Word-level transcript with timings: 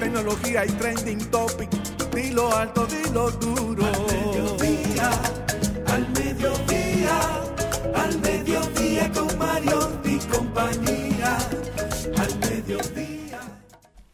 tecnología 0.00 0.64
y 0.66 0.70
trending 0.72 1.30
topic. 1.30 1.68
Dilo 2.14 2.56
alto, 2.56 2.86
dilo 2.86 3.30
duro. 3.32 3.84
Al 3.84 4.02
mediodía, 4.06 5.10
al 5.86 6.08
mediodía, 6.10 7.20
al 7.94 8.20
mediodía 8.20 9.12
con 9.12 9.38
Mario 9.38 10.00
y 10.04 10.18
compañía. 10.26 11.38
Al 12.16 12.38
mediodía. 12.40 13.40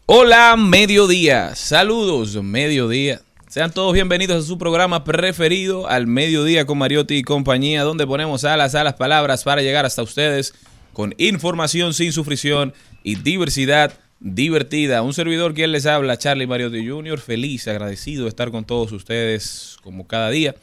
Hola, 0.06 0.56
mediodía. 0.56 1.54
Saludos, 1.54 2.42
mediodía. 2.42 3.20
Sean 3.48 3.70
todos 3.70 3.94
bienvenidos 3.94 4.44
a 4.44 4.46
su 4.46 4.58
programa 4.58 5.04
preferido, 5.04 5.88
al 5.88 6.06
mediodía 6.06 6.66
con 6.66 6.78
Mariotti 6.78 7.14
y 7.14 7.22
compañía, 7.22 7.84
donde 7.84 8.06
ponemos 8.06 8.44
alas 8.44 8.74
a 8.74 8.84
las 8.84 8.94
palabras 8.94 9.44
para 9.44 9.62
llegar 9.62 9.86
hasta 9.86 10.02
ustedes 10.02 10.52
con 10.92 11.14
información 11.16 11.94
sin 11.94 12.12
sufrición 12.12 12.74
y 13.02 13.14
diversidad 13.14 13.92
divertida. 14.20 15.02
Un 15.02 15.14
servidor 15.14 15.54
quien 15.54 15.72
les 15.72 15.86
habla, 15.86 16.18
Charlie 16.18 16.46
Mariotti 16.46 16.86
Jr., 16.86 17.18
feliz, 17.18 17.68
agradecido 17.68 18.24
de 18.24 18.30
estar 18.30 18.50
con 18.50 18.64
todos 18.64 18.92
ustedes 18.92 19.76
como 19.82 20.06
cada 20.06 20.30
día. 20.30 20.54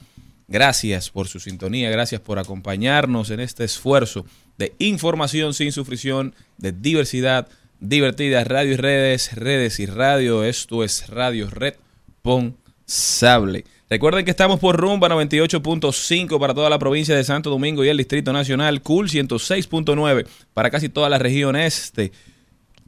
Gracias 0.48 1.10
por 1.10 1.28
su 1.28 1.40
sintonía, 1.40 1.90
gracias 1.90 2.22
por 2.22 2.40
acompañarnos 2.40 3.30
en 3.30 3.40
este 3.40 3.64
esfuerzo 3.64 4.26
de 4.58 4.74
información 4.80 5.54
sin 5.54 5.72
sufrición, 5.72 6.36
de 6.58 6.72
diversidad 6.72 7.48
divertida, 7.84 8.44
radio 8.44 8.74
y 8.74 8.78
redes, 8.78 9.36
redes 9.36 9.80
y 9.80 9.86
radio. 9.86 10.44
Esto 10.44 10.84
es 10.84 11.08
Radio 11.10 11.48
Responsable. 11.50 13.66
Recuerden 13.90 14.26
que 14.26 14.32
estamos 14.32 14.60
por 14.60 14.76
Rumba 14.78 15.08
98.5 15.10 16.40
para 16.40 16.54
toda 16.54 16.70
la 16.70 16.80
provincia 16.80 17.16
de 17.16 17.24
Santo 17.24 17.50
Domingo 17.50 17.84
y 17.84 17.90
el 17.90 17.98
Distrito 17.98 18.32
Nacional, 18.34 18.82
Cool 18.82 19.10
106.9 19.10 20.26
para 20.54 20.70
casi 20.72 20.90
toda 20.90 21.10
la 21.10 21.20
región 21.20 21.56
este. 21.56 22.12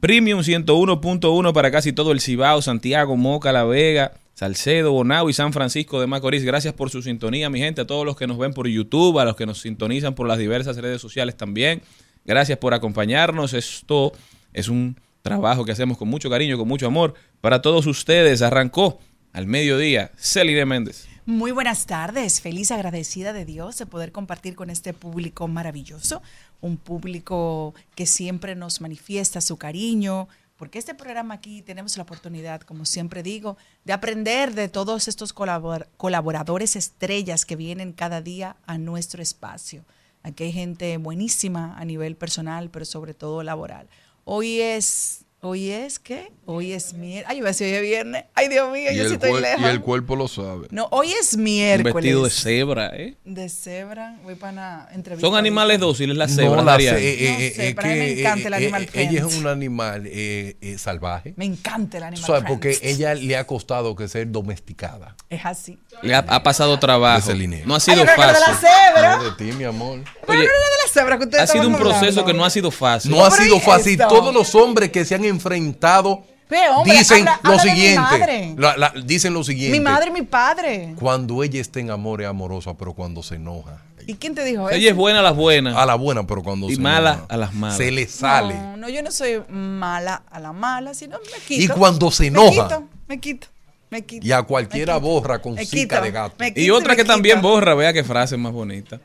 Premium 0.00 0.40
101.1 0.40 1.52
para 1.54 1.70
casi 1.70 1.92
todo 1.92 2.12
el 2.12 2.20
Cibao, 2.20 2.60
Santiago, 2.60 3.16
Moca, 3.16 3.50
La 3.50 3.64
Vega, 3.64 4.12
Salcedo, 4.34 4.92
Bonao 4.92 5.30
y 5.30 5.32
San 5.32 5.54
Francisco 5.54 6.00
de 6.00 6.06
Macorís. 6.06 6.44
Gracias 6.44 6.74
por 6.74 6.90
su 6.90 7.00
sintonía, 7.00 7.48
mi 7.48 7.60
gente, 7.60 7.80
a 7.80 7.86
todos 7.86 8.04
los 8.04 8.16
que 8.16 8.26
nos 8.26 8.36
ven 8.36 8.52
por 8.52 8.68
YouTube, 8.68 9.18
a 9.18 9.24
los 9.24 9.36
que 9.36 9.46
nos 9.46 9.62
sintonizan 9.62 10.14
por 10.14 10.28
las 10.28 10.38
diversas 10.38 10.76
redes 10.76 11.00
sociales 11.00 11.36
también. 11.36 11.80
Gracias 12.26 12.58
por 12.58 12.74
acompañarnos. 12.74 13.54
Esto 13.54 14.12
es 14.52 14.68
un 14.68 15.00
trabajo 15.22 15.64
que 15.64 15.72
hacemos 15.72 15.96
con 15.96 16.08
mucho 16.08 16.28
cariño, 16.28 16.58
con 16.58 16.68
mucho 16.68 16.86
amor 16.86 17.14
para 17.40 17.62
todos 17.62 17.86
ustedes. 17.86 18.42
Arrancó 18.42 18.98
al 19.32 19.46
mediodía 19.46 20.12
Celine 20.16 20.66
Méndez. 20.66 21.08
Muy 21.28 21.50
buenas 21.50 21.86
tardes, 21.86 22.40
feliz 22.40 22.70
agradecida 22.70 23.32
de 23.32 23.44
Dios 23.44 23.76
de 23.78 23.86
poder 23.86 24.12
compartir 24.12 24.54
con 24.54 24.70
este 24.70 24.92
público 24.92 25.48
maravilloso, 25.48 26.22
un 26.60 26.76
público 26.76 27.74
que 27.94 28.06
siempre 28.06 28.54
nos 28.54 28.80
manifiesta 28.80 29.40
su 29.40 29.56
cariño, 29.56 30.28
porque 30.56 30.78
este 30.78 30.94
programa 30.94 31.34
aquí 31.34 31.62
tenemos 31.62 31.96
la 31.96 32.04
oportunidad, 32.04 32.62
como 32.62 32.86
siempre 32.86 33.22
digo, 33.22 33.56
de 33.84 33.92
aprender 33.92 34.54
de 34.54 34.68
todos 34.68 35.06
estos 35.06 35.32
colabor 35.32 35.88
colaboradores 35.96 36.76
estrellas 36.76 37.44
que 37.44 37.56
vienen 37.56 37.92
cada 37.92 38.22
día 38.22 38.56
a 38.66 38.78
nuestro 38.78 39.22
espacio. 39.22 39.84
Aquí 40.22 40.44
hay 40.44 40.52
gente 40.52 40.96
buenísima 40.96 41.76
a 41.78 41.84
nivel 41.84 42.16
personal, 42.16 42.70
pero 42.70 42.84
sobre 42.84 43.14
todo 43.14 43.42
laboral. 43.42 43.88
Hoy 44.24 44.60
es 44.60 45.26
Hoy 45.42 45.70
es 45.70 45.98
qué? 45.98 46.32
Hoy 46.48 46.72
es 46.72 46.94
miércoles. 46.94 47.26
Ay, 47.28 47.36
yo 47.38 47.42
voy 47.42 47.48
a 47.48 47.50
decir 47.50 47.66
hoy 47.66 47.74
es 47.74 47.82
viernes. 47.82 48.24
Ay, 48.34 48.48
Dios 48.48 48.72
mío, 48.72 48.92
y 48.92 48.96
yo 48.96 49.08
sí 49.08 49.14
estoy 49.14 49.40
lejos. 49.40 49.60
Y 49.60 49.64
el 49.64 49.80
cuerpo 49.80 50.14
lo 50.14 50.28
sabe. 50.28 50.68
No, 50.70 50.86
hoy 50.92 51.12
es 51.12 51.34
Un 51.34 51.42
miércoles. 51.42 51.94
vestido 51.94 52.22
de 52.24 52.30
cebra, 52.30 52.90
¿eh? 52.94 53.16
De 53.24 53.48
cebra. 53.48 54.16
Voy 54.22 54.36
para 54.36 54.52
una 54.52 54.88
entrevista. 54.92 55.26
Son 55.26 55.36
animales 55.36 55.80
dóciles 55.80 56.16
las 56.16 56.34
cebras. 56.34 56.56
No, 56.58 56.62
la 56.62 56.74
Ariana. 56.74 56.98
ce- 56.98 57.04
eh, 57.14 57.16
No 57.32 57.38
eh, 57.40 57.52
sé, 57.56 57.68
eh, 57.68 57.74
mí 57.74 57.88
me 57.88 58.20
encanta 58.20 58.46
el 58.48 58.54
eh, 58.54 58.56
animal 58.58 58.82
eh, 58.84 58.88
Ella 58.94 59.26
es 59.26 59.34
un 59.36 59.46
animal 59.48 60.02
eh, 60.06 60.56
eh, 60.60 60.78
salvaje. 60.78 61.34
Me 61.36 61.44
encanta 61.46 61.98
el 61.98 62.04
animal. 62.04 62.24
sabes, 62.26 62.44
porque 62.46 62.78
ella 62.80 63.14
le 63.14 63.36
ha 63.36 63.44
costado 63.44 63.96
que 63.96 64.06
ser 64.06 64.30
domesticada. 64.30 65.16
Es 65.28 65.44
así. 65.44 65.78
Le 66.02 66.14
ha, 66.14 66.18
ha 66.28 66.42
pasado 66.44 66.78
trabajo. 66.78 67.28
No 67.66 67.74
ha 67.74 67.78
Ay, 67.78 67.80
sido 67.80 67.96
yo 67.96 68.02
creo 68.04 68.14
que 68.14 68.22
era 68.22 68.32
de 68.32 68.40
la 68.40 68.46
fácil. 68.46 68.68
cebra. 68.94 69.16
No 69.16 69.24
de 69.24 69.30
ti, 69.32 69.44
mi 69.56 69.64
amor. 69.64 69.98
Pero 70.24 70.38
Oye, 70.38 70.38
no 70.38 70.44
era 70.44 70.52
de 70.52 70.76
la 70.86 70.92
cebra 70.92 71.18
que 71.18 71.24
ustedes 71.24 71.42
ha 71.42 71.46
sido 71.52 71.66
un 71.66 71.74
proceso 71.76 71.96
hablando. 72.20 72.24
que 72.24 72.32
no 72.34 72.44
ha 72.44 72.50
sido 72.50 72.70
fácil. 72.70 73.10
No 73.10 73.24
ha 73.24 73.30
sido 73.32 73.56
¿y 73.56 73.60
fácil. 73.60 74.00
esto? 74.00 74.06
Todos 74.06 74.32
los 74.32 74.54
hombres 74.54 74.90
que 74.92 75.04
se 75.04 75.16
han 75.16 75.24
enfrentado 75.24 76.22
Pero, 76.48 76.76
hombre, 76.78 76.96
dicen 76.98 77.18
habla- 77.26 77.40
lo 77.42 77.50
habla 77.50 77.62
siguiente. 77.62 78.00
madre. 78.00 78.54
La- 78.56 78.76
la- 78.76 78.94
dicen 79.04 79.34
lo 79.34 79.42
siguiente. 79.42 79.76
Mi 79.78 79.82
madre 79.84 80.10
y 80.10 80.12
mi 80.12 80.22
padre. 80.22 80.94
Cuando 80.98 81.42
ella 81.42 81.60
está 81.60 81.80
en 81.80 81.90
amor 81.90 82.22
es 82.22 82.28
amorosa, 82.28 82.74
pero 82.74 82.92
cuando 82.92 83.22
se 83.22 83.34
enoja. 83.36 83.82
¿Y 84.08 84.14
quién 84.14 84.36
te 84.36 84.44
dijo 84.44 84.68
eso? 84.68 84.78
Ella 84.78 84.90
es 84.90 84.94
buena 84.96 85.18
a 85.18 85.22
las 85.22 85.34
buenas. 85.34 85.76
A 85.76 85.84
la 85.84 85.96
buena, 85.96 86.24
pero 86.24 86.44
cuando 86.44 86.70
Y 86.70 86.76
se 86.76 86.80
mala 86.80 87.14
enoja, 87.14 87.26
a 87.28 87.36
las 87.36 87.54
malas. 87.54 87.76
Se 87.76 87.90
le 87.90 88.06
sale. 88.06 88.54
No, 88.54 88.76
no, 88.76 88.88
yo 88.88 89.02
no 89.02 89.10
soy 89.10 89.42
mala 89.48 90.22
a 90.30 90.38
la 90.38 90.52
mala, 90.52 90.94
sino 90.94 91.18
me 91.18 91.54
Y 91.56 91.60
quito. 91.62 91.74
cuando 91.74 92.10
se 92.12 92.22
Me 92.24 92.28
enoja. 92.28 92.68
quito, 92.68 92.88
me 93.08 93.18
quito, 93.18 93.48
me 93.90 94.04
quito. 94.04 94.24
Y 94.24 94.30
a 94.30 94.44
cualquiera 94.44 94.94
Me 94.94 95.00
quito, 95.00 95.10
borra 95.10 95.42
con 95.42 95.54
me 95.54 95.66
cica 95.66 96.00
de 96.00 96.12
gato. 96.12 96.36
me 96.38 96.52
Y 96.54 96.70
otra 96.70 96.90
me 96.92 96.96
que 96.98 97.04
también 97.04 97.42
borra, 97.42 97.74
vea 97.74 97.92
qué 97.92 98.04
frase 98.04 98.36
más 98.36 98.52
bonita. 98.52 99.00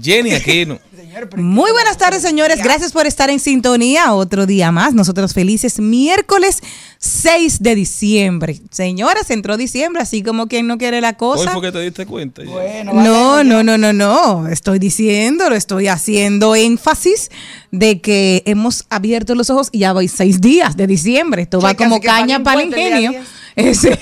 Jenny 0.00 0.32
Aquino. 0.32 0.78
Muy 1.36 1.70
buenas 1.72 1.98
tardes, 1.98 2.22
señores. 2.22 2.62
Gracias 2.62 2.92
por 2.92 3.06
estar 3.06 3.28
en 3.28 3.38
sintonía. 3.38 4.14
Otro 4.14 4.46
día 4.46 4.72
más. 4.72 4.94
Nosotros 4.94 5.34
felices. 5.34 5.78
Miércoles 5.78 6.60
6 6.98 7.62
de 7.62 7.74
diciembre. 7.74 8.60
Señoras, 8.70 9.30
entró 9.30 9.56
diciembre, 9.56 10.02
así 10.02 10.22
como 10.22 10.46
quien 10.46 10.66
no 10.66 10.78
quiere 10.78 11.00
la 11.00 11.10
Hoy 11.10 11.16
cosa. 11.16 11.50
fue 11.52 11.62
que 11.62 11.72
te 11.72 11.80
diste 11.80 12.06
cuenta. 12.06 12.42
Jenny. 12.42 12.92
No, 12.92 13.44
no, 13.44 13.62
no, 13.62 13.76
no, 13.76 13.92
no. 13.92 14.48
Estoy 14.48 14.78
diciendo, 14.78 15.50
lo 15.50 15.54
estoy 15.54 15.88
haciendo 15.88 16.56
énfasis 16.56 17.30
de 17.70 18.00
que 18.00 18.42
hemos 18.46 18.86
abierto 18.88 19.34
los 19.34 19.50
ojos 19.50 19.68
y 19.72 19.80
ya 19.80 19.92
voy 19.92 20.08
seis 20.08 20.40
días 20.40 20.76
de 20.76 20.86
diciembre. 20.86 21.42
Esto 21.42 21.60
va 21.60 21.74
como 21.74 22.00
caña 22.00 22.42
para 22.42 22.62
el 22.62 22.68
ingenio. 22.68 23.12
Ese- 23.56 23.98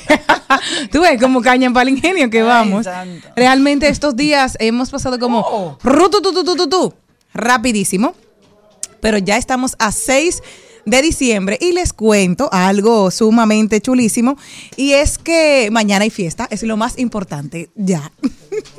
Tú 0.91 1.00
ves 1.02 1.20
como 1.20 1.41
caña 1.43 1.73
para 1.73 1.88
el 1.88 1.97
ingenio 1.97 2.29
que 2.31 2.43
vamos. 2.43 2.87
Realmente 3.37 3.88
estos 3.88 4.17
días 4.17 4.56
hemos 4.61 4.91
pasado 4.91 5.19
como 5.19 5.41
Oh. 5.41 5.79
rutu, 5.82 6.20
tu, 6.20 6.32
tu, 6.32 6.44
tu, 6.44 6.56
tu, 6.56 6.69
tu, 6.69 6.94
rapidísimo. 7.35 8.14
Pero 9.00 9.19
ya 9.19 9.37
estamos 9.37 9.76
a 9.79 9.93
6 9.93 10.43
de 10.85 11.02
diciembre 11.02 11.56
y 11.61 11.73
les 11.73 11.93
cuento 11.93 12.49
algo 12.52 13.11
sumamente 13.11 13.81
chulísimo 13.81 14.37
y 14.76 14.93
es 14.93 15.19
que 15.19 15.69
mañana 15.70 16.05
hay 16.05 16.11
fiesta, 16.11 16.49
es 16.50 16.62
lo 16.62 16.76
más 16.76 16.99
importante 16.99 17.70
ya. 17.75 18.11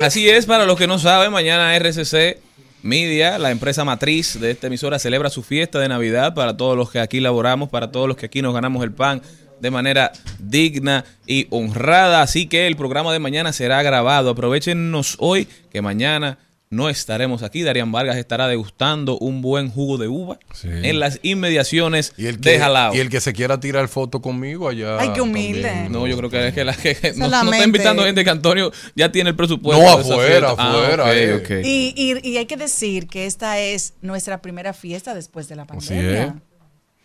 Así 0.00 0.28
es, 0.28 0.46
para 0.46 0.64
los 0.66 0.76
que 0.78 0.86
no 0.86 0.98
saben, 0.98 1.32
mañana 1.32 1.74
RCC 1.76 2.38
Media, 2.82 3.38
la 3.38 3.52
empresa 3.52 3.84
matriz 3.84 4.38
de 4.40 4.50
esta 4.50 4.66
emisora, 4.66 4.98
celebra 4.98 5.30
su 5.30 5.42
fiesta 5.44 5.78
de 5.78 5.88
Navidad 5.88 6.34
para 6.34 6.56
todos 6.56 6.76
los 6.76 6.90
que 6.90 6.98
aquí 6.98 7.20
laboramos, 7.20 7.68
para 7.68 7.92
todos 7.92 8.08
los 8.08 8.16
que 8.16 8.26
aquí 8.26 8.42
nos 8.42 8.52
ganamos 8.54 8.82
el 8.82 8.92
pan 8.92 9.22
de 9.62 9.70
manera 9.70 10.12
digna 10.38 11.04
y 11.26 11.46
honrada. 11.50 12.20
Así 12.20 12.46
que 12.46 12.66
el 12.66 12.76
programa 12.76 13.12
de 13.12 13.18
mañana 13.20 13.52
será 13.52 13.82
grabado. 13.82 14.30
Aprovechenos 14.30 15.16
hoy 15.18 15.48
que 15.72 15.80
mañana 15.80 16.38
no 16.68 16.88
estaremos 16.88 17.42
aquí. 17.42 17.62
Darían 17.62 17.92
Vargas 17.92 18.16
estará 18.16 18.48
degustando 18.48 19.18
un 19.18 19.42
buen 19.42 19.70
jugo 19.70 19.98
de 19.98 20.08
uva 20.08 20.38
Sí. 20.54 20.68
en 20.70 21.00
las 21.00 21.20
inmediaciones 21.22 22.14
Y 22.16 22.26
el, 22.26 22.40
de 22.40 22.52
que, 22.52 22.58
Jalao. 22.58 22.94
y 22.94 22.98
el 22.98 23.10
que 23.10 23.20
se 23.20 23.34
quiera 23.34 23.60
tirar 23.60 23.88
foto 23.88 24.22
conmigo 24.22 24.68
allá. 24.70 24.98
Ay, 24.98 25.10
qué 25.14 25.20
humilde. 25.20 25.62
también, 25.68 25.92
No, 25.92 26.06
yo 26.06 26.16
creo 26.16 26.30
que 26.30 26.48
es 26.48 26.54
que 26.54 26.64
la 26.64 26.74
que 26.74 27.12
no, 27.16 27.28
no 27.28 27.52
está 27.52 27.64
invitando 27.64 28.04
gente 28.04 28.24
que 28.24 28.30
Antonio 28.30 28.72
ya 28.96 29.12
tiene 29.12 29.30
el 29.30 29.36
presupuesto. 29.36 29.82
No, 29.84 29.96
de 29.98 30.02
afuera. 30.14 30.54
Ah, 30.56 30.70
afuera, 30.72 31.14
eh. 31.14 31.34
ok. 31.34 31.50
Y, 31.64 31.92
y- 31.94 32.26
y 32.30 32.36
hay 32.38 32.46
que 32.46 32.56
decir 32.56 33.06
que 33.06 33.26
esta 33.26 33.58
es 33.60 33.92
nuestra 34.00 34.40
primera 34.40 34.72
fiesta 34.72 35.14
después 35.14 35.48
de 35.48 35.56
la 35.56 35.66
pandemia. 35.66 36.24
es. 36.24 36.32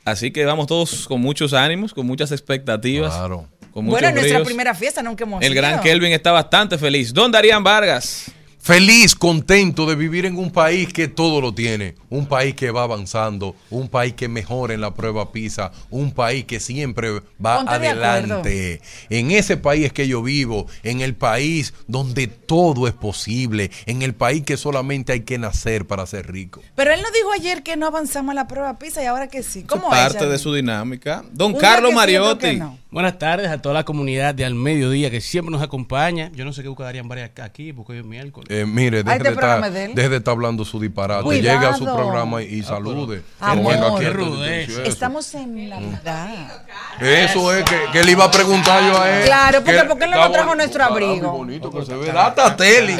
Así 0.07 0.31
que 0.31 0.45
vamos 0.45 0.67
todos 0.67 1.05
con 1.05 1.19
muchos 1.19 1.53
ánimos, 1.53 1.93
con 1.93 2.07
muchas 2.07 2.31
expectativas. 2.31 3.13
Claro. 3.13 3.45
Con 3.71 3.83
muchos 3.83 3.99
Bueno, 3.99 4.11
nuestra 4.15 4.37
bríos. 4.37 4.47
primera 4.47 4.73
fiesta 4.73 5.03
nunca 5.03 5.25
hemos 5.25 5.43
El 5.43 5.51
ido. 5.51 5.61
gran 5.61 5.81
Kelvin 5.81 6.13
está 6.13 6.31
bastante 6.31 6.77
feliz. 6.77 7.13
Don 7.13 7.29
Darían 7.29 7.61
Vargas. 7.61 8.31
Feliz, 8.67 9.15
contento 9.15 9.85
de 9.85 9.95
vivir 9.95 10.25
en 10.25 10.35
un 10.35 10.51
país 10.51 10.91
que 10.91 11.07
todo 11.07 11.39
lo 11.39 11.53
tiene, 11.53 11.95
un 12.09 12.25
país 12.25 12.53
que 12.53 12.69
va 12.69 12.83
avanzando, 12.83 13.55
un 13.69 13.87
país 13.87 14.13
que 14.13 14.27
mejora 14.27 14.73
en 14.73 14.81
la 14.81 14.93
prueba 14.93 15.31
PISA, 15.31 15.71
un 15.89 16.11
país 16.11 16.43
que 16.43 16.59
siempre 16.59 17.21
va 17.43 17.59
Ponte 17.59 17.71
adelante. 17.71 18.81
En 19.09 19.31
ese 19.31 19.55
país 19.55 19.85
es 19.85 19.93
que 19.93 20.09
yo 20.09 20.21
vivo, 20.21 20.67
en 20.83 20.99
el 20.99 21.15
país 21.15 21.73
donde 21.87 22.27
todo 22.27 22.89
es 22.89 22.93
posible, 22.93 23.71
en 23.85 24.01
el 24.01 24.13
país 24.13 24.43
que 24.43 24.57
solamente 24.57 25.13
hay 25.13 25.21
que 25.21 25.37
nacer 25.37 25.87
para 25.87 26.05
ser 26.05 26.29
rico. 26.29 26.61
Pero 26.75 26.91
él 26.91 27.01
nos 27.01 27.13
dijo 27.13 27.31
ayer 27.31 27.63
que 27.63 27.77
no 27.77 27.87
avanzamos 27.87 28.33
a 28.33 28.35
la 28.35 28.47
prueba 28.49 28.77
PISA 28.77 29.01
y 29.01 29.05
ahora 29.05 29.27
que 29.29 29.43
sí. 29.43 29.63
¿Cómo 29.63 29.83
es 29.93 29.97
parte 29.97 30.27
de 30.27 30.37
su 30.37 30.53
dinámica. 30.53 31.23
Don 31.31 31.53
Carlos 31.53 31.93
Mariotti. 31.93 32.57
no. 32.57 32.77
Buenas 32.89 33.19
tardes 33.19 33.49
a 33.49 33.61
toda 33.61 33.75
la 33.75 33.83
comunidad 33.83 34.33
de 34.33 34.45
Al 34.45 34.55
Mediodía 34.55 35.11
que 35.11 35.19
siempre 35.19 35.51
nos 35.51 35.61
acompaña. 35.61 36.31
Yo 36.33 36.45
no 36.45 36.53
sé 36.53 36.63
qué 36.63 36.69
buscarían 36.69 37.09
varias 37.09 37.31
aquí 37.35 37.73
porque 37.73 37.91
hoy 37.91 37.99
es 37.99 38.05
miércoles. 38.05 38.47
Eh, 38.49 38.56
mire, 38.65 39.03
deje, 39.03 39.19
de 39.19 39.29
estar, 39.29 39.71
deje 39.71 40.09
de 40.09 40.15
hablando 40.31 40.65
su 40.65 40.79
disparate. 40.79 41.23
Cuidado. 41.23 41.59
Llegue 41.59 41.71
a 41.73 41.77
su 41.77 41.85
programa 41.85 42.41
y, 42.41 42.55
y 42.59 42.63
salude. 42.63 43.21
No 43.39 43.47
Amor. 43.47 43.73
a 43.73 43.99
Qué 43.99 44.09
rudeza. 44.09 44.83
Estamos 44.83 45.33
en 45.35 45.69
Navidad. 45.69 46.63
Eso 46.99 47.53
es 47.53 47.63
que, 47.63 47.77
que 47.91 48.03
le 48.03 48.11
iba 48.11 48.25
a 48.25 48.31
preguntar 48.31 48.81
yo 48.83 48.99
a 49.01 49.09
él. 49.19 49.25
Claro, 49.25 49.59
porque- 49.63 49.77
Que- 49.81 49.83
porque 49.85 50.03
él 50.05 50.11
no 50.11 50.17
nos 50.17 50.31
trajo 50.31 50.55
nuestro 50.55 50.83
abrigo. 50.83 51.31
muy 51.31 51.37
bonito 51.39 51.71
que 51.71 51.85
se 51.85 51.95
ve. 51.95 52.07
Data 52.11 52.55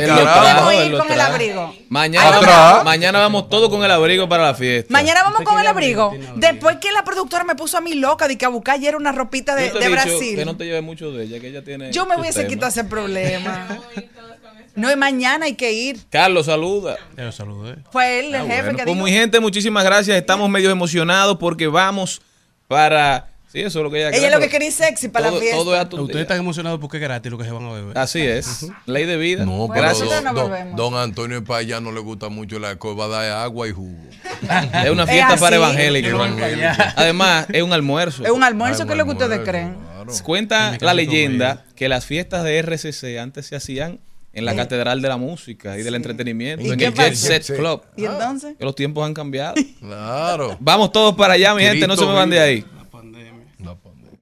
lo 0.08 0.16
carajo. 0.16 0.22
trajo, 0.24 0.64
Podemos 0.66 0.74
él 0.74 0.86
ir 0.86 0.92
lo 0.92 0.98
con 1.00 1.08
el 1.10 1.16
trajo. 1.16 1.34
abrigo. 1.34 1.74
Mañana, 1.90 3.20
vamos 3.20 3.50
todos 3.50 3.70
con 3.70 3.84
el 3.84 3.92
abrigo 3.92 4.30
para 4.30 4.44
la 4.48 4.54
fiesta. 4.54 4.92
Mañana 4.92 5.22
vamos 5.24 5.40
¿Usted 5.40 5.46
con 5.52 5.60
el 5.60 5.68
abrigo? 5.68 6.14
Después 6.36 6.78
que 6.78 6.92
la 6.92 7.04
productora 7.04 7.44
me 7.44 7.56
puso 7.56 7.78
a 7.78 7.82
mí 7.82 7.96
loca 7.96 8.28
de 8.28 8.38
que 8.38 8.46
a 8.46 8.50
buscar 8.50 8.76
ayer 8.76 8.96
una 8.96 9.12
ropita 9.12 9.56
de, 9.56 9.68
Yo 9.68 9.74
te 9.74 9.80
de 9.80 9.86
he 9.86 9.90
dicho 9.90 10.02
Brasil. 10.04 10.36
Que 10.36 10.46
no 10.46 10.58
te 10.58 10.66
lleves 10.66 10.84
mucho 10.84 11.12
de 11.12 11.24
ella, 11.24 11.40
que 11.40 11.48
ella 11.48 11.64
tiene. 11.64 11.92
Yo 11.92 12.06
me 12.06 12.16
tema. 12.42 12.50
quitado 12.50 12.70
ese 12.70 12.84
problema. 12.84 13.68
No, 14.78 14.92
y 14.92 14.96
mañana 14.96 15.46
hay 15.46 15.56
que 15.56 15.74
ir. 15.74 16.00
Carlos, 16.10 16.46
saluda. 16.46 16.96
Te 17.16 17.24
lo 17.24 17.32
saludé. 17.32 17.76
Fue 17.92 18.20
él 18.20 18.28
el 18.28 18.36
Ah, 18.36 18.40
jefe 18.46 18.54
bueno, 18.62 18.70
que 18.78 18.84
pues 18.84 18.86
dijo. 18.86 18.96
muy 18.96 19.12
gente, 19.12 19.40
muchísimas 19.40 19.84
gracias. 19.84 20.16
Estamos 20.18 20.50
medio 20.50 20.70
emocionados 20.70 21.38
porque 21.40 21.68
vamos 21.68 22.22
para. 22.68 23.28
Sí, 23.52 23.62
eso 23.62 23.80
es 23.80 23.84
lo 23.84 23.90
que 23.90 24.00
ella 24.00 24.10
Ella 24.16 24.28
es 24.28 24.34
lo 24.34 24.40
que 24.42 24.50
quería 24.50 24.70
sexy 24.72 25.08
para 25.08 25.28
todo, 25.30 25.36
la 25.38 25.42
fiesta. 25.42 25.58
todo 25.58 25.74
es 25.74 25.82
a 25.82 25.90
tu 25.90 25.96
Ustedes 26.02 26.14
día. 26.16 26.22
están 26.24 26.38
emocionados 26.38 26.80
porque 26.82 26.98
es 26.98 27.02
gratis 27.04 27.32
lo 27.32 27.38
que 27.38 27.46
se 27.46 27.52
van 27.52 27.66
a 27.66 27.72
beber. 27.72 27.98
Así 27.98 28.20
es. 28.20 28.68
Ley 28.86 29.06
de 29.06 29.16
vida. 29.18 29.46
No, 29.46 29.68
pero 29.70 29.82
Gracias. 29.84 30.10
don, 30.24 30.36
volvemos. 30.36 30.76
don 30.76 30.96
Antonio 30.96 31.42
Paya 31.44 31.80
no 31.80 31.92
le 31.94 32.02
gusta 32.02 32.28
mucho 32.28 32.60
la 32.60 32.72
alcohol, 32.72 33.00
va 33.00 33.06
a 33.06 33.08
dar 33.08 33.32
agua 33.44 33.68
y 33.68 33.72
jugo. 33.72 33.98
Es 34.84 34.90
una 34.92 35.08
fiesta 35.08 35.38
para 35.38 35.56
evangélicos. 35.56 36.12
Evangélico. 36.12 36.68
Además, 36.98 37.48
es 37.52 37.64
un 37.64 37.72
almuerzo. 37.74 38.24
Es 38.26 38.32
un 38.32 38.44
almuerzo, 38.44 38.86
que 38.86 38.92
es 38.92 38.98
lo 38.98 39.06
que 39.06 39.12
ustedes 39.12 39.40
creen. 39.40 39.76
claro. 39.76 40.12
Cuenta 40.24 40.66
En 40.68 40.72
mi 40.74 40.78
la 40.82 40.94
leyenda 40.94 41.66
que 41.76 41.88
las 41.90 42.06
fiestas 42.06 42.44
de 42.44 42.60
RCC 42.62 43.18
antes 43.18 43.48
se 43.48 43.56
hacían 43.56 44.00
en 44.34 44.46
la 44.46 44.56
Catedral 44.56 45.02
de 45.02 45.08
la 45.08 45.18
Música 45.18 45.78
y 45.78 45.84
del 45.84 45.96
Entretenimiento, 45.96 46.64
¿Y 46.66 46.70
en 46.72 46.80
el 46.80 46.94
Jet? 46.94 47.16
Set 47.16 47.44
Sí. 47.44 47.54
Club. 47.54 47.82
¿Y 47.96 48.06
entonces? 48.06 48.56
Que 48.58 48.66
los 48.66 48.76
tiempos 48.76 49.06
han 49.06 49.14
cambiado. 49.14 49.56
Claro. 49.80 50.58
Vamos 50.62 50.92
todos 50.92 51.16
para 51.16 51.34
allá, 51.34 51.56
mi 51.56 51.64
gente, 51.64 51.88
no 51.88 51.96
se 51.96 52.06
me 52.06 52.14
van 52.14 52.30
de 52.30 52.40
ahí. 52.40 52.66
La 52.78 52.84
pandemia. 52.86 53.46
La 53.60 53.76
pandemia. 53.76 54.20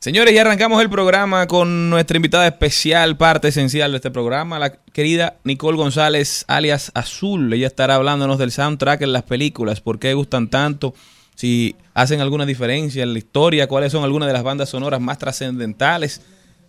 Señores, 0.00 0.32
ya 0.32 0.42
arrancamos 0.42 0.80
el 0.80 0.88
programa 0.88 1.48
con 1.48 1.90
nuestra 1.90 2.16
invitada 2.16 2.46
especial, 2.46 3.16
parte 3.16 3.48
esencial 3.48 3.90
de 3.90 3.96
este 3.96 4.12
programa, 4.12 4.60
la 4.60 4.70
querida 4.70 5.38
Nicole 5.42 5.76
González, 5.76 6.44
alias 6.46 6.92
Azul. 6.94 7.52
Ella 7.52 7.66
estará 7.66 7.96
hablándonos 7.96 8.38
del 8.38 8.52
soundtrack 8.52 9.02
en 9.02 9.12
las 9.12 9.24
películas, 9.24 9.80
por 9.80 9.98
qué 9.98 10.14
gustan 10.14 10.50
tanto, 10.50 10.94
si 11.34 11.74
hacen 11.94 12.20
alguna 12.20 12.46
diferencia 12.46 13.02
en 13.02 13.12
la 13.12 13.18
historia, 13.18 13.66
cuáles 13.66 13.90
son 13.90 14.04
algunas 14.04 14.28
de 14.28 14.34
las 14.34 14.44
bandas 14.44 14.68
sonoras 14.68 15.00
más 15.00 15.18
trascendentales 15.18 16.22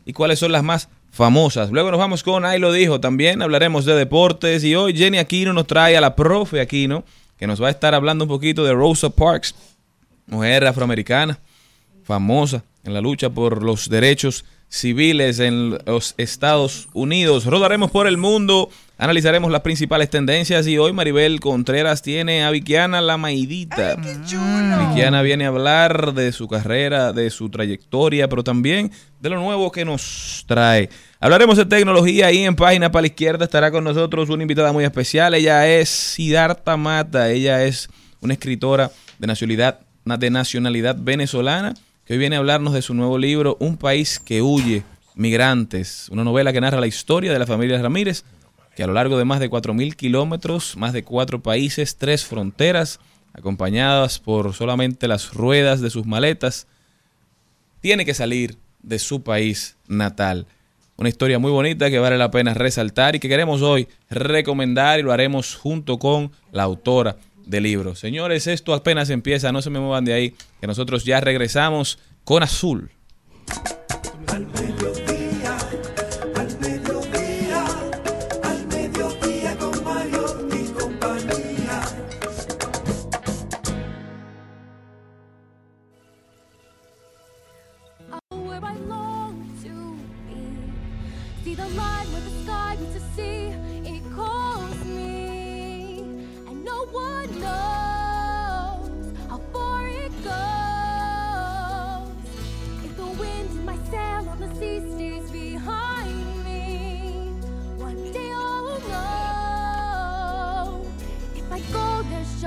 y 0.07 0.13
cuáles 0.13 0.39
son 0.39 0.51
las 0.51 0.63
más 0.63 0.89
famosas. 1.11 1.69
Luego 1.69 1.91
nos 1.91 1.99
vamos 1.99 2.23
con 2.23 2.45
Ahí 2.45 2.57
lo 2.57 2.73
dijo, 2.73 2.99
también 2.99 3.43
hablaremos 3.43 3.85
de 3.85 3.93
deportes 3.93 4.63
y 4.63 4.73
hoy 4.73 4.97
Jenny 4.97 5.19
Aquino 5.19 5.53
nos 5.53 5.67
trae 5.67 5.95
a 5.95 6.01
la 6.01 6.15
profe 6.15 6.61
Aquino, 6.61 7.03
que 7.37 7.45
nos 7.45 7.61
va 7.61 7.67
a 7.67 7.71
estar 7.71 7.93
hablando 7.93 8.23
un 8.23 8.29
poquito 8.29 8.63
de 8.63 8.73
Rosa 8.73 9.11
Parks, 9.11 9.53
mujer 10.25 10.65
afroamericana 10.65 11.37
famosa 12.09 12.63
en 12.89 12.93
la 12.95 13.01
lucha 13.01 13.29
por 13.29 13.63
los 13.63 13.89
derechos 13.89 14.43
civiles 14.67 15.39
en 15.39 15.77
los 15.85 16.13
Estados 16.17 16.89
Unidos. 16.93 17.45
Rodaremos 17.45 17.89
por 17.89 18.07
el 18.07 18.17
mundo, 18.17 18.69
analizaremos 18.97 19.51
las 19.51 19.61
principales 19.61 20.09
tendencias 20.09 20.67
y 20.67 20.77
hoy 20.77 20.93
Maribel 20.93 21.39
Contreras 21.39 22.01
tiene 22.01 22.43
a 22.43 22.51
Vikiana 22.51 23.01
La 23.01 23.17
Maidita. 23.17 23.95
Vikiana 23.95 25.21
viene 25.21 25.45
a 25.45 25.49
hablar 25.49 26.13
de 26.13 26.31
su 26.31 26.47
carrera, 26.47 27.13
de 27.13 27.29
su 27.29 27.49
trayectoria, 27.49 28.27
pero 28.27 28.43
también 28.43 28.91
de 29.19 29.29
lo 29.29 29.39
nuevo 29.39 29.71
que 29.71 29.85
nos 29.85 30.45
trae. 30.47 30.89
Hablaremos 31.19 31.57
de 31.57 31.65
tecnología 31.65 32.31
y 32.31 32.43
en 32.43 32.55
página 32.55 32.91
para 32.91 33.01
la 33.01 33.07
izquierda 33.07 33.45
estará 33.45 33.71
con 33.71 33.83
nosotros 33.83 34.29
una 34.29 34.43
invitada 34.43 34.71
muy 34.71 34.83
especial. 34.83 35.33
Ella 35.33 35.67
es 35.67 35.89
Siddhartha 35.89 36.77
Mata. 36.77 37.29
Ella 37.31 37.65
es 37.65 37.89
una 38.21 38.33
escritora 38.33 38.91
de 39.17 39.27
nacionalidad, 39.27 39.79
de 40.05 40.29
nacionalidad 40.29 40.95
venezolana 40.97 41.73
hoy 42.09 42.17
viene 42.17 42.35
a 42.35 42.39
hablarnos 42.39 42.73
de 42.73 42.81
su 42.81 42.93
nuevo 42.93 43.17
libro 43.17 43.55
Un 43.59 43.77
país 43.77 44.19
que 44.19 44.41
huye, 44.41 44.83
migrantes, 45.15 46.07
una 46.09 46.23
novela 46.23 46.51
que 46.51 46.61
narra 46.61 46.79
la 46.79 46.87
historia 46.87 47.31
de 47.31 47.37
la 47.39 47.45
familia 47.45 47.79
Ramírez, 47.81 48.23
que 48.75 48.83
a 48.83 48.87
lo 48.87 48.93
largo 48.93 49.17
de 49.17 49.25
más 49.25 49.39
de 49.39 49.49
4.000 49.49 49.95
kilómetros, 49.95 50.75
más 50.75 50.93
de 50.93 51.03
cuatro 51.03 51.43
países, 51.43 51.97
tres 51.97 52.25
fronteras, 52.25 52.99
acompañadas 53.33 54.19
por 54.19 54.53
solamente 54.55 55.07
las 55.07 55.33
ruedas 55.33 55.81
de 55.81 55.91
sus 55.91 56.07
maletas, 56.07 56.67
tiene 57.79 58.05
que 58.05 58.15
salir 58.15 58.57
de 58.81 58.97
su 58.97 59.21
país 59.21 59.77
natal. 59.87 60.47
Una 60.97 61.09
historia 61.09 61.39
muy 61.39 61.51
bonita 61.51 61.89
que 61.89 61.99
vale 61.99 62.17
la 62.17 62.31
pena 62.31 62.53
resaltar 62.53 63.15
y 63.15 63.19
que 63.19 63.29
queremos 63.29 63.61
hoy 63.61 63.87
recomendar 64.09 64.99
y 64.99 65.03
lo 65.03 65.13
haremos 65.13 65.55
junto 65.55 65.99
con 65.99 66.31
la 66.51 66.63
autora 66.63 67.17
del 67.49 67.63
libro. 67.63 67.95
Señores, 67.95 68.47
esto 68.47 68.73
apenas 68.73 69.09
empieza, 69.09 69.51
no 69.51 69.61
se 69.61 69.69
me 69.69 69.79
muevan 69.79 70.05
de 70.05 70.13
ahí, 70.13 70.35
que 70.61 70.67
nosotros 70.67 71.03
ya 71.03 71.19
regresamos 71.19 71.97
con 72.23 72.43
Azul. 72.43 72.91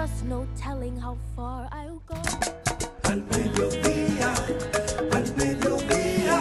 Just 0.02 0.24
no 0.24 0.44
telling 0.60 0.96
how 0.98 1.16
far 1.36 1.68
I'll 1.70 2.02
go. 2.08 2.16
Al 3.04 3.22
mediodía, 3.30 4.34
al 5.12 5.26
mediodía, 5.36 6.40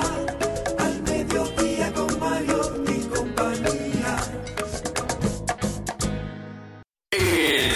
al 0.80 0.96
mediodía 1.04 1.94
con 1.94 2.20
Mario 2.20 2.60
y 2.88 3.00
compañía. 3.16 4.18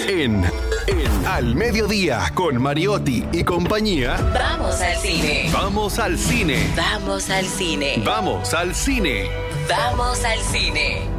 En, 0.08 0.44
en 0.88 1.26
Al 1.28 1.54
Mediodía 1.56 2.32
con 2.34 2.60
Mariotti 2.60 3.24
y 3.32 3.44
compañía, 3.44 4.16
Vamos 4.34 4.82
al 4.82 4.98
cine. 4.98 5.50
vamos 5.54 6.00
al 6.00 6.18
cine. 6.18 6.74
Vamos 6.76 7.30
al 7.30 7.46
cine. 7.46 8.02
Vamos 8.04 8.54
al 8.56 8.74
cine. 8.74 9.30
Vamos 9.70 10.24
al 10.24 10.40
cine. 10.40 11.15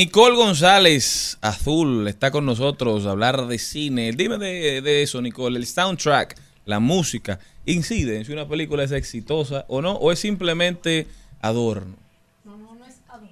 Nicole 0.00 0.34
González, 0.34 1.36
Azul, 1.42 2.08
está 2.08 2.30
con 2.30 2.46
nosotros 2.46 3.04
a 3.04 3.10
hablar 3.10 3.46
de 3.48 3.58
cine. 3.58 4.12
Dime 4.12 4.38
de, 4.38 5.02
eso, 5.02 5.20
Nicole. 5.20 5.58
El 5.58 5.66
soundtrack, 5.66 6.40
la 6.64 6.80
música, 6.80 7.38
¿incide 7.66 8.16
en 8.16 8.24
si 8.24 8.32
una 8.32 8.48
película 8.48 8.82
es 8.82 8.92
exitosa 8.92 9.66
o 9.68 9.82
no? 9.82 9.92
¿O 9.92 10.10
es 10.10 10.18
simplemente 10.18 11.06
adorno? 11.42 11.96
No, 12.44 12.56
no, 12.56 12.74
no 12.76 12.86
es 12.86 12.94
adorno. 13.08 13.28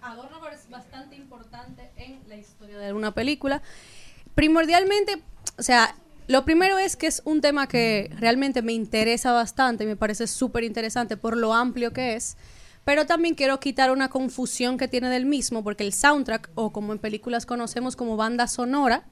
Adorno 0.00 0.48
es 0.48 0.70
bastante 0.70 1.14
importante 1.14 1.90
en 1.98 2.20
la 2.26 2.38
historia 2.38 2.78
de 2.78 2.94
una 2.94 3.12
película. 3.12 3.60
Primordialmente, 4.34 5.20
o 5.58 5.62
sea, 5.62 5.94
lo 6.26 6.46
primero 6.46 6.78
es 6.78 6.96
que 6.96 7.06
es 7.06 7.20
un 7.26 7.42
tema 7.42 7.66
que 7.66 8.10
realmente 8.18 8.62
me 8.62 8.72
interesa 8.72 9.32
bastante, 9.32 9.84
me 9.84 9.96
parece 9.96 10.26
súper 10.26 10.64
interesante 10.64 11.18
por 11.18 11.36
lo 11.36 11.52
amplio 11.52 11.92
que 11.92 12.14
es, 12.14 12.38
pero 12.84 13.06
también 13.06 13.34
quiero 13.34 13.60
quitar 13.60 13.90
una 13.90 14.08
confusión 14.08 14.76
que 14.76 14.88
tiene 14.88 15.08
del 15.08 15.26
mismo, 15.26 15.62
porque 15.62 15.84
el 15.84 15.92
soundtrack, 15.92 16.50
o 16.54 16.72
como 16.72 16.92
en 16.92 16.98
películas 16.98 17.46
conocemos 17.46 17.96
como 17.96 18.16
banda 18.16 18.46
sonora, 18.46 19.04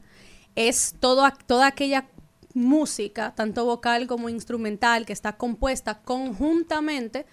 es 0.57 0.95
todo, 0.99 1.29
toda 1.47 1.69
aquella 1.69 2.07
música, 2.55 3.33
tanto 3.37 3.65
vocal 3.65 4.07
como 4.07 4.29
instrumental, 4.29 5.07
que 5.07 5.13
está 5.13 5.37
compuesta 5.37 6.01
conjuntamente 6.01 7.27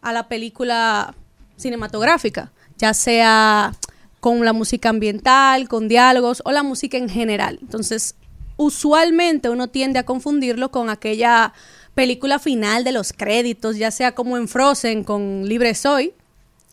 a 0.00 0.12
la 0.12 0.28
película 0.28 1.14
cinematográfica, 1.56 2.52
ya 2.78 2.94
sea 2.94 3.72
con 4.20 4.44
la 4.44 4.52
música 4.52 4.88
ambiental, 4.88 5.68
con 5.68 5.88
diálogos 5.88 6.42
o 6.44 6.52
la 6.52 6.62
música 6.62 6.96
en 6.96 7.08
general. 7.08 7.58
Entonces, 7.60 8.14
usualmente 8.56 9.50
uno 9.50 9.68
tiende 9.68 9.98
a 9.98 10.04
confundirlo 10.04 10.70
con 10.70 10.90
aquella 10.90 11.52
película 11.94 12.38
final 12.38 12.84
de 12.84 12.92
los 12.92 13.12
créditos, 13.12 13.76
ya 13.76 13.90
sea 13.90 14.14
como 14.14 14.36
en 14.36 14.48
Frozen 14.48 15.04
con 15.04 15.46
Libre 15.46 15.74
Soy, 15.74 16.14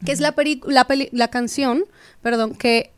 que 0.06 0.12
es 0.12 0.20
la, 0.20 0.34
la, 0.66 0.88
la 1.12 1.28
canción, 1.30 1.84
perdón, 2.22 2.56
que 2.56 2.92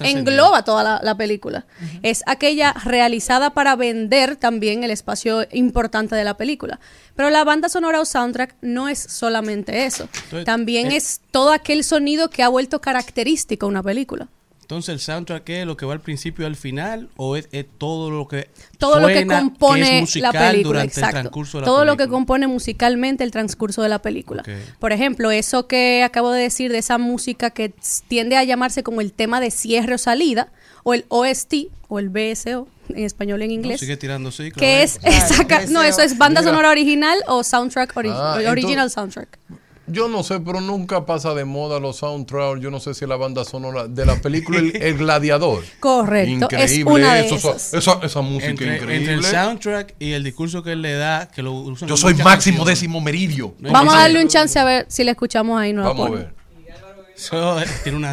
engloba 0.00 0.64
toda 0.64 0.82
la, 0.82 1.00
la 1.02 1.16
película. 1.16 1.66
Es 2.02 2.22
aquella 2.26 2.72
realizada 2.72 3.50
para 3.50 3.76
vender 3.76 4.36
también 4.36 4.84
el 4.84 4.90
espacio 4.90 5.46
importante 5.52 6.14
de 6.14 6.24
la 6.24 6.36
película. 6.36 6.80
Pero 7.14 7.30
la 7.30 7.44
banda 7.44 7.68
sonora 7.68 8.00
o 8.00 8.04
soundtrack 8.04 8.56
no 8.62 8.88
es 8.88 8.98
solamente 8.98 9.84
eso. 9.84 10.08
También 10.44 10.92
eh, 10.92 10.96
es 10.96 11.20
todo 11.30 11.52
aquel 11.52 11.84
sonido 11.84 12.30
que 12.30 12.42
ha 12.42 12.48
vuelto 12.48 12.80
característico 12.80 13.66
a 13.66 13.68
una 13.68 13.82
película. 13.82 14.28
Entonces, 14.66 14.92
¿el 14.94 14.98
soundtrack 14.98 15.48
es 15.50 15.64
lo 15.64 15.76
que 15.76 15.86
va 15.86 15.92
al 15.92 16.00
principio 16.00 16.42
y 16.42 16.46
al 16.46 16.56
final? 16.56 17.08
¿O 17.16 17.36
es, 17.36 17.48
es 17.52 17.66
todo 17.78 18.10
lo 18.10 18.26
que 18.26 18.50
Todo 18.78 18.98
lo 18.98 19.06
que 19.06 19.24
compone 19.24 19.98
es 19.98 20.00
musical 20.00 20.32
la 20.34 20.50
película, 20.50 20.80
durante 20.80 21.00
el 21.00 21.08
transcurso 21.10 21.58
de 21.58 21.60
la 21.60 21.66
todo 21.66 21.84
lo 21.84 21.96
que 21.96 22.08
compone 22.08 22.48
musicalmente 22.48 23.22
el 23.22 23.30
transcurso 23.30 23.82
de 23.82 23.88
la 23.88 24.02
película. 24.02 24.42
Por 24.80 24.90
ejemplo, 24.90 25.30
eso 25.30 25.68
que 25.68 26.02
acabo 26.02 26.32
de 26.32 26.42
decir 26.42 26.72
de 26.72 26.78
esa 26.78 26.98
música 26.98 27.50
que 27.50 27.72
tiende 28.08 28.36
a 28.36 28.42
llamarse 28.42 28.82
como 28.82 29.00
el 29.00 29.12
tema 29.12 29.40
de 29.40 29.52
cierre 29.52 29.94
o 29.94 29.98
salida, 29.98 30.48
o 30.82 30.94
el 30.94 31.04
OST, 31.10 31.68
o 31.86 32.00
el 32.00 32.08
BSO, 32.08 32.66
en 32.88 33.04
español 33.04 33.42
y 33.42 33.44
en 33.44 33.50
No, 33.50 33.54
inglés. 33.54 33.78
sigue 33.80 33.96
tirando 33.96 34.32
ciclos. 34.32 34.58
que 34.58 34.82
es 34.82 34.98
esa 35.04 35.46
ca- 35.46 35.66
no 35.66 35.84
eso 35.84 36.02
es 36.02 36.18
banda 36.18 36.40
Mira. 36.40 36.50
sonora 36.50 36.70
original 36.70 37.18
o 37.28 37.44
soundtrack 37.44 37.94
ori- 37.94 38.10
Ah, 38.12 38.38
original 38.50 38.86
entonces- 38.88 38.92
soundtrack 38.94 39.38
Yo 39.88 40.08
no 40.08 40.22
sé, 40.22 40.40
pero 40.40 40.60
nunca 40.60 41.06
pasa 41.06 41.32
de 41.34 41.44
moda 41.44 41.78
los 41.78 41.96
soundtracks. 41.98 42.60
Yo 42.60 42.70
no 42.70 42.80
sé 42.80 42.94
si 42.94 43.06
la 43.06 43.16
banda 43.16 43.44
sonora 43.44 43.86
de 43.86 44.04
la 44.04 44.16
película 44.20 44.58
El, 44.58 44.74
El 44.76 44.96
Gladiador. 44.98 45.62
correcto 45.80 46.48
es 46.50 46.72
Increíble 46.78 46.92
una 46.92 47.14
de 47.14 47.26
eso, 47.26 47.36
esas 47.36 47.74
esa, 47.74 47.92
esa, 47.92 48.06
esa 48.06 48.20
música 48.20 48.50
Entre, 48.50 48.74
increíble. 48.76 48.96
entre 48.96 49.14
el 49.14 49.22
soundtrack 49.24 49.94
y 49.98 50.12
el 50.12 50.24
discurso 50.24 50.62
que 50.62 50.72
él 50.72 50.82
le 50.82 50.94
da, 50.94 51.28
que 51.28 51.42
lo 51.42 51.52
usan 51.52 51.88
Yo 51.88 51.96
soy 51.96 52.14
máximo 52.14 52.58
canciones. 52.58 52.66
décimo 52.66 53.00
meridio. 53.00 53.54
No 53.58 53.70
vamos 53.72 53.94
a 53.94 53.98
darle 54.00 54.20
un 54.22 54.28
chance 54.28 54.58
a 54.58 54.64
ver 54.64 54.86
si 54.88 55.04
la 55.04 55.12
escuchamos 55.12 55.60
ahí 55.60 55.72
no 55.72 55.82
la 55.82 55.88
Vamos 55.88 56.08
a 56.08 56.14
ver. 56.14 56.34
Eso 57.16 57.56
tiene 57.82 57.98
una... 57.98 58.12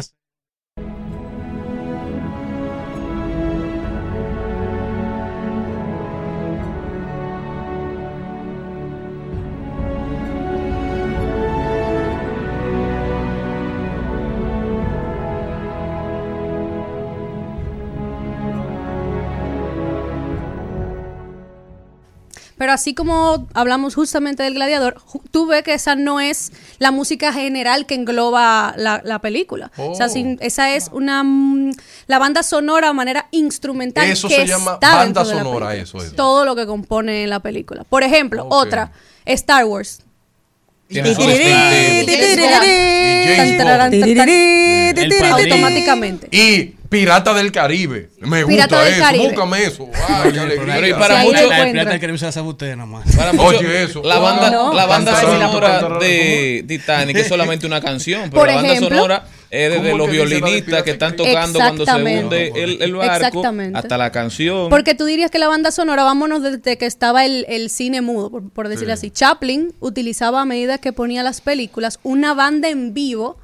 Pero 22.64 22.72
así 22.72 22.94
como 22.94 23.46
hablamos 23.52 23.94
justamente 23.94 24.42
del 24.42 24.54
gladiador, 24.54 24.96
tú 25.30 25.44
ves 25.46 25.62
que 25.64 25.74
esa 25.74 25.96
no 25.96 26.18
es 26.18 26.50
la 26.78 26.92
música 26.92 27.30
general 27.30 27.84
que 27.84 27.94
engloba 27.94 28.72
la, 28.78 29.02
la 29.04 29.18
película. 29.18 29.70
O 29.76 29.94
sea, 29.94 30.06
Oh. 30.06 30.08
sin- 30.08 30.38
esa 30.40 30.74
es 30.74 30.88
una 30.90 31.22
mm, 31.22 31.72
la 32.06 32.18
banda 32.18 32.42
sonora 32.42 32.88
de 32.88 32.94
manera 32.94 33.26
instrumental. 33.32 34.08
Eso 34.08 34.28
que 34.28 34.36
se 34.36 34.46
llama 34.46 34.72
está 34.80 34.96
banda 34.96 35.04
dentro 35.04 35.24
de 35.28 35.34
la 35.34 35.42
sonora, 35.42 35.74
eso 35.76 35.98
es. 35.98 36.16
Todo 36.16 36.46
lo 36.46 36.56
que 36.56 36.64
compone 36.64 37.26
la 37.26 37.40
película. 37.40 37.84
Por 37.84 38.02
ejemplo, 38.02 38.46
otra, 38.48 38.92
Star 39.26 39.66
Wars. 39.66 40.00
Tiene 40.88 41.14
sus 41.14 41.22
Automáticamente. 45.12 46.28
Y 46.30 46.74
Pirata 46.88 47.34
del 47.34 47.50
Caribe. 47.50 48.10
Me 48.20 48.44
Pirata 48.46 48.76
gusta 48.76 48.84
del 48.84 48.92
eso. 48.94 49.02
Caribe. 49.02 49.28
Búscame 49.28 49.64
eso. 49.64 49.88
Ay, 50.08 50.32
qué 50.32 50.38
alegría. 50.40 50.88
Y 50.88 50.92
para 50.92 51.18
ahí 51.20 51.26
muchos- 51.26 51.42
lo 51.42 51.48
plata 51.48 51.90
del 51.90 52.00
Caribe 52.00 52.18
se 52.18 52.32
sabe 52.32 52.48
usted 52.48 52.70
nada 52.76 52.86
más. 52.86 53.16
Para 53.16 53.32
Oye, 53.32 53.82
eso. 53.82 54.02
La 54.04 54.18
banda, 54.18 54.50
No. 54.50 54.72
la 54.72 54.86
banda 54.86 55.20
sonora 55.20 55.98
de 55.98 56.64
Titanic 56.68 57.16
es 57.16 57.28
solamente 57.28 57.66
una 57.66 57.80
canción, 57.80 58.22
pero 58.30 58.40
Por 58.40 58.46
la 58.48 58.54
banda 58.56 58.70
ejemplo. 58.72 58.96
sonora 58.96 59.24
es 59.50 59.70
desde 59.72 59.90
¿Cómo 59.90 59.98
los 59.98 60.06
que 60.08 60.12
dice 60.12 60.24
la 60.24 60.28
de 60.30 60.36
violinistas 60.40 60.64
Pirata 60.66 60.84
que 60.84 60.90
están 60.92 61.10
del 61.10 61.18
Caribe? 61.18 61.34
tocando 61.34 61.58
cuando 61.58 61.84
se 61.84 61.90
Exactamente. 61.90 62.50
hunde 62.50 62.62
el, 62.62 62.82
el 62.82 62.94
barco 62.94 63.14
Exactamente. 63.26 63.78
hasta 63.78 63.98
la 63.98 64.12
canción. 64.12 64.68
Porque 64.70 64.94
tú 64.94 65.04
dirías 65.04 65.30
que 65.32 65.38
la 65.40 65.48
banda 65.48 65.70
sonora, 65.72 66.04
vámonos 66.04 66.42
desde 66.44 66.78
que 66.78 66.86
estaba 66.86 67.24
el, 67.24 67.44
el 67.48 67.70
cine 67.70 68.02
mudo, 68.02 68.30
por, 68.30 68.48
por 68.50 68.68
decirlo 68.68 68.92
así. 68.94 69.10
Chaplin 69.10 69.72
utilizaba 69.80 70.42
a 70.42 70.44
medida 70.44 70.78
que 70.78 70.92
ponía 70.92 71.24
las 71.24 71.40
películas 71.40 71.98
una 72.04 72.34
banda 72.34 72.68
en 72.68 72.94
vivo 72.94 73.36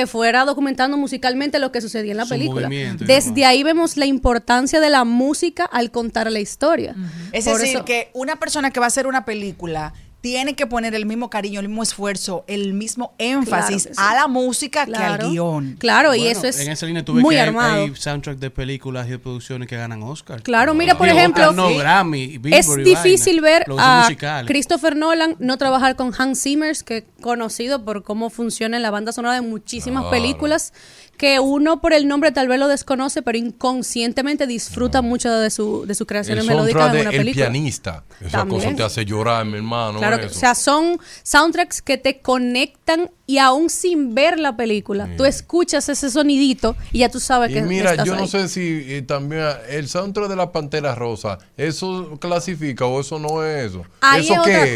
que 0.00 0.06
fuera 0.06 0.44
documentando 0.44 0.96
musicalmente 0.98 1.58
lo 1.58 1.72
que 1.72 1.80
sucedía 1.80 2.10
en 2.12 2.18
la 2.18 2.24
Su 2.24 2.30
película. 2.30 2.68
Desde 2.68 3.44
ahí 3.46 3.62
vemos 3.62 3.96
la 3.96 4.04
importancia 4.06 4.78
de 4.80 4.90
la 4.90 5.04
música 5.04 5.64
al 5.64 5.90
contar 5.90 6.30
la 6.30 6.38
historia. 6.40 6.94
Es 7.32 7.46
Por 7.46 7.58
decir, 7.58 7.76
eso- 7.76 7.84
que 7.86 8.10
una 8.12 8.36
persona 8.36 8.70
que 8.70 8.78
va 8.80 8.86
a 8.86 8.88
hacer 8.88 9.06
una 9.06 9.24
película 9.24 9.94
tiene 10.26 10.54
que 10.56 10.66
poner 10.66 10.92
el 10.96 11.06
mismo 11.06 11.30
cariño, 11.30 11.60
el 11.60 11.68
mismo 11.68 11.84
esfuerzo, 11.84 12.42
el 12.48 12.72
mismo 12.74 13.14
énfasis 13.18 13.84
Claro 13.84 13.88
que 13.90 13.94
sí. 13.94 14.00
a 14.10 14.14
la 14.16 14.26
música 14.26 14.84
que 14.84 14.96
al 14.96 15.18
guion. 15.30 15.76
Claro, 15.78 16.16
y 16.16 16.26
eso 16.26 16.48
es 16.48 16.58
en 16.58 16.72
esa 16.72 16.84
línea 16.84 17.04
tuve 17.04 17.20
muy 17.22 17.36
que 17.36 17.40
armado. 17.40 17.84
Hay, 17.84 17.94
soundtrack 17.94 18.38
de 18.38 18.50
películas 18.50 19.06
y 19.06 19.10
de 19.10 19.18
producciones 19.20 19.68
que 19.68 19.76
ganan 19.76 20.02
Oscar. 20.02 20.42
Claro, 20.42 20.74
mira, 20.74 20.98
por 20.98 21.06
Digo, 21.06 21.16
ejemplo, 21.16 21.50
Oscar 21.50 21.54
no, 21.56 21.68
sí. 21.68 21.76
Grammy, 21.78 22.38
Billboard 22.38 22.54
es 22.54 22.68
y 22.68 22.82
difícil 22.82 23.40
vaina. 23.40 23.64
ver 23.66 23.78
a. 23.78 24.42
Christopher 24.46 24.96
Nolan 24.96 25.36
no 25.38 25.56
trabajar 25.58 25.94
con 25.94 26.12
Hans 26.18 26.42
Zimmer, 26.42 26.76
que 26.84 26.96
es 26.98 27.04
conocido 27.22 27.84
por 27.84 28.02
cómo 28.02 28.28
funciona 28.28 28.76
en 28.76 28.82
la 28.82 28.90
banda 28.90 29.12
sonora 29.12 29.34
de 29.36 29.42
muchísimas 29.42 30.02
Claro. 30.02 30.10
películas, 30.10 30.72
que 31.16 31.40
uno 31.40 31.80
por 31.80 31.92
el 31.92 32.06
nombre 32.08 32.32
tal 32.32 32.48
vez 32.48 32.58
lo 32.58 32.68
desconoce, 32.68 33.22
pero 33.22 33.38
inconscientemente 33.38 34.46
disfruta 34.46 35.02
mucho 35.02 35.30
de 35.32 35.50
su 35.50 35.84
de 35.86 35.94
sus 35.94 36.02
El 36.02 36.06
creaciones 36.06 36.44
melódicas 36.46 36.82
soundtrack 36.82 36.94
en 36.94 36.96
de 36.96 37.00
una 37.08 37.10
El 37.10 37.16
película. 37.18 37.44
pianista. 37.46 38.04
Esa 38.20 38.30
También. 38.38 38.60
cosa 38.62 38.76
te 38.76 38.82
hace 38.82 39.04
llorar, 39.04 39.44
mi 39.44 39.56
hermano. 39.56 39.98
Claro, 39.98 40.18
que, 40.18 40.26
eso. 40.26 40.36
o 40.36 40.38
sea, 40.38 40.54
son 40.54 40.98
soundtracks 41.22 41.82
que 41.82 41.98
te 41.98 42.18
conectan 42.20 43.10
y 43.26 43.38
aún 43.38 43.70
sin 43.70 44.14
ver 44.14 44.38
la 44.38 44.56
película, 44.56 45.08
tú 45.16 45.24
escuchas 45.24 45.88
ese 45.88 46.10
sonidito 46.10 46.76
y 46.92 46.98
ya 47.00 47.08
tú 47.08 47.18
sabes 47.18 47.50
Y 47.50 47.54
que 47.54 47.62
mira, 47.62 47.90
estás 47.90 48.06
yo 48.06 48.14
no 48.14 48.26
sé 48.28 48.48
si 48.48 48.84
eh, 48.86 49.02
también 49.02 49.44
el 49.68 49.88
soundtrack 49.88 50.28
de 50.28 50.36
la 50.36 50.52
Pantera 50.52 50.94
Rosa, 50.94 51.38
¿eso 51.56 52.16
clasifica 52.20 52.84
o 52.86 53.00
eso 53.00 53.18
no 53.18 53.44
es 53.44 53.70
eso? 53.72 53.82
Ahí 54.00 54.22
¿Eso 54.22 54.34
es 54.34 54.40
qué 54.42 54.50
otra 54.56 54.66
es? 54.66 54.74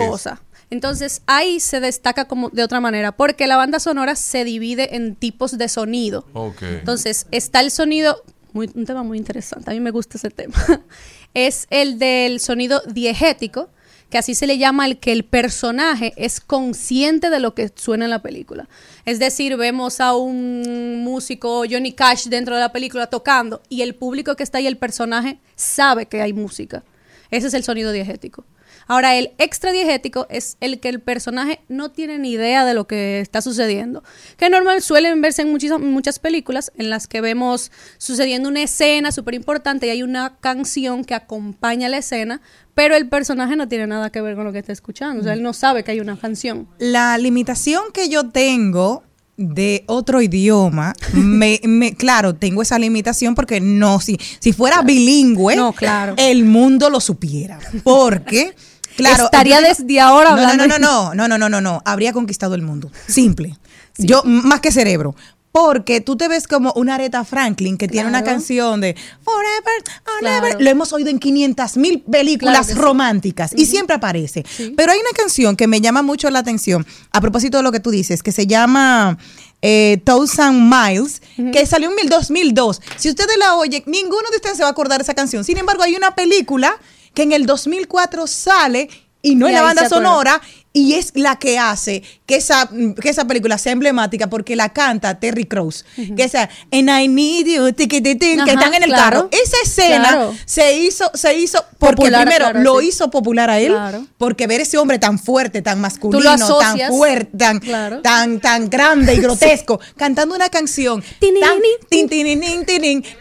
Entonces 0.70 1.22
ahí 1.26 1.58
se 1.60 1.80
destaca 1.80 2.26
como 2.26 2.48
de 2.50 2.62
otra 2.62 2.80
manera, 2.80 3.12
porque 3.12 3.46
la 3.46 3.56
banda 3.56 3.80
sonora 3.80 4.14
se 4.16 4.44
divide 4.44 4.94
en 4.96 5.16
tipos 5.16 5.58
de 5.58 5.68
sonido. 5.68 6.24
Entonces 6.64 7.26
está 7.32 7.60
el 7.60 7.70
sonido, 7.70 8.22
muy- 8.52 8.70
un 8.74 8.86
tema 8.86 9.02
muy 9.02 9.18
interesante, 9.18 9.70
a 9.70 9.74
mí 9.74 9.80
me 9.80 9.90
gusta 9.90 10.16
ese 10.16 10.30
tema, 10.30 10.54
es 11.34 11.66
el 11.70 11.98
del 11.98 12.38
sonido 12.40 12.82
diegético, 12.86 13.68
que 14.10 14.18
así 14.18 14.34
se 14.34 14.48
le 14.48 14.58
llama 14.58 14.84
al 14.84 14.98
que 14.98 15.12
el 15.12 15.24
personaje 15.24 16.12
es 16.16 16.40
consciente 16.40 17.30
de 17.30 17.38
lo 17.38 17.54
que 17.54 17.70
suena 17.76 18.06
en 18.06 18.10
la 18.10 18.22
película. 18.22 18.68
Es 19.04 19.20
decir, 19.20 19.56
vemos 19.56 20.00
a 20.00 20.14
un 20.16 21.02
músico 21.04 21.62
Johnny 21.70 21.92
Cash 21.92 22.26
dentro 22.26 22.56
de 22.56 22.60
la 22.60 22.72
película 22.72 23.06
tocando 23.06 23.62
y 23.68 23.82
el 23.82 23.94
público 23.94 24.34
que 24.34 24.42
está 24.42 24.58
ahí, 24.58 24.66
el 24.66 24.78
personaje, 24.78 25.38
sabe 25.54 26.06
que 26.06 26.20
hay 26.22 26.32
música. 26.32 26.82
Ese 27.30 27.46
es 27.46 27.54
el 27.54 27.62
sonido 27.62 27.92
diegético. 27.92 28.44
Ahora, 28.90 29.14
el 29.14 29.30
extra 29.38 29.70
diegético 29.70 30.26
es 30.30 30.56
el 30.61 30.80
que 30.80 30.88
el 30.88 30.99
personaje 31.00 31.61
no 31.68 31.92
tiene 31.92 32.18
ni 32.18 32.32
idea 32.32 32.64
de 32.64 32.75
lo 32.75 32.88
que 32.88 33.20
está 33.20 33.40
sucediendo. 33.40 34.02
Que 34.37 34.50
normal 34.50 34.82
suelen 34.82 35.20
verse 35.23 35.42
en 35.42 35.50
muchísimas, 35.52 35.80
muchas 35.80 36.18
películas 36.18 36.73
en 36.76 36.90
las 36.90 37.06
que 37.06 37.20
vemos 37.20 37.70
sucediendo 37.99 38.49
una 38.49 38.62
escena 38.62 39.12
súper 39.12 39.35
importante 39.35 39.87
y 39.87 39.90
hay 39.90 40.02
una 40.02 40.38
canción 40.40 41.04
que 41.04 41.14
acompaña 41.14 41.88
la 41.88 41.99
escena, 41.99 42.40
pero 42.75 42.97
el 42.97 43.09
personaje 43.09 43.54
no 43.54 43.68
tiene 43.68 43.87
nada 43.87 44.11
que 44.11 44.20
ver 44.23 44.35
con 44.35 44.44
lo 44.44 44.52
que 44.52 44.59
está 44.59 44.73
escuchando. 44.73 45.20
O 45.20 45.25
sea, 45.25 45.35
él 45.35 45.42
no 45.44 45.52
sabe 45.52 45.85
que 45.85 45.92
hay 45.92 46.00
una 46.00 46.16
canción. 46.18 46.66
La 46.78 47.16
limitación 47.16 47.85
que 47.94 48.09
yo 48.09 48.28
tengo 48.30 49.04
de 49.37 49.85
otro 49.87 50.20
idioma, 50.20 50.94
me, 51.14 51.61
me- 51.62 51.94
claro, 51.94 52.35
tengo 52.35 52.61
esa 52.62 52.78
limitación 52.78 53.35
porque 53.37 53.61
no, 53.61 54.00
si, 54.00 54.18
si 54.40 54.52
fuera 54.52 54.82
bilingüe, 54.82 55.54
No, 55.56 55.73
claro. 55.73 56.14
el 56.18 56.44
mundo 56.44 56.90
lo 56.90 57.00
supiera. 57.00 57.59
Porque, 57.85 58.54
claro. 58.97 59.25
Estaría 59.25 59.61
desde 59.61 60.00
ahora 60.00 60.30
no, 60.30 60.37
no, 60.37 60.42
hablando. 60.42 60.66
no, 60.66 60.78
no, 60.78 61.14
no, 61.14 61.28
no, 61.28 61.38
no, 61.38 61.49
no, 61.49 61.61
no, 61.61 61.82
habría 61.85 62.12
conquistado 62.12 62.54
el 62.54 62.62
mundo. 62.62 62.90
Simple. 63.06 63.56
Yo, 63.99 64.23
más 64.25 64.61
que 64.61 64.70
cerebro. 64.70 65.14
Porque 65.52 66.00
tú 66.00 66.16
te 66.16 66.28
ves 66.28 66.47
como 66.47 66.73
una 66.75 66.94
Aretha 66.94 67.25
Franklin 67.25 67.76
que 67.76 67.88
tiene 67.88 68.09
una 68.09 68.23
canción 68.23 68.80
de 68.80 68.94
Forever, 69.25 69.82
and 70.06 70.20
Claro. 70.20 70.61
Lo 70.61 70.70
hemos 70.70 70.92
oído 70.92 71.11
en 71.11 71.18
500 71.18 71.76
mil 71.76 72.02
películas 72.02 72.52
Claro 72.54 72.66
que 72.68 72.73
sí. 72.75 72.78
románticas 72.78 73.52
y 73.56 73.66
siempre 73.66 73.97
aparece. 73.97 74.44
Sí. 74.49 74.73
Pero 74.76 74.92
hay 74.92 75.00
una 75.00 75.11
canción 75.11 75.56
que 75.56 75.66
me 75.66 75.80
llama 75.80 76.02
mucho 76.02 76.30
la 76.30 76.38
atención 76.38 76.87
a 77.11 77.20
propósito 77.20 77.56
de 77.56 77.64
lo 77.64 77.73
que 77.73 77.80
tú 77.80 77.90
dices, 77.90 78.23
que 78.23 78.30
se 78.30 78.47
llama 78.47 79.18
eh, 79.61 80.00
Thousand 80.04 80.73
Miles, 80.73 81.20
que 81.52 81.66
salió 81.66 81.90
en 81.90 81.99
el 82.00 82.09
2002. 82.09 82.80
Si 82.97 83.09
ustedes 83.09 83.37
la 83.37 83.56
oyen, 83.56 83.82
ninguno 83.87 84.30
de 84.30 84.37
ustedes 84.37 84.56
se 84.56 84.62
va 84.62 84.68
a 84.68 84.73
acordar 84.73 85.00
de 85.00 85.02
esa 85.02 85.14
canción. 85.14 85.43
Sin 85.43 85.58
embargo, 85.58 85.82
hay 85.82 85.97
una 85.97 86.14
película 86.14 86.78
que 87.14 87.23
en 87.23 87.32
el 87.32 87.46
2004 87.46 88.26
sale 88.26 88.88
y 89.23 89.34
no 89.34 89.46
Y 89.46 89.50
es 89.50 89.56
la 89.56 89.62
banda 89.62 89.88
sonora 89.88 90.40
y 90.73 90.95
es 90.95 91.11
la 91.17 91.37
que 91.37 91.59
hace 91.59 92.02
que 92.26 92.37
esa, 92.37 92.69
que 93.00 93.09
esa 93.09 93.25
película 93.26 93.59
sea 93.59 93.73
emblemática 93.73 94.28
porque 94.28 94.54
la 94.54 94.69
canta 94.69 95.19
Terry 95.19 95.45
Crews. 95.47 95.85
Que 96.17 96.23
esa 96.23 96.49
And 96.71 96.89
I 96.89 97.09
Need 97.09 97.47
You, 97.47 97.73
tiqui, 97.73 98.00
tin, 98.00 98.19
que 98.19 98.41
Ajá, 98.43 98.52
están 98.52 98.75
en 98.75 98.85
el 98.85 98.91
claro. 98.91 99.28
carro. 99.28 99.28
Esa 99.33 99.56
escena 99.65 100.09
Claro. 100.11 100.35
se 100.45 100.78
hizo, 100.78 101.11
se 101.15 101.35
hizo 101.37 101.65
porque 101.78 101.97
Popular, 101.97 102.23
primero 102.25 102.45
claro, 102.50 102.61
lo 102.61 102.78
sí. 102.80 102.89
hizo 102.89 103.11
popular 103.11 103.50
a 103.50 103.59
él, 103.59 103.73
Claro. 103.73 104.06
porque 104.17 104.47
ver 104.47 104.61
ese 104.61 104.78
hombre 104.78 105.00
tan 105.00 105.19
fuerte, 105.19 105.61
tan 105.61 105.80
masculino, 105.80 106.37
tan 106.59 106.78
fuerte, 106.89 107.37
tan, 107.37 107.59
Claro. 107.59 108.00
tan, 108.02 108.39
tan 108.41 108.71
grande 108.71 109.15
y 109.15 109.19
grotesco, 109.21 109.80
cantando 109.97 110.37
una 110.37 110.50
canción. 110.50 111.02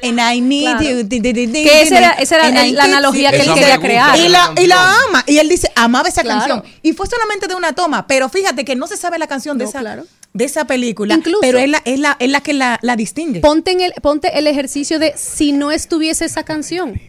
And 0.01 0.19
I 0.19 0.41
need 0.41 0.79
you. 0.81 1.07
Que 1.09 1.81
esa 1.81 1.97
era- 1.97 2.11
esa 2.13 2.35
era 2.35 2.47
and 2.47 2.57
I 2.67 2.71
la 2.73 2.83
analogía 2.83 3.31
que 3.31 3.41
él 3.41 3.53
quería 3.53 3.79
crear. 3.79 4.17
Y 4.19 4.27
la, 4.29 4.53
y 4.61 4.67
la 4.67 4.93
ama. 5.07 5.23
Y 5.27 5.37
él 5.37 5.49
dice, 5.49 5.71
amaba 5.75 6.09
esa 6.09 6.23
canción. 6.23 6.63
Y 6.81 6.93
fue 6.93 7.07
solamente 7.07 7.38
de 7.47 7.55
una 7.55 7.73
toma. 7.73 8.07
Pero 8.07 8.29
fíjate 8.29 8.65
que 8.65 8.75
no 8.75 8.87
se 8.87 8.97
sabe 8.97 9.17
la 9.19 9.27
canción 9.27 9.57
de, 9.57 9.63
No, 9.65 9.69
esa, 9.69 9.79
claro. 9.79 10.05
de 10.33 10.45
esa 10.45 10.65
película. 10.65 11.13
Incluso- 11.15 11.39
pero 11.41 11.57
es 11.59 11.69
la, 11.69 11.81
es 11.85 11.99
la, 11.99 12.15
es 12.19 12.29
la 12.29 12.41
que 12.41 12.53
la, 12.53 12.79
la 12.81 12.95
distingue. 12.95 13.39
Ponte, 13.41 13.71
en 13.71 13.81
el, 13.81 13.93
ponte 14.01 14.37
el 14.37 14.47
ejercicio 14.47 14.99
de 14.99 15.13
si 15.17 15.51
no 15.51 15.71
estuviese 15.71 16.25
esa 16.25 16.43
canción, 16.43 16.99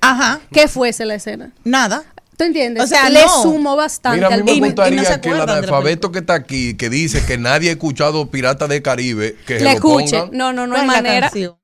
Ajá. 0.00 0.40
¿qué 0.52 0.68
fuese 0.68 1.04
la 1.04 1.14
escena? 1.16 1.52
Nada. 1.64 2.04
¿Tú 2.36 2.44
entiendes? 2.44 2.84
O 2.84 2.86
sea, 2.86 3.08
le 3.08 3.22
no. 3.22 3.42
sumó 3.42 3.76
bastante 3.76 4.18
Mira, 4.18 4.28
a 4.34 4.36
mí 4.38 4.42
me 4.44 4.52
y- 4.52 4.56
y 4.56 4.60
no 4.60 4.66
gustaría 4.66 5.04
se 5.04 5.20
que 5.22 5.30
el 5.30 5.36
de 5.36 5.42
analfabeto 5.42 6.12
que 6.12 6.18
está 6.18 6.34
aquí, 6.34 6.76
que 6.76 6.90
dice 6.90 7.24
que 7.24 7.38
nadie 7.38 7.70
ha 7.70 7.72
escuchado 7.72 8.30
Pirata 8.30 8.68
del 8.68 8.82
Caribe, 8.82 9.36
que 9.46 9.56
se 9.58 9.64
Le 9.64 9.70
lo 9.70 9.76
escuche. 9.76 10.18
pongan. 10.18 10.36
No, 10.36 10.52
no, 10.52 10.66
no 10.66 10.76
hay 10.76 10.84
¿Cuál 10.84 10.96
es 10.98 11.02
la 11.02 11.08
manera. 11.08 11.30
canción? 11.30 11.56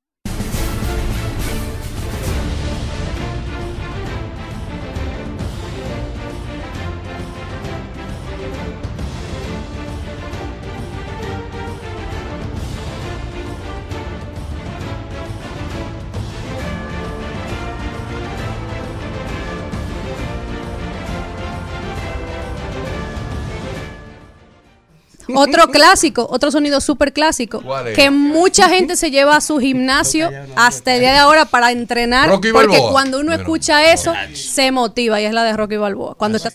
Otro 25.34 25.68
clásico, 25.70 26.26
otro 26.30 26.50
sonido 26.50 26.80
súper 26.80 27.12
clásico, 27.12 27.62
que 27.94 28.10
mucha 28.10 28.68
gente 28.68 28.96
se 28.96 29.10
lleva 29.10 29.36
a 29.36 29.40
su 29.40 29.58
gimnasio 29.58 30.30
hasta 30.56 30.94
el 30.94 31.00
día 31.00 31.12
de 31.12 31.18
ahora 31.18 31.44
para 31.44 31.72
entrenar, 31.72 32.28
Rocky 32.28 32.52
porque 32.52 32.76
Balboa. 32.76 32.92
cuando 32.92 33.20
uno 33.20 33.32
escucha 33.32 33.92
eso, 33.92 34.12
se 34.34 34.72
motiva, 34.72 35.20
y 35.20 35.24
es 35.24 35.32
la 35.32 35.44
de 35.44 35.56
Rocky 35.56 35.76
Balboa. 35.76 36.14
Cuando 36.16 36.36
está 36.36 36.50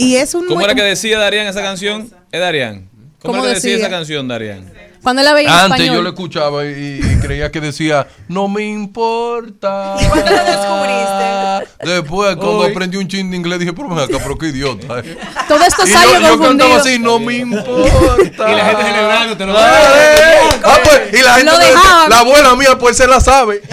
Y 0.00 0.16
es 0.16 0.34
un. 0.34 0.46
¿Cómo 0.46 0.62
era 0.62 0.74
que 0.74 0.82
decía 0.82 1.18
Darían 1.18 1.46
esa 1.46 1.62
canción? 1.62 2.10
¿Es 2.32 2.40
Darían? 2.40 2.88
¿Cómo, 3.20 3.34
¿Cómo 3.34 3.44
era 3.44 3.48
que 3.50 3.54
decía 3.56 3.72
decía? 3.72 3.86
esa 3.86 3.94
canción, 3.94 4.26
Darían? 4.28 4.72
Cuando 5.02 5.22
la 5.22 5.32
veía 5.32 5.48
en 5.48 5.54
Antes 5.54 5.70
español. 5.80 5.96
yo 5.96 6.02
lo 6.02 6.08
escuchaba 6.10 6.64
y, 6.66 7.00
y 7.02 7.18
creía 7.20 7.50
que 7.50 7.60
decía, 7.60 8.06
no 8.28 8.48
me 8.48 8.64
importa. 8.66 9.96
¿Y 10.00 10.04
cuándo 10.06 10.30
lo 10.30 10.44
descubriste? 10.44 11.90
Después, 11.92 12.36
cuando 12.36 12.58
Hoy. 12.58 12.70
aprendí 12.70 12.96
un 12.98 13.08
chin 13.08 13.30
de 13.30 13.36
inglés, 13.36 13.58
dije, 13.60 13.72
pero 13.72 13.88
ven 13.88 13.98
acá, 13.98 14.18
pero 14.22 14.36
qué 14.36 14.48
idiota. 14.48 15.00
eh". 15.00 15.16
Todos 15.48 15.66
estos 15.66 15.88
Y 15.88 15.94
años 15.94 16.12
yo, 16.20 16.28
yo 16.36 16.40
cantaba 16.40 16.76
así, 16.76 16.98
no 16.98 17.18
me 17.18 17.36
importa. 17.38 18.52
Y 18.52 18.56
la 18.56 18.64
gente 18.66 18.82
celebrando, 18.84 19.36
te 19.36 19.46
lo 19.46 19.54
Ah, 19.56 19.62
eh. 19.96 20.60
Ah, 20.64 20.78
pues, 20.84 21.00
y 21.20 21.22
la 21.24 21.34
gente, 21.34 21.50
Lo 21.52 22.08
la 22.08 22.18
abuela 22.18 22.54
mía, 22.56 22.78
pues 22.78 22.96
se 22.96 23.06
la 23.06 23.20
sabe. 23.20 23.62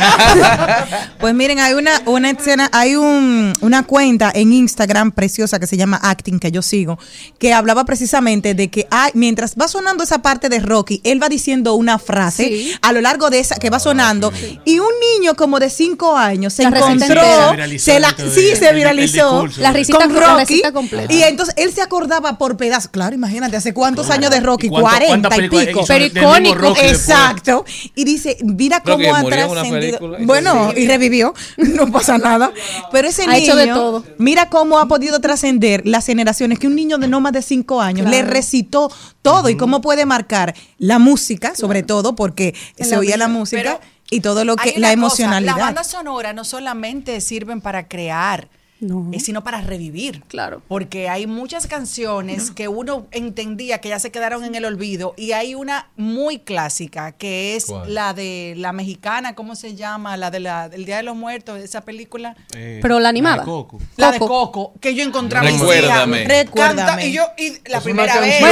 Pues 1.20 1.34
miren, 1.34 1.60
hay 1.60 1.74
una, 1.74 2.02
una 2.06 2.30
escena, 2.30 2.70
hay 2.72 2.96
un, 2.96 3.52
una 3.62 3.84
cuenta 3.84 4.32
en 4.34 4.54
Instagram 4.54 5.12
preciosa 5.12 5.60
que 5.60 5.66
se 5.68 5.76
llama 5.76 6.00
Acting, 6.02 6.40
que 6.40 6.52
yo 6.52 6.62
sigo, 6.62 7.00
que 7.40 7.54
hablaba 7.54 7.86
precisamente 7.86 8.54
de 8.54 8.70
que 8.70 8.88
mientras 9.13 9.56
va 9.60 9.68
sonando 9.68 10.04
esa 10.04 10.22
parte 10.22 10.48
de 10.48 10.60
Rocky, 10.60 11.02
él 11.04 11.16
él 11.17 11.23
va 11.23 11.30
diciendo 11.30 11.73
una 11.75 11.97
frase 11.99 12.47
Sí. 12.47 12.73
a 12.82 12.93
lo 12.93 13.01
largo 13.01 13.30
de 13.30 13.39
esa 13.39 13.56
que 13.56 13.69
va 13.69 13.80
sonando. 13.80 14.32
Y 14.65 14.80
un 14.80 14.88
niño 15.17 15.36
como 15.36 15.60
de 15.60 15.69
cinco 15.69 16.15
años 16.15 16.53
se 16.53 16.63
La 16.63 16.69
encontró. 16.69 17.21
Se 17.69 17.80
se 17.80 17.99
la, 17.99 18.10
sí, 18.15 18.49
el- 18.49 18.58
se 18.58 18.69
el- 18.69 18.75
viralizó. 18.75 19.43
el. 19.43 19.51
La 19.58 19.71
risita 19.71 19.99
con 20.08 20.13
la 20.15 20.39
Rocky. 20.39 20.62
completa. 20.73 21.12
Y 21.13 21.23
entonces 21.23 21.56
él 21.58 21.73
se 21.73 21.82
acordaba 21.82 22.38
por 22.38 22.58
pedazos. 22.58 22.91
Claro, 22.91 23.15
imagínate, 23.15 23.58
hace 23.58 23.73
cuántos 23.73 24.10
años 24.10 24.30
de 24.32 24.39
Rocky, 24.39 24.67
¿Y 24.67 24.69
cuánto- 24.69 24.89
40 24.89 25.30
cuántas 25.30 25.39
y 25.63 25.65
pico. 25.67 25.84
Pero 25.88 26.06
icónico. 26.06 26.62
Después? 26.73 26.91
Exacto. 26.91 27.65
Y 27.95 28.03
dice, 28.03 28.38
mira 28.43 28.82
cómo 28.82 29.13
ha 29.15 29.23
trascendido. 29.23 29.99
Bueno, 30.21 30.71
y 30.75 30.88
revivió, 30.88 31.34
no 31.58 31.91
pasa 31.91 32.17
nada. 32.17 32.51
Pero 32.91 33.08
ese 33.08 33.23
Ha 33.23 33.27
niño, 33.27 33.38
hecho 33.38 33.56
de 33.56 33.67
todo. 33.67 34.03
mira 34.17 34.49
cómo 34.49 34.80
ha 34.80 34.88
podido 34.88 35.19
trascender 35.19 35.82
las 35.86 36.06
generaciones, 36.06 36.60
que 36.60 36.67
un 36.67 36.75
niño 36.75 36.97
de 36.97 37.08
no 37.08 37.19
más 37.21 37.34
de 37.34 37.41
cinco 37.41 37.82
años 37.82 38.10
le 38.10 38.21
recitó 38.21 38.91
todo 39.32 39.50
y 39.50 39.58
cómo 39.58 39.82
puede 39.82 40.06
marcar 40.06 40.56
la 40.78 41.00
música, 41.00 41.56
sobre 41.56 41.84
todo 41.84 42.16
porque 42.16 42.56
se 42.80 42.98
oía 42.98 43.18
la 43.18 43.28
música 43.28 43.80
Pero 43.80 43.98
y 44.10 44.22
todo 44.22 44.46
lo 44.46 44.56
que, 44.56 44.80
la 44.80 44.92
emocionalidad. 44.92 45.56
las 45.56 45.66
bandas 45.66 45.88
sonoras 45.88 46.34
no 46.34 46.44
solamente 46.44 47.20
sirven 47.22 47.62
para 47.62 47.88
crear, 47.88 48.48
No. 48.80 49.12
sino 49.20 49.44
para 49.44 49.62
revivir. 49.62 50.24
Claro. 50.28 50.62
Porque 50.68 51.10
hay 51.10 51.26
muchas 51.28 51.68
canciones 51.68 52.52
que 52.52 52.68
uno 52.68 53.08
entendía 53.12 53.80
que 53.80 53.90
ya 53.90 54.00
se 54.00 54.12
quedaron 54.12 54.44
en 54.44 54.56
el 54.56 54.66
olvido 54.66 55.13
y 55.18 55.32
hay 55.32 55.56
una 55.56 55.90
muy 55.96 56.40
clásica 56.40 57.12
que 57.12 57.56
es 57.56 57.66
¿Cuál? 57.66 57.94
la 57.94 58.13
de 58.13 58.54
la 58.58 58.74
mexicana, 58.74 59.36
¿cómo 59.36 59.56
se 59.56 59.76
llama? 59.76 60.18
La 60.18 60.30
de 60.32 60.40
la, 60.40 60.70
del 60.70 60.86
Día 60.86 60.98
de 60.98 61.04
los 61.04 61.16
Muertos, 61.16 61.60
esa 61.60 61.82
película. 61.82 62.36
Eh, 62.56 62.80
Pero 62.82 63.00
la 63.00 63.10
animada. 63.10 63.40
de 63.40 63.46
Coco. 63.46 63.80
La 63.96 64.12
de 64.12 64.20
Coco. 64.20 64.74
Que 64.80 64.94
yo 64.94 65.04
encontré 65.04 65.40
a 65.40 65.42
mis 65.42 65.60
Recuérdame. 65.60 66.26
Recuérdame. 66.26 67.08
Y 67.08 67.13
yo, 67.13 67.24
y 67.38 67.54
la 67.70 67.78
Es 67.80 67.84
primera 67.84 68.20
vez 68.20 68.44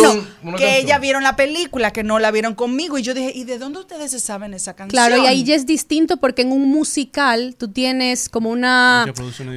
que 0.58 0.80
ellas 0.80 1.00
vieron 1.02 1.24
la 1.24 1.36
película, 1.36 1.92
que 1.92 2.04
no 2.04 2.20
la 2.20 2.32
vieron 2.32 2.56
conmigo, 2.56 2.98
y 2.98 3.04
yo 3.04 3.14
dije, 3.14 3.32
¿y 3.34 3.44
de 3.44 3.60
dónde 3.60 3.80
ustedes 3.80 4.12
se 4.12 4.20
saben 4.20 4.54
esa 4.54 4.76
canción? 4.76 4.90
Claro, 4.90 5.22
y 5.24 5.28
ahí 5.28 5.44
ya 5.44 5.56
es 5.56 5.66
distinto 5.66 6.18
porque 6.18 6.42
en 6.42 6.52
un 6.52 6.70
musical 6.70 7.56
tú 7.58 7.68
tienes 7.68 8.30
como 8.30 8.50
una, 8.50 9.06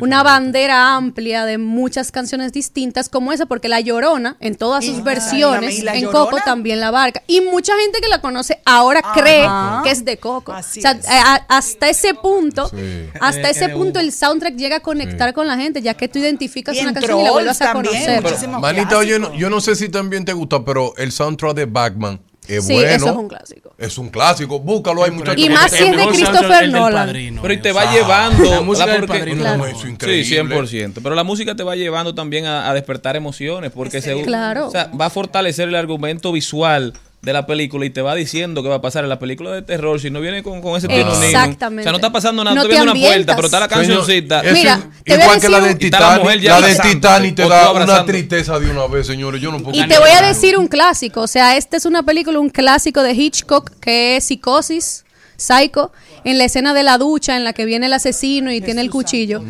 una 0.01 0.23
diferentes. 0.23 0.58
Bandera 0.59 0.97
amplia 0.97 1.44
de 1.44 1.57
muchas 1.57 2.11
canciones 2.11 2.53
distintas 2.53 3.09
como 3.09 3.33
esa, 3.33 3.47
porque 3.47 3.68
La 3.68 3.81
Llorona, 3.81 4.37
en 4.40 4.57
todas 4.57 4.85
sus 4.85 4.99
Y- 4.99 5.03
versiones, 5.03 5.79
y 5.79 5.83
La 5.83 5.94
en 5.94 6.03
Llorona. 6.03 6.25
Coco 6.31 6.38
también 6.44 6.81
la 6.81 6.90
barca. 6.90 7.23
Y 7.29 7.40
mucha 7.42 7.75
gente 7.79 8.01
que 8.01 8.09
la 8.09 8.21
conoce 8.21 8.61
ahora 8.64 9.01
Ajá. 9.05 9.12
cree 9.21 9.47
que 9.85 9.90
es 9.90 10.05
de 10.05 10.16
Coco. 10.18 10.53
Así 10.53 10.81
o 10.81 10.83
sea, 10.83 10.92
es. 10.92 11.07
a- 11.09 11.44
hasta 11.49 11.88
ese 11.88 12.14
punto, 12.14 12.68
Sí. 12.68 12.77
hasta 13.21 13.49
Eh, 13.49 13.51
ese 13.53 13.64
eh, 13.66 13.68
punto 13.68 13.99
hubo. 14.01 14.05
el 14.07 14.12
soundtrack 14.12 14.57
llega 14.57 14.77
a 14.77 14.81
conectar 14.81 15.33
con 15.33 15.47
la 15.47 15.57
gente, 15.57 15.81
ya 15.81 15.94
que 15.94 16.09
tú 16.09 16.18
identificas 16.18 16.77
Y 16.77 16.81
una 16.81 16.92
canción 16.92 17.21
y 17.21 17.25
la 17.25 17.31
vuelvas 17.31 17.61
a 17.62 17.73
conocer. 17.73 18.23
muchísimo 18.23 18.59
Manita, 18.61 18.99
oye, 18.99 19.16
clásico. 19.16 19.33
no- 19.35 19.38
yo 19.38 19.51
no 19.51 19.61
sé 19.61 19.77
si 19.77 19.88
también 19.88 20.25
te 20.25 20.33
gusta, 20.33 20.64
pero 20.64 20.92
el 20.97 21.12
soundtrack 21.12 21.55
de 21.55 21.66
Batman 21.66 22.21
es 22.49 22.67
Sí, 22.67 22.73
bueno. 22.75 22.89
eso 22.91 23.11
es 23.11 23.17
un 23.17 23.29
clásico. 23.29 23.75
Es 23.79 23.99
un 23.99 24.09
clásico. 24.09 24.59
Búscalo, 24.61 25.05
hay 25.05 25.11
muchachos. 25.11 25.45
Y 25.45 25.49
más 25.51 25.71
si 25.71 25.85
es 25.85 25.97
de 25.97 26.07
Christopher 26.09 26.69
Nolan. 26.71 27.13
Pero 27.41 27.53
y 27.55 27.59
te 27.61 27.73
va 27.73 27.93
llevando. 27.93 28.51
la 28.51 28.61
música 28.63 28.87
del 28.93 29.07
Padrino, 29.07 29.41
Claro. 29.43 29.67
es 29.67 29.79
Sí, 29.79 29.89
increíble. 29.89 30.57
100%. 30.57 31.01
Pero 31.03 31.15
la 31.15 31.25
música 31.25 31.55
te 31.55 31.63
va 31.63 31.77
llevando 31.77 32.15
también 32.15 32.47
a, 32.47 32.69
a 32.71 32.75
despertar 32.75 33.17
emociones 33.17 33.71
porque 33.73 34.01
se, 34.03 34.21
Claro. 34.23 34.67
o 34.67 34.71
sea, 34.71 34.91
va 35.01 35.07
a 35.07 35.11
fortalecer 35.11 35.69
el 35.69 35.75
argumento 35.77 36.33
visual 36.33 36.95
de 37.29 37.35
la 37.35 37.47
película 37.47 37.85
y 37.85 37.91
te 37.91 38.01
va 38.01 38.14
diciendo 38.14 38.62
qué 38.62 38.69
va 38.71 38.77
a 38.77 38.81
pasar 38.81 39.05
en 39.05 39.11
la 39.11 39.19
película 39.19 39.53
de 39.53 39.61
terror. 39.62 40.01
Si 40.01 40.11
no 40.11 40.21
viene 40.21 40.43
con, 40.43 40.62
con 40.62 40.77
ese 40.79 40.88
nino. 40.88 41.12
Exactamente. 41.23 41.83
O 41.83 41.85
sea, 41.85 41.93
no 41.93 41.99
está 41.99 42.11
pasando 42.11 42.43
nada, 42.43 42.57
No 42.57 42.62
te 42.62 42.69
estoy 42.69 42.87
viendo 42.87 42.93
una 42.99 43.09
puerta, 43.09 43.37
pero 43.37 43.47
está 43.47 43.61
la 43.61 43.69
Señor, 43.69 43.85
cancioncita. 43.87 44.41
es 44.41 44.53
Mira, 44.55 44.81
te 45.05 45.12
voy 45.12 45.21
a 45.21 45.25
igual 45.25 45.41
que 45.41 45.49
la 45.49 45.61
decir 45.61 45.79
de 45.79 45.91
la 45.91 45.99
Titanic. 45.99 46.41
ya 46.41 46.61
La 46.61 46.67
de 46.67 46.77
Titanic 46.77 47.35
te 47.37 47.49
da 47.49 47.73
una 47.73 48.05
tristeza 48.07 48.59
de 48.59 48.71
una 48.71 48.87
vez, 48.87 49.07
señores. 49.07 49.41
Yo 49.41 49.53
no 49.53 49.59
puedo 49.59 49.77
Y 49.79 49.87
te 49.87 49.99
voy 49.99 50.11
a 50.11 50.23
decir 50.23 50.57
un 50.57 50.69
clásico, 50.69 51.21
o 51.21 51.27
sea, 51.27 51.57
esta 51.57 51.77
es 51.77 51.85
una 51.85 52.03
película, 52.03 52.41
un 52.41 52.49
clásico 52.51 53.03
de 53.03 53.12
Hitchcock 53.12 53.71
que 53.79 54.17
es 54.17 54.25
Psicosis, 54.25 55.05
Psycho, 55.37 55.93
en 56.25 56.38
la 56.38 56.45
escena 56.45 56.73
de 56.73 56.83
la 56.83 56.97
ducha 56.99 57.37
en 57.37 57.45
la 57.45 57.53
que 57.53 57.64
viene 57.67 57.87
el 57.87 57.93
asesino 57.93 58.51
y 58.53 58.61
tiene 58.61 58.81
el 58.81 58.91
cuchillo. 58.91 59.43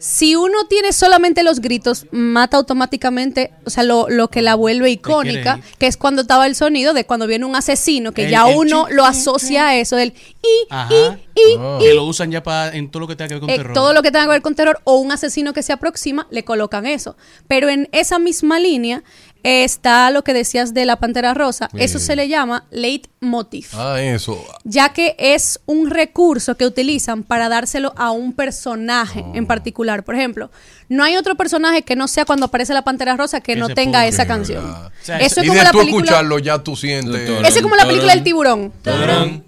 Si 0.00 0.34
uno 0.34 0.64
tiene 0.66 0.92
solamente 0.94 1.42
los 1.42 1.60
gritos, 1.60 2.06
mata 2.10 2.56
automáticamente, 2.56 3.52
o 3.66 3.70
sea, 3.70 3.82
lo, 3.84 4.08
lo 4.08 4.28
que 4.28 4.40
la 4.40 4.54
vuelve 4.54 4.90
icónica, 4.90 5.60
que 5.78 5.86
es 5.86 5.96
cuando 5.98 6.22
estaba 6.22 6.46
el 6.46 6.54
sonido 6.56 6.94
de 6.94 7.04
cuando 7.04 7.26
viene 7.26 7.44
un 7.44 7.54
asesino, 7.54 8.12
que 8.12 8.24
El- 8.24 8.30
ya 8.30 8.48
el 8.50 8.56
uno 8.56 8.86
lo 8.90 9.04
asocia 9.04 9.68
a 9.68 9.76
eso, 9.76 9.96
del 9.96 10.14
y, 10.42 10.66
Ajá. 10.70 10.88
y, 10.94 11.40
y, 11.40 11.56
Ah. 11.58 11.78
Que 11.80 11.94
lo 11.94 12.04
usan 12.04 12.30
ya 12.30 12.42
para 12.42 12.74
en 12.74 12.90
todo 12.90 13.00
lo 13.00 13.08
que 13.08 13.16
tenga 13.16 13.28
que 13.28 13.34
ver 13.34 13.40
con 13.40 13.50
eh, 13.50 13.56
terror. 13.56 13.74
todo 13.74 13.92
lo 13.92 14.02
que 14.02 14.10
tenga 14.10 14.24
que 14.24 14.30
ver 14.32 14.42
con 14.42 14.54
terror 14.54 14.80
o 14.84 14.96
un 14.96 15.12
asesino 15.12 15.52
que 15.52 15.62
se 15.62 15.72
aproxima, 15.72 16.26
le 16.30 16.44
colocan 16.44 16.86
eso. 16.86 17.16
Pero 17.46 17.68
en 17.68 17.88
esa 17.92 18.18
misma 18.18 18.58
línea 18.58 19.02
está 19.42 20.10
lo 20.10 20.22
que 20.24 20.32
decías 20.34 20.74
de 20.74 20.84
la 20.84 20.96
Pantera 20.96 21.34
Rosa. 21.34 21.68
Eso 21.74 21.98
se 21.98 22.16
le 22.16 22.28
llama 22.28 22.64
leitmotiv. 22.70 23.68
Ah, 23.74 24.00
eso. 24.00 24.44
Ya 24.64 24.90
que 24.90 25.14
es 25.18 25.60
un 25.66 25.90
recurso 25.90 26.56
que 26.56 26.66
utilizan 26.66 27.22
para 27.22 27.48
dárselo 27.48 27.92
a 27.96 28.10
un 28.10 28.32
personaje 28.32 29.24
Oh. 29.26 29.32
en 29.34 29.46
particular. 29.46 30.04
Por 30.04 30.14
ejemplo, 30.14 30.50
no 30.88 31.04
hay 31.04 31.16
otro 31.16 31.34
personaje 31.36 31.82
que 31.82 31.96
no 31.96 32.08
sea 32.08 32.24
cuando 32.24 32.46
aparece 32.46 32.72
la 32.74 32.82
Pantera 32.82 33.16
Rosa 33.16 33.40
que 33.40 33.56
no 33.56 33.68
tenga 33.68 34.06
esa 34.06 34.22
Es 34.22 34.28
canción. 34.28 34.64
verdad. 34.64 34.86
O 34.86 35.04
sea, 35.04 35.18
Eso 35.18 35.40
es 35.40 35.46
y 35.46 35.48
como 35.48 35.58
de 35.58 35.64
la 35.64 35.70
tú 35.72 35.78
película. 35.78 36.04
escucharlo 36.04 36.38
ya 36.38 36.58
tú 36.58 36.76
sientes. 36.76 37.28
Eso 37.28 37.56
es 37.56 37.62
como 37.62 37.76
la 37.76 37.86
película 37.86 38.14
del 38.14 38.22
tiburón. 38.24 38.72
Tarán, 38.82 39.44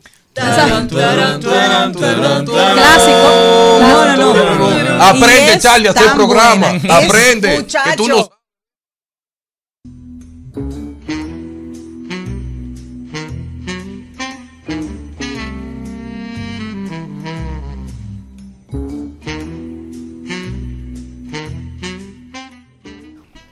Clásico. 2.74 3.78
No, 3.80 4.16
no, 4.16 4.34
no. 4.34 5.02
Aprende, 5.04 5.58
Charlie, 5.58 5.88
a 5.88 5.90
hacer 5.90 6.12
programa. 6.12 6.68
Aprende. 6.88 7.66
Que 7.66 7.96
tú 7.96 8.08
no 8.08 8.28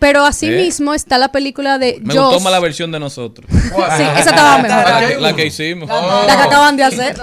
Pero 0.00 0.24
asimismo 0.24 0.94
está 0.94 1.18
la 1.18 1.30
película 1.30 1.78
de 1.78 2.00
Me 2.02 2.14
gustó 2.14 2.40
más 2.40 2.50
la 2.50 2.58
versión 2.58 2.90
de 2.90 2.98
nosotros. 2.98 3.48
Sí, 3.96 4.02
esa 4.02 4.30
estaba 4.30 4.58
mejor. 4.58 4.84
La 4.84 5.08
que, 5.08 5.20
la 5.20 5.36
que 5.36 5.46
hicimos. 5.46 5.88
La 5.88 6.36
que 6.36 6.42
acaban 6.42 6.76
de 6.76 6.84
hacer. 6.84 7.16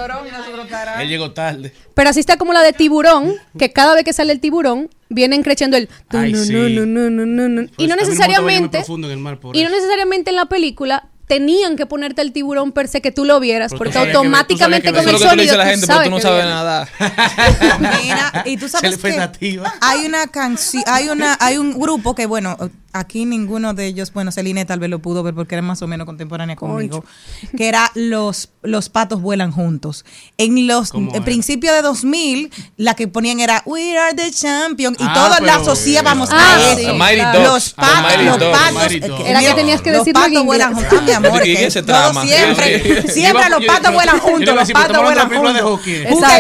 Él 1.00 1.10
llegó 1.10 1.32
tarde. 1.32 1.74
Pero 1.94 2.10
así 2.10 2.20
está 2.20 2.38
como 2.38 2.54
la 2.54 2.62
de 2.62 2.74
tiburón, 2.74 3.36
que 3.58 3.72
cada 3.72 3.96
vez 3.96 4.04
que 4.04 4.14
sale 4.14 4.32
el 4.34 4.40
tiburón, 4.40 4.90
vienen 5.10 5.44
creciendo 5.44 5.78
el... 5.78 5.90
Ay, 6.10 6.36
sí. 6.36 6.54
Y 6.54 7.88
no 7.88 7.96
necesariamente... 7.96 8.84
Y 9.54 9.64
no 9.64 9.70
necesariamente 9.70 10.30
en 10.30 10.36
la 10.36 10.46
película 10.46 11.10
tenían 11.28 11.76
que 11.76 11.86
ponerte 11.86 12.22
el 12.22 12.32
tiburón 12.32 12.72
per 12.72 12.88
se 12.88 13.02
que 13.02 13.12
tú 13.12 13.26
lo 13.26 13.40
vieras, 13.40 13.74
porque 13.78 13.92
que- 13.94 14.00
automáticamente 14.00 14.92
con 14.94 15.08
el 15.08 15.18
sonido 15.20 15.54
a 15.54 15.58
la 15.58 15.64
tú 15.66 15.70
gente, 15.72 15.88
pero 15.88 16.04
tú 16.04 16.10
no 16.10 16.20
sabes 16.22 16.46
nada. 16.46 16.88
Mira, 18.02 18.44
y 18.46 18.58
tú 18.58 18.70
sabes 18.70 18.92
le 18.92 18.98
fue 18.98 19.12
que 19.12 19.18
nativa. 19.18 19.74
hay 19.82 20.06
una 20.06 20.28
canción, 20.28 20.84
hay 20.88 21.10
una, 21.10 21.38
hay 21.40 21.58
un 21.58 21.78
grupo 21.78 22.16
que 22.16 22.26
bueno, 22.26 22.58
aquí 23.00 23.26
ninguno 23.26 23.74
de 23.74 23.86
ellos, 23.88 24.12
bueno, 24.14 24.32
Celine 24.32 24.66
tal 24.66 24.80
vez 24.80 24.90
lo 24.90 25.00
pudo 25.00 25.24
ver 25.24 25.34
porque 25.34 25.56
era 25.56 25.62
más 25.62 25.82
o 25.82 25.88
menos 25.88 26.06
contemporánea 26.06 26.56
conmigo, 26.56 27.04
que 27.56 27.68
era 27.68 27.92
los 27.96 28.50
los 28.64 28.90
patos 28.90 29.22
vuelan 29.22 29.52
juntos. 29.52 30.04
En 30.38 30.68
los 30.68 30.92
principios 31.24 31.74
de 31.76 31.82
2000, 31.82 32.52
la 32.76 32.96
que 32.96 33.08
ponían 33.08 33.40
era 33.40 33.64
We 33.66 33.98
are 33.98 34.14
the 34.14 34.30
champion 34.32 34.94
y 35.00 35.04
Ah, 35.04 35.14
todos 35.14 35.40
la 35.48 35.56
asociábamos 35.56 36.30
Ah, 36.34 36.56
a 36.56 36.76
sí, 36.76 36.82
eso. 36.82 36.94
Los 36.94 37.74
Ah, 37.78 38.04
patos, 38.04 38.26
los 38.26 38.38
patos, 38.38 38.92
Era 39.26 39.40
que 39.40 39.54
tenías 39.54 39.82
que 39.82 39.92
los 39.92 40.00
decirlo 40.06 40.26
en 40.26 40.32
patos 40.34 40.46
vuelan 40.46 40.74
juntos, 40.74 41.00
ah, 41.00 41.02
mi 41.06 41.12
amor, 41.28 41.48
¿Y 41.48 41.56
que 41.56 41.66
ese 41.68 41.82
todo 41.82 41.96
trama? 42.12 42.26
siempre, 42.26 43.04
siempre 43.14 43.50
los 43.50 43.66
patos 43.66 43.94
vuelan 43.94 44.20
juntos, 44.20 44.48
los 44.56 44.60
decir, 44.60 44.74
patos 44.74 45.02
vuelan 45.02 45.30
juntos. 45.30 45.54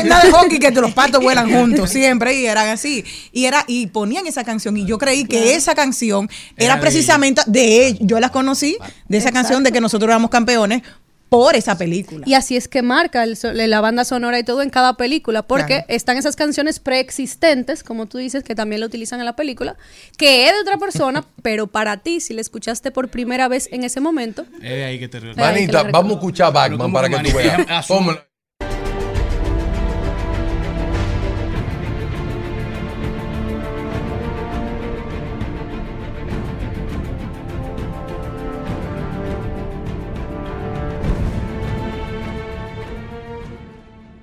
no 0.05 0.21
de 0.21 0.31
hockey 0.31 0.59
que 0.59 0.71
los 0.71 0.91
patos 0.93 1.21
vuelan 1.21 1.49
juntos, 1.53 1.89
siempre, 1.89 2.35
y 2.39 2.45
eran 2.45 2.67
así. 2.67 3.05
Y 3.31 3.45
era 3.45 3.63
y 3.67 3.87
ponían 3.87 4.27
esa 4.27 4.43
canción 4.43 4.75
y 4.77 4.85
yo 4.85 4.97
creí 4.97 5.25
que 5.25 5.55
esa 5.55 5.75
canción 5.75 6.29
Era 6.55 6.79
precisamente 6.79 7.41
de 7.47 7.87
ellos. 7.87 7.99
Yo 8.01 8.19
la 8.19 8.29
conocí 8.29 8.77
de 9.07 9.17
esa 9.17 9.31
canción 9.31 9.63
de 9.63 9.71
que 9.71 9.81
nosotros 9.81 10.09
éramos 10.09 10.29
campeones 10.29 10.81
por 11.29 11.55
esa 11.55 11.77
película. 11.77 12.23
Y 12.25 12.35
así 12.35 12.55
es 12.55 12.67
que 12.67 12.81
marca 12.81 13.23
el 13.23 13.37
la 13.53 13.81
banda 13.81 14.05
sonora 14.05 14.39
y 14.39 14.43
todo 14.43 14.61
en 14.61 14.69
cada 14.69 14.95
película, 14.95 15.41
porque 15.41 15.65
Claro. 15.65 15.85
están 15.89 16.17
esas 16.17 16.35
canciones 16.37 16.79
preexistentes, 16.79 17.83
como 17.83 18.05
tú 18.05 18.17
dices, 18.17 18.43
que 18.43 18.55
también 18.55 18.79
lo 18.79 18.87
utilizan 18.87 19.19
en 19.19 19.25
la 19.25 19.35
película, 19.35 19.75
que 20.17 20.47
es 20.47 20.53
de 20.53 20.61
otra 20.61 20.77
persona, 20.77 21.25
pero 21.41 21.67
para 21.67 21.97
ti, 21.97 22.21
si 22.21 22.33
la 22.33 22.41
escuchaste 22.41 22.91
por 22.91 23.09
primera 23.09 23.47
vez 23.49 23.67
en 23.71 23.83
ese 23.83 23.99
momento, 23.99 24.45
Es 24.55 24.61
de 24.61 24.85
ahí 24.85 24.99
que 24.99 25.09
te 25.09 25.17
Ahí 25.17 25.33
que 25.33 25.41
Manita, 25.41 25.83
vamos 25.83 26.13
a 26.13 26.15
escuchar 26.15 26.53
Batman 26.53 26.79
¿cómo 26.79 26.93
para 26.93 27.09
que 27.09 27.29
tú 27.29 27.35
veas. 27.35 27.67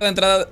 De 0.05 0.09
entrada, 0.09 0.47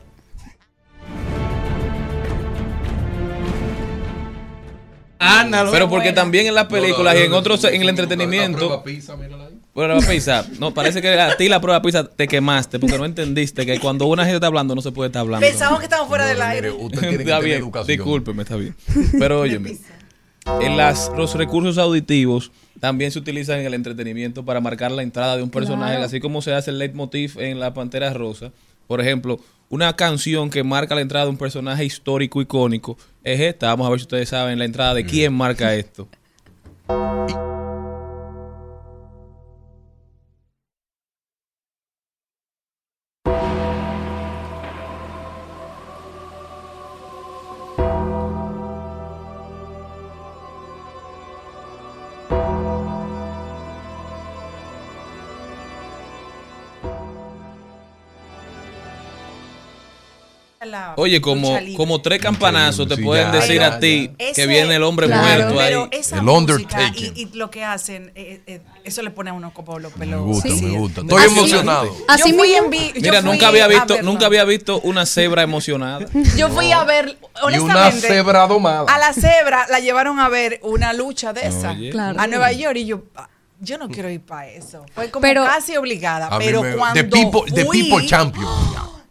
Ándalo. 5.20 5.72
pero 5.72 5.88
porque 5.90 6.12
también 6.12 6.48
en 6.48 6.56
las 6.56 6.66
películas 6.66 7.16
y 7.16 7.20
en 7.20 7.34
otros, 7.34 7.64
en 7.64 7.76
el 7.76 7.86
La 7.86 7.90
entretenimiento, 7.92 8.84
mírala 9.18 9.46
ahí. 9.46 9.54
Prueba 9.74 10.00
pizza. 10.02 10.46
No, 10.60 10.74
parece 10.74 11.02
que 11.02 11.08
a 11.20 11.36
ti 11.38 11.48
la 11.50 11.62
prueba 11.62 11.82
pizza 11.82 12.04
te 12.08 12.28
quemaste 12.28 12.78
porque 12.78 12.98
no 12.98 13.06
entendiste 13.06 13.66
que 13.66 13.80
cuando 13.80 14.06
una 14.06 14.24
gente 14.24 14.36
está 14.36 14.48
hablando 14.48 14.76
no 14.76 14.82
se 14.82 14.92
puede 14.92 15.08
estar 15.08 15.22
hablando. 15.22 15.46
Pensamos 15.48 15.80
que 15.80 15.86
estamos 15.86 16.08
fuera 16.10 16.26
del 16.26 16.42
aire. 16.42 16.72
Usted 16.72 17.00
tiene 17.00 17.18
que 17.18 17.24
está 17.24 17.36
tener 17.38 17.46
bien, 17.46 17.58
educación. 17.60 17.88
discúlpeme, 17.98 18.44
está 18.44 18.56
bien. 18.58 18.76
Pero 19.18 19.40
óyeme, 19.40 19.78
en 20.62 20.78
las, 20.78 21.10
los 21.16 21.34
recursos 21.36 21.78
auditivos 21.78 22.52
también 22.82 23.12
se 23.12 23.18
utilizan 23.20 23.60
en 23.62 23.66
el 23.68 23.74
entretenimiento 23.76 24.44
para 24.44 24.60
marcar 24.60 24.92
la 24.92 25.04
entrada 25.04 25.38
de 25.38 25.44
un 25.44 25.50
personaje, 25.50 25.94
Claro. 25.94 26.06
así 26.06 26.20
como 26.20 26.42
se 26.42 26.54
hace 26.54 26.70
el 26.72 26.80
leitmotiv 26.80 27.40
en 27.40 27.60
La 27.62 27.74
Pantera 27.74 28.12
Rosa. 28.14 28.52
Por 28.88 29.02
ejemplo, 29.02 29.40
una 29.70 29.96
canción 29.96 30.50
que 30.50 30.64
marca 30.64 30.96
la 30.96 31.02
entrada 31.02 31.26
de 31.26 31.32
un 31.32 31.38
personaje 31.38 31.86
histórico 31.86 32.42
icónico 32.42 32.98
es 33.24 33.40
esta. 33.40 33.68
Vamos 33.68 33.88
a 33.88 33.90
ver 33.90 34.00
si 34.00 34.04
ustedes 34.04 34.30
saben 34.30 34.60
la 34.60 34.66
entrada 34.66 34.94
de 34.94 35.06
quién 35.06 35.34
marca 35.34 35.74
esto. 35.74 36.08
Oye, 60.98 61.22
como, 61.22 61.58
como 61.78 62.02
tres 62.02 62.22
campanazos 62.22 62.88
te 62.88 62.96
Sí, 62.96 63.02
pueden 63.04 63.32
ya, 63.32 63.40
decir 63.40 63.60
ya, 63.60 63.68
a 63.68 63.80
ti 63.80 64.12
que 64.36 64.48
viene 64.48 64.76
el 64.76 64.84
hombre 64.84 65.08
Claro. 65.08 65.54
muerto 65.54 65.60
ahí. 65.60 65.74
El 66.12 66.30
Undertaking. 66.30 67.14
y, 67.16 67.22
y 67.22 67.26
lo 67.34 67.50
que 67.50 67.64
hacen, 67.64 68.12
eh, 68.16 68.42
eh, 68.48 68.62
eso 68.84 69.02
le 69.02 69.10
pone 69.12 69.30
a 69.30 69.34
uno 69.34 69.54
como 69.54 69.80
los 69.80 69.96
Me 69.98 70.06
pelos. 70.06 70.22
gusta, 70.26 70.50
Sí. 70.50 70.62
me 70.66 70.78
gusta. 70.78 71.02
Estoy 71.02 71.24
Así- 71.24 71.34
emocionado. 71.40 71.96
Así 72.08 72.32
yo 72.32 72.38
fui 72.38 72.54
en 72.54 72.70
vi- 72.70 72.92
yo 72.96 73.02
Mira, 73.02 73.22
fui 73.22 73.32
nunca 73.32 73.48
había 73.48 73.68
visto, 73.68 74.02
nunca 74.02 74.26
había 74.26 74.44
visto 74.46 74.80
una 74.82 75.06
cebra 75.06 75.42
emocionada. 75.44 76.06
Yo 76.38 76.50
fui 76.50 76.72
a 76.72 76.84
ver, 76.84 77.18
Y 77.52 77.58
una 77.60 77.74
honestamente, 77.74 78.08
cebra 78.08 78.48
domada. 78.48 78.86
a 78.94 78.98
la 78.98 79.14
cebra 79.14 79.66
la 79.70 79.80
llevaron 79.80 80.20
a 80.20 80.30
ver 80.30 80.60
una 80.64 80.94
lucha 80.94 81.34
de 81.34 81.48
esa 81.48 81.72
Oye. 81.72 81.90
Claro. 81.92 82.20
a 82.20 82.28
Nueva 82.28 82.52
York 82.52 82.78
y 82.78 82.86
yo, 82.86 83.04
ah, 83.16 83.30
yo 83.60 83.78
no 83.78 83.88
quiero 83.90 84.10
ir 84.10 84.22
para 84.22 84.48
eso. 84.50 84.86
Fue 84.94 85.10
como 85.10 85.22
Pero- 85.22 85.46
casi 85.46 85.78
obligada, 85.78 86.30
pero 86.38 86.62
me- 86.64 86.74
cuando 86.76 87.00
The 87.02 87.04
People, 87.06 87.52
people 87.72 88.06
Champion. 88.06 88.46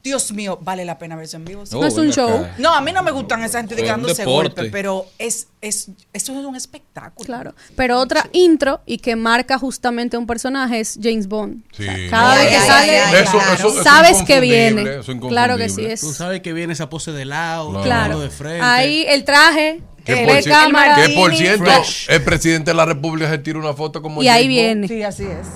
Dios 0.02 0.32
mío, 0.32 0.58
vale 0.60 0.84
la 0.84 0.98
pena 0.98 1.14
verse 1.14 1.36
en 1.36 1.44
vivo. 1.44 1.64
sí. 1.64 1.78
No 1.78 1.86
es 1.86 1.96
un 1.96 2.10
show. 2.12 2.28
acá. 2.28 2.54
No, 2.58 2.74
a 2.74 2.80
mí 2.80 2.90
no 2.92 3.02
me 3.04 3.12
gustan 3.12 3.42
esa 3.44 3.58
gente 3.58 3.74
Es 3.76 3.82
un 3.82 3.86
dándose 3.86 4.24
golpes, 4.24 4.68
pero 4.72 5.06
es, 5.18 5.46
es, 5.60 5.90
eso 6.12 6.32
es 6.38 6.44
un 6.44 6.56
espectáculo. 6.56 7.24
Claro. 7.24 7.54
Pero 7.76 7.98
otra 8.00 8.28
intro 8.32 8.80
y 8.84 8.98
que 8.98 9.14
marca 9.14 9.58
justamente 9.58 10.16
un 10.16 10.26
personaje 10.26 10.80
es 10.80 10.98
James 11.00 11.28
Bond. 11.28 11.62
Sí. 11.72 11.82
O 11.82 11.86
sea, 11.86 12.10
cada 12.10 12.34
vez 12.34 12.48
que 12.48 12.56
Ay, 12.56 12.66
sale, 12.66 12.98
ay, 13.00 13.12
ay, 13.14 13.22
Eso- 13.22 13.32
claro. 13.32 13.54
eso- 13.54 13.68
eso 13.68 13.78
es 13.78 13.84
sabes 13.84 14.22
que 14.22 14.40
viene. 14.40 14.84
Claro 15.28 15.56
que 15.56 15.68
sí 15.68 15.84
es. 15.84 16.00
Tú 16.00 16.12
sabes 16.12 16.40
que 16.40 16.52
viene 16.52 16.72
esa 16.72 16.88
pose 16.88 17.12
de 17.12 17.24
lado, 17.24 17.70
Claro. 17.70 17.84
Claro. 17.84 18.20
de 18.20 18.30
frente. 18.30 18.60
Ahí 18.60 19.04
el 19.08 19.22
traje, 19.24 19.82
Que 20.04 20.24
el 20.24 20.26
por, 20.42 20.50
cámara. 20.50 20.96
que 20.96 21.14
por 21.14 21.32
cierto, 21.36 21.64
Fresh. 21.64 22.06
el 22.10 22.22
presidente 22.24 22.72
de 22.72 22.74
la 22.76 22.86
República 22.86 23.30
se 23.30 23.38
tira 23.38 23.58
una 23.60 23.72
foto 23.72 24.02
como 24.02 24.20
Y 24.20 24.26
ahí 24.28 24.42
Bond. 24.46 24.50
viene. 24.50 24.88
Sí, 24.88 25.02
así 25.04 25.22
es. 25.22 25.46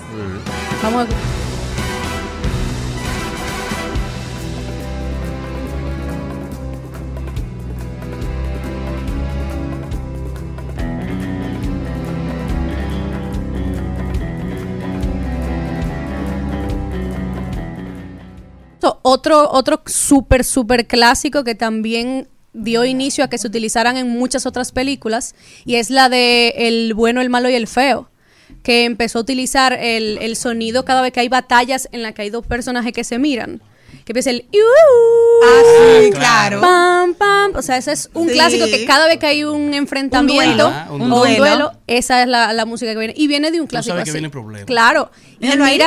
Vamos 0.81 1.05
a- 1.05 1.46
Otro, 19.09 19.49
otro 19.51 19.81
súper, 19.85 20.43
súper 20.43 20.85
clásico 20.87 21.43
que 21.43 21.55
también 21.55 22.27
dio 22.53 22.83
inicio 22.85 23.23
a 23.23 23.29
que 23.29 23.37
se 23.37 23.47
utilizaran 23.47 23.95
en 23.97 24.09
muchas 24.09 24.45
otras 24.45 24.71
películas 24.71 25.33
y 25.65 25.75
es 25.75 25.89
la 25.89 26.09
de 26.09 26.49
El 26.57 26.93
bueno, 26.93 27.21
el 27.21 27.29
malo 27.29 27.49
y 27.49 27.53
el 27.55 27.67
feo 27.67 28.09
que 28.63 28.83
empezó 28.85 29.19
a 29.19 29.21
utilizar 29.21 29.73
el, 29.73 30.17
el 30.21 30.35
sonido 30.35 30.83
cada 30.83 31.01
vez 31.01 31.13
que 31.13 31.19
hay 31.21 31.29
batallas 31.29 31.87
en 31.91 32.01
las 32.01 32.13
que 32.13 32.23
hay 32.23 32.29
dos 32.29 32.45
personajes 32.45 32.91
que 32.91 33.03
se 33.03 33.17
miran. 33.19 33.61
Que 34.03 34.11
empieza 34.11 34.29
el... 34.31 34.45
Ah, 35.43 35.61
sí, 36.01 36.11
claro. 36.11 36.61
Pam, 36.61 37.13
pam. 37.13 37.51
O 37.55 37.61
sea, 37.61 37.77
ese 37.77 37.91
es 37.91 38.09
un 38.13 38.27
Sí. 38.27 38.33
clásico 38.33 38.65
que 38.65 38.85
cada 38.85 39.07
vez 39.07 39.17
que 39.19 39.25
hay 39.27 39.43
un 39.43 39.73
enfrentamiento 39.73 40.69
duelo. 40.69 40.73
Un 40.89 41.01
o 41.01 41.05
un 41.05 41.09
duelo. 41.21 41.37
duelo, 41.37 41.71
esa 41.87 42.21
es 42.21 42.27
la, 42.27 42.53
la 42.53 42.65
música 42.65 42.91
que 42.93 42.97
viene. 42.99 43.13
Y 43.17 43.27
viene 43.27 43.51
de 43.51 43.59
un 43.61 43.67
clásico 43.67 43.95
que 43.95 44.01
así. 44.03 44.11
viene 44.11 44.29
problema. 44.29 44.65
Claro. 44.65 45.11
Y 45.39 45.47
ahí. 45.47 45.79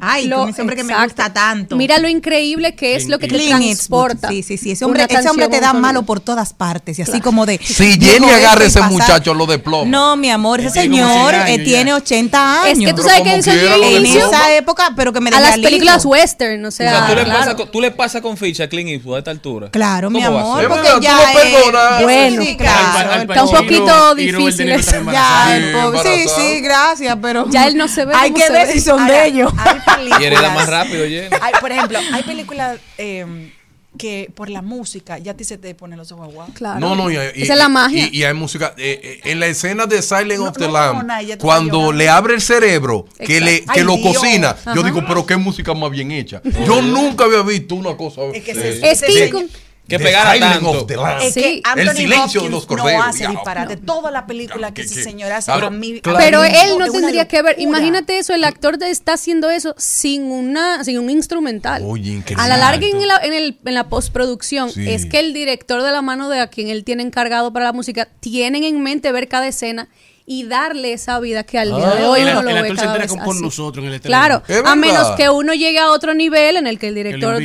Ay, 0.00 0.28
con 0.28 0.48
ese 0.48 0.60
hombre 0.60 0.76
que 0.76 0.84
me 0.84 0.94
gusta 1.02 1.32
tanto. 1.32 1.76
Mira 1.76 1.98
lo 1.98 2.08
increíble 2.08 2.74
que 2.74 2.96
es 2.96 3.06
lo 3.08 3.18
que 3.18 3.28
te 3.28 3.36
Eastwood. 3.36 3.58
transporta. 3.60 4.28
Sí, 4.28 4.42
sí, 4.42 4.56
sí. 4.58 4.70
Ese 4.72 4.84
hombre, 4.84 5.06
ese 5.08 5.30
hombre 5.30 5.48
te 5.48 5.60
da 5.60 5.72
malo 5.72 6.02
por 6.02 6.20
todas 6.20 6.52
partes. 6.52 6.98
Y 6.98 7.02
así 7.02 7.12
Claro. 7.12 7.24
como 7.24 7.46
de. 7.46 7.58
Si 7.62 7.92
Jenny 7.92 8.26
esto 8.26 8.26
agarra 8.36 8.64
ese 8.64 8.80
muchacho, 8.82 9.34
lo 9.34 9.46
desploma. 9.46 9.90
No, 9.90 10.16
mi 10.16 10.30
amor, 10.30 10.60
ese 10.60 10.70
señor 10.70 11.30
100 11.32 11.34
años 11.40 11.58
eh, 11.58 11.64
tiene 11.64 11.94
80 11.94 12.62
años. 12.62 12.78
Es 12.78 12.84
que 12.84 12.90
tú 12.92 12.96
Pero 13.02 13.08
sabes 13.08 13.22
que 13.22 13.34
eso 13.36 13.52
lo 13.78 13.84
en 13.86 14.06
esa 14.06 14.54
época, 14.54 14.92
pero 14.96 15.12
que 15.12 15.20
me 15.20 15.30
a 15.30 15.38
deje 15.40 15.42
las 15.50 15.58
películas 15.60 16.04
western, 16.04 16.64
o 16.64 16.68
O 16.68 16.70
sea, 16.70 16.90
sea, 16.90 17.06
tú 17.08 17.14
le, 17.14 17.24
claro. 17.24 17.38
pasas, 17.38 17.54
con- 17.54 17.70
tú 17.70 17.80
le 17.80 17.90
pasas 17.90 18.22
con 18.22 18.36
ficha 18.36 18.64
a 18.64 18.68
Clint 18.68 18.90
Eastwood 18.90 19.16
a 19.16 19.18
esta 19.18 19.30
altura. 19.30 19.70
Claro, 19.70 20.10
mi 20.10 20.22
¿Cómo 20.22 20.34
va 20.36 20.40
a 20.40 20.44
amor, 20.44 20.68
porque 20.68 20.88
ya 21.00 21.16
lo. 21.16 22.02
Bueno, 22.04 22.42
Está 22.42 23.44
un 23.44 23.50
poquito 23.50 24.14
difícil 24.14 24.66
Ya, 24.68 24.96
embarazados. 24.96 25.52
el 25.54 25.72
pobre- 25.72 26.02
sí, 26.24 26.28
sí, 26.36 26.60
gracias, 26.60 27.16
pero 27.22 27.48
Ya 27.50 27.66
él 27.66 27.76
no 27.76 27.88
se 27.88 28.04
ve 28.04 28.14
Hay 28.14 28.32
que 28.32 28.48
ver 28.50 28.66
ve. 28.66 28.72
si 28.72 28.80
son 28.80 29.06
de 29.06 29.26
ellos. 29.26 29.52
Películas. 29.84 30.20
Y 30.20 30.24
hereda 30.24 30.54
más 30.54 30.68
rápido. 30.68 31.04
Hay, 31.40 31.52
por 31.60 31.72
ejemplo, 31.72 31.98
hay 32.12 32.22
películas 32.22 32.78
eh, 32.98 33.52
que 33.96 34.28
por 34.34 34.50
la 34.50 34.60
música 34.60 35.18
ya 35.18 35.32
a 35.32 35.34
ti 35.36 35.44
se 35.44 35.56
te 35.56 35.72
ponen 35.74 35.96
los 35.98 36.10
ojos 36.10 36.28
aguados. 36.28 36.52
Claro. 36.54 36.80
No, 36.80 36.96
no, 36.96 37.10
y, 37.10 37.14
y- 37.14 37.42
Esa 37.42 37.52
es 37.52 37.58
la 37.58 37.68
magia. 37.68 38.08
Y, 38.10 38.18
y 38.18 38.24
hay 38.24 38.34
música. 38.34 38.74
eh, 38.76 39.00
eh, 39.24 39.30
en 39.30 39.38
la 39.38 39.46
escena 39.46 39.86
de 39.86 40.02
Silent 40.02 40.40
No, 40.40 40.48
of 40.48 40.56
the 40.56 40.66
no, 40.66 40.72
Lamb, 40.72 41.06
no, 41.06 41.38
cuando 41.38 41.92
le 41.92 42.08
abre 42.08 42.34
el 42.34 42.40
cerebro, 42.40 43.06
que, 43.24 43.40
le, 43.40 43.60
que 43.60 43.80
Ay, 43.80 43.84
lo 43.84 43.96
Dios. 43.96 44.16
cocina, 44.18 44.56
yo 44.74 44.82
digo, 44.82 45.04
pero 45.06 45.24
qué 45.24 45.36
música 45.36 45.74
más 45.74 45.90
bien 45.92 46.10
hecha. 46.10 46.42
Yo 46.66 46.82
nunca 46.82 47.24
había 47.24 47.42
visto 47.42 47.76
una 47.76 47.96
cosa. 47.96 48.22
Es 48.32 48.42
que 48.42 48.50
eh, 48.52 48.80
Es 48.82 49.00
señor- 49.00 49.30
con- 49.30 49.48
Que 49.86 49.98
pegara 49.98 50.38
tanto. 50.38 50.70
of 50.70 50.86
the 50.86 50.96
Lamb. 50.96 51.20
Es 51.22 51.34
Sí. 51.34 51.40
que 51.42 51.60
Anthony 51.64 51.80
El 51.90 51.96
silencio 51.96 52.40
de 52.42 52.48
los 52.48 52.64
corderos, 52.64 52.92
no 52.94 53.02
hace 53.02 53.26
disparate. 53.28 53.76
Toda 53.76 54.10
la 54.10 54.26
película 54.26 54.72
que 54.72 54.82
Que- 54.82 54.88
que- 54.88 55.02
señor 55.02 55.30
hace 55.30 55.52
claro, 55.52 55.66
a 55.66 55.70
mí. 55.70 56.00
claro. 56.00 56.18
Pero 56.18 56.42
él 56.42 56.78
no 56.78 56.90
tendría 56.90 57.28
que 57.28 57.42
ver. 57.42 57.56
Imagínate 57.60 58.16
eso, 58.18 58.32
el 58.34 58.44
actor 58.44 58.82
está 58.82 59.12
haciendo 59.12 59.50
eso 59.50 59.74
sin 59.76 60.22
una, 60.32 60.82
sin 60.84 60.98
un 60.98 61.10
instrumental. 61.10 61.82
Oye, 61.84 62.12
increíble. 62.12 62.42
A 62.42 62.48
la 62.48 62.56
larga 62.56 62.86
en 62.86 63.06
la, 63.06 63.18
en 63.18 63.34
el- 63.34 63.58
en 63.62 63.74
la 63.74 63.88
postproducción 63.90 64.70
Sí. 64.70 64.88
es 64.88 65.04
que 65.04 65.18
el 65.20 65.34
director 65.34 65.82
de 65.82 65.92
la 65.92 66.00
mano 66.00 66.30
de 66.30 66.40
a 66.40 66.46
quien 66.46 66.68
él 66.68 66.82
tiene 66.84 67.02
encargado 67.02 67.52
para 67.52 67.66
la 67.66 67.72
música 67.74 68.08
tienen 68.20 68.64
en 68.64 68.82
mente 68.82 69.12
ver 69.12 69.28
cada 69.28 69.46
escena 69.48 69.88
y 70.24 70.44
darle 70.44 70.94
esa 70.94 71.20
vida 71.20 71.44
que 71.44 71.58
al 71.58 71.68
día 71.76 71.90
de 71.96 72.06
hoy 72.06 72.20
el, 72.22 72.28
uno 72.28 72.40
el 72.40 72.46
lo 72.46 72.52
ve 72.54 72.58
actor 72.60 72.76
se 72.76 72.82
cada 72.84 72.96
entera 72.96 73.12
vez 73.12 73.22
con 73.22 73.34
así. 73.36 73.42
nosotros 73.42 73.84
en 73.84 73.92
el 73.92 74.00
Claro, 74.00 74.42
a 74.64 74.74
menos 74.74 75.10
que 75.16 75.28
uno 75.28 75.52
llegue 75.52 75.78
a 75.78 75.90
otro 75.90 76.14
nivel 76.14 76.56
en 76.56 76.66
el 76.66 76.78
que 76.78 76.88
el 76.88 76.94
Que 76.94 77.04
director 77.04 77.34
lo 77.34 77.38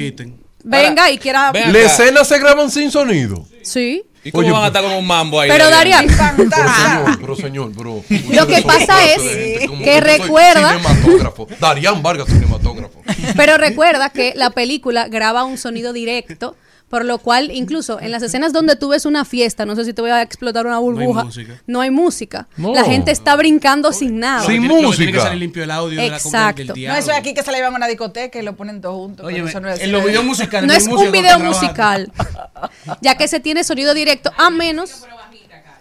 venga 0.63 1.09
y 1.09 1.17
quiera 1.17 1.51
Ven 1.51 1.71
Las 1.73 1.93
acá. 1.93 2.03
escenas 2.03 2.27
se 2.27 2.39
graban 2.39 2.69
sin 2.71 2.91
sonido. 2.91 3.45
sí. 3.63 4.03
¿Y 4.21 4.31
cómo 4.31 4.41
Oye, 4.41 4.51
van 4.51 4.63
a 4.65 4.67
estar 4.67 4.83
con 4.83 4.91
un 4.91 5.07
mambo 5.07 5.39
ahí? 5.39 5.49
Pero 5.49 5.63
Adrián? 5.63 6.05
Darían, 6.05 6.49
Pero 6.49 6.57
señor, 6.75 7.19
pero 7.21 7.35
señor, 7.37 7.71
pero. 7.75 8.03
Lo 8.33 8.47
que 8.47 8.61
pasa 8.63 9.05
es 9.05 9.17
que 9.17 10.01
recuerda- 10.01 10.73
Cinematógrafo. 10.77 11.47
Darían 11.57 12.03
Vargas, 12.03 12.27
cinematógrafo. 12.27 13.01
Pero 13.37 13.57
recuerda 13.57 14.09
que 14.09 14.33
la 14.35 14.49
película 14.49 15.07
graba 15.07 15.45
un 15.45 15.57
sonido 15.57 15.93
directo, 15.93 16.57
por 16.89 17.05
lo 17.05 17.19
cual 17.19 17.51
incluso 17.53 17.99
en 18.01 18.11
las 18.11 18.23
escenas 18.23 18.51
donde 18.51 18.75
tú 18.75 18.89
ves 18.89 19.05
una 19.05 19.23
fiesta, 19.25 19.65
no 19.65 19.75
sé 19.75 19.85
si 19.85 19.93
te 19.93 20.01
voy 20.01 20.11
a 20.11 20.21
explotar 20.21 20.65
una 20.65 20.79
burbuja, 20.79 21.23
música. 21.25 21.61
no 21.67 21.81
hay 21.81 21.91
música. 21.91 22.47
No. 22.57 22.73
La 22.73 22.83
gente 22.83 23.11
está 23.11 23.35
brincando 23.35 23.91
sin 23.93 24.19
nada. 24.19 24.41
Sin 24.45 24.47
que 24.47 24.59
tiene- 24.59 24.67
que 24.67 24.73
tiene 24.75 24.87
música. 24.87 25.11
que 25.11 25.19
salir 25.19 25.39
limpio 25.39 25.63
el 25.63 25.71
audio 25.71 26.01
de 26.01 26.09
la 26.09 26.17
Exacto. 26.17 26.73
del 26.73 26.87
No, 26.87 26.95
eso 26.95 27.11
es 27.11 27.17
aquí 27.17 27.33
que 27.33 27.43
se 27.43 27.51
le 27.51 27.61
van 27.61 27.73
a 27.73 27.77
una 27.77 27.87
discoteca 27.87 28.39
y 28.39 28.41
lo 28.41 28.55
ponen. 28.55 28.81
Oye, 28.85 29.41
no 29.41 29.69
es- 29.69 29.81
en 29.81 29.91
los 29.91 30.03
videos 30.03 30.25
musicales 30.25 30.67
No 30.67 30.73
es 30.73 30.87
música 30.87 31.05
un 31.07 31.11
video 31.11 31.39
musical, 31.39 32.11
ya 33.01 33.15
que 33.15 33.27
se 33.27 33.39
tiene 33.39 33.63
sonido 33.63 33.93
directo, 33.93 34.31
a 34.37 34.49
menos 34.49 35.03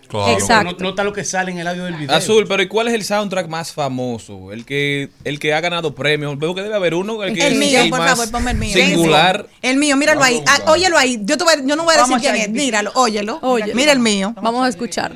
Claro. 0.09 0.33
Exacto. 0.33 0.73
No, 0.73 0.79
no 0.85 0.88
está 0.90 1.05
lo 1.05 1.12
que 1.12 1.23
sale 1.25 1.53
en 1.53 1.59
el 1.59 1.66
audio 1.68 1.85
del 1.85 1.94
video. 1.97 2.16
Azul, 2.16 2.47
pero 2.49 2.62
¿y 2.62 2.68
cuál 2.68 2.88
es 2.88 2.94
el 2.94 3.05
soundtrack 3.05 3.47
más 3.49 3.73
famoso? 3.73 4.53
El 4.53 4.64
que 4.64 5.11
el 5.25 5.38
que 5.38 5.53
ha 5.55 5.61
ganado 5.61 5.94
premios. 5.94 6.38
Veo 6.38 6.55
que 6.55 6.62
debe 6.62 6.75
haber 6.75 6.94
uno. 6.94 7.23
El, 7.23 7.35
que 7.35 7.47
El 7.47 7.53
es 7.53 7.59
mío, 7.59 7.81
el 7.81 7.90
por 7.90 7.99
más 7.99 8.11
favor, 8.12 8.31
ponme 8.31 8.53
el 8.53 8.57
mío. 8.59 8.73
Singular. 8.75 9.47
El 9.62 9.77
mío, 9.77 9.97
míralo 9.97 10.23
ahí. 10.23 10.42
Ah, 10.47 10.71
óyelo 10.73 10.97
ahí. 10.97 11.18
Yo, 11.25 11.37
te 11.37 11.44
voy 11.44 11.53
a- 11.55 11.62
yo 11.64 11.77
no 11.77 11.85
voy 11.85 11.94
a 11.94 11.99
decir 11.99 12.11
Vamos 12.11 12.21
quién 12.23 12.35
a 12.35 12.38
es. 12.38 12.49
Míralo, 12.51 12.90
óyelo. 12.94 13.38
Oye. 13.42 13.75
Mira 13.75 13.92
el 13.92 13.99
mío. 14.01 14.35
vamos 14.40 14.64
a 14.64 14.68
escuchar. 14.68 15.12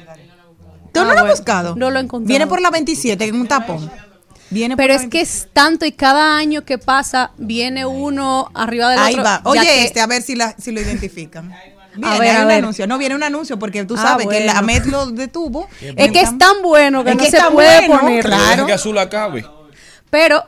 ¿Tú 0.92 1.00
Ah, 1.00 1.04
no 1.04 1.14
lo 1.14 1.20
has 1.20 1.30
buscado? 1.30 1.74
No 1.74 1.90
lo 1.90 1.98
he 1.98 2.02
encontrado. 2.02 2.28
Viene 2.28 2.46
por 2.46 2.60
la 2.60 2.70
27 2.70 3.24
en 3.24 3.34
un 3.34 3.48
tapón. 3.48 3.90
Viene 4.50 4.76
Pero 4.76 4.92
es 4.92 5.06
que 5.08 5.22
es 5.22 5.48
tanto 5.54 5.86
y 5.86 5.92
cada 5.92 6.36
año 6.36 6.66
que 6.66 6.76
pasa 6.76 7.30
viene 7.38 7.86
uno 7.86 8.50
arriba 8.52 8.90
del 8.90 8.98
Ahí 8.98 9.14
otro. 9.14 9.24
va. 9.24 9.40
ya 9.42 9.50
Oye, 9.50 9.60
que- 9.62 9.84
este, 9.84 10.00
a 10.02 10.06
ver 10.06 10.20
si, 10.20 10.34
la, 10.34 10.54
si 10.58 10.70
lo 10.72 10.82
identifican. 10.82 11.50
Viene, 11.94 12.16
A 12.16 12.18
ver, 12.18 12.30
hay 12.30 12.42
a 12.42 12.44
un 12.46 12.50
anuncio. 12.50 12.86
No 12.86 12.98
viene 12.98 13.14
un 13.14 13.22
anuncio 13.22 13.58
porque 13.58 13.84
tú 13.84 13.94
Ah, 13.98 14.02
sabes 14.02 14.26
que 14.26 14.44
la. 14.44 14.58
AMED 14.58 14.86
lo 14.86 15.06
detuvo. 15.10 15.68
Es 15.96 16.10
que 16.12 16.20
es 16.20 16.36
tan 16.38 16.62
bueno 16.62 17.04
que 17.04 17.10
Es 17.10 17.16
no 17.16 17.22
que 17.24 17.30
se 17.30 17.40
puede 17.52 17.86
bueno, 17.88 18.00
poner. 18.02 18.24
claro. 18.24 18.66
que 18.66 18.72
Azul 18.72 18.96
acabe. 18.98 19.44
Pero 20.10 20.44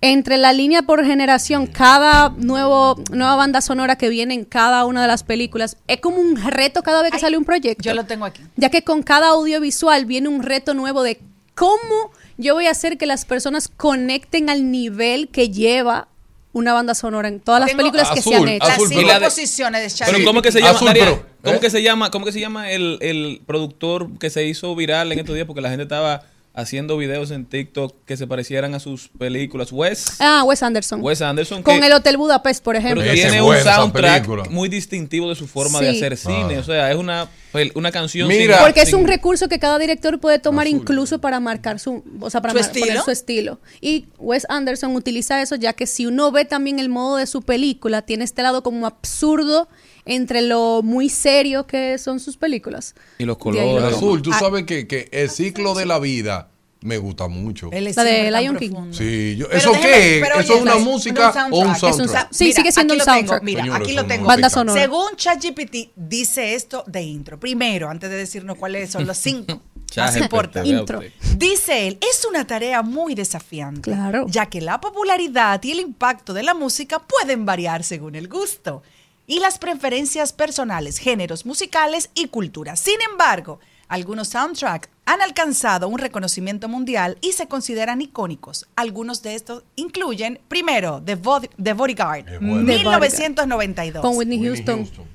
entre 0.00 0.36
la 0.36 0.52
línea 0.52 0.82
por 0.82 1.04
generación, 1.04 1.66
cada 1.66 2.28
nuevo, 2.36 2.96
nueva 3.10 3.34
banda 3.36 3.60
sonora 3.60 3.96
que 3.96 4.08
viene 4.08 4.32
en 4.34 4.44
cada 4.44 4.84
una 4.84 5.02
de 5.02 5.08
las 5.08 5.24
películas, 5.24 5.76
es 5.88 6.00
como 6.00 6.18
un 6.18 6.36
reto 6.36 6.82
cada 6.84 7.02
vez 7.02 7.10
que 7.10 7.18
sale 7.18 7.36
un 7.36 7.44
proyecto. 7.44 7.82
Yo 7.82 7.94
lo 7.94 8.04
tengo 8.06 8.24
aquí. 8.24 8.42
Ya 8.56 8.70
que 8.70 8.82
con 8.84 9.02
cada 9.02 9.28
audiovisual 9.30 10.06
viene 10.06 10.28
un 10.28 10.42
reto 10.42 10.72
nuevo 10.74 11.02
de 11.02 11.20
cómo 11.56 12.12
yo 12.36 12.54
voy 12.54 12.66
a 12.68 12.70
hacer 12.70 12.96
que 12.96 13.06
las 13.06 13.24
personas 13.24 13.66
conecten 13.68 14.50
al 14.50 14.70
nivel 14.70 15.28
que 15.28 15.50
lleva 15.50 16.06
una 16.52 16.72
banda 16.72 16.94
sonora 16.94 17.28
en 17.28 17.40
todas 17.40 17.60
las 17.60 17.68
Tengo- 17.68 17.78
películas 17.78 18.10
que 18.10 18.22
se 18.22 18.34
han 18.34 18.48
hecho. 18.48 18.66
Las 18.66 18.76
Azul, 18.76 18.88
cinco 18.88 18.98
pero 19.00 19.08
la 19.12 19.18
de- 19.20 19.24
posiciones 19.26 19.82
de 19.82 19.98
Charlie. 19.98 20.14
Pero 20.14 20.26
¿cómo 20.26 20.42
que 20.42 20.52
se 20.52 20.58
llama? 20.60 20.70
Azul, 20.70 20.86
Daría? 20.88 21.04
pero, 21.04 21.26
¿Cómo 21.44 21.56
¿eh? 21.56 21.60
que 21.60 21.70
se 21.70 21.82
llama? 21.82 22.10
¿Cómo 22.10 22.24
que 22.24 22.32
se 22.32 22.40
llama 22.40 22.70
el, 22.72 22.98
el 23.00 23.40
productor 23.46 24.08
que 24.18 24.30
se 24.30 24.44
hizo 24.46 24.74
viral 24.74 25.12
en 25.12 25.18
estos 25.20 25.34
días 25.34 25.46
porque 25.46 25.60
la 25.60 25.68
gente 25.70 25.82
estaba 25.84 26.22
haciendo 26.58 26.96
videos 26.96 27.30
en 27.30 27.46
TikTok 27.46 27.94
que 28.04 28.16
se 28.16 28.26
parecieran 28.26 28.74
a 28.74 28.80
sus 28.80 29.08
películas? 29.16 29.72
Wes, 29.72 30.16
Ah, 30.18 30.42
Wes 30.44 30.62
Anderson. 30.62 31.00
Wes 31.02 31.22
Anderson 31.22 31.62
Con 31.62 31.80
que- 31.80 31.86
el 31.86 31.92
Hotel 31.92 32.16
Budapest, 32.16 32.62
por 32.64 32.76
ejemplo. 32.76 33.02
Tiene 33.02 33.40
un 33.42 33.56
soundtrack 33.56 34.50
muy 34.50 34.68
distintivo 34.68 35.28
de 35.28 35.34
su 35.34 35.46
forma 35.46 35.80
de 35.80 35.90
hacer 35.90 36.16
cine, 36.16 36.56
Ah. 36.56 36.60
o 36.60 36.62
sea, 36.64 36.90
es 36.90 36.96
una 36.96 37.28
una 37.74 37.90
canción 37.90 38.28
Mira. 38.28 38.56
sin- 38.56 38.64
Porque 38.64 38.82
es 38.82 38.90
sin- 38.90 38.98
un 38.98 39.06
recurso 39.08 39.48
que 39.48 39.58
cada 39.58 39.78
director 39.78 40.20
puede 40.20 40.38
tomar 40.38 40.66
Azul. 40.66 40.78
incluso 40.80 41.18
para 41.18 41.40
marcar 41.40 41.80
su, 41.80 42.04
o 42.20 42.30
sea, 42.30 42.40
para 42.42 42.52
¿Su 42.52 42.60
mar- 42.60 42.68
poner 42.68 42.82
estilo? 42.84 43.04
su 43.04 43.10
estilo. 43.10 43.58
Y 43.80 44.06
Wes 44.18 44.46
Anderson 44.50 44.94
utiliza 44.94 45.40
eso 45.42 45.56
ya 45.56 45.72
que 45.72 45.86
si 45.86 46.06
uno 46.06 46.30
ve 46.30 46.44
también 46.44 46.78
el 46.78 46.88
modo 46.90 47.16
de 47.16 47.26
su 47.26 47.40
película, 47.42 48.02
tiene 48.02 48.24
este 48.24 48.42
lado 48.42 48.62
como 48.62 48.86
absurdo 48.86 49.68
entre 50.08 50.42
lo 50.42 50.82
muy 50.82 51.08
serio 51.08 51.66
que 51.66 51.98
son 51.98 52.18
sus 52.20 52.36
películas. 52.36 52.94
y 53.18 53.24
los 53.24 53.34
lo 53.36 53.38
colores. 53.38 53.94
Azul, 53.96 54.22
tú 54.22 54.30
Ah. 54.32 54.38
sabes 54.38 54.64
que, 54.64 54.86
que 54.86 55.08
el 55.12 55.30
ciclo 55.30 55.74
de 55.74 55.86
la 55.86 55.98
vida 55.98 56.48
me 56.80 56.96
gusta 56.96 57.26
mucho. 57.28 57.70
La 57.72 58.04
de 58.04 58.30
Lion 58.30 58.56
King. 58.56 58.70
profundo. 58.70 58.96
Sí, 58.96 59.34
yo, 59.36 59.50
¿eso 59.50 59.72
déjeme- 59.72 59.80
qué 59.82 60.18
¿Eso 60.20 60.36
oye, 60.38 60.54
es 60.54 60.62
una 60.62 60.70
es 60.72 60.76
un 60.78 60.84
música 60.84 61.48
o 61.50 61.58
un 61.58 61.74
soundtrack. 61.76 61.94
Soundtrack? 61.94 62.28
Sí, 62.30 62.52
sigue 62.52 62.70
siendo 62.72 62.94
aquí 62.94 63.00
un 63.02 63.06
lo 63.06 63.12
tengo, 63.12 63.16
soundtrack. 63.16 63.42
Mira, 63.42 63.62
Señores, 63.62 63.82
aquí 63.88 63.94
lo 63.96 64.02
tengo. 64.06 64.14
música. 64.24 64.26
Banda 64.34 64.50
sonora. 64.50 64.80
Según 64.80 65.16
ChatGPT 65.16 65.76
dice 65.96 66.54
esto 66.54 66.84
de 66.86 67.02
intro. 67.02 67.38
Primero, 67.40 67.90
antes 67.90 68.08
de 68.08 68.16
decirnos 68.16 68.56
cuáles 68.58 68.90
son 68.90 69.06
los 69.08 69.18
cinco 69.18 69.60
más 69.96 70.16
importantes. 70.16 70.72
Intro. 70.72 71.00
Dice 71.36 71.88
él, 71.88 71.98
es 72.00 72.24
una 72.28 72.46
tarea 72.46 72.82
muy 72.82 73.16
desafiante, 73.16 73.90
Claro. 73.90 74.26
ya 74.28 74.46
que 74.46 74.60
la 74.60 74.80
popularidad 74.80 75.60
y 75.64 75.72
el 75.72 75.80
impacto 75.80 76.32
de 76.32 76.44
la 76.44 76.54
música 76.54 77.00
pueden 77.00 77.44
variar 77.44 77.82
según 77.82 78.14
el 78.14 78.28
gusto 78.28 78.82
y 79.28 79.38
las 79.38 79.58
preferencias 79.58 80.32
personales, 80.32 80.98
géneros 80.98 81.46
musicales 81.46 82.10
y 82.14 82.26
cultura. 82.26 82.74
Sin 82.74 82.96
embargo, 83.08 83.60
algunos 83.86 84.28
soundtracks 84.28 84.88
han 85.06 85.22
alcanzado 85.22 85.88
un 85.88 85.98
reconocimiento 85.98 86.68
mundial 86.68 87.16
y 87.20 87.32
se 87.32 87.46
consideran 87.46 88.00
icónicos. 88.02 88.66
Algunos 88.74 89.22
de 89.22 89.34
estos 89.36 89.62
incluyen, 89.76 90.40
primero, 90.48 91.00
The, 91.04 91.16
Bod- 91.16 91.48
The 91.62 91.72
Bodyguard, 91.74 92.28
Es 92.28 92.40
bueno. 92.40 92.64
1992. 92.64 94.02
Con 94.02 94.16
Whitney 94.16 94.38
Whitney 94.38 94.56
Houston. 94.76 95.08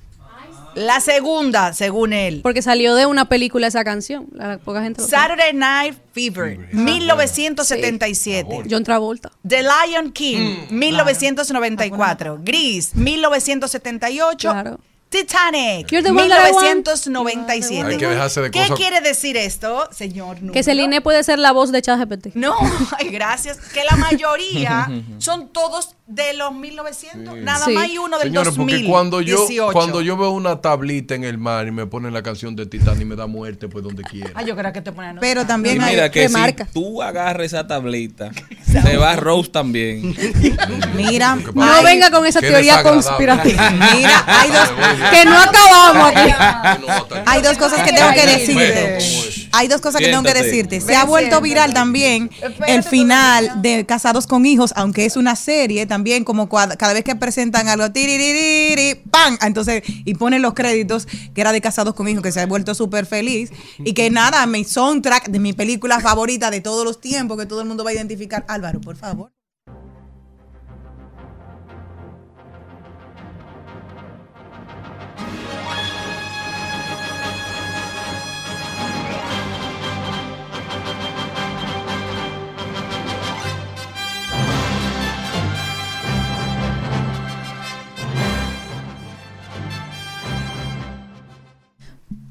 La 0.75 0.99
segunda, 0.99 1.73
según 1.73 2.13
él, 2.13 2.41
Porque 2.41 2.61
salió 2.61 2.95
de 2.95 3.05
una 3.05 3.29
película 3.29 3.67
esa 3.67 3.83
canción. 3.83 4.27
La 4.33 4.57
poca 4.57 4.81
gente 4.81 5.01
lo 5.01 5.07
sabe. 5.07 5.23
Saturday 5.23 5.53
Night 5.53 5.97
Fever, 6.11 6.69
1977. 6.73 8.63
John 8.69 8.83
Travolta. 8.83 9.31
The 9.47 9.63
Lion 9.63 10.11
King, 10.11 10.67
1994. 10.69 12.39
Grease, 12.43 12.95
1978. 12.95 14.49
Claro. 14.49 14.79
Titanic, 15.13 15.91
You're 15.91 16.01
the 16.03 16.11
one 16.11 16.27
that 16.27 16.49
I 16.49 16.51
want. 16.51 16.65
1997. 16.65 17.91
Hay 17.93 17.97
que 17.97 18.07
dejarse 18.07 18.41
de 18.41 18.49
¿Qué 18.51 18.59
cosas- 18.61 18.77
quiere 18.77 19.01
decir 19.01 19.37
esto, 19.37 19.87
señor? 19.91 20.37
Que 20.37 20.41
Número? 20.45 20.63
Celine 20.63 21.01
puede 21.01 21.23
ser 21.23 21.37
la 21.39 21.51
voz 21.51 21.71
de 21.71 21.81
ChatGPT. 21.83 22.35
No, 22.35 22.55
ay, 22.99 23.09
gracias. 23.09 23.57
Que 23.57 23.83
la 23.83 23.95
mayoría 23.95 24.89
son 25.19 25.49
todos 25.49 25.95
de 26.07 26.33
los 26.33 26.53
1900. 26.53 27.37
Nada 27.37 27.65
Sí. 27.65 27.71
más 27.73 27.83
hay 27.83 27.97
uno 27.97 28.17
del 28.17 28.29
Señores, 28.29 28.53
porque 28.55 28.73
2018. 28.79 28.91
cuando 28.91 29.21
yo, 29.21 29.71
cuando 29.71 30.01
yo 30.01 30.17
veo 30.17 30.31
una 30.31 30.59
tablita 30.61 31.15
en 31.15 31.23
el 31.23 31.37
mar 31.37 31.67
y 31.67 31.71
me 31.71 31.85
ponen 31.85 32.13
la 32.13 32.23
canción 32.23 32.55
de 32.55 32.65
Titanic 32.65 33.01
y 33.01 33.05
me 33.05 33.15
da 33.15 33.27
muerte, 33.27 33.67
pues 33.69 33.83
donde 33.83 34.03
quiera. 34.03 34.31
Ah, 34.35 34.41
yo 34.43 34.55
creo 34.55 34.73
que 34.73 34.81
te 34.81 34.91
ponen. 34.91 35.17
Pero 35.21 35.43
Y 35.43 35.45
también 35.45 35.81
hay, 35.81 35.91
mira 35.95 36.09
que 36.11 36.21
¿Qué 36.21 36.27
si 36.27 36.33
marca? 36.33 36.67
tú 36.73 37.01
agarras 37.01 37.45
esa 37.47 37.67
tablita, 37.67 38.31
se 38.65 38.97
va 38.97 39.15
Rose 39.15 39.49
también. 39.51 40.15
mira, 40.95 41.37
que 41.37 41.51
No 41.53 41.83
venga 41.83 42.09
con 42.11 42.25
esa 42.25 42.39
Qué 42.41 42.47
teoría 42.49 42.77
desagradable. 42.77 43.03
conspirativa. 43.07 43.69
mira, 43.95 44.23
hay 44.27 44.49
dos, 44.49 44.69
que 45.11 45.25
no 45.25 45.37
acabamos 45.37 46.11
aquí. 46.15 46.33
hay 47.25 47.41
dos 47.41 47.57
cosas 47.57 47.83
que 47.83 47.93
tengo 47.93 48.11
que 48.13 48.25
decirte. 48.25 48.97
Hay 49.55 49.67
dos 49.67 49.81
cosas 49.81 50.01
que 50.01 50.07
tengo 50.07 50.23
que 50.23 50.33
decirte. 50.33 50.81
Se 50.81 50.95
ha 50.95 51.05
vuelto 51.05 51.39
viral 51.39 51.73
también 51.73 52.29
el 52.67 52.83
final 52.83 53.61
de 53.61 53.85
Casados 53.85 54.25
con 54.25 54.45
Hijos, 54.45 54.73
aunque 54.75 55.05
es 55.05 55.15
una 55.15 55.35
serie 55.35 55.85
también, 55.85 56.23
como 56.23 56.49
cada 56.49 56.93
vez 56.93 57.03
que 57.03 57.15
presentan 57.15 57.67
algo, 57.67 57.91
tiriririri, 57.91 58.95
¡pam! 59.11 59.37
Entonces, 59.41 59.83
y 59.85 60.15
ponen 60.15 60.41
los 60.41 60.53
créditos 60.53 61.07
que 61.33 61.41
era 61.41 61.51
de 61.51 61.61
Casados 61.61 61.93
con 61.93 62.07
Hijos, 62.07 62.23
que 62.23 62.31
se 62.31 62.41
ha 62.41 62.47
vuelto 62.47 62.73
súper 62.73 63.05
feliz. 63.05 63.51
Y 63.79 63.93
que 63.93 64.09
nada, 64.09 64.45
mi 64.47 64.63
soundtrack 64.63 65.29
de 65.29 65.39
mi 65.39 65.53
película 65.53 65.99
favorita 65.99 66.49
de 66.49 66.61
todos 66.61 66.83
los 66.83 66.99
tiempos, 66.99 67.37
que 67.37 67.45
todo 67.45 67.61
el 67.61 67.67
mundo 67.67 67.83
va 67.83 67.91
a 67.91 67.93
identificar. 67.93 68.45
Álvaro, 68.47 68.81
por 68.81 68.95
favor. 68.95 69.31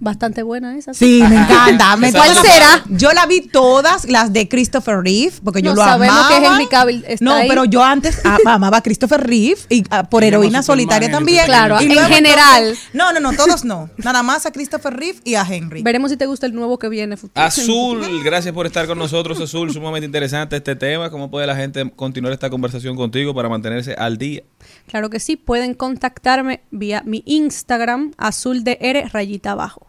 Bastante 0.04 0.42
buena 0.42 0.76
esa. 0.76 0.92
Sí, 0.94 1.22
me 1.28 1.36
encanta. 1.36 1.96
Me- 1.96 2.08
Esa 2.08 2.18
¿Cuál 2.18 2.34
será? 2.34 2.84
Yo 2.88 3.12
la 3.12 3.24
vi 3.26 3.40
todas, 3.40 4.04
las 4.08 4.32
de 4.32 4.48
Christopher 4.48 4.96
Reeve, 5.00 5.32
porque 5.44 5.62
yo 5.62 5.70
No, 5.70 5.76
lo 5.76 5.84
sabemos 5.84 6.16
amaba. 6.16 6.28
que 6.40 6.44
Henry 6.46 6.66
Cavill 6.66 7.04
está 7.06 7.24
No, 7.24 7.34
ahí. 7.34 7.46
pero 7.48 7.64
yo 7.66 7.84
antes 7.84 8.20
amaba 8.44 8.78
a 8.78 8.82
Christopher 8.82 9.20
Reeve 9.24 9.60
y 9.68 9.84
ah, 9.90 10.02
por 10.02 10.24
heroína 10.24 10.64
solitaria 10.64 11.08
también. 11.08 11.44
Claro, 11.46 11.80
Y 11.80 11.84
en 11.84 11.94
luego 11.94 12.08
general. 12.08 12.62
entonces- 12.64 12.88
no, 12.94 13.12
no, 13.12 13.20
no, 13.20 13.32
todos 13.32 13.64
no. 13.64 13.90
Nada 13.98 14.24
más 14.24 14.44
a 14.44 14.50
Christopher 14.50 14.92
Reeve 14.92 15.20
y 15.22 15.36
a 15.36 15.46
Henry. 15.48 15.84
Veremos 15.84 16.10
si 16.10 16.16
te 16.16 16.26
gusta 16.26 16.46
el 16.46 16.54
nuevo 16.54 16.80
que 16.80 16.88
viene. 16.88 17.16
futuro. 17.16 17.46
Azul, 17.46 18.24
gracias 18.24 18.52
por 18.52 18.66
estar 18.66 18.88
con 18.88 18.98
nosotros, 18.98 19.40
Azul. 19.40 19.72
Sumamente 19.72 20.06
interesante 20.06 20.56
este 20.56 20.74
tema. 20.74 21.10
¿Cómo 21.10 21.30
puede 21.30 21.46
la 21.46 21.54
gente 21.54 21.88
continuar 21.94 22.32
esta 22.32 22.50
conversación 22.50 22.96
contigo 22.96 23.32
para 23.36 23.48
mantenerse 23.48 23.94
al 23.94 24.18
día? 24.18 24.42
Claro 24.88 25.10
que 25.10 25.20
sí, 25.20 25.36
pueden 25.36 25.74
contactarme 25.74 26.62
vía 26.72 27.02
mi 27.06 27.22
Instagram, 27.24 28.12
azul 28.18 28.64
de 28.64 28.78
R 28.80 29.08
rayita 29.12 29.52
abajo. 29.52 29.86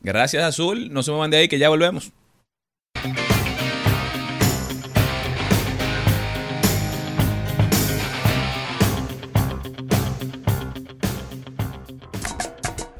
Gracias, 0.00 0.42
Azul. 0.44 0.92
No 0.92 1.02
se 1.02 1.10
muevan 1.10 1.30
de 1.30 1.38
ahí, 1.38 1.48
que 1.48 1.58
ya 1.58 1.68
volvemos. 1.68 2.12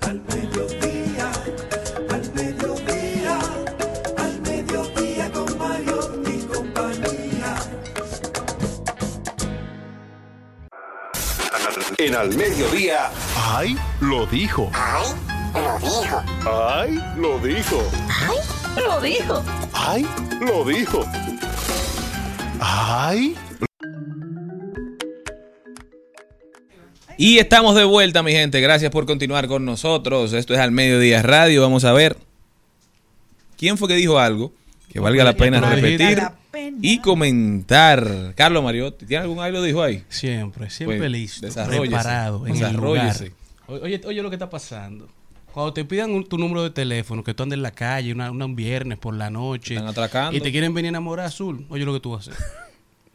Al 0.02 0.20
mediodía, 0.22 1.32
al 2.10 2.34
mediodía, 2.34 3.38
al 4.16 4.40
mediodía 4.42 5.32
con 5.32 5.58
Mario 5.58 6.22
y 6.26 6.44
compañía. 6.46 7.56
En 11.98 12.14
al 12.14 12.34
mediodía. 12.36 13.10
¡Ay! 13.36 13.76
Lo 14.00 14.26
dijo. 14.26 14.70
¡Ay! 14.74 15.25
Lo 15.56 15.78
dijo. 15.78 16.22
¡Ay! 16.46 17.02
Lo 17.16 17.38
dijo. 17.38 17.90
Lo 18.76 19.00
dijo. 19.00 19.44
¡Ay! 19.72 20.06
Lo 20.40 20.64
dijo. 20.64 21.04
¡Ay! 22.60 23.34
Y 27.16 27.38
estamos 27.38 27.74
de 27.74 27.84
vuelta, 27.84 28.22
mi 28.22 28.32
gente. 28.32 28.60
Gracias 28.60 28.90
por 28.90 29.06
continuar 29.06 29.48
con 29.48 29.64
nosotros. 29.64 30.34
Esto 30.34 30.52
es 30.52 30.60
Al 30.60 30.72
Mediodía 30.72 31.22
Radio. 31.22 31.62
Vamos 31.62 31.84
a 31.84 31.92
ver 31.92 32.16
quién 33.56 33.78
fue 33.78 33.88
que 33.88 33.94
dijo 33.94 34.18
algo 34.18 34.52
que 34.92 35.00
valga 35.00 35.24
la 35.24 35.34
pena 35.34 35.60
repetir 35.60 36.22
y 36.82 37.00
comentar. 37.00 38.34
Carlos 38.34 38.62
Mariotti, 38.62 39.06
¿tiene 39.06 39.22
algún 39.22 39.40
algo 39.40 39.62
dijo 39.62 39.82
ahí? 39.82 40.04
Siempre, 40.08 40.68
siempre 40.68 40.98
Pues, 40.98 41.10
listo, 41.10 41.48
preparado, 41.48 42.46
en 42.46 42.56
el 42.56 42.76
lugar. 42.76 43.16
Oye, 43.68 44.00
oye 44.04 44.22
lo 44.22 44.30
que 44.30 44.36
está 44.36 44.50
pasando. 44.50 45.08
Cuando 45.56 45.72
te 45.72 45.86
pidan 45.86 46.10
un- 46.10 46.22
tu 46.22 46.36
número 46.36 46.62
de 46.64 46.68
teléfono, 46.68 47.24
que 47.24 47.32
tú 47.32 47.44
andes 47.44 47.56
en 47.56 47.62
la 47.62 47.70
calle 47.70 48.12
una, 48.12 48.30
una- 48.30 48.44
un 48.44 48.54
viernes 48.54 48.98
por 48.98 49.14
la 49.14 49.30
noche 49.30 49.72
Están 49.72 49.88
atracando. 49.88 50.36
y 50.36 50.40
te 50.42 50.52
quieren 50.52 50.74
venir 50.74 50.88
a 50.88 50.90
enamorar 50.90 51.24
azul, 51.24 51.64
oye 51.70 51.82
lo 51.86 51.94
que 51.94 52.00
tú 52.00 52.10
vas 52.10 52.28
a 52.28 52.32
hacer. 52.32 52.44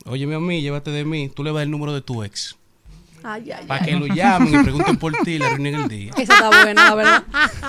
Óyeme 0.07 0.33
a 0.33 0.39
mí, 0.39 0.59
llévate 0.59 0.89
de 0.89 1.05
mí, 1.05 1.29
tú 1.29 1.43
le 1.43 1.51
vas 1.51 1.61
el 1.61 1.69
número 1.69 1.93
de 1.93 2.01
tu 2.01 2.23
ex. 2.23 2.55
Ay, 3.21 3.51
ay, 3.51 3.67
Para 3.67 3.85
que 3.85 3.91
lo 3.91 4.07
llamen 4.07 4.59
y 4.59 4.63
pregunten 4.63 4.97
por 4.97 5.13
ti 5.17 5.33
y 5.33 5.37
le 5.37 5.45
arruinen 5.45 5.75
el 5.81 5.87
día. 5.87 6.13
Esa 6.17 6.33
está 6.33 6.47
buena, 6.63 6.89
la 6.89 6.95
verdad. 6.95 7.23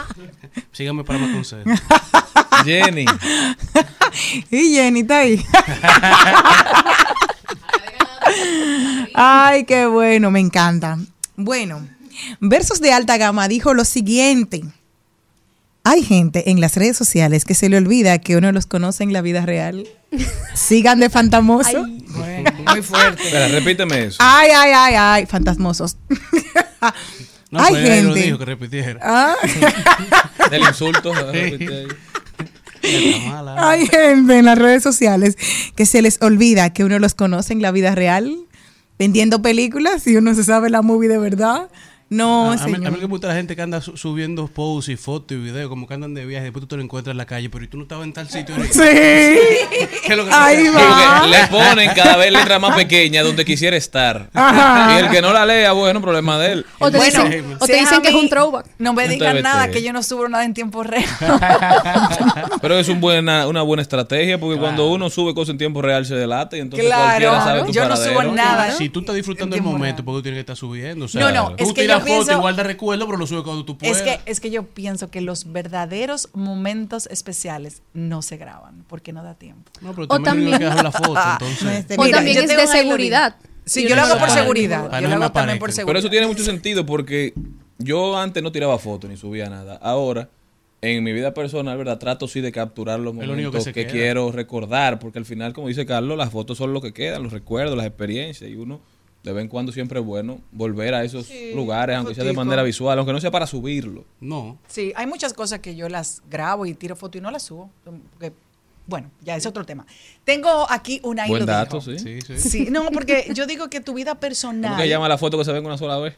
Síganme 0.73 1.05
para 1.05 1.19
más 1.19 1.33
consejos. 1.35 1.71
Jenny. 2.65 3.05
Y 4.51 4.75
Jenny 4.75 5.01
está 5.01 5.19
ahí. 5.19 5.45
Ay, 9.15 9.65
qué 9.67 9.85
bueno, 9.87 10.31
me 10.31 10.41
encanta. 10.41 10.97
Bueno, 11.37 11.87
Versos 12.41 12.81
de 12.81 12.93
Alta 12.93 13.17
Gama 13.17 13.49
dijo 13.49 13.75
lo 13.75 13.85
siguiente. 13.85 14.63
Hay 15.85 16.03
gente 16.05 16.51
en 16.51 16.61
las 16.61 16.77
redes 16.77 16.97
sociales 16.97 17.45
que 17.45 17.55
se 17.55 17.69
le 17.69 17.77
olvida 17.77 18.19
que 18.19 18.37
uno 18.37 18.53
los 18.53 18.67
conoce 18.67 19.03
en 19.03 19.13
la 19.13 19.21
vida 19.21 19.45
real. 19.45 19.87
Sigan 20.55 21.01
de 21.01 21.11
fantamoso. 21.11 21.85
Muy 21.87 22.83
fuerte. 22.83 23.25
Espera, 23.25 23.49
repíteme 23.49 24.05
eso. 24.05 24.19
Ay, 24.21 24.51
ay, 24.55 24.73
ay, 24.75 24.95
ay, 24.97 25.27
fantasmosos. 25.27 25.97
No, 27.51 27.61
Hay 27.61 27.75
pues 27.75 27.89
él 27.89 28.07
lo 28.07 28.15
gente. 28.15 28.27
dijo 28.27 28.39
que 28.39 28.45
repitiera. 28.45 29.01
Ah. 29.03 29.35
Del 30.51 30.63
insulto. 30.63 31.13
repite 31.33 31.69
ahí. 31.81 31.87
Está 32.83 33.29
mala. 33.29 33.71
Hay 33.71 33.87
gente 33.87 34.39
en 34.39 34.45
las 34.45 34.59
redes 34.59 34.83
sociales 34.83 35.37
que 35.77 35.85
se 35.85 36.01
les 36.01 36.21
olvida 36.23 36.73
que 36.73 36.85
uno 36.85 36.99
los 36.99 37.15
conoce 37.15 37.53
en 37.53 37.61
la 37.61 37.71
vida 37.71 37.95
real, 37.95 38.37
vendiendo 38.99 39.43
películas 39.43 40.07
y 40.07 40.17
uno 40.17 40.35
se 40.35 40.45
sabe 40.45 40.71
la 40.71 40.83
movie 40.83 41.09
de 41.09 41.19
verdad. 41.19 41.69
No, 42.13 42.51
a, 42.51 42.55
a 42.55 42.57
mí, 42.57 42.63
a 42.63 42.67
mí 42.67 42.75
señor. 42.85 42.99
me 42.99 43.05
gusta 43.07 43.29
la 43.29 43.35
gente 43.35 43.57
que 43.57 43.63
anda 43.63 43.81
su- 43.81 43.97
subiendo 43.97 44.47
posts 44.49 44.91
y 44.91 44.97
fotos 44.97 45.37
y 45.37 45.41
videos, 45.41 45.69
como 45.69 45.87
que 45.87 45.95
andan 45.95 46.13
de 46.15 46.27
viaje, 46.27 46.45
después 46.45 46.61
tú 46.63 46.67
te 46.67 46.77
lo 46.77 46.83
encuentras 46.83 47.13
en 47.13 47.19
la 47.19 47.25
calle, 47.27 47.49
pero 47.51 47.65
¿y 47.65 47.69
tú 47.69 47.77
no 47.79 47.85
estabas 47.85 48.05
en 48.05 48.13
tal 48.13 48.29
sitio. 48.29 48.55
Sí. 48.71 48.81
¿Qué 48.81 49.89
es 50.09 50.17
lo 50.17 50.25
que 50.25 50.31
Ahí 50.33 50.59
Sí, 50.67 50.69
va. 50.69 51.27
le 51.27 51.47
ponen 51.49 51.91
cada 51.95 52.17
vez 52.17 52.31
letra 52.33 52.59
más 52.59 52.77
pequeña 52.77 53.23
donde 53.23 53.45
quisiera 53.45 53.77
estar. 53.77 54.29
Ajá. 54.35 54.95
Y 55.01 55.05
el 55.05 55.11
que 55.11 55.23
no 55.23 55.33
la 55.33 55.47
lea, 55.47 55.73
bueno, 55.73 56.01
problema 56.01 56.39
de 56.39 56.53
él. 56.53 56.67
O 56.79 56.91
te 56.91 56.99
Bueno, 56.99 57.25
dicen, 57.25 57.57
o 57.59 57.67
te 57.67 57.73
que 58.03 58.09
es 58.09 58.15
un 58.15 58.29
throwback. 58.29 58.67
No 58.79 58.93
me 58.93 59.09
digan 59.09 59.41
nada, 59.43 59.71
que 59.71 59.83
yo 59.83 59.93
no 59.93 60.03
subo 60.03 60.29
nada 60.29 60.45
en 60.45 60.55
tiempo 60.55 60.83
real. 60.83 61.05
Pero 62.61 62.79
es 62.79 62.89
un 62.89 63.01
buena, 63.01 63.47
una 63.47 63.63
buena 63.63 63.83
estrategia 63.83 64.39
porque 64.39 64.59
cuando 64.61 64.89
uno 64.91 65.11
sube 65.11 65.35
cosas 65.35 65.53
en 65.53 65.59
tiempo 65.59 65.83
real 65.83 66.05
se 66.07 66.15
delata 66.15 66.57
y 66.57 66.61
entonces 66.61 66.87
Claro, 66.87 67.03
cualquiera 67.29 67.45
sabe 67.45 67.63
tu 67.65 67.73
yo 67.73 67.83
no 67.85 67.89
paradero. 67.91 68.21
subo 68.23 68.33
nada. 68.35 68.73
Si 68.73 68.89
tú 68.89 69.01
estás 69.01 69.15
disfrutando 69.15 69.57
el 69.57 69.63
momento, 69.63 70.05
porque 70.05 70.19
tú 70.19 70.23
tienes 70.25 70.37
que 70.39 70.41
estar 70.41 70.57
subiendo. 70.57 71.07
O 71.07 71.09
sea, 71.09 71.21
No, 71.21 71.31
no, 71.33 71.55
es 71.57 71.69
tú 71.69 71.75
que 71.75 71.87
yo 71.87 72.02
fotos 72.03 72.27
pienso- 72.27 72.33
y 72.33 72.41
guardas 72.41 72.67
recuerdo, 72.67 73.07
pero 73.07 73.19
lo 73.19 73.27
subes 73.27 73.45
cuando 73.45 73.65
tú 73.65 73.79
puedas. 73.79 73.97
Es 73.97 74.03
que, 74.03 74.21
es 74.31 74.41
que 74.41 74.51
yo 74.51 74.65
pienso 74.65 75.11
que 75.11 75.21
los 75.21 75.53
verdaderos 75.53 76.29
momentos 76.35 77.07
especiales 77.07 77.83
no 77.95 78.23
se 78.23 78.37
graban 78.37 78.85
porque 78.89 79.13
no 79.13 79.23
da 79.23 79.35
tiempo. 79.35 79.71
No, 79.81 79.95
pero 79.95 80.07
O 80.09 80.21
también, 80.21 80.59
que 80.59 80.65
la 80.65 80.93
foto, 80.93 81.21
entonces. 81.33 81.99
O 81.99 82.03
mira, 82.05 82.19
también 82.19 82.37
yo 82.37 82.43
es 82.43 82.57
de 82.57 82.67
seguridad. 82.67 83.37
Sí, 83.65 83.87
yo 83.89 83.95
lo 83.95 84.03
hago 84.03 84.19
por 84.19 84.31
seguridad. 84.31 85.01
Yo 85.01 85.09
lo 85.09 85.15
hago 85.15 85.33
también 85.33 85.59
por 85.59 85.73
seguridad. 85.73 85.87
Pero 85.87 85.99
eso 85.99 86.11
tiene 86.11 86.27
mucho 86.27 86.43
sentido 86.45 86.85
porque 86.85 87.35
yo 87.79 88.19
antes 88.19 88.43
no 88.43 88.53
tiraba 88.53 88.79
fotos 88.79 89.09
ni 89.09 89.17
subía 89.17 89.49
nada. 89.49 89.77
Ahora, 89.77 90.29
en 90.83 91.05
mi 91.05 91.13
vida 91.13 91.33
personal, 91.33 91.79
¿verdad? 91.79 91.99
Trato 91.99 92.27
sí 92.27 92.41
de 92.41 92.51
capturar 92.51 92.99
los 92.99 93.15
que 93.15 93.25
momentos 93.25 93.69
que, 93.69 93.87
quiero 93.87 94.33
recordar, 94.33 94.99
porque 94.99 95.19
al 95.19 95.25
final, 95.25 95.53
como 95.53 95.69
dice 95.69 95.87
Carlos, 95.87 96.19
las 96.19 96.31
fotos 96.31 96.59
son 96.59 96.73
lo 96.73 96.81
que 96.81 96.93
quedan, 96.93 97.23
los 97.23 97.33
recuerdos, 97.33 97.77
las 97.77 97.87
experiencias, 97.87 98.51
y 98.51 98.57
uno 98.57 98.81
de 99.23 99.33
vez 99.33 99.43
en 99.43 99.49
cuando 99.49 99.73
siempre 99.73 100.01
es 100.01 100.05
bueno 100.07 100.41
volver 100.51 100.95
a 100.95 101.05
esos 101.05 101.29
lugares, 101.55 101.97
aunque 101.97 102.15
sea 102.15 102.25
de 102.25 102.33
manera 102.33 102.63
visual, 102.63 102.99
aunque 102.99 103.13
no 103.13 103.21
sea 103.21 103.31
para 103.31 103.47
subirlo. 103.47 104.05
No. 104.21 104.59
Sí, 104.67 104.93
hay 104.97 105.07
muchas 105.07 105.33
cosas 105.33 105.61
que 105.61 105.77
yo 105.77 105.89
las 105.89 106.23
grabo 106.29 106.67
y 106.67 106.75
tiro 106.75 106.97
foto 106.97 107.19
y 107.19 107.21
no 107.21 107.31
las 107.31 107.45
subo. 107.45 107.71
porque, 108.13 108.33
bueno, 108.87 109.11
ya 109.23 109.37
es 109.37 109.47
otro 109.47 109.65
tema. 109.65 109.87
Tengo 110.25 110.67
aquí 110.69 111.01
una 111.05 111.27
Buen 111.27 111.47
dato, 111.47 111.81
sí. 111.81 111.99
Sí, 111.99 112.21
sí. 112.21 112.39
Sí, 112.39 112.69
no, 112.71 112.91
porque 112.91 113.31
yo 113.33 113.47
digo 113.47 113.71
que 113.71 113.81
tu 113.81 113.95
vida 113.95 114.17
personal. 114.17 114.73
¿Cómo 114.73 114.83
que 114.83 114.89
llama 114.89 115.09
la 115.09 115.19
foto 115.19 115.39
que 115.39 115.45
se 115.45 115.53
ven 115.53 115.65
una 115.65 115.79
sola 115.79 115.99
vez? 115.99 116.17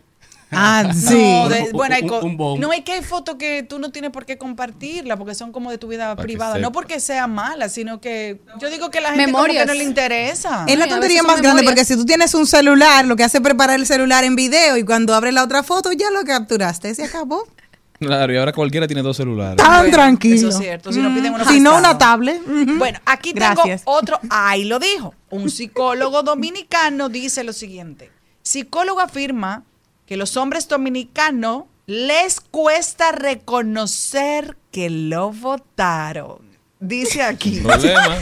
Ah, 0.57 0.85
No, 0.87 0.95
sí. 0.95 1.15
de- 1.15 1.63
Un- 1.65 1.73
bueno, 1.73 1.97
hay 1.97 2.03
un- 2.03 2.61
no, 2.61 2.71
hay 2.71 2.83
que 2.83 2.93
hay 2.93 3.03
fotos 3.03 3.35
que 3.37 3.63
tú 3.65 3.79
no 3.81 3.91
tienes 3.91 4.11
por 4.13 4.25
qué 4.25 4.39
compartirla 4.39 5.17
porque 5.17 5.35
son 5.35 5.51
como 5.51 5.71
de 5.71 5.79
tu 5.79 5.89
vida 5.89 6.15
Para 6.15 6.23
privada. 6.23 6.59
No 6.59 6.71
porque 6.71 7.01
sea 7.01 7.27
mala, 7.27 7.69
sino 7.69 8.01
que 8.01 8.41
yo 8.61 8.71
digo 8.71 8.91
que 8.91 9.01
la 9.01 9.09
gente 9.11 9.27
Memorias. 9.27 9.65
como 9.65 9.73
que 9.73 9.79
no 9.79 9.83
le 9.83 9.89
interesa. 9.89 10.65
Es 10.69 10.79
la 10.79 10.87
tontería 10.87 11.23
más 11.25 11.41
grande 11.43 11.65
porque 11.65 11.85
si 11.85 11.97
tú 11.97 12.05
tienes 12.05 12.35
un 12.35 12.47
celular, 12.47 13.05
lo 13.05 13.17
que 13.17 13.25
hace 13.25 13.39
es 13.39 13.43
preparar 13.43 13.79
el 13.81 13.87
celular 13.87 14.23
en 14.25 14.37
video 14.37 14.77
y 14.77 14.85
cuando 14.85 15.15
abres 15.15 15.35
la 15.35 15.43
otra 15.43 15.63
foto 15.65 15.91
ya 15.93 16.11
lo 16.11 16.23
capturaste, 16.25 16.95
se 16.95 17.05
acabó. 17.05 17.45
Claro, 17.99 18.33
y 18.33 18.37
ahora 18.37 18.53
cualquiera 18.53 18.87
tiene 18.87 19.03
dos 19.03 19.17
celulares. 19.17 19.57
Tan 19.57 19.79
Bueno, 19.83 19.93
tranquilo. 19.97 20.37
Eso 20.37 20.49
es 20.51 20.59
cierto. 20.59 20.93
Si 20.93 21.01
no 21.01 21.15
piden 21.15 21.35
uno 21.35 21.45
Si 21.47 21.59
no, 21.61 21.71
prestado. 21.73 21.79
una 21.79 21.99
tablet. 21.99 22.43
Bueno, 22.77 22.99
aquí 23.07 23.33
Gracias. 23.33 23.85
tengo 23.85 23.97
otro. 23.99 24.21
Ahí 24.31 24.65
lo 24.65 24.79
dijo. 24.79 25.15
Un 25.31 25.49
psicólogo 25.51 26.23
dominicano 26.23 27.09
dice 27.09 27.45
lo 27.45 27.53
siguiente. 27.53 28.11
Psicólogo 28.43 29.01
afirma 29.01 29.63
que 30.07 30.17
los 30.17 30.37
hombres 30.37 30.69
dominicanos 30.69 31.65
les 31.87 32.41
cuesta 32.41 33.13
reconocer 33.13 34.57
que 34.71 34.91
lo 34.91 35.33
votaron. 35.33 36.55
Dice 36.81 37.23
aquí. 37.23 37.61
Problema. 37.63 38.19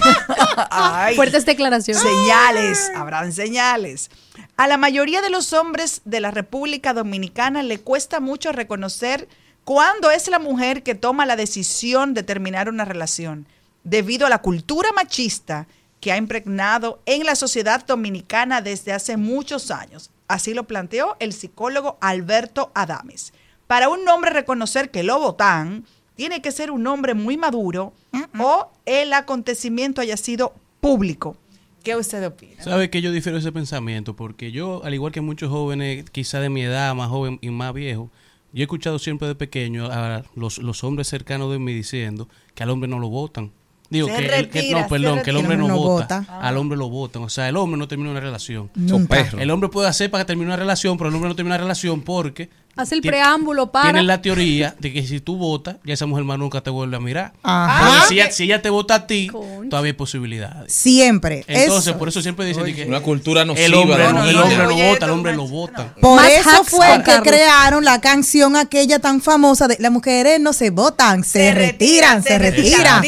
Ay. 0.70 1.16
Fuertes 1.16 1.46
declaraciones. 1.46 2.02
Señales, 2.02 2.90
habrán 2.94 3.32
señales. 3.32 4.10
A 4.56 4.68
la 4.68 4.76
mayoría 4.76 5.22
de 5.22 5.30
los 5.30 5.52
hombres 5.52 6.02
de 6.04 6.20
la 6.20 6.30
República 6.30 6.94
Dominicana 6.94 7.62
le 7.62 7.80
cuesta 7.80 8.20
mucho 8.20 8.52
reconocer 8.52 9.28
cuándo 9.64 10.10
es 10.10 10.28
la 10.28 10.38
mujer 10.38 10.82
que 10.82 10.94
toma 10.94 11.26
la 11.26 11.36
decisión 11.36 12.14
de 12.14 12.22
terminar 12.22 12.68
una 12.68 12.84
relación, 12.84 13.46
debido 13.84 14.26
a 14.26 14.30
la 14.30 14.42
cultura 14.42 14.92
machista 14.92 15.66
que 16.00 16.12
ha 16.12 16.16
impregnado 16.16 17.00
en 17.06 17.24
la 17.24 17.36
sociedad 17.36 17.84
dominicana 17.86 18.60
desde 18.60 18.92
hace 18.92 19.16
muchos 19.16 19.70
años. 19.70 20.10
Así 20.32 20.54
lo 20.54 20.64
planteó 20.64 21.14
el 21.20 21.34
psicólogo 21.34 21.98
Alberto 22.00 22.72
Adames. 22.74 23.34
Para 23.66 23.90
un 23.90 24.08
hombre 24.08 24.30
reconocer 24.30 24.90
que 24.90 25.02
lo 25.02 25.18
votan, 25.18 25.84
tiene 26.14 26.40
que 26.40 26.52
ser 26.52 26.70
un 26.70 26.86
hombre 26.86 27.12
muy 27.12 27.36
maduro 27.36 27.92
o 28.38 28.70
el 28.86 29.12
acontecimiento 29.12 30.00
haya 30.00 30.16
sido 30.16 30.54
público. 30.80 31.36
¿Qué 31.84 31.96
usted 31.96 32.26
opina? 32.26 32.62
¿Sabe 32.62 32.88
que 32.88 33.02
yo 33.02 33.12
difiero 33.12 33.36
de 33.36 33.40
ese 33.40 33.52
pensamiento? 33.52 34.16
Porque 34.16 34.52
yo, 34.52 34.82
al 34.84 34.94
igual 34.94 35.12
que 35.12 35.20
muchos 35.20 35.50
jóvenes, 35.50 36.08
quizá 36.10 36.40
de 36.40 36.48
mi 36.48 36.62
edad, 36.62 36.94
más 36.94 37.10
joven 37.10 37.38
y 37.42 37.50
más 37.50 37.74
viejo, 37.74 38.08
yo 38.54 38.62
he 38.62 38.62
escuchado 38.62 38.98
siempre 38.98 39.28
de 39.28 39.34
pequeño 39.34 39.92
a 39.92 40.24
los, 40.34 40.56
los 40.56 40.82
hombres 40.82 41.08
cercanos 41.08 41.52
de 41.52 41.58
mí 41.58 41.74
diciendo 41.74 42.26
que 42.54 42.62
al 42.62 42.70
hombre 42.70 42.88
no 42.88 42.98
lo 42.98 43.10
votan. 43.10 43.52
Digo 43.92 44.08
Se 44.08 44.16
que, 44.16 44.36
el- 44.38 44.48
que- 44.48 44.70
no, 44.72 44.88
perdón, 44.88 45.20
que 45.22 45.30
el 45.30 45.36
hombre 45.36 45.56
no, 45.56 45.68
vota, 45.76 46.20
vota. 46.20 46.40
al 46.40 46.56
hombre 46.56 46.78
lo 46.78 46.88
votan. 46.88 47.22
O 47.22 47.28
sea, 47.28 47.48
el 47.48 47.56
hombre 47.56 47.78
no 47.78 47.86
termina 47.86 48.10
una 48.10 48.20
relación. 48.20 48.70
Son 48.88 49.06
perros. 49.06 49.40
El 49.40 49.50
hombre 49.50 49.68
puede 49.68 49.88
hacer 49.88 50.10
para 50.10 50.24
que 50.24 50.28
termine 50.28 50.46
una 50.48 50.56
relación, 50.56 50.96
pero 50.96 51.08
el 51.10 51.14
hombre 51.14 51.28
no 51.28 51.36
termina 51.36 51.56
una 51.56 51.62
relación 51.62 52.00
porque 52.00 52.48
Hace 52.74 52.94
el 52.94 53.02
preámbulo 53.02 53.70
para. 53.70 53.86
tienen 53.86 54.06
la 54.06 54.22
teoría 54.22 54.74
de 54.78 54.92
que 54.92 55.06
si 55.06 55.20
tú 55.20 55.36
votas, 55.36 55.76
ya 55.84 55.92
esa 55.94 56.06
mujer 56.06 56.24
más 56.24 56.38
nunca 56.38 56.62
te 56.62 56.70
vuelve 56.70 56.96
a 56.96 57.00
mirar. 57.00 57.32
Ajá. 57.42 57.86
Porque 58.00 58.06
si 58.08 58.14
ella, 58.14 58.30
si 58.30 58.44
ella 58.44 58.62
te 58.62 58.70
vota 58.70 58.94
a 58.94 59.06
ti, 59.06 59.26
Concha. 59.28 59.68
todavía 59.68 59.90
hay 59.90 59.96
posibilidades. 59.96 60.72
Siempre. 60.72 61.44
Entonces, 61.46 61.88
Eso. 61.88 61.98
por 61.98 62.08
eso 62.08 62.22
siempre 62.22 62.46
dicen 62.46 62.74
que 62.74 62.86
Una 62.86 63.00
cultura 63.00 63.44
nociva. 63.44 63.66
el 63.66 63.74
hombre, 63.74 63.98
del 64.04 64.14
no, 64.14 64.24
el 64.24 64.36
hombre 64.36 64.56
lo 64.58 64.74
Oye, 64.74 64.88
vota, 64.88 65.04
el 65.06 65.10
hombre 65.12 65.36
lo 65.36 65.46
vota. 65.46 65.94
Por 66.00 66.16
Más 66.16 66.30
eso 66.30 66.64
fue 66.64 66.86
que 66.98 67.02
Carlos. 67.04 67.28
crearon 67.28 67.84
la 67.84 68.00
canción 68.00 68.56
aquella 68.56 68.98
tan 68.98 69.20
famosa 69.20 69.68
de 69.68 69.76
las 69.78 69.92
mujeres 69.92 70.40
no 70.40 70.52
se 70.54 70.70
votan, 70.70 71.24
se, 71.24 71.52
retiran, 71.52 72.22
se 72.22 72.38
retiran. 72.38 73.02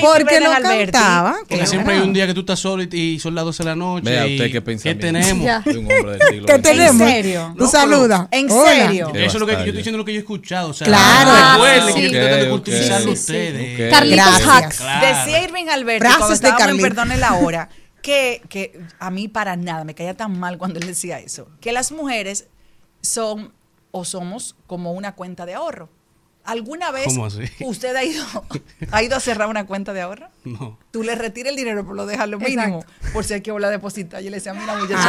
Porque 0.00 0.40
lo 0.40 0.50
Alberti, 0.50 0.92
cantaban. 0.92 1.34
que 1.46 1.56
Porque 1.56 1.66
siempre 1.66 1.94
hay 1.94 2.00
un 2.00 2.12
día 2.14 2.26
que 2.26 2.32
tú 2.34 2.40
estás 2.40 2.58
solo 2.58 2.82
y, 2.82 2.88
y 2.96 3.18
son 3.20 3.34
las 3.34 3.44
12 3.44 3.62
de 3.64 3.68
la 3.68 3.76
noche. 3.76 4.10
Vea 4.10 4.24
usted 4.26 4.50
qué 4.50 4.60
pensamiento. 4.62 5.06
tenemos? 5.06 5.64
Del 5.64 6.18
siglo 6.30 6.46
¿Qué 6.46 6.58
tenemos? 6.58 7.08
serio? 7.08 7.54
Tú 7.56 7.64
No, 7.64 7.70
saludas. 7.70 8.26
¿En 8.30 8.48
serio? 8.48 9.09
Eso 9.14 9.36
es 9.36 9.40
lo 9.40 9.46
que 9.46 9.52
yo 9.52 9.58
estoy 9.58 9.72
diciendo, 9.72 9.98
lo 9.98 10.04
que 10.04 10.12
yo 10.12 10.18
he 10.18 10.20
escuchado. 10.20 10.68
O 10.70 10.72
sea, 10.74 10.86
Claro. 10.86 11.30
recuerden 11.54 11.82
Ah, 11.82 11.86
que 11.86 12.00
yo 12.00 12.06
estoy 12.06 12.10
tratando 12.20 12.36
de 12.44 12.50
Ok, 12.50 12.54
ok. 12.54 12.60
utilizarlo 12.60 13.10
Sí, 13.10 13.16
sí, 13.16 13.20
ustedes. 13.32 13.90
Carlitos 13.90 14.26
Gracias. 14.26 14.48
Hacks. 14.48 14.76
Claro. 14.78 15.06
Decía 15.18 15.42
Irving 15.44 15.66
Alberti 15.68 16.06
Frases 16.06 16.40
cuando 16.40 16.76
de. 16.76 16.82
Perdone 16.82 17.16
la 17.16 17.34
Hora 17.40 17.68
que, 18.02 18.42
que 18.48 18.80
a 18.98 19.10
mí 19.10 19.28
para 19.28 19.56
nada 19.56 19.84
me 19.84 19.94
caía 19.94 20.14
tan 20.16 20.38
mal 20.38 20.56
cuando 20.58 20.78
él 20.78 20.86
decía 20.86 21.18
eso, 21.20 21.48
que 21.60 21.72
las 21.72 21.92
mujeres 21.92 22.48
son 23.02 23.52
o 23.90 24.04
somos 24.04 24.56
como 24.66 24.92
una 24.92 25.14
cuenta 25.14 25.46
de 25.46 25.54
ahorro. 25.54 25.88
¿Alguna 26.44 26.90
vez 26.90 27.06
usted 27.60 27.94
ha 27.94 28.02
ido, 28.04 28.24
ha 28.90 29.02
ido 29.02 29.16
a 29.16 29.20
cerrar 29.20 29.48
una 29.48 29.66
cuenta 29.66 29.92
de 29.92 30.00
ahorro? 30.00 30.28
No. 30.44 30.78
Tú 30.90 31.02
le 31.02 31.14
retiras 31.14 31.50
el 31.50 31.56
dinero, 31.56 31.82
pero 31.82 31.94
lo 31.94 32.06
dejas 32.06 32.28
lo 32.28 32.38
mínimo, 32.38 32.84
por 33.12 33.24
si 33.24 33.34
hay 33.34 33.40
que 33.42 33.52
volver 33.52 33.68
a 33.68 33.70
depositar. 33.70 34.22
Yo 34.22 34.30
le 34.30 34.36
decía 34.36 34.52
a 34.52 34.54
mí 34.54 34.62
la 34.66 34.74
muchacha. 34.76 35.00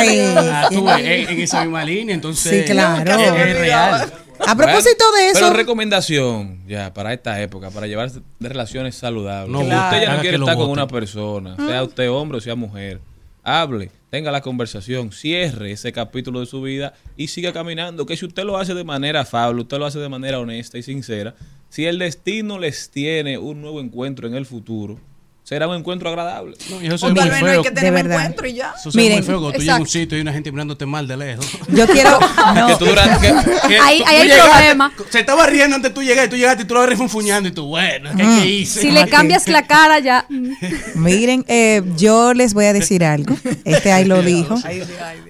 Ay. 0.00 0.34
Ah, 0.36 0.68
tú 0.70 0.84
ves, 0.84 0.98
en, 0.98 1.28
en 1.30 1.40
esa 1.40 1.62
misma 1.62 1.84
línea, 1.84 2.14
entonces. 2.14 2.66
Sí, 2.66 2.72
claro. 2.72 3.10
Es, 3.10 3.48
es 3.48 3.58
real. 3.58 4.12
A 4.46 4.54
propósito 4.54 5.04
de 5.12 5.30
Pero 5.32 5.46
eso, 5.46 5.52
recomendación, 5.52 6.60
ya, 6.68 6.94
para 6.94 7.12
esta 7.12 7.40
época, 7.40 7.70
para 7.70 7.86
llevar 7.88 8.10
de 8.12 8.48
relaciones 8.48 8.94
saludables. 8.94 9.50
No, 9.50 9.64
Claro. 9.64 9.84
usted 9.96 10.06
ya 10.06 10.14
no 10.14 10.20
quiere 10.20 10.36
estar 10.36 10.56
con 10.56 10.70
una 10.70 10.86
persona, 10.86 11.56
sea 11.56 11.82
usted 11.82 12.08
hombre 12.10 12.38
o 12.38 12.40
sea 12.40 12.54
mujer, 12.54 13.00
hable, 13.42 13.90
tenga 14.10 14.32
la 14.32 14.40
conversación, 14.40 15.12
cierre 15.12 15.72
ese 15.72 15.92
capítulo 15.92 16.40
de 16.40 16.46
su 16.46 16.62
vida 16.62 16.94
y 17.16 17.28
siga 17.28 17.52
caminando. 17.52 18.06
Que 18.06 18.16
si 18.16 18.26
usted 18.26 18.44
lo 18.44 18.58
hace 18.58 18.74
de 18.74 18.84
manera 18.84 19.20
afable, 19.20 19.62
usted 19.62 19.78
lo 19.78 19.86
hace 19.86 19.98
de 19.98 20.08
manera 20.08 20.38
honesta 20.40 20.78
y 20.78 20.82
sincera, 20.82 21.34
si 21.68 21.86
el 21.86 21.98
destino 21.98 22.58
les 22.58 22.90
tiene 22.90 23.38
un 23.38 23.60
nuevo 23.60 23.80
encuentro 23.80 24.26
en 24.26 24.34
el 24.34 24.46
futuro, 24.46 25.00
será 25.48 25.66
un 25.68 25.76
encuentro 25.76 26.08
agradable. 26.10 26.56
No, 26.70 26.82
y 26.82 26.86
eso 26.88 27.06
O 27.06 27.08
es 27.08 27.14
tal 27.14 27.14
muy 27.14 27.30
vez 27.30 27.40
no 27.40 27.46
hay 27.46 27.52
feo. 27.54 27.62
que 27.62 27.70
de 27.70 27.74
tener 27.76 27.90
un 27.92 27.94
verdad. 27.96 28.16
encuentro 28.18 28.46
y 28.46 28.54
ya. 28.54 28.74
Eso 28.78 28.88
es 28.90 28.94
muy 28.94 29.04
Miren, 29.04 29.24
feo 29.24 29.40
cuando 29.40 29.52
tú 29.52 29.60
llegas 29.62 29.78
a 29.78 29.80
un 29.80 29.86
sitio 29.88 30.16
y 30.16 30.18
hay 30.18 30.22
una 30.22 30.32
gente 30.32 30.52
mirándote 30.52 30.84
mal 30.86 31.08
de 31.08 31.16
lejos. 31.16 31.46
Yo 31.68 31.86
quiero. 31.86 32.18
Que 32.54 32.60
no, 32.60 32.78
tú 32.78 32.86
durante- 32.86 33.26
que- 33.28 33.68
que- 33.68 33.78
Ahí, 33.78 34.02
ahí 34.04 34.04
Tú 34.04 34.06
hay 34.06 34.28
llegaste, 34.28 34.50
problema. 34.52 34.92
Se 35.10 35.20
estaba 35.20 35.46
riendo 35.46 35.76
antes 35.76 35.90
de 35.90 35.94
tú 35.94 36.02
llegar 36.02 36.26
y 36.26 36.30
tú 36.30 36.36
llegaste 36.36 36.62
y 36.62 36.66
tú 36.66 36.74
lo 36.74 36.80
ves 36.80 36.88
refunfuñando 36.90 37.48
y 37.48 37.52
tú, 37.52 37.66
bueno, 37.66 38.10
¿qué, 38.16 38.22
qué 38.22 38.46
hice? 38.46 38.80
Si 38.80 38.90
le 38.90 39.06
cambias 39.10 39.48
la 39.48 39.66
cara 39.66 39.98
ya. 39.98 40.24
mm, 40.28 40.48
miren, 40.96 41.44
eh, 41.48 41.82
yo 41.96 42.34
les 42.34 42.54
voy 42.54 42.64
a 42.66 42.72
decir 42.72 43.04
algo. 43.04 43.36
Este 43.64 43.92
ahí 43.92 44.04
lo 44.04 44.22
dijo. 44.22 44.56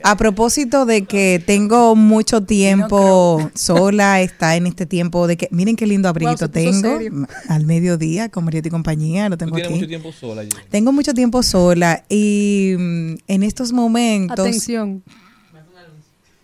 A 0.04 0.16
propósito 0.16 0.86
de 0.86 1.04
que 1.04 1.42
tengo 1.44 1.94
mucho 1.96 2.42
tiempo 2.42 3.50
sola, 3.54 4.20
está 4.20 4.56
en 4.56 4.66
este 4.66 4.86
tiempo 4.86 5.26
de 5.26 5.36
que, 5.36 5.48
miren 5.50 5.76
qué 5.76 5.86
lindo 5.86 6.08
abriguito 6.08 6.46
Wow, 6.46 6.48
tengo 6.48 6.98
serio. 6.98 7.26
al 7.48 7.66
mediodía 7.66 8.28
con 8.28 8.44
Marieta 8.44 8.68
y 8.68 8.70
compañía, 8.70 9.28
lo 9.28 9.36
tengo 9.36 9.56
aquí. 9.56 9.68
mucho 9.72 9.86
tiempo 9.86 10.07
sola. 10.12 10.42
Jenny. 10.42 10.54
Tengo 10.70 10.92
mucho 10.92 11.14
tiempo 11.14 11.42
sola 11.42 12.04
y 12.08 12.74
mm, 12.78 13.14
en 13.26 13.42
estos 13.42 13.72
momentos 13.72 14.38
Atención. 14.38 15.02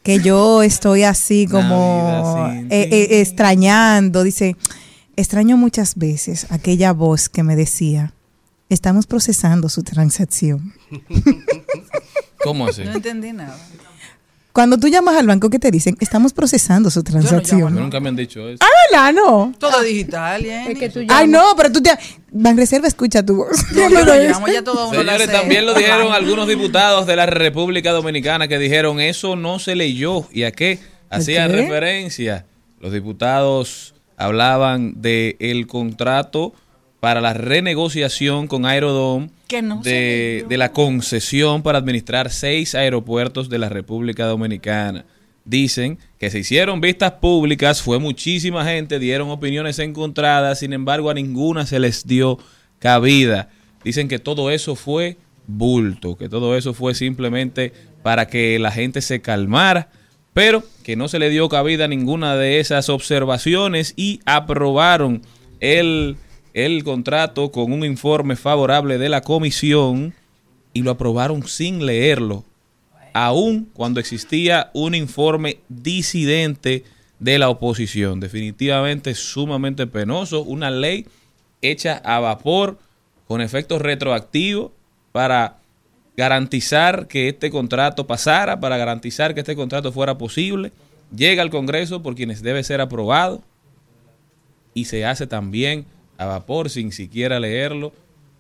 que 0.03 0.21
yo 0.21 0.63
estoy 0.63 1.05
así 1.05 1.47
como 1.47 1.67
Navidad 1.67 2.53
sin 2.53 2.73
eh, 2.73 2.89
eh, 2.91 3.21
extrañando, 3.21 4.23
dice, 4.23 4.57
extraño 5.17 5.57
muchas 5.57 5.97
veces 5.97 6.47
aquella 6.51 6.93
voz 6.93 7.29
que 7.29 7.43
me 7.43 7.57
decía, 7.57 8.13
estamos 8.69 9.07
procesando 9.07 9.69
su 9.69 9.83
transacción. 9.83 10.75
¿Cómo 12.43 12.67
así? 12.67 12.85
No 12.85 12.93
entendí 12.93 13.33
nada. 13.33 13.59
Cuando 14.55 14.79
tú 14.79 14.87
llamas 14.87 15.17
al 15.17 15.27
banco, 15.27 15.51
¿qué 15.51 15.59
te 15.59 15.73
dicen? 15.73 15.97
Estamos 15.99 16.33
procesando 16.33 16.89
su 16.89 17.03
transacción. 17.03 17.75
nunca 17.75 17.99
me 17.99 18.09
han 18.09 18.15
dicho 18.15 18.49
eso. 18.49 18.63
Ah. 18.63 19.11
No. 19.13 19.53
Todo 19.59 19.83
digital, 19.83 20.43
Jenny. 20.43 20.73
Es 20.73 20.79
que 20.79 20.89
tú 20.89 21.01
Ay, 21.09 21.27
no, 21.27 21.55
pero 21.57 21.73
tú 21.73 21.83
te... 21.83 21.91
Banreserva 22.31 22.87
escucha 22.87 23.27
tu 23.27 23.39
voz. 23.39 23.51
No, 23.73 23.91
yo 23.91 24.05
lo 24.05 24.15
llamo, 24.23 24.47
ya 24.47 24.63
todo 24.63 24.89
uno 24.89 25.03
lo 25.03 25.11
Señores, 25.11 25.33
también 25.33 25.67
lo 25.67 25.75
dijeron 25.75 26.13
algunos 26.13 26.47
diputados 26.47 27.05
de 27.05 27.17
la 27.17 27.27
República 27.27 27.91
Dominicana 27.91 28.47
que 28.47 28.59
dijeron 28.61 29.01
eso 29.01 29.35
no 29.35 29.59
se 29.59 29.75
leyó. 29.75 30.29
¿Y 30.33 30.45
a 30.45 30.53
qué? 30.53 30.79
Hacían 31.11 31.51
referencia. 31.51 32.47
Los 32.79 32.93
diputados 32.93 33.95
hablaban 34.17 35.03
de 35.03 35.37
el 35.41 35.67
contrato 35.67 36.55
para 37.05 37.21
la 37.21 37.35
renegociación 37.35 38.47
con 38.47 38.65
Aerodom 38.65 39.29
no 39.63 39.83
de, 39.83 40.47
de 40.49 40.57
la 40.57 40.73
concesión 40.73 41.63
para 41.63 41.77
administrar 41.77 42.31
seis 42.31 42.75
aeropuertos 42.75 43.51
de 43.51 43.59
la 43.59 43.69
República 43.69 44.25
Dominicana. 44.25 45.05
Dicen 45.45 45.99
que 46.19 46.31
se 46.31 46.39
hicieron 46.39 46.81
vistas 46.81 47.13
públicas, 47.21 47.83
fue 47.83 47.99
muchísima 47.99 48.65
gente, 48.65 48.99
dieron 48.99 49.29
opiniones 49.29 49.79
encontradas, 49.81 50.61
sin 50.61 50.73
embargo 50.73 51.11
a 51.11 51.15
ninguna 51.15 51.67
se 51.67 51.79
les 51.79 52.07
dio 52.07 52.39
cabida. 52.79 53.51
Dicen 53.85 54.09
que 54.09 54.19
todo 54.19 54.51
eso 54.51 54.75
fue 54.75 55.19
bulto, 55.47 56.17
que 56.17 56.31
todo 56.31 56.57
eso 56.57 56.73
fue 56.73 56.95
simplemente 56.95 57.75
para 58.03 58.29
que 58.29 58.59
la 58.59 58.71
gente 58.71 59.03
se 59.03 59.21
calmara, 59.21 59.91
pero 60.33 60.65
que 60.83 60.97
no 60.97 61.09
se 61.09 61.19
le 61.19 61.29
dio 61.29 61.51
cabida 61.51 61.85
a 61.85 61.89
ninguna 61.89 62.35
de 62.35 62.61
esas 62.61 62.89
observaciones 62.89 63.93
y 63.95 64.21
aprobaron 64.25 65.21
el, 65.61 66.17
el 66.55 66.85
contrato 66.85 67.51
con 67.51 67.73
un 67.73 67.85
informe 67.85 68.37
favorable 68.37 68.97
de 68.97 69.09
la 69.09 69.21
comisión 69.21 70.15
y 70.73 70.83
lo 70.83 70.93
aprobaron 70.93 71.47
sin 71.47 71.85
leerlo, 71.85 72.45
aun 73.13 73.69
cuando 73.75 74.01
existía 74.01 74.71
un 74.73 74.95
informe 74.95 75.59
disidente 75.69 76.85
de 77.19 77.39
la 77.39 77.49
oposición. 77.49 78.21
Definitivamente 78.21 79.15
sumamente 79.15 79.87
penoso, 79.87 80.43
una 80.43 80.71
ley 80.71 81.07
hecha 81.61 82.01
a 82.05 82.21
vapor 82.21 82.79
con 83.27 83.41
efectos 83.41 83.83
retroactivos 83.83 84.71
para 85.11 85.57
garantizar 86.17 87.09
que 87.09 87.29
este 87.29 87.51
contrato 87.51 88.07
pasara, 88.07 88.61
para 88.61 88.77
garantizar 88.77 89.35
que 89.35 89.41
este 89.41 89.57
contrato 89.57 89.91
fuera 89.91 90.17
posible. 90.19 90.71
Llega 91.15 91.43
al 91.43 91.51
Congreso 91.51 92.03
por 92.03 92.15
quienes 92.15 92.43
debe 92.43 92.63
ser 92.63 92.81
aprobado 92.81 93.43
y 94.73 94.85
se 94.85 95.05
hace 95.05 95.27
también 95.27 95.87
a 96.19 96.27
vapor 96.27 96.71
sin 96.71 96.93
siquiera 96.93 97.41
leerlo, 97.41 97.93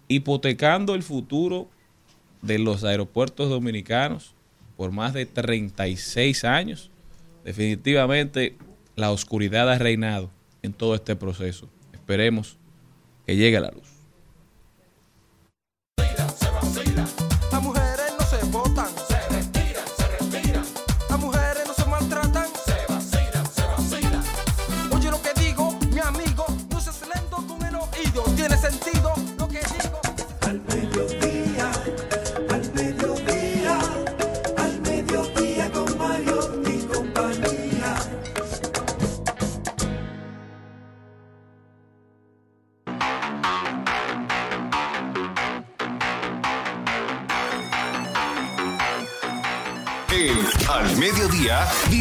hipotecando 0.08 0.94
el 0.94 1.02
futuro 1.02 1.68
de 2.42 2.58
los 2.58 2.84
aeropuertos 2.84 3.48
dominicanos 3.48 4.34
por 4.76 4.92
más 4.92 5.14
de 5.14 5.26
36 5.26 6.44
años. 6.44 6.90
Definitivamente 7.44 8.56
la 8.96 9.10
oscuridad 9.10 9.70
ha 9.70 9.78
reinado 9.78 10.30
en 10.62 10.72
todo 10.72 10.94
este 10.94 11.16
proceso. 11.16 11.68
Esperemos 11.92 12.56
que 13.26 13.36
llegue 13.36 13.56
a 13.56 13.60
la 13.60 13.70
luz. 13.70 13.93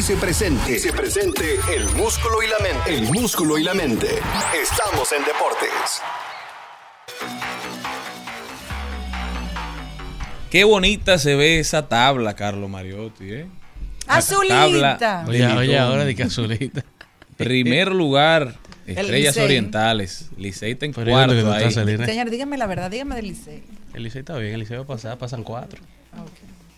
Dice 0.04 0.18
presente. 0.18 0.74
Dice 0.74 0.92
presente 0.92 1.46
el 1.74 1.86
músculo 1.96 2.44
y 2.44 2.48
la 2.48 2.60
mente. 2.60 2.94
El 2.94 3.04
músculo 3.14 3.58
y 3.58 3.64
la 3.64 3.74
mente. 3.74 4.08
Estamos 4.62 5.10
en 5.14 5.24
deportes. 5.24 6.02
Qué 10.52 10.66
bonita 10.66 11.18
se 11.18 11.36
ve 11.36 11.60
esa 11.60 11.88
tabla, 11.88 12.36
Carlos 12.36 12.70
Mariotti, 12.70 13.32
¿eh? 13.32 13.46
Azulita. 14.06 14.98
Tabla 15.00 15.26
Oye, 15.26 15.48
oye, 15.48 15.80
ahora 15.80 16.04
de 16.04 16.16
casualita. 16.16 16.84
Primer 17.38 17.94
lugar, 17.94 18.56
Estrellas 18.86 19.36
Licey. 19.36 19.46
Orientales. 19.46 20.30
Licey 20.36 20.74
está 20.74 20.86
en 20.86 20.92
Pero 20.92 21.06
que 21.06 21.12
cuarto 21.12 21.42
tú 21.42 21.50
ahí. 21.50 21.72
Señor, 21.72 22.30
dígame 22.30 22.58
la 22.58 22.68
verdad, 22.68 22.92
dígame 22.92 23.16
del 23.16 23.28
liceo. 23.28 23.62
El 23.94 24.04
Licey 24.04 24.20
está 24.20 24.38
bien, 24.38 24.56
el 24.56 24.60
Licey 24.60 24.76
va 24.76 24.84
a 24.84 24.88
pasar, 24.88 25.18
pasan 25.18 25.44
cuatro. 25.44 25.82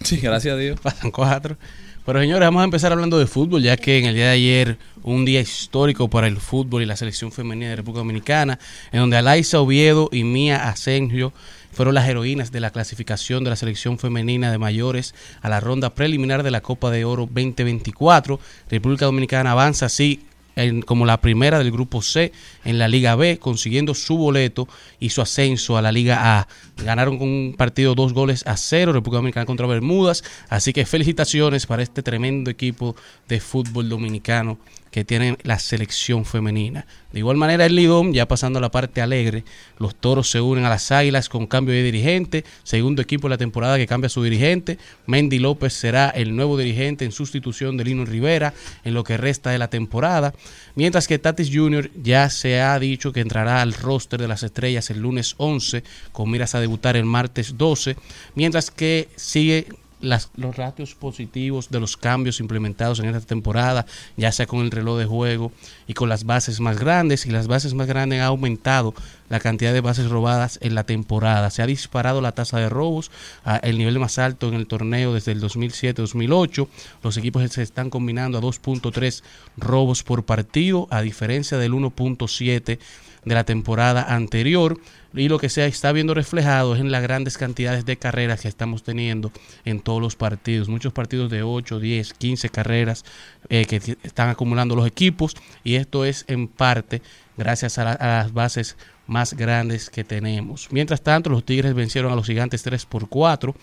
Sí, 0.04 0.18
gracias 0.18 0.54
a 0.54 0.58
Dios. 0.58 0.80
Pasan 0.80 1.10
cuatro. 1.10 1.58
Pero 2.06 2.20
señores, 2.20 2.46
vamos 2.46 2.62
a 2.62 2.66
empezar 2.66 2.92
hablando 2.92 3.18
de 3.18 3.26
fútbol, 3.26 3.64
ya 3.64 3.78
que 3.78 3.98
en 3.98 4.06
el 4.06 4.14
día 4.14 4.26
de 4.26 4.32
ayer, 4.32 4.78
un 5.02 5.26
día 5.26 5.42
histórico 5.42 6.08
para 6.08 6.28
el 6.28 6.38
fútbol 6.38 6.84
y 6.84 6.86
la 6.86 6.96
selección 6.96 7.32
femenina 7.32 7.70
de 7.70 7.78
República 7.78 8.00
Dominicana, 8.02 8.60
en 8.92 9.00
donde 9.00 9.18
Alaisa 9.18 9.60
Oviedo 9.60 10.10
y 10.12 10.24
Mía 10.24 10.70
Asensio 10.70 11.34
fueron 11.74 11.96
las 11.96 12.08
heroínas 12.08 12.52
de 12.52 12.60
la 12.60 12.70
clasificación 12.70 13.44
de 13.44 13.50
la 13.50 13.56
selección 13.56 13.98
femenina 13.98 14.52
de 14.52 14.60
mayores 14.60 15.16
a 15.42 15.50
la 15.50 15.60
ronda 15.60 15.96
preliminar 15.96 16.44
de 16.44 16.52
la 16.52 16.62
Copa 16.62 16.92
de 16.92 17.06
Oro 17.06 17.24
2024. 17.24 18.40
República 18.70 19.06
Dominicana 19.06 19.52
avanza 19.52 19.88
así 19.88 20.22
en- 20.56 20.84
como 20.84 21.06
la 21.08 21.20
primera 21.20 21.58
del 21.58 21.72
grupo 21.72 22.02
C 22.04 22.32
en 22.66 22.78
la 22.80 22.88
Liga 22.88 23.16
B, 23.16 23.38
consiguiendo 23.40 23.94
su 23.94 24.18
boleto 24.18 24.68
y 25.00 25.10
su 25.10 25.22
ascenso 25.22 25.78
a 25.78 25.82
la 25.82 25.92
Liga 25.92 26.40
A. 26.40 26.48
Ganaron 26.84 27.18
con 27.18 27.30
un 27.30 27.56
partido 27.58 27.96
dos 27.96 28.14
goles 28.14 28.46
a 28.46 28.58
cero, 28.58 28.92
República 28.92 29.18
Dominicana 29.18 29.46
contra 29.46 29.68
Bermudas. 29.68 30.24
Así 30.50 30.74
que 30.74 30.86
felicitaciones 30.86 31.66
para 31.66 31.84
este 31.84 32.04
tremendo 32.04 32.52
equipo 32.52 32.96
de 33.28 33.40
fútbol 33.40 33.88
dominicano 33.88 34.58
que 34.96 35.04
tiene 35.04 35.38
la 35.44 35.60
selección 35.60 36.24
femenina. 36.24 36.86
De 37.12 37.20
igual 37.20 37.36
manera, 37.36 37.66
el 37.66 37.76
Lidón, 37.76 38.14
ya 38.14 38.30
pasando 38.30 38.60
a 38.60 38.62
la 38.62 38.72
parte 38.72 39.02
alegre, 39.02 39.44
los 39.78 39.94
toros 39.94 40.30
se 40.30 40.40
unen 40.40 40.64
a 40.64 40.70
las 40.70 40.90
águilas 40.90 41.28
con 41.28 41.48
cambio 41.48 41.76
de 41.76 41.84
dirigente, 41.84 42.46
segundo 42.64 43.02
equipo 43.02 43.28
de 43.28 43.32
la 43.32 43.38
temporada 43.38 43.76
que 43.76 43.88
cambia 43.88 44.08
su 44.08 44.24
dirigente. 44.24 44.78
Mendy 45.06 45.40
López 45.40 45.74
será 45.74 46.12
el 46.12 46.34
nuevo 46.34 46.58
dirigente 46.58 47.04
en 47.04 47.12
sustitución 47.12 47.76
de 47.76 47.84
Lino 47.84 48.06
Rivera 48.06 48.54
en 48.86 48.94
lo 48.94 49.04
que 49.04 49.18
resta 49.18 49.50
de 49.50 49.58
la 49.58 49.70
temporada. 49.70 50.34
Mientras 50.76 51.10
que 51.10 51.20
Tatis 51.20 51.52
Jr. 51.54 51.92
ya 52.02 52.30
se 52.30 52.55
ha 52.62 52.78
dicho 52.80 53.12
que 53.12 53.22
entrará 53.22 53.62
al 53.62 53.74
roster 53.74 54.20
de 54.20 54.28
las 54.28 54.44
estrellas 54.44 54.90
el 54.90 55.00
lunes 55.00 55.36
11, 55.38 55.84
con 56.12 56.30
miras 56.30 56.56
a 56.56 56.60
debutar 56.60 56.96
el 56.96 57.06
martes 57.06 57.58
12. 57.58 57.96
Mientras 58.36 58.72
que 58.72 59.10
sigue 59.16 59.68
los 60.06 60.56
ratios 60.56 60.96
positivos 60.96 61.70
de 61.70 61.80
los 61.80 61.98
cambios 61.98 62.40
implementados 62.40 63.00
en 63.00 63.08
esta 63.08 63.26
temporada, 63.26 63.86
ya 64.18 64.32
sea 64.32 64.46
con 64.46 64.62
el 64.62 64.72
reloj 64.72 64.98
de 65.00 65.06
juego 65.06 65.52
y 65.88 65.94
con 65.94 66.10
las 66.10 66.26
bases 66.26 66.60
más 66.60 66.80
grandes, 66.80 67.26
y 67.26 67.32
las 67.32 67.48
bases 67.48 67.74
más 67.74 67.88
grandes 67.88 68.20
han 68.20 68.26
aumentado 68.26 68.94
la 69.30 69.40
cantidad 69.40 69.74
de 69.74 69.82
bases 69.82 70.10
robadas 70.10 70.60
en 70.62 70.76
la 70.76 70.84
temporada. 70.84 71.50
Se 71.50 71.62
ha 71.62 71.66
disparado 71.66 72.22
la 72.22 72.34
tasa 72.34 72.60
de 72.60 72.70
robos 72.70 73.12
a 73.44 73.58
el 73.58 73.78
nivel 73.78 74.00
más 74.00 74.20
alto 74.20 74.48
en 74.48 74.54
el 74.54 74.68
torneo 74.68 75.14
desde 75.14 75.32
el 75.32 75.42
2007-2008. 75.42 76.68
Los 77.04 77.18
equipos 77.18 77.52
se 77.52 77.64
están 77.64 77.90
combinando 77.90 78.38
a 78.38 78.42
2.3 78.42 79.24
robos 79.58 80.04
por 80.04 80.26
partido, 80.26 80.88
a 80.92 81.02
diferencia 81.02 81.58
del 81.58 81.74
1.7 81.74 82.80
de 83.26 83.36
la 83.36 83.44
temporada 83.44 84.16
anterior, 84.16 84.80
y 85.14 85.30
lo 85.30 85.40
que 85.40 85.50
se 85.50 85.66
está 85.66 85.92
viendo 85.92 86.14
reflejado 86.14 86.76
es 86.76 86.82
en 86.82 86.92
las 86.92 87.02
grandes 87.02 87.38
cantidades 87.38 87.86
de 87.86 87.98
carreras 87.98 88.42
que 88.42 88.48
estamos 88.48 88.84
teniendo 88.84 89.32
en 89.64 89.80
todos 89.80 90.02
los 90.02 90.16
partidos. 90.16 90.68
Muchos 90.68 90.94
partidos 90.94 91.32
de 91.32 91.44
8, 91.44 91.80
10, 91.80 92.14
15 92.14 92.50
carreras 92.50 93.06
eh, 93.50 93.66
que 93.66 93.98
están 94.04 94.30
acumulando 94.30 94.76
los 94.76 94.88
equipos 94.88 95.36
y 95.64 95.76
esto 95.76 96.06
es 96.06 96.26
en 96.28 96.48
parte 96.48 97.02
gracias 97.38 97.78
a, 97.78 97.94
a 97.94 98.08
las 98.24 98.34
bases 98.34 98.78
más 99.08 99.34
grandes 99.34 99.90
que 99.90 100.04
tenemos. 100.04 100.68
Mientras 100.72 101.02
tanto, 101.02 101.30
los 101.30 101.46
Tigres 101.46 101.74
vencieron 101.74 102.12
a 102.12 102.16
los 102.16 102.26
Gigantes 102.26 102.64
3 102.64 102.86
por 102.86 103.08
4. 103.08 103.56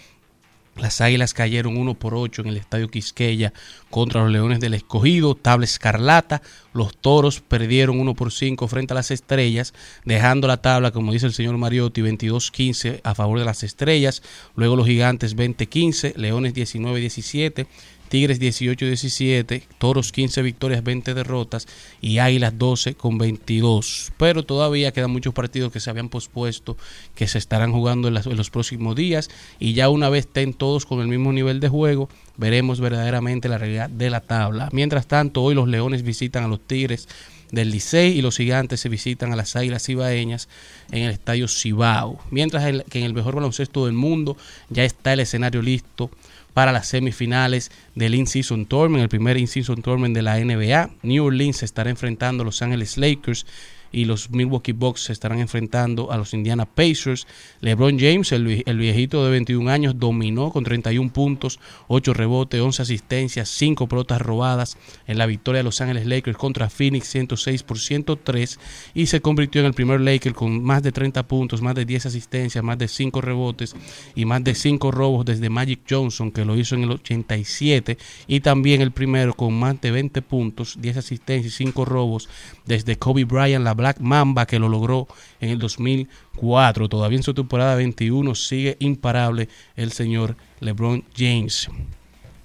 Las 0.77 1.03
Águilas 1.03 1.35
cayeron 1.35 1.77
1 1.77 1.95
por 1.95 2.15
8 2.15 2.43
en 2.43 2.49
el 2.49 2.57
Estadio 2.57 2.89
Quisqueya 2.89 3.53
contra 3.91 4.23
los 4.23 4.33
Leones 4.33 4.59
del 4.59 4.73
Escogido, 4.73 5.35
tabla 5.35 5.67
escarlata. 5.67 6.41
Los 6.73 6.97
Toros 6.97 7.41
perdieron 7.41 8.01
1 8.01 8.15
por 8.15 8.33
5 8.33 8.67
frente 8.69 8.95
a 8.95 8.97
las 8.97 9.11
Estrellas, 9.11 9.75
dejando 10.07 10.49
la 10.49 10.63
tabla, 10.63 10.91
como 10.91 11.13
dice 11.13 11.27
el 11.27 11.35
señor 11.35 11.59
Mariotti, 11.59 12.01
22-15 12.01 13.01
a 13.05 13.15
favor 13.15 13.39
de 13.39 13.45
las 13.45 13.63
Estrellas. 13.63 14.23
Luego 14.57 14.77
los 14.77 14.87
Gigantes 14.87 15.37
20-15, 15.37 16.17
Leones 16.17 16.55
19-17. 16.55 17.67
Tigres 18.13 18.39
18-17, 18.43 19.63
Toros 19.79 20.13
15 20.13 20.43
victorias, 20.43 20.85
20 20.85 21.15
derrotas 21.15 21.67
y 22.03 22.19
Águilas 22.19 22.59
12 22.59 22.95
con 22.95 23.17
22. 23.17 24.13
Pero 24.19 24.43
todavía 24.43 24.93
quedan 24.93 25.13
muchos 25.13 25.33
partidos 25.33 25.73
que 25.73 25.81
se 25.81 25.89
habían 25.89 26.11
pospuesto, 26.11 26.77
que 27.15 27.27
se 27.27 27.39
estarán 27.39 27.73
jugando 27.73 28.09
en, 28.09 28.19
en 28.19 28.37
los 28.37 28.51
próximos 28.51 28.97
días 28.97 29.31
y 29.59 29.73
ya 29.73 29.89
una 29.89 30.11
vez 30.11 30.27
estén 30.27 30.53
todos 30.53 30.85
con 30.85 31.01
el 31.01 31.09
mismo 31.09 31.33
nivel 31.33 31.59
de 31.59 31.71
juego, 31.71 32.11
veremos 32.37 32.81
verdaderamente 32.81 33.49
la 33.49 33.57
realidad 33.57 33.89
de 33.89 34.11
la 34.11 34.21
tabla. 34.21 34.69
Mientras 34.73 35.07
tanto, 35.07 35.43
hoy 35.43 35.55
los 35.55 35.67
Leones 35.67 36.03
visitan 36.03 36.45
a 36.45 36.49
los 36.49 36.61
Tigres 36.61 37.09
del 37.51 37.71
Licey 37.71 38.19
y 38.19 38.21
los 38.21 38.37
Gigantes 38.37 38.81
se 38.81 38.91
visitan 38.91 39.33
a 39.33 39.37
las 39.37 39.57
Águilas 39.57 39.87
Cibaeñas 39.87 40.51
en 40.91 41.05
el 41.05 41.13
Estadio 41.13 41.49
Cibao. 41.49 42.19
Mientras 42.31 42.63
que 42.91 42.99
en 42.99 43.07
el 43.07 43.15
mejor 43.15 43.37
baloncesto 43.37 43.87
del 43.87 43.95
mundo 43.95 44.37
ya 44.69 44.85
está 44.85 45.15
el 45.15 45.21
escenario 45.21 45.63
listo 45.63 46.11
para 46.55 46.73
las 46.73 46.89
semifinales 46.89 47.71
del 47.95 48.15
In-Season 48.15 48.67
Tournament, 48.67 49.03
el 49.03 49.09
primer 49.09 49.37
In-Season 49.37 49.83
Tournament 49.83 50.15
de 50.15 50.23
la 50.23 50.39
NBA. 50.39 50.91
New 51.03 51.25
Orleans 51.25 51.63
estará 51.63 51.91
enfrentando 51.91 52.43
a 52.43 52.47
Los 52.47 52.63
Angeles 52.63 52.97
Lakers 52.97 53.47
y 53.93 54.05
los 54.07 54.31
Milwaukee 54.31 54.73
Bucks 54.73 55.03
se 55.05 55.13
estarán 55.13 55.39
enfrentando 55.39 56.11
a 56.11 56.17
los 56.17 56.35
Indiana 56.35 56.67
Pacers. 56.67 57.27
LeBron 57.61 57.99
James, 57.99 58.33
el, 58.33 58.47
vie- 58.47 58.63
el 58.67 58.79
viejito 58.79 59.25
de 59.25 59.31
21 59.31 59.71
años, 59.71 59.99
dominó 59.99 60.51
con 60.51 60.65
31 60.65 61.13
puntos, 61.13 61.61
8 61.89 62.15
rebotes, 62.15 62.61
11 62.61 62.83
asistencias, 62.83 63.49
5 63.51 63.87
pelotas 63.87 64.21
robadas 64.21 64.79
en 65.07 65.19
la 65.19 65.27
victoria 65.27 65.59
de 65.59 65.65
Los 65.65 65.81
Angeles 65.81 66.07
Lakers 66.07 66.37
contra 66.39 66.71
Phoenix 66.71 67.09
106 67.09 67.63
por 67.63 67.79
103 67.79 68.59
y 68.95 69.07
se 69.07 69.21
convirtió 69.21 69.61
en 69.61 69.67
el 69.67 69.75
primer 69.75 70.01
Laker 70.01 70.33
con 70.33 70.63
más 70.63 70.83
de 70.83 70.93
30 70.93 71.23
puntos, 71.29 71.61
más 71.63 71.75
de 71.75 71.85
10 71.85 72.07
asistencias, 72.07 72.65
más 72.65 72.79
de 72.79 72.89
5 72.89 73.21
rebotes 73.21 73.77
y 74.15 74.25
más 74.25 74.43
de 74.43 74.55
5 74.55 74.91
robos 74.91 75.25
desde 75.25 75.51
Magic 75.51 75.81
Johnson 75.89 76.31
que 76.33 76.45
lo 76.45 76.57
hizo 76.57 76.75
en 76.75 76.85
el 76.85 76.91
87 76.93 77.99
y 78.27 78.41
también 78.41 78.81
el 78.81 78.91
primero 78.93 79.35
con 79.35 79.53
más 79.55 79.81
de 79.81 79.91
20 79.91 80.23
puntos, 80.23 80.77
10 80.81 80.97
asistencias 80.99 81.53
y 81.55 81.57
5 81.57 81.85
robos 81.85 82.29
desde 82.67 82.97
Kobe 82.97 83.25
Bryant, 83.25 83.65
la 83.65 83.75
Black 83.83 83.99
Mamba 83.99 84.47
que 84.47 84.61
lo 84.61 84.69
logró 84.69 85.09
en 85.41 85.51
el 85.51 85.59
2004. 85.59 86.89
Todavía 86.89 87.17
en 87.17 87.25
su 87.25 87.35
temporada 87.35 87.75
21 87.75 88.35
sigue 88.37 88.77
imparable 88.79 89.49
el 89.75 89.91
señor 89.91 90.37
LeBron 90.61 91.05
James. 91.17 91.69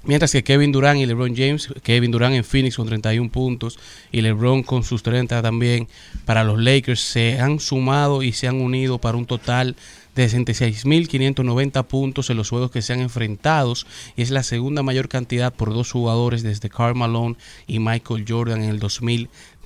Mientras 0.04 0.32
que 0.32 0.44
Kevin 0.44 0.72
Durant 0.72 1.00
y 1.00 1.06
LeBron 1.06 1.36
James, 1.36 1.68
Kevin 1.84 2.12
Durant 2.12 2.34
en 2.34 2.44
Phoenix 2.44 2.78
con 2.78 2.88
31 2.88 3.30
puntos 3.30 3.78
y 4.12 4.22
LeBron 4.22 4.64
con 4.64 4.84
sus 4.84 5.04
30 5.04 5.42
también 5.42 5.88
para 6.26 6.44
los 6.44 6.60
Lakers, 6.60 7.02
se 7.02 7.40
han 7.40 7.60
sumado 7.60 8.24
y 8.24 8.32
se 8.32 8.48
han 8.48 8.62
unido 8.62 9.00
para 9.00 9.18
un 9.18 9.26
total 9.26 9.76
de 10.16 10.28
66.590 10.28 11.86
puntos 11.86 12.30
en 12.30 12.38
los 12.38 12.50
juegos 12.50 12.72
que 12.72 12.82
se 12.82 12.94
han 12.94 13.02
enfrentados 13.02 13.86
y 14.16 14.24
es 14.24 14.32
la 14.32 14.44
segunda 14.44 14.82
mayor 14.82 15.10
cantidad 15.10 15.54
por 15.54 15.74
dos 15.74 15.92
jugadores 15.92 16.42
desde 16.42 16.70
Karl 16.70 16.96
Malone 16.96 17.36
y 17.68 17.80
Michael 17.80 18.26
Jordan 18.28 18.64
en 18.64 18.70
el 18.70 18.80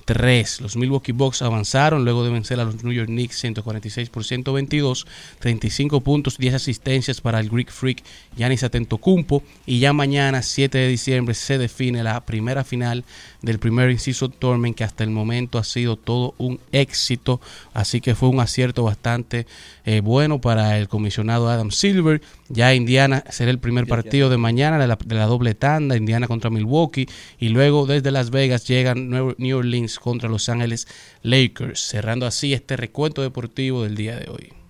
2003. 0.06 0.60
Los 0.60 0.76
Milwaukee 0.76 1.12
Bucks 1.12 1.42
avanzaron 1.42 2.04
luego 2.04 2.24
de 2.24 2.30
vencer 2.30 2.60
a 2.60 2.64
los 2.64 2.82
New 2.82 2.92
York 2.92 3.08
Knicks 3.08 3.38
146 3.38 4.10
por 4.10 4.24
122, 4.24 5.06
35 5.38 6.00
puntos, 6.00 6.38
10 6.38 6.54
asistencias 6.54 7.20
para 7.20 7.40
el 7.40 7.48
Greek 7.48 7.70
Freak 7.70 8.02
Giannis 8.36 8.64
Antetokounmpo 8.64 9.42
y 9.66 9.78
ya 9.78 9.92
mañana 9.92 10.42
7 10.42 10.76
de 10.78 10.88
diciembre 10.88 11.34
se 11.34 11.58
define 11.58 12.02
la 12.02 12.24
primera 12.24 12.64
final 12.64 13.04
del 13.42 13.58
primer 13.58 13.90
inciso 13.90 14.28
Tournament 14.28 14.76
que 14.76 14.84
hasta 14.84 15.04
el 15.04 15.10
momento 15.10 15.58
ha 15.58 15.64
sido 15.64 15.96
todo 15.96 16.34
un 16.38 16.60
éxito, 16.70 17.40
así 17.74 18.00
que 18.00 18.14
fue 18.14 18.28
un 18.28 18.40
acierto 18.40 18.84
bastante 18.84 19.46
eh, 19.84 20.00
bueno 20.00 20.40
para 20.40 20.78
el 20.78 20.88
comisionado 20.88 21.48
Adam 21.50 21.70
Silver. 21.70 22.22
Ya 22.48 22.74
Indiana 22.74 23.24
será 23.30 23.50
el 23.50 23.58
primer 23.58 23.86
partido 23.86 24.30
de 24.30 24.36
mañana 24.36 24.78
de 24.78 24.86
la, 24.86 24.96
de 25.04 25.14
la 25.14 25.26
doble 25.26 25.54
tanda, 25.54 25.96
Indiana 25.96 26.28
contra 26.28 26.50
Milwaukee 26.50 27.08
y 27.38 27.48
luego 27.48 27.86
desde 27.86 28.10
Las 28.10 28.30
Vegas 28.30 28.66
llegan 28.66 29.10
New 29.10 29.58
Orleans 29.58 29.98
contra 29.98 30.28
Los 30.28 30.48
Ángeles 30.48 30.86
Lakers, 31.22 31.80
cerrando 31.80 32.26
así 32.26 32.52
este 32.52 32.76
recuento 32.76 33.22
deportivo 33.22 33.82
del 33.82 33.96
día 33.96 34.16
de 34.16 34.30
hoy. 34.30 34.61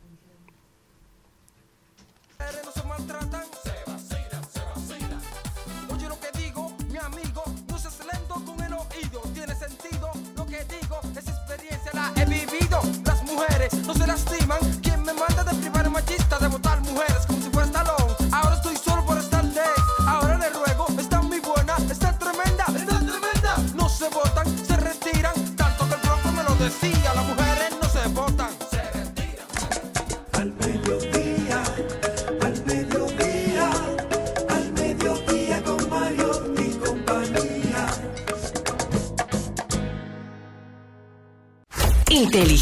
He 12.22 12.26
vivido. 12.26 12.80
Las 13.04 13.22
mujeres 13.24 13.74
no 13.86 13.94
se 13.94 14.06
lastiman. 14.06 14.71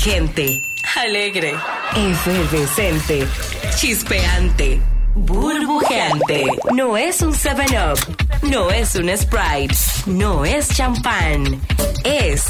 Inteligente, 0.02 0.62
alegre, 0.96 1.52
efervescente, 1.94 3.28
chispeante, 3.76 4.80
burbujeante. 5.14 6.46
No 6.72 6.96
es 6.96 7.20
un 7.20 7.34
7-Up, 7.34 8.48
no 8.48 8.70
es 8.70 8.94
un 8.94 9.14
Sprite, 9.14 9.76
no 10.06 10.46
es 10.46 10.68
champán. 10.68 11.60
Es 12.02 12.44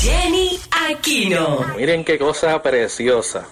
Jenny 0.00 0.58
Aquino. 0.90 1.60
Miren 1.76 2.04
qué 2.04 2.18
cosa 2.18 2.60
preciosa. 2.60 3.46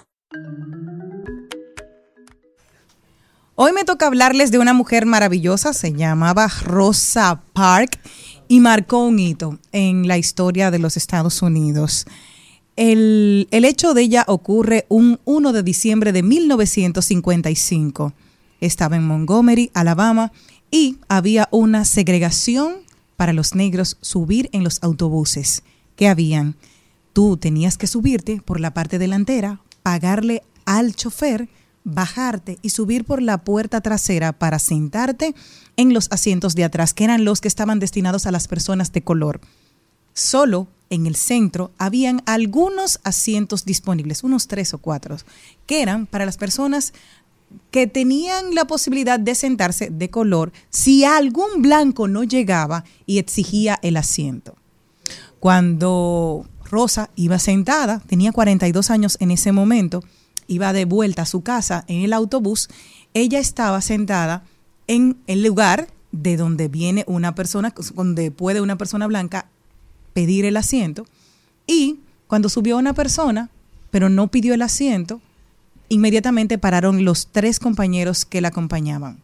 Hoy 3.55 3.71
me 3.71 3.85
toca 3.85 4.07
hablarles 4.07 4.51
de 4.51 4.59
una 4.59 4.73
mujer 4.73 5.05
maravillosa, 5.05 5.71
se 5.71 5.93
llamaba 5.93 6.49
Rosa 6.63 7.43
Park 7.53 7.97
y 8.49 8.59
marcó 8.59 9.05
un 9.05 9.19
hito 9.19 9.57
en 9.71 10.05
la 10.05 10.17
historia 10.17 10.69
de 10.69 10.79
los 10.79 10.97
Estados 10.97 11.41
Unidos. 11.41 12.05
El, 12.77 13.47
hecho 13.51 13.95
de 13.95 14.03
ella 14.03 14.23
ocurre 14.27 14.85
un 14.87 15.19
1 15.25 15.51
de 15.51 15.63
diciembre 15.63 16.13
de 16.13 16.21
1955. 16.21 18.13
Estaba 18.61 18.95
en 18.95 19.03
Montgomery, 19.03 19.71
Alabama, 19.73 20.31
y 20.69 20.97
había 21.09 21.49
una 21.51 21.85
segregación 21.85 22.75
para 23.15 23.33
los 23.33 23.55
negros 23.55 23.97
subir 24.01 24.49
en 24.51 24.63
los 24.63 24.77
autobuses 24.83 25.63
que 25.95 26.07
habían. 26.07 26.55
Tú 27.13 27.37
tenías 27.37 27.79
que 27.79 27.87
subirte 27.87 28.43
por 28.45 28.59
la 28.59 28.75
parte 28.75 28.99
delantera, 28.99 29.59
pagarle 29.81 30.43
al 30.65 30.95
chofer, 30.95 31.49
bajarte 31.83 32.59
y 32.61 32.69
subir 32.69 33.05
por 33.05 33.23
la 33.23 33.39
puerta 33.39 33.81
trasera 33.81 34.33
para 34.33 34.59
sentarte 34.59 35.33
en 35.77 35.95
los 35.95 36.09
asientos 36.11 36.53
de 36.53 36.65
atrás, 36.65 36.93
que 36.93 37.05
eran 37.05 37.25
los 37.25 37.41
que 37.41 37.47
estaban 37.47 37.79
destinados 37.79 38.27
a 38.27 38.31
las 38.31 38.47
personas 38.47 38.91
de 38.91 39.01
color. 39.01 39.41
Solo 40.17 40.67
en 40.89 41.05
el 41.05 41.15
centro 41.15 41.69
habían 41.77 42.23
algunos 42.25 42.99
asientos 43.03 43.65
disponibles, 43.65 44.23
unos 44.23 44.47
tres 44.47 44.73
o 44.73 44.79
cuatro, 44.79 45.15
que 45.67 45.83
eran 45.83 46.07
para 46.07 46.25
las 46.25 46.37
personas 46.37 46.91
que 47.69 47.85
tenían 47.85 48.55
la 48.55 48.65
posibilidad 48.65 49.19
de 49.19 49.35
sentarse 49.35 49.91
de 49.91 50.09
color 50.09 50.53
si 50.71 51.05
algún 51.05 51.61
blanco 51.61 52.07
no 52.07 52.23
llegaba 52.23 52.83
y 53.05 53.19
exigía 53.19 53.77
el 53.83 53.95
asiento. 53.95 54.55
Cuando 55.39 56.47
Rosa 56.65 57.11
iba 57.15 57.37
sentada, 57.37 58.01
tenía 58.07 58.31
42 58.31 58.89
años 58.89 59.17
en 59.19 59.29
ese 59.29 59.51
momento, 59.51 60.03
iba 60.47 60.73
de 60.73 60.85
vuelta 60.85 61.21
a 61.21 61.27
su 61.27 61.41
casa 61.41 61.85
en 61.87 62.01
el 62.01 62.11
autobús, 62.11 62.69
ella 63.13 63.37
estaba 63.37 63.81
sentada 63.81 64.45
en 64.87 65.19
el 65.27 65.43
lugar 65.43 65.89
de 66.11 66.37
donde 66.37 66.69
viene 66.69 67.03
una 67.05 67.35
persona, 67.35 67.71
donde 67.93 68.31
puede 68.31 68.61
una 68.61 68.79
persona 68.79 69.05
blanca 69.05 69.51
pedir 70.17 70.45
el 70.45 70.57
asiento. 70.57 71.05
Y 71.67 71.99
cuando 72.25 72.49
subió 72.49 72.75
una 72.79 72.95
persona, 72.95 73.51
pero 73.91 74.09
no 74.09 74.29
pidió 74.29 74.55
el 74.55 74.63
asiento, 74.63 75.21
inmediatamente 75.89 76.57
pararon 76.57 77.05
los 77.05 77.27
tres 77.27 77.59
compañeros 77.59 78.25
que 78.25 78.41
la 78.41 78.47
acompañaban. 78.47 79.21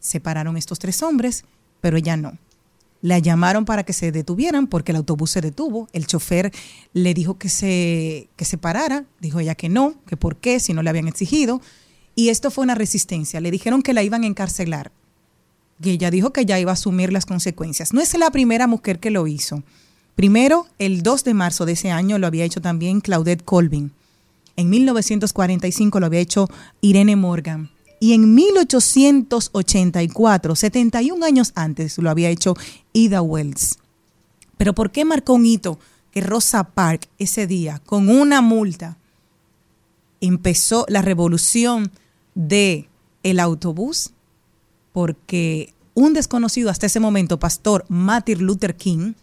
Se 0.00 0.20
pararon 0.20 0.58
estos 0.58 0.78
tres 0.78 1.02
hombres, 1.02 1.46
pero 1.80 1.96
ella 1.96 2.18
no. 2.18 2.36
La 3.00 3.20
llamaron 3.20 3.64
para 3.64 3.84
que 3.84 3.94
se 3.94 4.12
detuvieran 4.12 4.66
porque 4.66 4.92
el 4.92 4.96
autobús 4.96 5.30
se 5.30 5.40
detuvo. 5.40 5.88
El 5.94 6.06
chofer 6.06 6.52
le 6.92 7.14
dijo 7.14 7.38
que 7.38 7.48
se, 7.48 8.28
que 8.36 8.44
se 8.44 8.58
parara. 8.58 9.06
Dijo 9.20 9.40
ella 9.40 9.54
que 9.54 9.70
no, 9.70 9.94
que 10.06 10.18
por 10.18 10.36
qué, 10.36 10.60
si 10.60 10.74
no 10.74 10.82
le 10.82 10.90
habían 10.90 11.08
exigido. 11.08 11.62
Y 12.14 12.28
esto 12.28 12.50
fue 12.50 12.64
una 12.64 12.74
resistencia. 12.74 13.40
Le 13.40 13.50
dijeron 13.50 13.80
que 13.80 13.94
la 13.94 14.02
iban 14.02 14.24
a 14.24 14.26
encarcelar. 14.26 14.92
Y 15.82 15.88
ella 15.88 16.10
dijo 16.10 16.34
que 16.34 16.44
ya 16.44 16.60
iba 16.60 16.70
a 16.72 16.74
asumir 16.74 17.14
las 17.14 17.24
consecuencias. 17.24 17.94
No 17.94 18.02
es 18.02 18.12
la 18.18 18.30
primera 18.30 18.66
mujer 18.66 19.00
que 19.00 19.10
lo 19.10 19.26
hizo. 19.26 19.62
Primero, 20.14 20.66
el 20.78 21.02
2 21.02 21.24
de 21.24 21.34
marzo 21.34 21.66
de 21.66 21.72
ese 21.72 21.90
año 21.90 22.18
lo 22.18 22.26
había 22.26 22.44
hecho 22.44 22.60
también 22.60 23.00
Claudette 23.00 23.44
Colvin. 23.44 23.92
En 24.56 24.70
1945 24.70 25.98
lo 25.98 26.06
había 26.06 26.20
hecho 26.20 26.48
Irene 26.80 27.16
Morgan. 27.16 27.70
Y 27.98 28.12
en 28.12 28.32
1884, 28.34 30.54
71 30.54 31.24
años 31.24 31.50
antes, 31.54 31.98
lo 31.98 32.10
había 32.10 32.28
hecho 32.28 32.54
Ida 32.92 33.22
Wells. 33.22 33.78
Pero 34.56 34.72
¿por 34.74 34.92
qué 34.92 35.04
marcó 35.04 35.34
un 35.34 35.46
hito 35.46 35.78
que 36.12 36.20
Rosa 36.20 36.62
Parks 36.64 37.08
ese 37.18 37.46
día, 37.46 37.80
con 37.84 38.08
una 38.08 38.40
multa, 38.40 38.96
empezó 40.20 40.86
la 40.88 41.02
revolución 41.02 41.92
de 42.34 42.88
el 43.22 43.38
autobús? 43.40 44.10
Porque 44.92 45.74
un 45.94 46.12
desconocido 46.12 46.70
hasta 46.70 46.86
ese 46.86 47.00
momento, 47.00 47.40
pastor 47.40 47.84
Martin 47.88 48.44
Luther 48.44 48.76
King, 48.76 49.14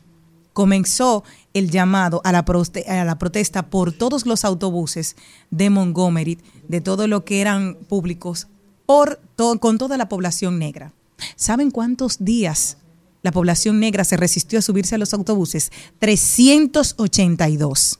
comenzó 0.54 1.24
el 1.54 1.70
llamado 1.70 2.22
a 2.24 2.32
la, 2.32 2.46
protesta 2.46 3.70
por 3.70 3.94
todos 3.94 4.26
los 4.26 4.46
autobuses 4.46 5.16
de 5.50 5.70
Montgomery, 5.70 6.40
de 6.68 6.82
todo 6.82 7.08
lo 7.08 7.26
que 7.26 7.42
eran 7.42 7.76
públicos, 7.88 8.48
por 8.86 9.20
con 9.60 9.78
toda 9.78 9.98
la 9.98 10.10
población 10.10 10.60
negra. 10.60 10.94
¿Saben 11.36 11.72
cuántos 11.72 12.24
días 12.24 12.78
la 13.24 13.32
población 13.32 13.80
negra 13.80 14.04
se 14.04 14.18
resistió 14.18 14.60
a 14.60 14.62
subirse 14.62 14.96
a 14.96 14.98
los 14.98 15.14
autobuses? 15.14 15.72
382. 16.00 18.00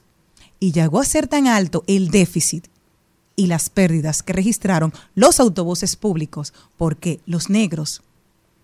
Y 0.60 0.72
llegó 0.72 1.00
a 1.00 1.06
ser 1.06 1.28
tan 1.28 1.48
alto 1.48 1.84
el 1.88 2.10
déficit 2.10 2.68
y 3.36 3.48
las 3.48 3.70
pérdidas 3.70 4.22
que 4.22 4.34
registraron 4.34 4.94
los 5.16 5.40
autobuses 5.40 5.96
públicos 5.96 6.54
porque 6.78 7.20
los 7.26 7.50
negros 7.50 8.04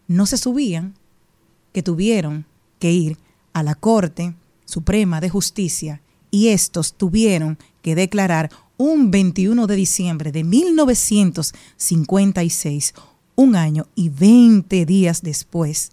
no 0.07 0.25
se 0.25 0.37
subían, 0.37 0.93
que 1.73 1.83
tuvieron 1.83 2.45
que 2.79 2.91
ir 2.91 3.17
a 3.57 3.63
la 3.63 3.75
Corte 3.75 4.35
Suprema 4.65 5.19
de 5.19 5.29
Justicia 5.29 6.01
y 6.29 6.49
estos 6.49 6.93
tuvieron 6.93 7.57
que 7.81 7.95
declarar 7.95 8.51
un 8.77 9.09
21 9.09 9.65
de 9.65 9.75
diciembre 9.75 10.31
de 10.31 10.43
1956, 10.43 12.93
un 13.35 13.55
año 13.55 13.87
y 13.95 14.09
20 14.09 14.85
días 14.85 15.23
después, 15.23 15.91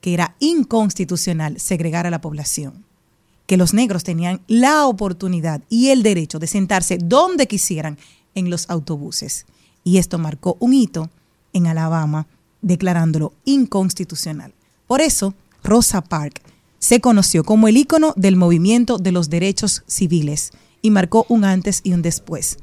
que 0.00 0.14
era 0.14 0.36
inconstitucional 0.38 1.58
segregar 1.58 2.06
a 2.06 2.10
la 2.10 2.20
población, 2.20 2.84
que 3.46 3.56
los 3.56 3.74
negros 3.74 4.04
tenían 4.04 4.42
la 4.46 4.86
oportunidad 4.86 5.60
y 5.68 5.88
el 5.88 6.04
derecho 6.04 6.38
de 6.38 6.46
sentarse 6.46 6.98
donde 6.98 7.48
quisieran 7.48 7.98
en 8.36 8.48
los 8.48 8.70
autobuses. 8.70 9.44
Y 9.82 9.98
esto 9.98 10.18
marcó 10.18 10.56
un 10.60 10.72
hito 10.72 11.10
en 11.52 11.66
Alabama, 11.66 12.28
declarándolo 12.62 13.32
inconstitucional. 13.44 14.54
Por 14.86 15.00
eso, 15.00 15.34
Rosa 15.64 16.02
Parks 16.02 16.45
se 16.86 17.00
conoció 17.00 17.42
como 17.42 17.66
el 17.66 17.76
ícono 17.76 18.12
del 18.16 18.36
movimiento 18.36 18.96
de 18.98 19.10
los 19.10 19.28
derechos 19.28 19.82
civiles 19.88 20.52
y 20.82 20.90
marcó 20.92 21.26
un 21.28 21.44
antes 21.44 21.80
y 21.82 21.92
un 21.94 22.00
después. 22.00 22.58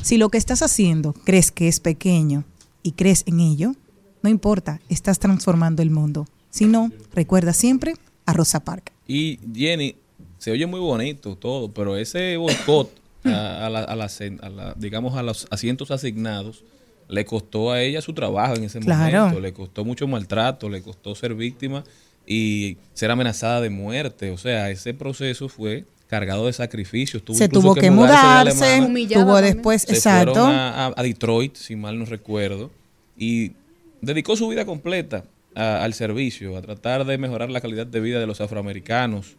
Si 0.00 0.16
lo 0.16 0.30
que 0.30 0.38
estás 0.38 0.62
haciendo 0.62 1.12
crees 1.12 1.50
que 1.50 1.68
es 1.68 1.78
pequeño 1.78 2.44
y 2.82 2.92
crees 2.92 3.22
en 3.26 3.38
ello, 3.38 3.74
no 4.22 4.30
importa, 4.30 4.80
estás 4.88 5.18
transformando 5.18 5.82
el 5.82 5.90
mundo. 5.90 6.26
Si 6.48 6.64
no, 6.64 6.90
recuerda 7.12 7.52
siempre 7.52 7.92
a 8.24 8.32
Rosa 8.32 8.60
Parks. 8.64 8.92
Y 9.06 9.38
Jenny, 9.54 9.96
se 10.38 10.52
oye 10.52 10.64
muy 10.64 10.80
bonito 10.80 11.36
todo, 11.36 11.70
pero 11.70 11.98
ese 11.98 12.38
boicot 12.38 12.90
a, 13.24 13.66
a 13.66 13.68
la- 13.68 13.84
a 13.84 13.94
la 13.94 14.06
cen- 14.06 14.42
a 14.42 14.48
la- 14.48 14.72
digamos, 14.78 15.18
a 15.18 15.22
los 15.22 15.46
asientos 15.50 15.90
asignados 15.90 16.64
le 17.08 17.26
costó 17.26 17.72
a 17.72 17.82
ella 17.82 18.00
su 18.00 18.14
trabajo 18.14 18.54
en 18.54 18.64
ese 18.64 18.80
Claro. 18.80 19.18
momento, 19.24 19.40
le 19.40 19.52
costó 19.52 19.84
mucho 19.84 20.08
maltrato, 20.08 20.70
le 20.70 20.80
costó 20.80 21.14
ser 21.14 21.34
víctima 21.34 21.84
y 22.26 22.76
ser 22.94 23.10
amenazada 23.10 23.60
de 23.60 23.70
muerte. 23.70 24.30
O 24.30 24.38
sea, 24.38 24.70
ese 24.70 24.92
proceso 24.94 25.48
fue 25.48 25.84
cargado 26.08 26.46
de 26.46 26.52
sacrificios. 26.52 27.22
Tuvo 27.24 27.36
Se 27.36 27.48
tuvo 27.48 27.74
que 27.74 27.90
mudarse 27.90 28.50
de 28.50 28.54
mudarse. 28.54 28.80
Humillada 28.86 29.24
tuvo 29.24 29.34
también. 29.34 29.54
después, 29.54 29.82
Se 29.82 29.92
exacto. 29.94 30.32
fueron 30.34 30.50
a, 30.50 30.86
a- 30.86 30.94
a 30.96 31.02
Detroit, 31.02 31.56
si 31.56 31.76
mal 31.76 31.98
no 31.98 32.04
recuerdo, 32.04 32.70
y 33.16 33.52
dedicó 34.00 34.36
su 34.36 34.46
vida 34.48 34.64
completa 34.64 35.24
a- 35.54 35.82
al 35.82 35.94
servicio, 35.94 36.56
a 36.56 36.62
tratar 36.62 37.04
de 37.06 37.18
mejorar 37.18 37.50
la 37.50 37.60
calidad 37.60 37.86
de 37.86 38.00
vida 38.00 38.20
de 38.20 38.26
los 38.26 38.40
afroamericanos. 38.40 39.34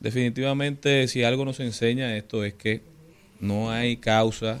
Definitivamente, 0.00 1.08
si 1.08 1.24
algo 1.24 1.44
nos 1.44 1.58
enseña 1.60 2.16
esto 2.16 2.44
es 2.44 2.54
que 2.54 2.82
no 3.40 3.70
hay 3.70 3.96
causa 3.96 4.60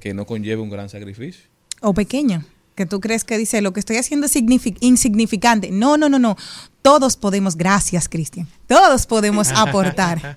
que 0.00 0.12
no 0.14 0.26
conlleve 0.26 0.60
un 0.60 0.70
gran 0.70 0.88
sacrificio. 0.88 1.44
o 1.80 1.92
pequeña, 1.94 2.44
que 2.76 2.86
tú 2.86 2.98
crees 3.00 3.24
que 3.24 3.36
dice 3.38 3.60
lo 3.62 3.72
que 3.72 3.80
estoy 3.80 3.96
haciendo 3.96 4.26
es 4.26 4.34
signifi- 4.34 4.76
insignificante. 4.80 5.70
No, 5.70 5.96
no, 5.96 6.08
no, 6.08 6.18
no. 6.18 6.36
Todos 6.84 7.16
podemos, 7.16 7.56
gracias 7.56 8.10
Cristian, 8.10 8.46
todos 8.68 9.06
podemos 9.06 9.48
aportar. 9.56 10.36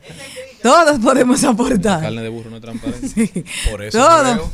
todos 0.64 0.98
podemos 1.00 1.42
La 1.42 1.50
aportar. 1.50 2.00
carne 2.00 2.22
de 2.22 2.30
burro 2.30 2.50
no 2.50 2.56
es 2.56 2.62
transparente. 2.62 3.10
Sí. 3.14 3.44
Por 3.70 3.84
eso 3.84 4.00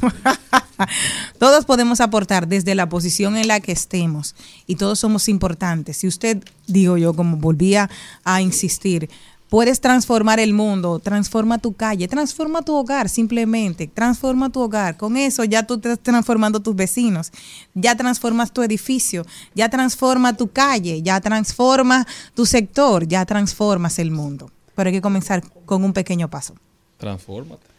todos 1.37 1.65
podemos 1.65 2.01
aportar 2.01 2.47
desde 2.47 2.73
la 2.73 2.89
posición 2.89 3.37
en 3.37 3.47
la 3.47 3.59
que 3.59 3.73
estemos 3.73 4.33
y 4.65 4.75
todos 4.75 4.97
somos 4.97 5.29
importantes. 5.29 5.97
Si 5.97 6.07
usted, 6.07 6.43
digo 6.65 6.97
yo, 6.97 7.13
como 7.13 7.37
volvía 7.37 7.91
a 8.23 8.41
insistir, 8.41 9.07
puedes 9.53 9.79
transformar 9.79 10.39
el 10.39 10.51
mundo, 10.51 10.97
transforma 10.97 11.59
tu 11.59 11.73
calle, 11.73 12.07
transforma 12.07 12.63
tu 12.63 12.73
hogar, 12.73 13.07
simplemente, 13.07 13.85
transforma 13.85 14.49
tu 14.49 14.59
hogar. 14.61 14.97
Con 14.97 15.15
eso 15.15 15.43
ya 15.43 15.61
tú 15.61 15.75
estás 15.75 15.99
transformando 15.99 16.59
tus 16.59 16.75
vecinos, 16.75 17.31
ya 17.75 17.95
transformas 17.95 18.51
tu 18.51 18.63
edificio, 18.63 19.27
ya 19.53 19.69
transforma 19.69 20.35
tu 20.35 20.47
calle, 20.47 21.03
ya 21.03 21.21
transforma 21.21 22.07
tu 22.33 22.47
sector, 22.47 23.07
ya 23.07 23.27
transformas 23.27 23.99
el 23.99 24.09
mundo. 24.09 24.49
Pero 24.73 24.87
hay 24.87 24.93
que 24.95 25.01
comenzar 25.01 25.43
con 25.65 25.83
un 25.83 25.93
pequeño 25.93 26.31
paso. 26.31 26.55
Transfórmate. 26.97 27.72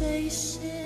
Spaces. 0.00 0.79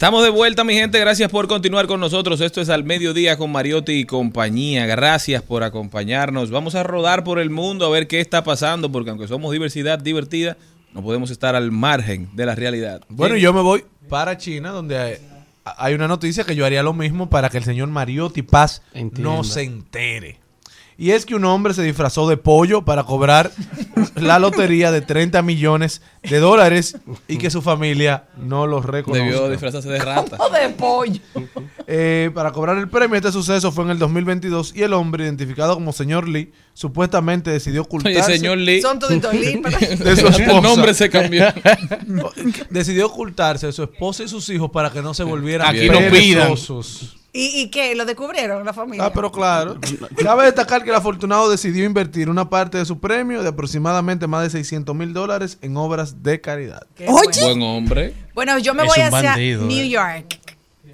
Estamos 0.00 0.24
de 0.24 0.30
vuelta, 0.30 0.64
mi 0.64 0.72
gente. 0.72 0.98
Gracias 0.98 1.30
por 1.30 1.46
continuar 1.46 1.86
con 1.86 2.00
nosotros. 2.00 2.40
Esto 2.40 2.62
es 2.62 2.70
al 2.70 2.84
mediodía 2.84 3.36
con 3.36 3.52
Mariotti 3.52 3.92
y 3.92 4.06
compañía. 4.06 4.86
Gracias 4.86 5.42
por 5.42 5.62
acompañarnos. 5.62 6.50
Vamos 6.50 6.74
a 6.74 6.82
rodar 6.82 7.22
por 7.22 7.38
el 7.38 7.50
mundo 7.50 7.84
a 7.84 7.90
ver 7.90 8.08
qué 8.08 8.18
está 8.18 8.42
pasando, 8.42 8.90
porque 8.90 9.10
aunque 9.10 9.28
somos 9.28 9.52
diversidad 9.52 9.98
divertida, 9.98 10.56
no 10.94 11.02
podemos 11.02 11.30
estar 11.30 11.54
al 11.54 11.70
margen 11.70 12.30
de 12.32 12.46
la 12.46 12.54
realidad. 12.54 13.02
Bueno, 13.10 13.36
yo 13.36 13.52
me 13.52 13.60
voy 13.60 13.84
para 14.08 14.38
China, 14.38 14.70
donde 14.70 14.96
hay, 14.96 15.16
hay 15.64 15.92
una 15.92 16.08
noticia 16.08 16.44
que 16.44 16.56
yo 16.56 16.64
haría 16.64 16.82
lo 16.82 16.94
mismo 16.94 17.28
para 17.28 17.50
que 17.50 17.58
el 17.58 17.64
señor 17.64 17.90
Mariotti 17.90 18.40
Paz 18.40 18.80
no 19.18 19.44
se 19.44 19.64
entere. 19.64 20.38
Y 21.00 21.12
es 21.12 21.24
que 21.24 21.34
un 21.34 21.46
hombre 21.46 21.72
se 21.72 21.82
disfrazó 21.82 22.28
de 22.28 22.36
pollo 22.36 22.84
para 22.84 23.04
cobrar 23.04 23.50
la 24.16 24.38
lotería 24.38 24.92
de 24.92 25.00
30 25.00 25.40
millones 25.40 26.02
de 26.22 26.38
dólares 26.40 26.98
y 27.26 27.38
que 27.38 27.48
su 27.50 27.62
familia 27.62 28.24
no 28.36 28.66
los 28.66 28.84
reconozca. 28.84 29.24
debió 29.24 29.48
disfrazarse 29.48 29.88
de 29.88 29.98
rata. 30.04 30.36
de 30.36 30.68
pollo. 30.68 31.18
Eh, 31.86 32.30
para 32.34 32.52
cobrar 32.52 32.76
el 32.76 32.90
premio, 32.90 33.16
este 33.16 33.32
suceso 33.32 33.72
fue 33.72 33.84
en 33.84 33.92
el 33.92 33.98
2022 33.98 34.74
y 34.76 34.82
el 34.82 34.92
hombre, 34.92 35.24
identificado 35.24 35.72
como 35.72 35.94
señor 35.94 36.28
Lee, 36.28 36.52
supuestamente 36.74 37.50
decidió 37.50 37.80
ocultarse. 37.80 38.20
Oye, 38.20 38.36
señor 38.36 38.58
Lee. 38.58 38.82
Son 38.82 38.98
toditos 38.98 39.32
libres. 39.32 39.98
De 40.04 40.16
su 40.16 40.26
el 40.42 40.62
nombre 40.62 40.92
se 40.92 41.08
cambió. 41.08 41.46
decidió 42.68 43.06
ocultarse 43.06 43.68
de 43.68 43.72
su 43.72 43.84
esposa 43.84 44.24
y 44.24 44.28
sus 44.28 44.46
hijos 44.50 44.70
para 44.70 44.90
que 44.90 45.00
no 45.00 45.14
se 45.14 45.24
volvieran 45.24 45.66
Aquí 45.66 45.88
no 45.88 45.98
pidan. 46.10 46.54
¿Y, 47.32 47.60
y 47.60 47.70
qué? 47.70 47.94
¿Lo 47.94 48.04
descubrieron 48.04 48.64
la 48.64 48.72
familia? 48.72 49.06
Ah, 49.06 49.12
pero 49.12 49.30
claro. 49.30 49.78
Cabe 50.16 50.46
destacar 50.46 50.82
que 50.82 50.90
el 50.90 50.96
afortunado 50.96 51.48
decidió 51.48 51.84
invertir 51.84 52.28
una 52.28 52.50
parte 52.50 52.78
de 52.78 52.84
su 52.84 52.98
premio 52.98 53.42
de 53.42 53.48
aproximadamente 53.48 54.26
más 54.26 54.42
de 54.42 54.50
600 54.50 54.94
mil 54.96 55.12
dólares 55.12 55.58
en 55.62 55.76
obras 55.76 56.22
de 56.22 56.40
caridad. 56.40 56.86
Qué 56.96 57.06
Oye. 57.08 57.42
Buen 57.42 57.62
hombre. 57.62 58.14
Bueno, 58.34 58.58
yo 58.58 58.74
me 58.74 58.82
Es 58.82 58.88
voy 58.88 59.00
hacia 59.00 59.30
bandido, 59.30 59.64
New 59.64 59.84
eh. 59.84 59.88
York. 59.88 60.40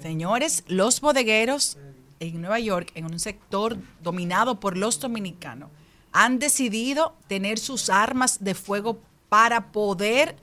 Señores, 0.01 0.63
los 0.67 1.01
bodegueros 1.01 1.77
en 2.19 2.39
Nueva 2.39 2.59
York, 2.59 2.91
en 2.95 3.05
un 3.05 3.19
sector 3.19 3.77
dominado 4.01 4.59
por 4.59 4.77
los 4.77 4.99
dominicanos, 4.99 5.69
han 6.11 6.39
decidido 6.39 7.15
tener 7.27 7.59
sus 7.59 7.89
armas 7.89 8.43
de 8.43 8.53
fuego 8.53 8.99
para 9.29 9.71
poder 9.71 10.35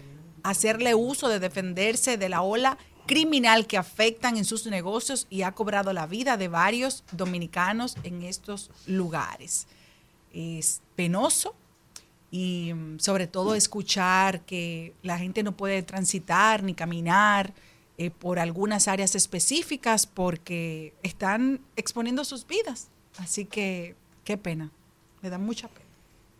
hacerle 0.42 0.95
uso 0.95 1.28
de 1.28 1.40
defenderse 1.40 2.16
de 2.16 2.28
la 2.28 2.42
ola 2.42 2.78
criminal 3.07 3.66
que 3.66 3.76
afectan 3.76 4.36
en 4.36 4.44
sus 4.44 4.66
negocios 4.66 5.26
y 5.30 5.42
ha 5.42 5.52
cobrado 5.52 5.92
la 5.92 6.07
vida 6.07 6.36
de 6.36 6.48
varios 6.48 7.05
dominicanos 7.12 7.96
en 8.02 8.22
estos 8.22 8.70
lugares. 8.86 9.66
Es 10.32 10.80
penoso, 10.96 11.55
y 12.34 12.74
mm, 12.74 12.98
sobre 12.98 13.28
todo 13.28 13.55
escuchar 13.55 14.40
que 14.40 14.92
la 15.02 15.18
gente 15.18 15.44
no 15.44 15.57
puede 15.57 15.84
transitar 15.84 16.64
ni 16.64 16.74
caminar 16.74 17.55
eh, 17.96 18.11
por 18.11 18.40
algunas 18.40 18.88
áreas 18.88 19.14
específicas 19.14 20.05
porque 20.07 20.94
están 21.05 21.61
exponiendo 21.76 22.24
sus 22.24 22.44
vidas. 22.44 22.88
Así 23.18 23.44
que 23.44 23.94
qué 24.24 24.36
pena, 24.36 24.72
me 25.22 25.30
da 25.30 25.38
mucha 25.38 25.68
pena. 25.68 25.84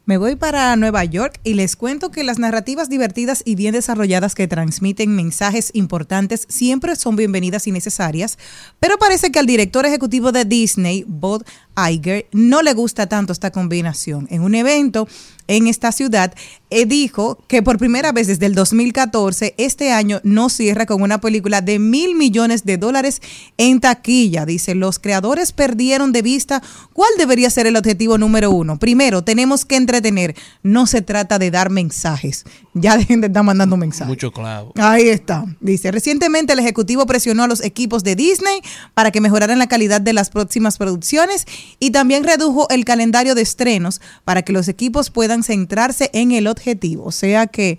Me 0.07 0.19
voy 0.19 0.37
para 0.37 0.77
Nueva 0.77 1.03
York 1.07 1.41
y 1.45 1.55
les 1.55 1.77
cuento 1.77 2.11
que 2.11 2.25
las 2.25 2.39
narrativas 2.39 2.91
divertidas 2.91 3.43
y 3.47 3.55
bien 3.55 3.73
desarrolladas 3.73 4.35
que 4.35 4.47
transmiten 4.47 5.17
mensajes 5.17 5.71
importantes 5.73 6.45
siempre 6.51 6.95
son 6.95 7.17
bienvenidas 7.17 7.67
y 7.69 7.73
necesarias, 7.73 8.37
pero 8.81 8.99
parece 8.99 9.33
que 9.33 9.39
al 9.39 9.47
director 9.47 9.87
ejecutivo 9.87 10.31
de 10.31 10.45
Disney, 10.45 11.07
Bob 11.09 11.43
Iger, 11.91 12.27
no 12.33 12.61
le 12.61 12.75
gusta 12.75 13.09
tanto 13.09 13.33
esta 13.33 13.51
combinación. 13.51 14.29
En 14.31 14.43
un 14.43 14.55
evento 14.55 15.09
en 15.49 15.67
esta 15.67 15.93
ciudad, 15.93 16.35
eh, 16.71 16.87
dijo 16.87 17.39
que 17.47 17.63
por 17.63 17.79
primera 17.79 18.13
vez 18.13 18.27
desde 18.27 18.47
el 18.47 18.55
2014, 18.55 19.55
este 19.59 19.93
año 19.93 20.21
no 20.25 20.49
cierra 20.49 20.87
con 20.87 21.03
una 21.03 21.21
película 21.21 21.61
de 21.61 21.79
mil 21.79 22.15
millones 22.15 22.65
de 22.65 22.79
dólares 22.79 23.23
en 23.59 23.81
taquilla. 23.81 24.45
Dice, 24.47 24.75
los 24.75 24.99
creadores 24.99 25.53
perdieron 25.53 26.13
de 26.13 26.23
vista 26.23 26.63
cuál 26.93 27.11
debería 27.19 27.51
ser 27.51 27.67
el 27.67 27.77
objetivo 27.77 28.19
número 28.19 28.51
uno. 28.51 28.79
Primero, 28.79 29.23
tenemos 29.23 29.65
que 29.65 29.77
entretener. 29.77 30.35
No 30.63 30.87
se 30.87 31.03
trata 31.03 31.39
de 31.39 31.51
dar 31.51 31.71
mensajes. 31.71 32.45
Ya 32.73 32.97
dejen 32.99 33.21
de 33.21 33.29
estar 33.29 33.45
mandando 33.45 33.77
mensajes. 33.77 34.09
Mucho 34.09 34.33
clavo. 34.33 34.73
Ahí 34.77 35.09
está. 35.09 35.45
Dice, 35.61 35.91
recientemente 35.91 36.55
el 36.55 36.59
Ejecutivo 36.59 37.07
presionó 37.07 37.45
a 37.45 37.47
los 37.47 37.63
equipos 37.63 38.03
de 38.05 38.17
Disney 38.17 38.61
para 38.95 39.11
que 39.11 39.21
mejoraran 39.21 39.59
la 39.59 39.69
calidad 39.69 40.01
de 40.01 40.13
las 40.13 40.31
próximas 40.31 40.79
producciones 40.79 41.47
y 41.79 41.91
también 41.91 42.25
redujo 42.25 42.69
el 42.71 42.85
calendario 42.85 43.35
de 43.35 43.43
estrenos 43.43 44.01
para 44.25 44.43
que 44.43 44.53
los 44.53 44.69
equipos 44.69 45.11
puedan 45.11 45.34
centrarse 45.43 46.11
en 46.13 46.33
el 46.33 46.47
objetivo. 46.47 47.05
O 47.05 47.13
sea 47.13 47.47
que 47.47 47.79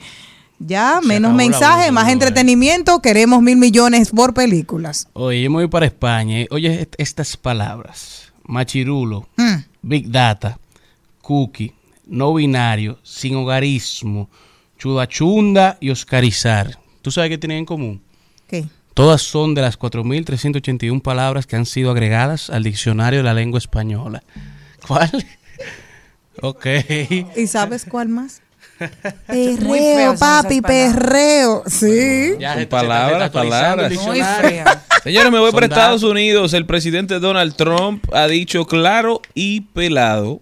ya 0.60 1.00
Se 1.02 1.08
menos 1.08 1.34
mensajes, 1.34 1.92
más 1.92 2.06
burbuja, 2.06 2.12
entretenimiento, 2.12 3.02
queremos 3.02 3.42
mil 3.42 3.58
millones 3.58 4.10
por 4.12 4.34
películas. 4.34 5.08
Oye, 5.14 5.44
yo 5.44 5.50
me 5.50 5.58
voy 5.58 5.68
para 5.68 5.86
España. 5.86 6.42
eh. 6.42 6.48
Oye, 6.52 6.82
est- 6.82 6.96
estas 6.98 7.38
palabras. 7.38 8.32
Machirulo, 8.44 9.28
Mm. 9.38 9.56
Big 9.82 10.10
Data, 10.12 10.58
Cookie, 11.22 11.74
no 12.06 12.34
binario, 12.34 13.00
sin 13.04 13.36
hogarismo, 13.36 14.30
chudachunda 14.78 15.78
y 15.82 15.90
oscarizar. 15.90 16.78
¿Tú 17.02 17.12
sabes 17.12 17.30
qué 17.32 17.38
tienen 17.38 17.60
en 17.60 17.66
común? 17.66 18.02
¿Qué? 18.48 18.66
Todas 18.94 19.22
son 19.24 19.56
de 19.56 19.62
las 19.62 19.78
4.381 19.78 21.02
palabras 21.02 21.46
que 21.48 21.56
han 21.58 21.66
sido 21.66 21.92
agregadas 21.92 22.50
al 22.50 22.64
diccionario 22.64 23.20
de 23.20 23.24
la 23.24 23.34
lengua 23.34 23.58
española. 23.60 24.24
¿Cuál? 24.88 25.26
Ok. 26.42 26.66
¿Y 27.36 27.48
sabes 27.48 27.86
cuál 27.86 28.10
más? 28.10 28.42
Perreo, 29.28 30.16
papi, 30.18 30.62
perreo. 30.62 31.64
Sí. 31.68 32.34
Ya 32.40 32.54
Son 32.54 32.62
se- 32.62 32.68
palabras, 32.68 33.30
palabras. 33.32 33.94
Señores, 35.04 35.32
me 35.32 35.40
voy 35.40 35.52
para 35.52 35.68
Estados. 35.68 36.04
Unidos. 36.04 36.54
El 36.54 36.66
presidente 36.66 37.20
Donald 37.20 37.56
Trump 37.56 38.04
ha 38.14 38.28
dicho 38.28 38.66
claro 38.66 39.22
y 39.34 39.62
pelado 39.62 40.42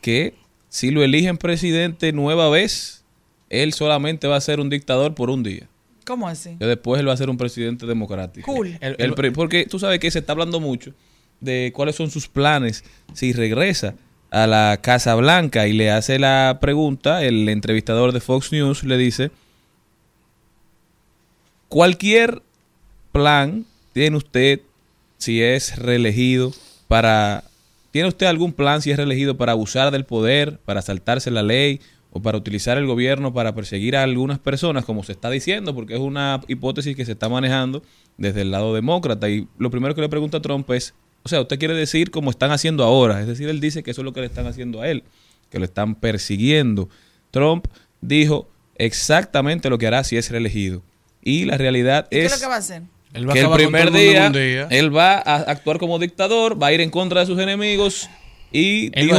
que 0.00 0.34
si 0.68 0.90
lo 0.90 1.02
eligen 1.02 1.36
presidente 1.36 2.12
nueva 2.12 2.48
vez, 2.48 3.04
él 3.50 3.72
solamente 3.72 4.26
va 4.26 4.36
a 4.36 4.40
ser 4.40 4.60
un 4.60 4.70
dictador 4.70 5.14
por 5.14 5.28
un 5.30 5.42
día. 5.42 5.68
¿Cómo 6.06 6.28
así? 6.28 6.56
Que 6.58 6.66
después 6.66 7.00
él 7.00 7.08
va 7.08 7.12
a 7.12 7.16
ser 7.16 7.28
un 7.30 7.36
presidente 7.36 7.84
democrático. 7.84 8.50
Cool. 8.52 8.78
El- 8.80 8.96
El 8.98 9.14
pre- 9.14 9.32
porque 9.32 9.66
tú 9.66 9.78
sabes 9.78 9.98
que 9.98 10.10
se 10.10 10.20
está 10.20 10.32
hablando 10.32 10.60
mucho 10.60 10.92
de 11.40 11.72
cuáles 11.74 11.96
son 11.96 12.10
sus 12.10 12.28
planes 12.28 12.84
si 13.12 13.32
regresa 13.32 13.94
a 14.36 14.46
la 14.46 14.80
Casa 14.82 15.14
Blanca 15.14 15.66
y 15.66 15.72
le 15.72 15.90
hace 15.90 16.18
la 16.18 16.58
pregunta, 16.60 17.24
el 17.24 17.48
entrevistador 17.48 18.12
de 18.12 18.20
Fox 18.20 18.52
News 18.52 18.84
le 18.84 18.98
dice, 18.98 19.30
cualquier 21.68 22.42
plan 23.12 23.64
tiene 23.94 24.18
usted 24.18 24.60
si 25.16 25.42
es 25.42 25.78
reelegido 25.78 26.52
para... 26.86 27.44
¿Tiene 27.92 28.08
usted 28.08 28.26
algún 28.26 28.52
plan 28.52 28.82
si 28.82 28.90
es 28.90 28.98
reelegido 28.98 29.38
para 29.38 29.52
abusar 29.52 29.90
del 29.90 30.04
poder, 30.04 30.58
para 30.66 30.82
saltarse 30.82 31.30
la 31.30 31.42
ley 31.42 31.80
o 32.10 32.20
para 32.20 32.36
utilizar 32.36 32.76
el 32.76 32.84
gobierno 32.84 33.32
para 33.32 33.54
perseguir 33.54 33.96
a 33.96 34.02
algunas 34.02 34.38
personas, 34.38 34.84
como 34.84 35.02
se 35.02 35.12
está 35.12 35.30
diciendo, 35.30 35.74
porque 35.74 35.94
es 35.94 36.00
una 36.00 36.42
hipótesis 36.46 36.94
que 36.94 37.06
se 37.06 37.12
está 37.12 37.30
manejando 37.30 37.82
desde 38.18 38.42
el 38.42 38.50
lado 38.50 38.74
demócrata? 38.74 39.30
Y 39.30 39.48
lo 39.56 39.70
primero 39.70 39.94
que 39.94 40.02
le 40.02 40.10
pregunta 40.10 40.42
Trump 40.42 40.70
es, 40.72 40.92
o 41.26 41.28
sea, 41.28 41.40
usted 41.40 41.58
quiere 41.58 41.74
decir 41.74 42.12
como 42.12 42.30
están 42.30 42.52
haciendo 42.52 42.84
ahora, 42.84 43.20
es 43.20 43.26
decir, 43.26 43.48
él 43.48 43.58
dice 43.58 43.82
que 43.82 43.90
eso 43.90 44.02
es 44.02 44.04
lo 44.04 44.12
que 44.12 44.20
le 44.20 44.26
están 44.26 44.46
haciendo 44.46 44.80
a 44.80 44.88
él, 44.88 45.02
que 45.50 45.58
lo 45.58 45.64
están 45.64 45.96
persiguiendo. 45.96 46.88
Trump 47.32 47.66
dijo 48.00 48.48
exactamente 48.76 49.68
lo 49.68 49.76
que 49.76 49.88
hará 49.88 50.04
si 50.04 50.16
es 50.16 50.30
reelegido. 50.30 50.84
Y 51.24 51.44
la 51.44 51.58
realidad 51.58 52.06
¿Qué 52.08 52.26
es 52.26 52.32
es 52.32 52.38
lo 52.38 52.44
que 52.44 52.48
va 52.48 52.54
a 52.54 52.58
hacer? 52.58 52.82
Él 53.12 53.28
va 53.28 53.32
a 53.32 53.38
el 53.38 53.50
primer 53.50 53.90
día. 53.90 54.68
él 54.70 54.96
va 54.96 55.14
a 55.16 55.34
actuar 55.50 55.78
como 55.78 55.98
dictador, 55.98 56.62
va 56.62 56.68
a 56.68 56.72
ir 56.72 56.80
en 56.80 56.90
contra 56.90 57.22
de 57.22 57.26
sus 57.26 57.40
enemigos 57.40 58.08
y 58.52 58.90
Él 58.98 59.08
dijo, 59.08 59.18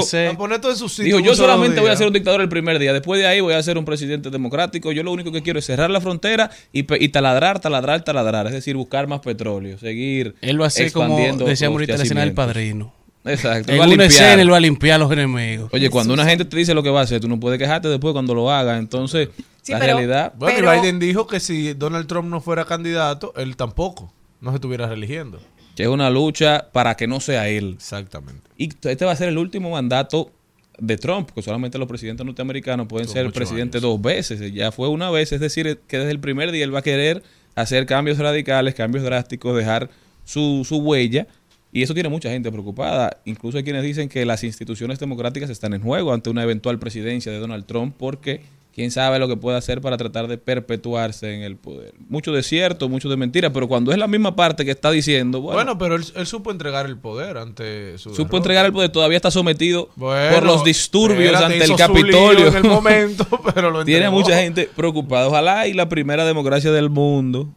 todo 0.59 0.71
en 0.71 0.77
su 0.77 0.89
sitio 0.89 1.17
dijo, 1.17 1.19
yo 1.27 1.35
solamente 1.35 1.79
voy 1.79 1.87
a 1.89 1.91
día". 1.91 1.97
ser 1.97 2.07
un 2.07 2.13
dictador 2.13 2.41
el 2.41 2.49
primer 2.49 2.79
día, 2.79 2.93
después 2.93 3.19
de 3.19 3.27
ahí 3.27 3.39
voy 3.41 3.53
a 3.53 3.61
ser 3.63 3.77
un 3.77 3.85
presidente 3.85 4.29
democrático, 4.29 4.91
yo 4.91 5.03
lo 5.03 5.11
único 5.11 5.31
que 5.31 5.41
quiero 5.41 5.59
es 5.59 5.65
cerrar 5.65 5.89
la 5.89 6.01
frontera 6.01 6.49
y, 6.71 6.83
taladrar, 7.09 7.59
taladrar, 7.59 8.03
taladrar, 8.03 8.47
es 8.47 8.53
decir, 8.53 8.75
buscar 8.75 9.07
más 9.07 9.19
petróleo, 9.19 9.77
seguir 9.77 10.35
Él 10.41 10.61
va 10.61 10.67
a 10.67 10.69
ser 10.69 10.91
como 10.91 11.19
los 11.19 11.61
ahorita 11.61 11.97
la 11.97 12.03
escena 12.03 12.21
del 12.21 12.33
padrino. 12.33 12.93
Exacto, 13.25 13.73
En 13.73 13.79
va 13.79 13.83
a 13.83 13.87
una 13.87 13.95
limpiar. 13.97 14.09
escena 14.11 14.41
él 14.41 14.51
va 14.53 14.55
a 14.57 14.59
limpiar 14.61 14.95
a 14.95 14.97
los 14.99 15.11
enemigos. 15.11 15.69
Oye, 15.73 15.89
cuando 15.89 16.13
una 16.13 16.23
gente 16.25 16.45
te 16.45 16.55
dice 16.55 16.73
lo 16.73 16.81
que 16.81 16.89
va 16.89 17.01
a 17.01 17.03
hacer, 17.03 17.19
tú 17.19 17.27
no 17.27 17.37
puedes 17.39 17.59
quejarte 17.59 17.89
después 17.89 18.13
cuando 18.13 18.33
lo 18.33 18.49
haga, 18.49 18.77
entonces 18.77 19.27
Sí, 19.61 19.73
la 19.73 19.79
pero- 19.79 19.93
realidad... 19.97 20.33
Bueno, 20.37 20.55
Pero- 20.61 20.71
Biden 20.81 20.97
dijo 20.97 21.27
que 21.27 21.41
si 21.41 21.73
Donald 21.73 22.07
Trump 22.07 22.29
no 22.29 22.39
fuera 22.39 22.63
candidato, 22.63 23.33
él 23.35 23.57
tampoco. 23.57 24.13
No 24.39 24.51
se 24.51 24.55
estuviera 24.55 24.87
reeligiendo. 24.87 25.41
Que 25.77 25.83
es 25.83 25.89
una 25.89 26.09
lucha 26.09 26.69
para 26.73 26.95
que 26.97 27.05
no 27.05 27.19
sea 27.19 27.47
él. 27.49 27.73
Exactamente. 27.77 28.41
Y 28.57 28.69
este 28.89 29.05
va 29.05 29.11
a 29.11 29.15
ser 29.15 29.29
el 29.29 29.37
último 29.37 29.69
mandato 29.69 30.31
de 30.79 30.97
Trump, 30.97 31.27
porque 31.27 31.43
solamente 31.43 31.77
los 31.77 31.87
presidentes 31.87 32.25
norteamericanos 32.25 32.87
pueden 32.87 33.05
Son 33.05 33.13
ser 33.13 33.25
ocho 33.27 33.35
presidentes 33.35 33.83
años. 33.83 33.91
dos 33.93 34.01
veces. 34.01 34.51
Ya 34.53 34.71
fue 34.71 34.87
una 34.89 35.11
vez, 35.11 35.31
es 35.33 35.39
decir, 35.39 35.79
que 35.87 35.99
desde 35.99 36.09
el 36.09 36.19
primer 36.19 36.51
día 36.51 36.63
él 36.63 36.73
va 36.73 36.79
a 36.79 36.81
querer 36.81 37.21
hacer 37.53 37.85
cambios 37.85 38.17
radicales, 38.17 38.73
cambios 38.73 39.03
drásticos, 39.03 39.55
dejar 39.55 39.91
su, 40.25 40.65
su 40.67 40.77
huella. 40.77 41.27
Y 41.71 41.83
eso 41.83 41.93
tiene 41.93 42.09
mucha 42.09 42.31
gente 42.31 42.51
preocupada. 42.51 43.21
Incluso 43.25 43.59
hay 43.59 43.63
quienes 43.63 43.83
dicen 43.83 44.09
que 44.09 44.25
las 44.25 44.43
instituciones 44.43 44.97
democráticas 44.97 45.51
están 45.51 45.75
en 45.75 45.83
juego 45.83 46.11
ante 46.11 46.31
una 46.31 46.41
eventual 46.41 46.79
presidencia 46.79 47.31
de 47.31 47.37
Donald 47.37 47.67
Trump, 47.67 47.93
porque 47.99 48.41
quién 48.77 48.91
sabe 48.91 49.17
lo 49.17 49.27
que 49.27 49.35
puede 49.35 49.57
hacer 49.57 49.81
para 49.81 49.97
tratar 49.97 50.27
de 50.27 50.37
perpetuarse 50.37 51.33
en 51.33 51.41
el 51.41 51.57
poder. 51.57 51.95
Mucho 52.09 52.31
de 52.31 52.43
cierto, 52.43 52.87
mucho 52.87 53.09
de 53.09 53.17
mentira, 53.17 53.51
pero 53.51 53.67
cuando 53.67 53.91
es 53.91 53.97
la 53.97 54.07
misma 54.07 54.35
parte 54.35 54.65
que 54.65 54.69
está 54.69 54.91
diciendo, 54.91 55.41
bueno, 55.41 55.55
Bueno, 55.55 55.77
pero 55.79 55.95
él, 55.95 56.03
él 56.13 56.27
supo 56.27 56.51
entregar 56.51 56.85
el 56.85 56.95
poder 56.95 57.37
ante 57.37 57.97
su. 57.97 58.11
supo 58.11 58.17
derrota. 58.17 58.37
entregar 58.37 58.65
el 58.67 58.73
poder, 58.73 58.91
todavía 58.91 59.15
está 59.15 59.31
sometido 59.31 59.89
Bueno, 59.95 60.35
por 60.35 60.45
los 60.45 60.63
disturbios 60.63 61.41
ante 61.41 61.63
el 61.63 61.75
Capitolio. 61.75 62.49
En 62.49 62.55
el 62.57 62.63
momento, 62.65 63.25
pero 63.55 63.71
lo 63.71 63.83
Tiene 63.83 64.11
mucha 64.11 64.37
gente 64.37 64.69
preocupada. 64.75 65.27
Ojalá 65.27 65.65
y 65.65 65.73
la 65.73 65.89
primera 65.89 66.23
democracia 66.23 66.71
del 66.71 66.91
mundo, 66.91 67.49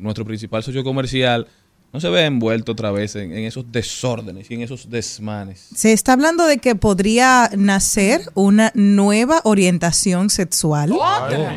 nuestro 0.00 0.24
principal 0.24 0.64
socio 0.64 0.82
comercial, 0.82 1.46
no 1.92 2.00
se 2.00 2.10
vea 2.10 2.26
envuelto 2.26 2.72
otra 2.72 2.90
vez 2.90 3.16
en, 3.16 3.32
en 3.32 3.44
esos 3.46 3.72
desórdenes 3.72 4.50
y 4.50 4.54
en 4.54 4.60
esos 4.62 4.90
desmanes. 4.90 5.68
Se 5.74 5.92
está 5.94 6.12
hablando 6.12 6.44
de 6.44 6.58
que 6.58 6.74
podría 6.74 7.50
nacer 7.56 8.20
una 8.34 8.70
nueva 8.74 9.40
orientación 9.44 10.28
sexual. 10.28 10.92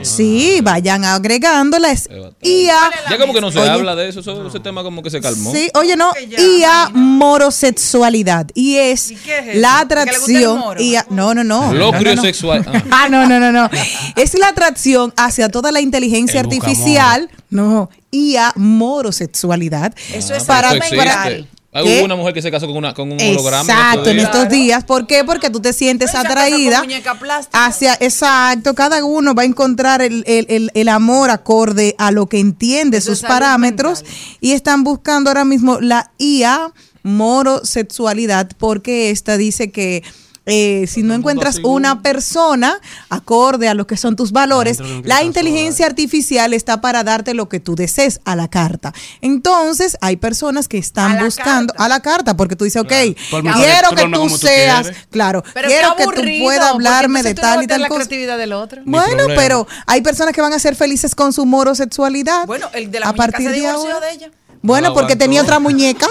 Sí, 0.04 0.60
vayan 0.64 1.04
agregándola. 1.04 1.92
Es 1.92 2.08
IA. 2.42 2.74
Ya 3.10 3.18
como 3.18 3.34
que 3.34 3.42
no 3.42 3.52
se 3.52 3.60
Oye, 3.60 3.70
habla 3.70 3.96
de 3.96 4.08
eso, 4.08 4.22
eso- 4.22 4.48
ese 4.48 4.60
tema 4.62 4.82
como 4.84 5.04
que 5.04 5.10
se 5.10 5.20
calmó. 5.20 5.52
Sí, 5.52 5.70
oye, 5.74 5.98
no, 5.98 6.12
ya, 6.30 6.40
IA 6.42 6.90
morosexualidad. 6.94 8.48
Y 8.54 8.76
es 8.78 9.12
¿Y 9.12 9.16
la 9.16 9.22
¿Que 9.26 9.32
le 9.36 9.52
gusta 9.56 9.56
el 9.56 9.66
atracción. 9.66 10.60
moro? 10.60 10.80
No, 11.10 11.34
no, 11.34 11.44
no. 11.44 11.74
Locrio 11.74 12.04
no, 12.04 12.10
no, 12.12 12.16
no. 12.16 12.22
sexual. 12.22 12.66
Ah. 12.68 12.84
Ah, 12.92 13.08
no, 13.10 13.28
no, 13.28 13.40
no, 13.40 13.52
no. 13.52 13.70
Es 14.16 14.38
la 14.38 14.50
atracción 14.50 15.14
hacia 15.18 15.50
toda 15.50 15.72
la 15.72 15.82
inteligencia 15.82 16.40
El 16.40 16.46
artificial. 16.46 17.30
No, 17.50 17.90
IA 18.12 18.54
morosexualidad. 18.56 19.94
Eso 20.14 20.34
es 20.36 20.44
para, 20.44 20.74
existe. 20.74 21.48
Ah, 21.72 21.82
¿Qué? 21.84 21.98
Hubo 22.00 22.06
una 22.06 22.16
mujer 22.16 22.34
que 22.34 22.42
se 22.42 22.50
casó 22.50 22.66
con, 22.66 22.78
una, 22.78 22.96
con 22.96 23.12
un 23.12 23.22
holograma. 23.22 23.62
Exacto, 23.62 24.10
en 24.10 24.18
estos 24.20 24.50
días. 24.50 24.84
¿Por 24.84 25.06
qué? 25.06 25.24
Porque 25.24 25.52
tú 25.52 25.60
te 25.60 25.72
sientes 25.72 26.10
con 26.12 26.22
atraída 26.26 26.80
muñeca 26.80 27.14
plástica. 27.20 27.64
hacia, 27.64 27.94
exacto, 28.00 28.74
cada 28.74 29.06
uno 29.06 29.36
va 29.36 29.44
a 29.44 29.46
encontrar 29.46 30.02
el, 30.02 30.24
el- 30.26 30.48
el- 30.50 30.72
el 30.74 30.90
amor 30.90 31.30
acorde 31.30 31.94
a 32.00 32.10
lo 32.10 32.26
que 32.26 32.40
entiende 32.40 32.98
Eso 32.98 33.12
sus 33.12 33.22
parámetros 33.22 34.04
y 34.42 34.54
están 34.54 34.84
buscando 34.84 35.30
ahora 35.30 35.46
mismo 35.46 35.80
la 35.80 36.10
IA 36.18 36.74
morosexualidad 37.04 38.50
porque 38.58 39.12
esta 39.12 39.38
dice 39.38 39.72
que 39.72 40.04
eh, 40.50 40.86
si 40.88 41.04
no 41.04 41.14
encuentras 41.14 41.60
una 41.64 42.02
persona 42.02 42.80
acorde 43.10 43.68
a 43.68 43.74
lo 43.74 43.88
que 43.88 43.98
son 43.98 44.16
tus 44.16 44.32
valores, 44.32 44.80
la 45.04 45.24
inteligencia 45.24 45.86
artificial 45.86 46.54
está 46.54 46.82
para 46.82 47.04
darte 47.04 47.34
lo 47.34 47.50
que 47.50 47.60
tú 47.60 47.76
desees 47.76 48.20
a 48.26 48.36
la 48.36 48.48
carta. 48.48 48.94
Entonces, 49.22 49.98
hay 50.02 50.18
personas 50.18 50.68
que 50.68 50.78
están 50.78 51.24
buscando 51.24 51.74
carta. 51.74 51.86
a 51.86 51.90
la 51.90 52.00
carta 52.02 52.38
porque 52.38 52.56
tú 52.56 52.66
dices, 52.66 52.82
ok, 52.82 52.90
quiero 52.90 53.92
que 53.96 54.10
tú 54.12 54.30
seas, 54.30 54.92
claro, 55.10 55.44
Pero 55.54 55.68
quiero 55.68 55.96
que 55.96 56.04
tú 56.06 56.44
puedas 56.44 56.66
hablarme 56.66 57.24
de 57.24 57.34
tal 57.36 57.64
y 57.64 57.68
tal 57.68 57.82
la 57.82 57.88
cosa. 57.88 58.00
creatividad 58.02 58.38
del 58.38 58.54
otro. 58.54 58.82
Ni 58.84 58.92
Bueno, 58.92 59.24
pero 59.36 59.68
hay 59.86 60.02
personas 60.02 60.34
que 60.34 60.42
van 60.42 60.54
a 60.54 60.60
ser 60.60 60.76
felices 60.76 61.16
con 61.16 61.34
su 61.34 61.46
morosexualidad. 61.46 62.46
Bueno, 62.46 62.70
el 62.74 62.92
de 62.92 63.00
la 63.00 63.10
a 63.10 63.14
partir 63.14 63.50
se 63.52 63.60
de 63.60 63.68
ahora. 63.68 64.00
de 64.00 64.12
ella. 64.12 64.32
Bueno, 64.62 64.90
No 64.90 64.94
porque 64.94 65.16
tenía 65.16 65.42
otra 65.42 65.60
muñeca. 65.60 66.08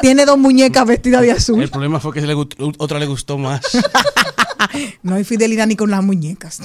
Tiene 0.00 0.24
dos 0.24 0.38
muñecas 0.38 0.86
vestidas 0.86 1.22
de 1.22 1.32
azul. 1.32 1.60
El 1.62 1.70
problema 1.70 2.00
fue 2.00 2.12
que 2.12 2.20
se 2.20 2.26
le 2.26 2.34
gustó- 2.34 2.72
otra 2.78 2.98
le 2.98 3.06
gustó 3.06 3.38
más. 3.38 3.60
No 5.02 5.14
hay 5.16 5.24
fidelidad 5.24 5.66
ni 5.66 5.74
con 5.74 5.90
las 5.90 6.02
muñecas. 6.04 6.60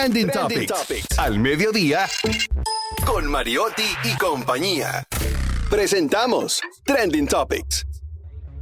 Trending, 0.00 0.30
Topics. 0.30 1.18
Al 1.18 1.38
mediodía. 1.38 2.06
Con 3.04 3.30
Mariotti 3.30 3.84
y 4.04 4.16
compañía. 4.16 5.04
Presentamos 5.68 6.62
Trending 6.86 7.26
Topics. 7.26 7.86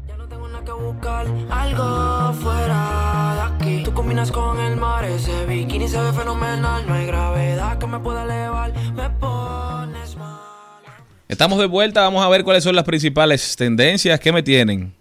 Ya 0.09 0.17
no 0.17 0.27
tengo 0.27 0.49
nada 0.49 0.65
que 0.65 0.73
buscar, 0.73 1.29
algo 1.49 2.33
fuera 2.43 3.35
de 3.37 3.41
aquí. 3.55 3.85
Tú 3.85 3.95
combinas 3.95 4.33
con 4.33 4.59
el 4.59 4.77
mar, 4.79 5.05
ese 5.05 5.47
bikini 5.47 5.87
se 5.87 6.01
ve 6.01 6.13
fenomenal. 6.13 6.85
No 6.89 6.95
hay 6.95 7.07
gravedad 7.07 7.79
que 7.79 7.87
me 7.87 8.01
pueda 8.01 8.25
elevar, 8.25 8.75
me 8.95 9.09
pones 9.09 10.17
mal. 10.17 10.41
Estamos 11.29 11.61
de 11.61 11.67
vuelta, 11.67 12.01
vamos 12.01 12.25
a 12.27 12.29
ver 12.29 12.43
cuáles 12.43 12.65
son 12.65 12.75
las 12.75 12.85
principales 12.85 13.55
tendencias 13.55 14.19
que 14.19 14.33
me 14.33 14.43
tienen. 14.43 14.98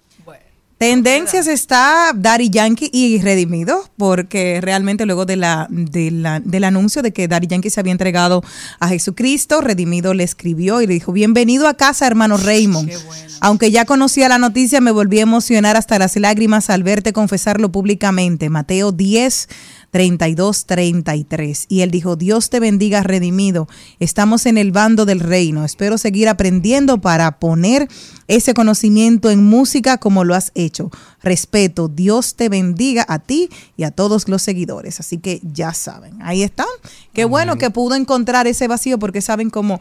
Tendencias 0.78 1.48
está 1.48 2.12
Daddy 2.14 2.52
Yankee 2.52 2.90
y 2.94 3.20
Redimido, 3.20 3.90
porque 3.98 4.62
realmente 4.62 5.08
luego 5.08 5.26
de 5.26 5.36
la, 5.36 5.66
de 5.72 6.12
la- 6.12 6.40
del 6.40 6.64
anuncio 6.66 7.02
de 7.02 7.12
que 7.12 7.28
Daddy 7.28 7.48
Yankee 7.48 7.72
se 7.72 7.80
había 7.80 7.92
entregado 7.94 8.44
a 8.80 8.88
Jesucristo, 8.88 9.62
Redimido 9.62 10.14
le 10.14 10.24
escribió 10.24 10.80
y 10.84 10.86
le 10.88 10.94
dijo, 10.94 11.12
bienvenido 11.14 11.68
a 11.68 11.74
casa, 11.74 12.06
hermano 12.06 12.38
Raymond. 12.38 12.92
Aunque 13.40 13.72
ya 13.72 13.86
conocía 13.86 14.30
la 14.30 14.38
noticia, 14.38 14.80
me 14.80 14.92
volví 14.92 15.18
a 15.18 15.24
emocionar 15.24 15.78
hasta 15.78 15.98
las 15.98 16.16
lágrimas 16.16 16.70
al 16.70 16.84
verte 16.84 17.12
confesarlo 17.12 17.72
públicamente. 17.72 18.50
Mateo 18.52 18.92
10, 18.92 19.50
32, 19.98 20.68
33. 20.68 21.66
Y 21.70 21.82
él 21.82 21.90
dijo, 21.90 22.16
Dios 22.16 22.52
te 22.52 22.60
bendiga, 22.60 23.02
redimido. 23.02 23.68
Estamos 24.00 24.46
en 24.46 24.60
el 24.60 24.72
bando 24.72 25.08
del 25.08 25.20
reino. 25.20 25.66
Espero 25.66 25.98
seguir 25.98 26.30
aprendiendo 26.30 27.02
para 27.02 27.40
poner 27.40 27.88
ese 28.28 28.54
conocimiento 28.54 29.32
en 29.32 29.44
música 29.44 29.98
como 29.98 30.24
lo 30.24 30.36
has 30.36 30.52
hecho. 30.54 30.92
Respeto, 31.24 31.88
Dios 31.88 32.36
te 32.36 32.48
bendiga 32.48 33.08
a 33.08 33.18
ti 33.18 33.50
y 33.76 33.86
a 33.86 33.90
todos 33.90 34.28
los 34.28 34.44
seguidores. 34.44 35.00
Así 35.00 35.18
que 35.18 35.42
ya 35.42 35.74
saben, 35.74 36.22
ahí 36.22 36.44
están. 36.44 36.68
Qué 37.12 37.26
bueno 37.26 37.58
que 37.58 37.72
pudo 37.72 37.96
encontrar 37.96 38.46
ese 38.46 38.68
vacío 38.68 39.00
porque 39.00 39.22
saben 39.22 39.50
cómo... 39.50 39.80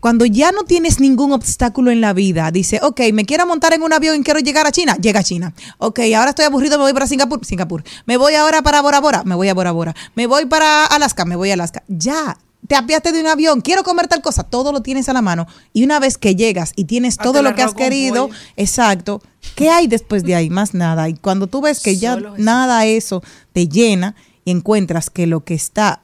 Cuando 0.00 0.24
ya 0.24 0.52
no 0.52 0.62
tienes 0.62 1.00
ningún 1.00 1.32
obstáculo 1.32 1.90
en 1.90 2.00
la 2.00 2.12
vida, 2.12 2.50
dice, 2.50 2.78
ok, 2.82 3.00
me 3.12 3.24
quiero 3.24 3.46
montar 3.46 3.72
en 3.72 3.82
un 3.82 3.92
avión 3.92 4.16
y 4.16 4.22
quiero 4.22 4.40
llegar 4.40 4.66
a 4.66 4.72
China, 4.72 4.96
llega 4.96 5.20
a 5.20 5.24
China. 5.24 5.54
Ok, 5.78 6.00
ahora 6.16 6.30
estoy 6.30 6.44
aburrido, 6.44 6.78
me 6.78 6.84
voy 6.84 6.92
para 6.92 7.06
Singapur, 7.06 7.44
Singapur. 7.44 7.82
Me 8.06 8.16
voy 8.16 8.34
ahora 8.34 8.62
para 8.62 8.80
Bora 8.80 9.00
Bora, 9.00 9.24
me 9.24 9.34
voy 9.34 9.48
a 9.48 9.54
Bora 9.54 9.72
Bora. 9.72 9.94
Me 10.14 10.26
voy 10.26 10.46
para 10.46 10.86
Alaska, 10.86 11.24
me 11.24 11.34
voy 11.34 11.50
a 11.50 11.54
Alaska. 11.54 11.82
Ya, 11.88 12.38
te 12.66 12.76
apiaste 12.76 13.12
de 13.12 13.20
un 13.20 13.26
avión, 13.26 13.60
quiero 13.60 13.82
comer 13.82 14.08
tal 14.08 14.22
cosa, 14.22 14.44
todo 14.44 14.72
lo 14.72 14.82
tienes 14.82 15.08
a 15.08 15.12
la 15.12 15.22
mano. 15.22 15.46
Y 15.72 15.84
una 15.84 15.98
vez 15.98 16.18
que 16.18 16.36
llegas 16.36 16.72
y 16.76 16.84
tienes 16.84 17.14
Hasta 17.14 17.24
todo 17.24 17.42
lo 17.42 17.54
que 17.54 17.62
has 17.62 17.74
querido, 17.74 18.30
exacto, 18.56 19.20
¿qué 19.54 19.70
hay 19.70 19.88
después 19.88 20.22
de 20.22 20.34
ahí? 20.34 20.50
Más 20.50 20.74
nada. 20.74 21.08
Y 21.08 21.14
cuando 21.14 21.46
tú 21.46 21.60
ves 21.60 21.80
que 21.80 21.96
ya 21.96 22.18
nada 22.36 22.84
eso 22.86 23.22
te 23.52 23.68
llena 23.68 24.14
y 24.44 24.50
encuentras 24.50 25.10
que 25.10 25.26
lo 25.26 25.44
que 25.44 25.54
está 25.54 26.02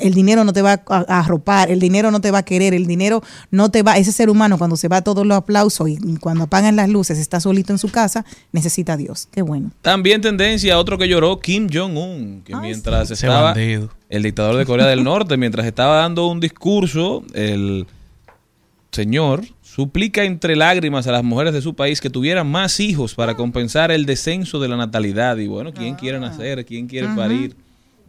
el 0.00 0.14
dinero 0.14 0.44
no 0.44 0.52
te 0.52 0.62
va 0.62 0.82
a 0.86 1.18
arropar, 1.20 1.70
el 1.70 1.80
dinero 1.80 2.10
no 2.10 2.20
te 2.20 2.30
va 2.30 2.38
a 2.38 2.42
querer, 2.44 2.74
el 2.74 2.86
dinero 2.86 3.22
no 3.50 3.70
te 3.70 3.82
va, 3.82 3.96
ese 3.96 4.12
ser 4.12 4.30
humano 4.30 4.58
cuando 4.58 4.76
se 4.76 4.88
va 4.88 4.98
a 4.98 5.02
todos 5.02 5.26
los 5.26 5.36
aplausos 5.36 5.88
y 5.88 5.98
cuando 6.18 6.44
apagan 6.44 6.76
las 6.76 6.88
luces 6.88 7.18
está 7.18 7.40
solito 7.40 7.72
en 7.72 7.78
su 7.78 7.90
casa, 7.90 8.24
necesita 8.52 8.94
a 8.94 8.96
Dios. 8.96 9.28
Qué 9.30 9.42
bueno. 9.42 9.70
También 9.82 10.20
tendencia, 10.20 10.78
otro 10.78 10.98
que 10.98 11.08
lloró, 11.08 11.40
Kim 11.40 11.68
Jong-un, 11.72 12.42
que 12.44 12.54
mientras 12.56 13.10
estaba 13.10 13.54
el 13.54 14.22
dictador 14.22 14.56
de 14.56 14.66
Corea 14.66 14.86
del 14.86 15.04
Norte, 15.04 15.36
mientras 15.36 15.66
estaba 15.66 15.96
dando 15.96 16.26
un 16.26 16.40
discurso, 16.40 17.22
el 17.32 17.86
señor 18.92 19.44
suplica 19.62 20.24
entre 20.24 20.56
lágrimas 20.56 21.06
a 21.06 21.12
las 21.12 21.22
mujeres 21.22 21.52
de 21.52 21.62
su 21.62 21.74
país 21.74 22.00
que 22.00 22.10
tuvieran 22.10 22.50
más 22.50 22.80
hijos 22.80 23.14
para 23.14 23.36
compensar 23.36 23.92
el 23.92 24.04
descenso 24.04 24.58
de 24.58 24.68
la 24.68 24.76
natalidad. 24.76 25.36
Y 25.36 25.46
bueno, 25.46 25.72
¿quién 25.72 25.94
quiere 25.94 26.18
nacer? 26.18 26.64
¿Quién 26.66 26.88
quiere 26.88 27.08
parir 27.14 27.56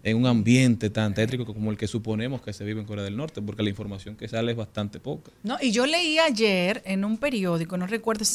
en 0.03 0.17
un 0.17 0.25
ambiente 0.25 0.89
tan 0.89 1.13
tétrico 1.13 1.45
como 1.45 1.71
el 1.71 1.77
que 1.77 1.87
suponemos 1.87 2.41
que 2.41 2.53
se 2.53 2.63
vive 2.63 2.79
en 2.81 2.85
Corea 2.85 3.03
del 3.03 3.17
Norte? 3.17 3.41
Porque 3.41 3.63
la 3.63 3.69
información 3.69 4.15
que 4.15 4.27
sale 4.27 4.51
es 4.51 4.57
bastante 4.57 4.99
poca. 4.99 5.31
No, 5.43 5.57
y 5.61 5.71
yo 5.71 5.85
leí 5.85 6.19
ayer 6.19 6.81
en 6.85 7.05
un 7.05 7.17
periódico, 7.17 7.77
no 7.77 7.87
recuerdo 7.87 8.25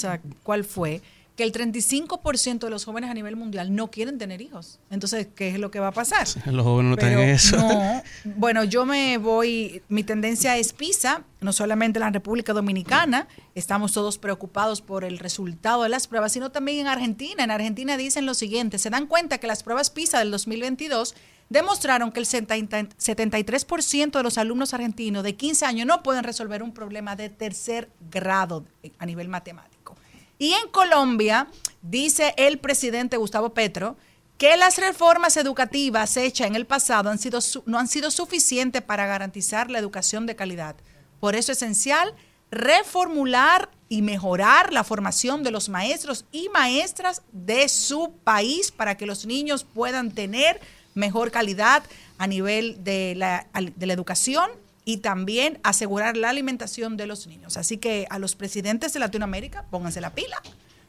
cuál 0.42 0.64
fue, 0.64 1.02
que 1.36 1.44
el 1.44 1.52
35% 1.52 2.60
de 2.60 2.70
los 2.70 2.86
jóvenes 2.86 3.10
a 3.10 3.14
nivel 3.14 3.36
mundial 3.36 3.74
no 3.74 3.90
quieren 3.90 4.16
tener 4.16 4.40
hijos. 4.40 4.80
Entonces, 4.90 5.28
¿qué 5.34 5.48
es 5.48 5.58
lo 5.58 5.70
que 5.70 5.78
va 5.78 5.88
a 5.88 5.92
pasar? 5.92 6.26
Los 6.46 6.64
jóvenes 6.64 6.88
no 6.88 6.94
están 6.94 7.10
Pero 7.10 7.22
en 7.22 7.28
eso. 7.28 7.56
No, 7.58 8.02
bueno, 8.36 8.64
yo 8.64 8.86
me 8.86 9.18
voy, 9.18 9.82
mi 9.88 10.02
tendencia 10.02 10.56
es 10.56 10.72
PISA, 10.72 11.24
no 11.42 11.52
solamente 11.52 11.98
en 11.98 12.04
la 12.04 12.10
República 12.10 12.54
Dominicana, 12.54 13.28
estamos 13.54 13.92
todos 13.92 14.16
preocupados 14.16 14.80
por 14.80 15.04
el 15.04 15.18
resultado 15.18 15.82
de 15.82 15.90
las 15.90 16.06
pruebas, 16.06 16.32
sino 16.32 16.50
también 16.50 16.80
en 16.80 16.86
Argentina. 16.86 17.44
En 17.44 17.50
Argentina 17.50 17.98
dicen 17.98 18.24
lo 18.24 18.32
siguiente, 18.32 18.78
se 18.78 18.88
dan 18.88 19.06
cuenta 19.06 19.36
que 19.36 19.46
las 19.46 19.62
pruebas 19.62 19.90
PISA 19.90 20.20
del 20.20 20.30
2022 20.30 21.14
demostraron 21.48 22.12
que 22.12 22.20
el 22.20 22.26
70 22.26 22.56
73% 22.98 24.10
de 24.10 24.22
los 24.22 24.38
alumnos 24.38 24.74
argentinos 24.74 25.22
de 25.22 25.36
15 25.36 25.64
años 25.64 25.86
no 25.86 26.02
pueden 26.02 26.24
resolver 26.24 26.62
un 26.62 26.72
problema 26.72 27.16
de 27.16 27.28
tercer 27.30 27.90
grado 28.10 28.64
a 28.98 29.06
nivel 29.06 29.28
matemático. 29.28 29.96
Y 30.38 30.52
en 30.52 30.68
Colombia, 30.70 31.48
dice 31.82 32.34
el 32.36 32.58
presidente 32.58 33.16
Gustavo 33.16 33.54
Petro, 33.54 33.96
que 34.38 34.56
las 34.56 34.76
reformas 34.76 35.36
educativas 35.36 36.16
hechas 36.16 36.46
en 36.46 36.56
el 36.56 36.66
pasado 36.66 37.08
han 37.08 37.18
sido 37.18 37.38
no 37.64 37.78
han 37.78 37.88
sido 37.88 38.10
suficientes 38.10 38.82
para 38.82 39.06
garantizar 39.06 39.70
la 39.70 39.78
educación 39.78 40.26
de 40.26 40.36
calidad. 40.36 40.76
Por 41.20 41.36
eso 41.36 41.52
es 41.52 41.58
esencial 41.58 42.14
reformular 42.50 43.70
y 43.88 44.02
mejorar 44.02 44.72
la 44.72 44.84
formación 44.84 45.42
de 45.42 45.50
los 45.50 45.68
maestros 45.68 46.24
y 46.32 46.48
maestras 46.48 47.22
de 47.32 47.68
su 47.68 48.12
país 48.24 48.70
para 48.70 48.96
que 48.96 49.06
los 49.06 49.26
niños 49.26 49.64
puedan 49.64 50.10
tener 50.10 50.60
mejor 50.96 51.30
calidad 51.30 51.84
a 52.18 52.26
nivel 52.26 52.82
de 52.82 53.14
la, 53.14 53.46
de 53.54 53.86
la 53.86 53.92
educación 53.92 54.50
y 54.84 54.98
también 54.98 55.58
asegurar 55.62 56.16
la 56.16 56.30
alimentación 56.30 56.96
de 56.96 57.06
los 57.06 57.26
niños. 57.26 57.56
Así 57.56 57.76
que 57.76 58.06
a 58.10 58.18
los 58.18 58.34
presidentes 58.34 58.92
de 58.92 59.00
Latinoamérica, 59.00 59.64
pónganse 59.70 60.00
la 60.00 60.14
pila, 60.14 60.40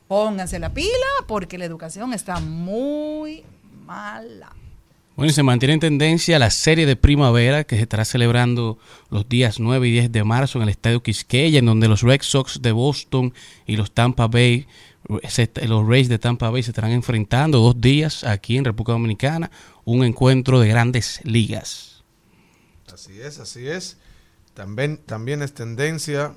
pónganse 0.08 0.60
la 0.60 0.74
pila, 0.74 0.90
porque 1.28 1.58
la 1.58 1.66
educación 1.66 2.14
está 2.14 2.40
muy 2.40 3.44
mala. 3.86 4.52
Bueno, 5.18 5.32
y 5.32 5.34
se 5.34 5.42
mantiene 5.42 5.74
en 5.74 5.80
tendencia 5.80 6.38
la 6.38 6.52
serie 6.52 6.86
de 6.86 6.96
primavera 6.96 7.64
que 7.64 7.76
se 7.76 7.82
estará 7.82 8.06
celebrando 8.06 8.78
los 9.10 9.28
días 9.28 9.60
9 9.60 9.88
y 9.88 9.92
10 9.94 10.12
de 10.12 10.24
marzo 10.24 10.60
en 10.60 10.64
el 10.64 10.70
Estadio 10.70 11.02
Quisqueya, 11.02 11.58
en 11.58 11.66
donde 11.66 11.88
los 11.88 12.04
Red 12.04 12.22
Sox 12.22 12.62
de 12.62 12.72
Boston 12.72 13.34
y 13.66 13.78
los 13.78 13.92
Tampa 13.92 14.28
Bay, 14.28 14.68
se- 15.30 15.50
los 15.68 15.88
Rays 15.88 16.10
de 16.10 16.20
Tampa 16.20 16.50
Bay 16.50 16.64
se 16.64 16.72
estarán 16.72 16.92
enfrentando 16.92 17.60
dos 17.60 17.80
días 17.80 18.24
aquí 18.24 18.58
en 18.58 18.66
República 18.66 18.94
Dominicana, 18.94 19.52
un 19.86 20.04
encuentro 20.04 20.60
de 20.60 20.68
grandes 20.68 21.22
ligas. 21.24 22.04
Así 22.94 23.20
es, 23.22 23.40
así 23.40 23.68
es. 23.68 23.98
también, 24.54 24.98
también 24.98 25.44
es 25.44 25.54
tendencia, 25.54 26.34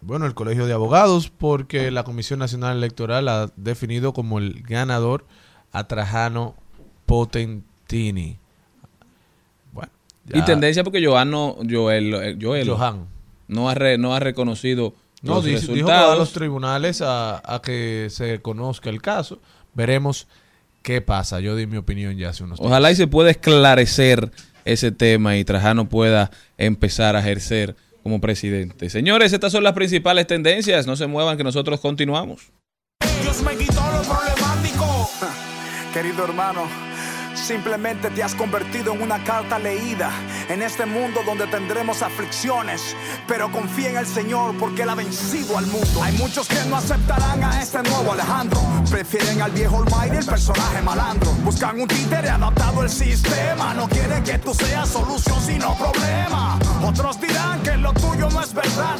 bueno, 0.00 0.26
el 0.26 0.34
Colegio 0.34 0.66
de 0.66 0.72
Abogados, 0.72 1.28
porque 1.28 1.90
la 1.90 2.04
Comisión 2.04 2.38
Nacional 2.38 2.76
Electoral 2.76 3.26
ha 3.28 3.50
definido 3.56 4.12
como 4.12 4.38
el 4.38 4.62
ganador 4.62 5.26
a 5.72 5.88
Trajano 5.88 6.54
Potentini. 7.04 8.38
Bueno, 9.72 9.90
Y 10.32 10.42
tendencia 10.42 10.84
porque 10.84 11.04
Johan 11.04 11.30
no, 11.30 11.56
Joel, 11.68 12.14
eh, 12.14 12.38
Joel 12.40 12.68
Johan. 12.68 13.06
no 13.48 13.68
ha 13.68 13.74
re- 13.74 13.98
no 13.98 14.14
ha 14.14 14.20
reconocido 14.20 14.94
No, 15.26 15.34
los 15.36 15.44
dice- 15.44 15.72
dijo 15.72 15.86
que 15.88 15.92
va 15.92 16.12
a 16.12 16.16
los 16.16 16.32
tribunales 16.32 17.02
a, 17.02 17.42
a 17.54 17.60
que 17.62 18.08
se 18.10 18.40
conozca 18.40 18.88
el 18.90 19.02
caso. 19.02 19.40
Veremos 19.74 20.26
qué 20.82 21.00
pasa. 21.00 21.40
Yo 21.40 21.56
di 21.56 21.66
mi 21.66 21.76
opinión 21.76 22.16
ya 22.16 22.30
hace 22.30 22.44
unos 22.44 22.58
días. 22.58 22.66
Ojalá 22.70 22.90
y 22.90 22.96
se 22.96 23.06
pueda 23.06 23.30
esclarecer 23.30 24.30
ese 24.64 24.90
tema 24.92 25.36
y 25.36 25.44
Trajano 25.44 25.88
pueda 25.88 26.30
empezar 26.58 27.16
a 27.16 27.20
ejercer 27.20 27.76
como 28.02 28.20
presidente. 28.20 28.88
Señores, 28.90 29.32
estas 29.32 29.52
son 29.52 29.64
las 29.64 29.72
principales 29.72 30.26
tendencias. 30.26 30.86
No 30.86 30.96
se 30.96 31.06
muevan 31.06 31.36
que 31.36 31.44
nosotros 31.44 31.80
continuamos. 31.80 32.52
Dios 33.22 33.42
me 33.42 33.56
quitó 33.56 33.74
lo 33.92 34.02
problemático. 34.02 35.10
Querido 35.92 36.24
hermano, 36.24 36.62
simplemente 37.36 38.10
te 38.10 38.22
has 38.22 38.34
convertido 38.34 38.92
en 38.92 39.02
una 39.02 39.22
carta 39.22 39.58
leída 39.58 40.10
en 40.48 40.62
este 40.62 40.86
mundo 40.86 41.20
donde 41.24 41.46
tendremos 41.46 42.02
aflicciones. 42.02 42.96
Pero 43.28 43.50
confía 43.50 43.90
en 43.90 43.96
el 43.98 44.06
Señor 44.06 44.56
porque 44.58 44.82
Él 44.82 44.90
ha 44.90 44.94
vencido 44.94 45.58
al 45.58 45.66
mundo. 45.66 46.02
Hay 46.02 46.16
muchos 46.16 46.48
que 46.48 46.62
no 46.68 46.76
aceptarán 46.76 47.42
a 47.44 47.62
este 47.62 47.82
nuevo 47.82 48.12
Alejandro. 48.12 48.60
Prefieren 48.90 49.42
al 49.42 49.52
viejo 49.52 49.82
Almighty, 49.82 50.16
el 50.16 50.26
personaje 50.26 50.82
malandro. 50.82 51.30
Buscan 51.44 51.80
un 51.80 51.88
títere 51.88 52.30
adaptado 52.30 52.80
al 52.80 52.90
sistema. 52.90 53.74
No 53.74 53.88
quieren 53.88 54.22
que 54.24 54.38
tú 54.38 54.54
seas 54.54 54.88
solución 54.88 55.40
sino 55.44 55.76
problema. 55.76 56.58
Otros 56.82 57.20
dirán 57.20 57.62
que 57.62 57.76
lo 57.76 57.92
tuyo 57.92 58.28
no 58.30 58.40
es 58.42 58.52
verdad. 58.54 58.96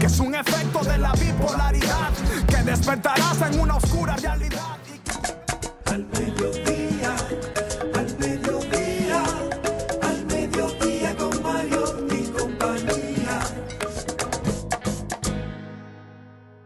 Que 0.00 0.06
es 0.06 0.18
un 0.20 0.34
efecto 0.34 0.80
de 0.84 0.98
la 0.98 1.12
bipolaridad. 1.12 2.10
Que 2.48 2.62
despertarás 2.62 3.40
en 3.42 3.60
una 3.60 3.76
oscura 3.76 4.16
realidad. 4.16 4.78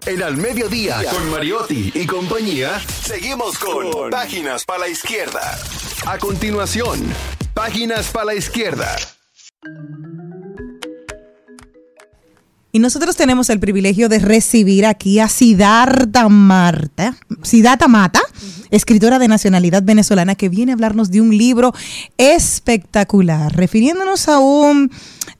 En 0.09 0.23
Al 0.23 0.39
Mediodía, 0.39 1.03
con 1.13 1.31
Mariotti 1.31 1.93
y 1.95 2.07
compañía, 2.07 2.81
seguimos 3.03 3.59
con 3.59 4.09
Páginas 4.11 4.65
para 4.65 4.79
la 4.79 4.89
Izquierda. 4.89 5.59
A 6.07 6.17
continuación, 6.17 6.99
Páginas 7.53 8.09
para 8.09 8.25
la 8.25 8.35
Izquierda. 8.35 8.97
Y 12.73 12.79
nosotros 12.79 13.17
tenemos 13.17 13.51
el 13.51 13.61
privilegio 13.61 14.09
de 14.09 14.19
recibir 14.19 14.87
aquí 14.87 15.21
a 15.21 15.29
Siddhartha 15.29 16.31
Marta, 16.31 17.15
Siddhartha 17.43 17.87
Mata, 17.87 18.23
escritora 18.71 19.19
de 19.19 19.29
nacionalidad 19.29 19.83
venezolana, 19.83 20.37
que 20.37 20.49
viene 20.49 20.73
a 20.73 20.75
hablarnos 20.75 21.11
de 21.11 21.21
un 21.21 21.37
libro 21.37 21.75
espectacular, 22.17 23.55
refiriéndonos 23.55 24.27
a 24.29 24.39
un 24.39 24.91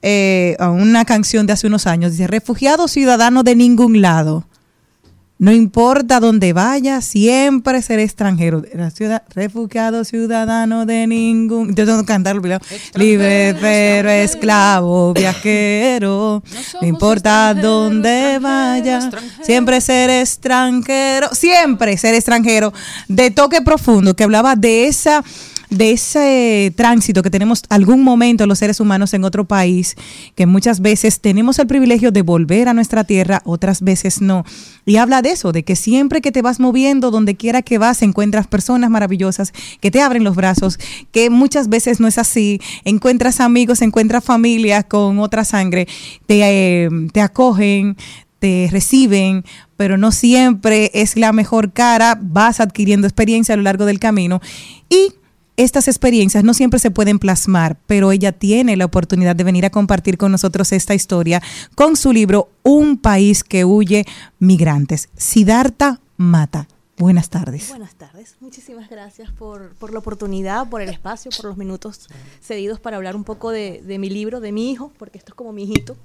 eh, 0.03 0.55
a 0.59 0.69
una 0.69 1.05
canción 1.05 1.47
de 1.47 1.53
hace 1.53 1.65
unos 1.65 1.87
años. 1.87 2.11
Dice, 2.11 2.27
refugiado 2.27 2.87
ciudadano 2.87 3.41
de 3.41 3.55
ningún 3.55 4.01
lado. 4.01 4.45
No 5.39 5.53
importa 5.53 6.19
dónde 6.19 6.51
vaya, 6.51 6.99
siempre 6.99 7.81
seré 7.81 8.03
extranjero. 8.03 8.61
La 8.73 8.91
ciudad, 8.91 9.23
refugiado, 9.33 10.03
ciudadano 10.03 10.85
de 10.85 11.07
ningún. 11.07 11.73
Yo 11.75 11.85
tengo 11.85 12.01
que 12.01 12.07
cantarlo, 12.07 12.41
Libre, 12.95 13.55
pero 13.61 14.09
esclavo, 14.09 15.13
viajero. 15.13 16.43
No 16.81 16.87
importa 16.87 17.53
dónde 17.53 18.37
vaya, 18.39 19.09
siempre 19.41 19.79
seré 19.79 20.19
extranjero. 20.19 21.29
Siempre 21.31 21.95
ser 21.95 22.15
extranjero. 22.15 22.73
De 23.07 23.31
toque 23.31 23.61
profundo, 23.61 24.17
que 24.17 24.25
hablaba 24.25 24.57
de 24.57 24.87
esa 24.87 25.23
de 25.69 25.91
ese 25.91 26.73
tránsito 26.75 27.21
que 27.21 27.29
tenemos 27.29 27.63
algún 27.69 28.03
momento 28.03 28.47
los 28.47 28.59
seres 28.59 28.79
humanos 28.79 29.13
en 29.13 29.23
otro 29.23 29.45
país, 29.45 29.95
que 30.35 30.45
muchas 30.45 30.81
veces 30.81 31.19
tenemos 31.19 31.59
el 31.59 31.67
privilegio 31.67 32.11
de 32.11 32.21
volver 32.21 32.67
a 32.67 32.73
nuestra 32.73 33.03
tierra, 33.03 33.41
otras 33.45 33.81
veces 33.81 34.21
no. 34.21 34.45
Y 34.85 34.97
habla 34.97 35.21
de 35.21 35.31
eso, 35.31 35.51
de 35.51 35.63
que 35.63 35.75
siempre 35.75 36.21
que 36.21 36.31
te 36.31 36.41
vas 36.41 36.59
moviendo, 36.59 37.11
donde 37.11 37.35
quiera 37.35 37.61
que 37.61 37.77
vas, 37.77 38.01
encuentras 38.01 38.47
personas 38.47 38.89
maravillosas 38.89 39.53
que 39.79 39.91
te 39.91 40.01
abren 40.01 40.23
los 40.23 40.35
brazos, 40.35 40.79
que 41.11 41.29
muchas 41.29 41.69
veces 41.69 41.99
no 41.99 42.07
es 42.07 42.17
así. 42.17 42.59
Encuentras 42.83 43.39
amigos, 43.39 43.81
encuentras 43.81 44.23
familia 44.23 44.83
con 44.83 45.19
otra 45.19 45.43
sangre, 45.43 45.87
te, 46.25 46.39
eh, 46.43 46.89
te 47.13 47.21
acogen, 47.21 47.95
te 48.39 48.69
reciben, 48.71 49.43
pero 49.77 49.97
no 49.97 50.11
siempre 50.11 50.91
es 50.93 51.15
la 51.15 51.33
mejor 51.33 51.73
cara, 51.73 52.17
vas 52.21 52.59
adquiriendo 52.59 53.05
experiencia 53.05 53.53
a 53.53 53.57
lo 53.57 53.63
largo 53.63 53.85
del 53.85 53.99
camino 53.99 54.41
y 54.89 55.13
estas 55.59 55.89
experiencias 55.89 56.45
no 56.45 56.53
siempre 56.53 56.79
se 56.79 56.89
pueden 56.89 57.19
plasmar, 57.19 57.77
pero 57.85 58.13
ella 58.13 58.31
tiene 58.31 58.77
la 58.77 58.85
oportunidad 58.85 59.35
de 59.35 59.43
venir 59.43 59.65
a 59.65 59.69
compartir 59.69 60.17
con 60.17 60.31
nosotros 60.31 60.71
esta 60.71 60.95
historia 60.95 61.41
con 61.75 61.97
su 61.97 62.13
libro 62.13 62.49
Un 62.63 62.97
país 62.97 63.43
que 63.43 63.65
huye 63.65 64.05
migrantes. 64.39 65.09
Siddhartha 65.17 65.99
Mata. 66.15 66.69
Buenas 66.97 67.29
tardes. 67.29 67.67
Buenas 67.67 67.95
tardes. 67.95 68.37
Muchísimas 68.39 68.89
gracias 68.89 69.31
por, 69.31 69.73
por 69.75 69.91
la 69.91 69.99
oportunidad, 69.99 70.69
por 70.69 70.81
el 70.81 70.89
espacio, 70.89 71.29
por 71.35 71.45
los 71.45 71.57
minutos 71.57 72.07
cedidos 72.41 72.79
para 72.79 72.95
hablar 72.95 73.17
un 73.17 73.25
poco 73.25 73.51
de, 73.51 73.81
de 73.83 73.99
mi 73.99 74.09
libro, 74.09 74.39
de 74.39 74.53
mi 74.53 74.71
hijo, 74.71 74.93
porque 74.97 75.17
esto 75.17 75.33
es 75.33 75.35
como 75.35 75.51
mi 75.51 75.63
hijito. 75.63 75.97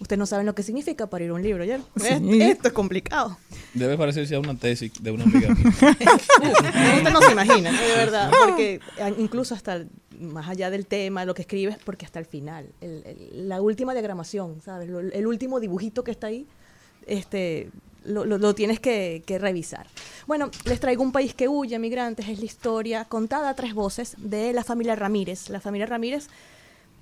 Ustedes 0.00 0.18
no 0.18 0.26
saben 0.26 0.46
lo 0.46 0.54
que 0.54 0.62
significa 0.62 1.08
parir 1.08 1.32
un 1.32 1.42
libro, 1.42 1.64
¿ya? 1.64 1.80
Sí. 1.96 2.40
Esto 2.42 2.68
es 2.68 2.74
complicado. 2.74 3.36
Debe 3.74 3.96
parecerse 3.98 4.34
a 4.36 4.40
una 4.40 4.56
tesis 4.56 4.92
de 5.02 5.10
una 5.10 5.24
amiga. 5.24 5.48
Usted 5.58 7.10
no 7.12 7.20
se 7.22 7.32
imagina, 7.32 7.70
de 7.72 7.88
verdad, 7.96 8.30
porque 8.46 8.80
incluso 9.18 9.54
hasta 9.54 9.84
más 10.20 10.48
allá 10.48 10.70
del 10.70 10.86
tema, 10.86 11.24
lo 11.24 11.34
que 11.34 11.42
escribes, 11.42 11.76
porque 11.84 12.04
hasta 12.06 12.18
el 12.18 12.26
final, 12.26 12.66
el- 12.80 13.02
el- 13.06 13.48
la 13.48 13.60
última 13.60 13.92
diagramación, 13.92 14.60
¿sabes? 14.64 14.88
Lo- 14.88 15.00
el 15.00 15.26
último 15.26 15.60
dibujito 15.60 16.02
que 16.04 16.10
está 16.10 16.28
ahí, 16.28 16.46
este, 17.06 17.70
lo, 18.04 18.24
lo- 18.24 18.38
lo 18.38 18.54
tienes 18.54 18.80
que, 18.80 19.22
que 19.26 19.38
revisar. 19.38 19.86
Bueno, 20.26 20.50
les 20.64 20.80
traigo 20.80 21.02
un 21.02 21.12
país 21.12 21.34
que 21.34 21.48
huye, 21.48 21.78
migrantes, 21.78 22.28
es 22.28 22.38
la 22.38 22.44
historia 22.44 23.04
contada 23.04 23.50
a 23.50 23.54
tres 23.54 23.74
voces 23.74 24.14
de 24.18 24.52
la 24.52 24.64
familia 24.64 24.96
Ramírez. 24.96 25.50
La 25.50 25.60
familia 25.60 25.86
Ramírez 25.86 26.26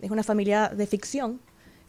es 0.00 0.10
una 0.10 0.22
familia 0.22 0.68
de 0.74 0.86
ficción 0.86 1.40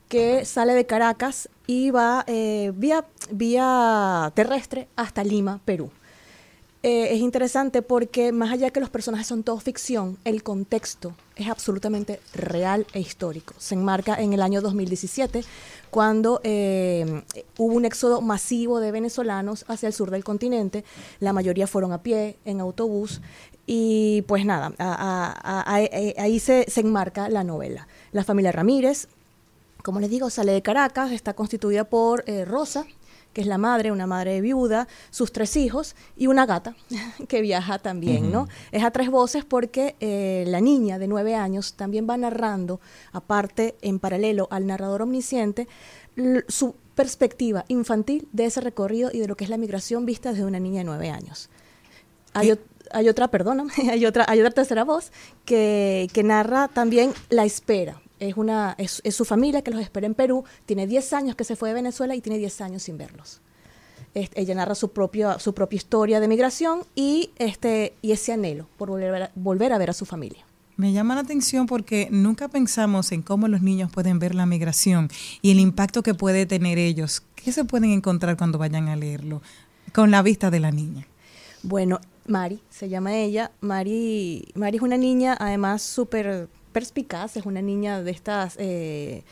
que 0.09 0.45
sale 0.45 0.73
de 0.73 0.85
Caracas 0.85 1.49
y 1.65 1.91
va 1.91 2.23
eh, 2.27 2.71
vía, 2.75 3.05
vía 3.31 4.31
terrestre 4.35 4.87
hasta 4.95 5.23
Lima, 5.23 5.59
Perú. 5.65 5.91
Eh, 6.83 7.15
es 7.15 7.19
interesante 7.19 7.81
porque 7.81 8.31
más 8.31 8.51
allá 8.51 8.69
que 8.69 8.79
los 8.79 8.89
personajes 8.89 9.27
son 9.27 9.43
todos 9.43 9.63
ficción, 9.63 10.17
el 10.23 10.43
contexto 10.43 11.15
es 11.35 11.47
absolutamente 11.47 12.21
real 12.33 12.85
e 12.93 12.99
histórico. 12.99 13.55
Se 13.57 13.75
enmarca 13.75 14.15
en 14.15 14.31
el 14.31 14.41
año 14.41 14.61
2017, 14.61 15.43
cuando 15.89 16.39
eh, 16.43 17.23
hubo 17.57 17.73
un 17.73 17.83
éxodo 17.83 18.21
masivo 18.21 18.79
de 18.79 18.91
venezolanos 18.91 19.65
hacia 19.67 19.87
el 19.87 19.93
sur 19.93 20.11
del 20.11 20.23
continente. 20.23 20.85
La 21.19 21.33
mayoría 21.33 21.67
fueron 21.67 21.91
a 21.93 22.03
pie, 22.03 22.37
en 22.45 22.61
autobús, 22.61 23.21
y 23.65 24.21
pues 24.21 24.45
nada, 24.45 24.71
ahí 24.77 26.39
se, 26.39 26.65
se 26.69 26.81
enmarca 26.81 27.27
la 27.27 27.43
novela. 27.43 27.87
La 28.13 28.23
familia 28.23 28.53
Ramírez, 28.53 29.09
como 29.83 29.99
les 29.99 30.09
digo, 30.09 30.29
sale 30.29 30.51
de 30.51 30.61
Caracas, 30.61 31.11
está 31.11 31.33
constituida 31.33 31.85
por 31.85 32.23
eh, 32.27 32.45
Rosa, 32.45 32.85
que 33.33 33.41
es 33.41 33.47
la 33.47 33.59
madre, 33.59 33.91
una 33.91 34.07
madre 34.07 34.41
viuda, 34.41 34.87
sus 35.11 35.31
tres 35.31 35.55
hijos 35.57 35.95
y 36.15 36.25
una 36.27 36.45
gata 36.45 36.75
que 37.27 37.41
viaja 37.41 37.77
también, 37.77 38.31
¿no? 38.31 38.47
Es 38.71 38.83
a 38.83 38.91
tres 38.91 39.11
voces 39.11 39.45
porque 39.45 39.95
eh, 39.99 40.43
la 40.47 40.59
niña 40.59 40.97
de 40.97 41.07
nueve 41.07 41.35
años 41.35 41.75
también 41.75 42.07
va 42.09 42.17
narrando, 42.17 42.79
aparte, 43.11 43.75
en 43.81 43.99
paralelo 43.99 44.47
al 44.49 44.65
narrador 44.65 45.03
omnisciente, 45.03 45.67
su 46.47 46.73
perspectiva 46.95 47.63
infantil 47.67 48.27
de 48.31 48.45
ese 48.45 48.59
recorrido 48.59 49.11
y 49.13 49.19
de 49.19 49.27
lo 49.27 49.35
que 49.35 49.43
es 49.43 49.51
la 49.51 49.57
migración 49.57 50.07
vista 50.07 50.31
desde 50.31 50.45
una 50.45 50.59
niña 50.59 50.79
de 50.79 50.85
nueve 50.85 51.11
años. 51.11 51.49
Hay 52.33 53.07
otra, 53.07 53.27
perdona, 53.27 53.65
hay 53.91 54.03
otra, 54.05 54.25
hay 54.27 54.39
otra 54.39 54.51
tercera 54.51 54.83
voz 54.83 55.11
que, 55.45 56.07
que 56.11 56.23
narra 56.23 56.69
también 56.69 57.13
la 57.29 57.45
espera. 57.45 58.01
Es, 58.19 58.35
una, 58.37 58.75
es, 58.77 59.01
es 59.03 59.15
su 59.15 59.25
familia 59.25 59.61
que 59.61 59.71
los 59.71 59.81
espera 59.81 60.07
en 60.07 60.13
Perú, 60.15 60.43
tiene 60.65 60.87
10 60.87 61.13
años 61.13 61.35
que 61.35 61.43
se 61.43 61.55
fue 61.55 61.69
de 61.69 61.75
Venezuela 61.75 62.15
y 62.15 62.21
tiene 62.21 62.37
10 62.39 62.61
años 62.61 62.83
sin 62.83 62.97
verlos. 62.97 63.41
Este, 64.13 64.41
ella 64.41 64.55
narra 64.55 64.73
su, 64.75 64.91
propio, 64.91 65.37
su 65.39 65.53
propia 65.53 65.77
historia 65.77 66.19
de 66.19 66.27
migración 66.27 66.81
y, 66.95 67.29
este, 67.37 67.93
y 68.01 68.11
ese 68.13 68.33
anhelo 68.33 68.67
por 68.77 68.89
volver 68.89 69.09
a, 69.09 69.11
ver- 69.19 69.31
volver 69.35 69.73
a 69.73 69.77
ver 69.77 69.89
a 69.91 69.93
su 69.93 70.05
familia. 70.05 70.43
Me 70.77 70.93
llama 70.93 71.15
la 71.15 71.21
atención 71.21 71.65
porque 71.65 72.07
nunca 72.11 72.47
pensamos 72.47 73.11
en 73.11 73.21
cómo 73.23 73.47
los 73.47 73.61
niños 73.61 73.91
pueden 73.91 74.19
ver 74.19 74.35
la 74.35 74.45
migración 74.45 75.09
y 75.41 75.51
el 75.51 75.59
impacto 75.59 76.03
que 76.03 76.13
puede 76.13 76.45
tener 76.45 76.77
ellos. 76.77 77.23
¿Qué 77.35 77.51
se 77.51 77.65
pueden 77.65 77.91
encontrar 77.91 78.37
cuando 78.37 78.57
vayan 78.59 78.87
a 78.87 78.95
leerlo? 78.95 79.41
Con 79.93 80.11
la 80.11 80.21
vista 80.21 80.51
de 80.51 80.59
la 80.59 80.71
niña. 80.71 81.07
Bueno, 81.63 81.99
Mari, 82.27 82.59
se 82.69 82.89
llama 82.89 83.15
ella. 83.15 83.51
Mari, 83.61 84.47
Mari 84.53 84.77
es 84.77 84.83
una 84.83 84.97
niña, 84.97 85.35
además, 85.39 85.81
súper 85.81 86.47
perspicaz, 86.71 87.37
es 87.37 87.45
una 87.45 87.61
niña 87.61 88.01
de 88.01 88.11
estas, 88.11 88.55
eh, 88.57 89.23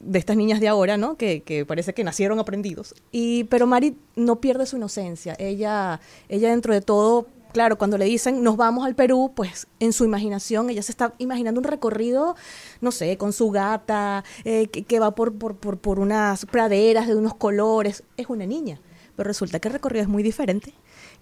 de 0.00 0.18
estas 0.18 0.36
niñas 0.36 0.60
de 0.60 0.68
ahora, 0.68 0.96
¿no? 0.96 1.16
Que, 1.16 1.42
que 1.42 1.64
parece 1.66 1.94
que 1.94 2.04
nacieron 2.04 2.38
aprendidos. 2.38 2.94
Y, 3.10 3.44
pero 3.44 3.66
Mari 3.66 3.96
no 4.16 4.40
pierde 4.40 4.66
su 4.66 4.76
inocencia. 4.76 5.34
Ella, 5.38 6.00
ella 6.28 6.50
dentro 6.50 6.74
de 6.74 6.80
todo, 6.80 7.26
claro, 7.52 7.78
cuando 7.78 7.98
le 7.98 8.06
dicen 8.06 8.42
nos 8.42 8.56
vamos 8.56 8.86
al 8.86 8.94
Perú, 8.94 9.32
pues 9.34 9.66
en 9.78 9.92
su 9.92 10.04
imaginación 10.04 10.70
ella 10.70 10.82
se 10.82 10.92
está 10.92 11.14
imaginando 11.18 11.60
un 11.60 11.64
recorrido, 11.64 12.36
no 12.80 12.90
sé, 12.90 13.16
con 13.16 13.32
su 13.32 13.50
gata, 13.50 14.24
eh, 14.44 14.68
que, 14.68 14.84
que 14.84 14.98
va 14.98 15.14
por, 15.14 15.34
por, 15.34 15.56
por, 15.56 15.78
por 15.78 15.98
unas 15.98 16.46
praderas 16.46 17.06
de 17.06 17.14
unos 17.14 17.34
colores. 17.34 18.02
Es 18.16 18.26
una 18.28 18.46
niña. 18.46 18.80
Pero 19.14 19.28
resulta 19.28 19.60
que 19.60 19.68
el 19.68 19.74
recorrido 19.74 20.02
es 20.02 20.08
muy 20.08 20.22
diferente. 20.22 20.72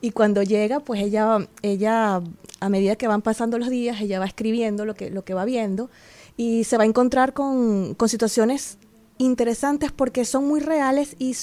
Y 0.00 0.12
cuando 0.12 0.42
llega, 0.42 0.80
pues 0.80 1.02
ella, 1.02 1.46
ella, 1.62 2.22
a 2.60 2.68
medida 2.68 2.96
que 2.96 3.06
van 3.06 3.22
pasando 3.22 3.58
los 3.58 3.68
días, 3.68 4.00
ella 4.00 4.18
va 4.18 4.26
escribiendo 4.26 4.84
lo 4.84 4.94
que, 4.94 5.10
lo 5.10 5.24
que 5.24 5.34
va 5.34 5.44
viendo 5.44 5.90
y 6.36 6.64
se 6.64 6.78
va 6.78 6.84
a 6.84 6.86
encontrar 6.86 7.34
con, 7.34 7.94
con 7.94 8.08
situaciones 8.08 8.78
interesantes 9.18 9.92
porque 9.92 10.24
son 10.24 10.46
muy 10.48 10.60
reales 10.60 11.14
y, 11.18 11.36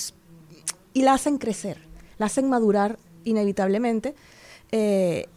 y 0.93 1.03
la 1.03 1.13
hacen 1.13 1.38
crecer, 1.38 1.77
la 2.17 2.25
hacen 2.25 2.49
madurar 2.49 2.97
inevitablemente. 3.23 4.15
Eh, 4.71 5.27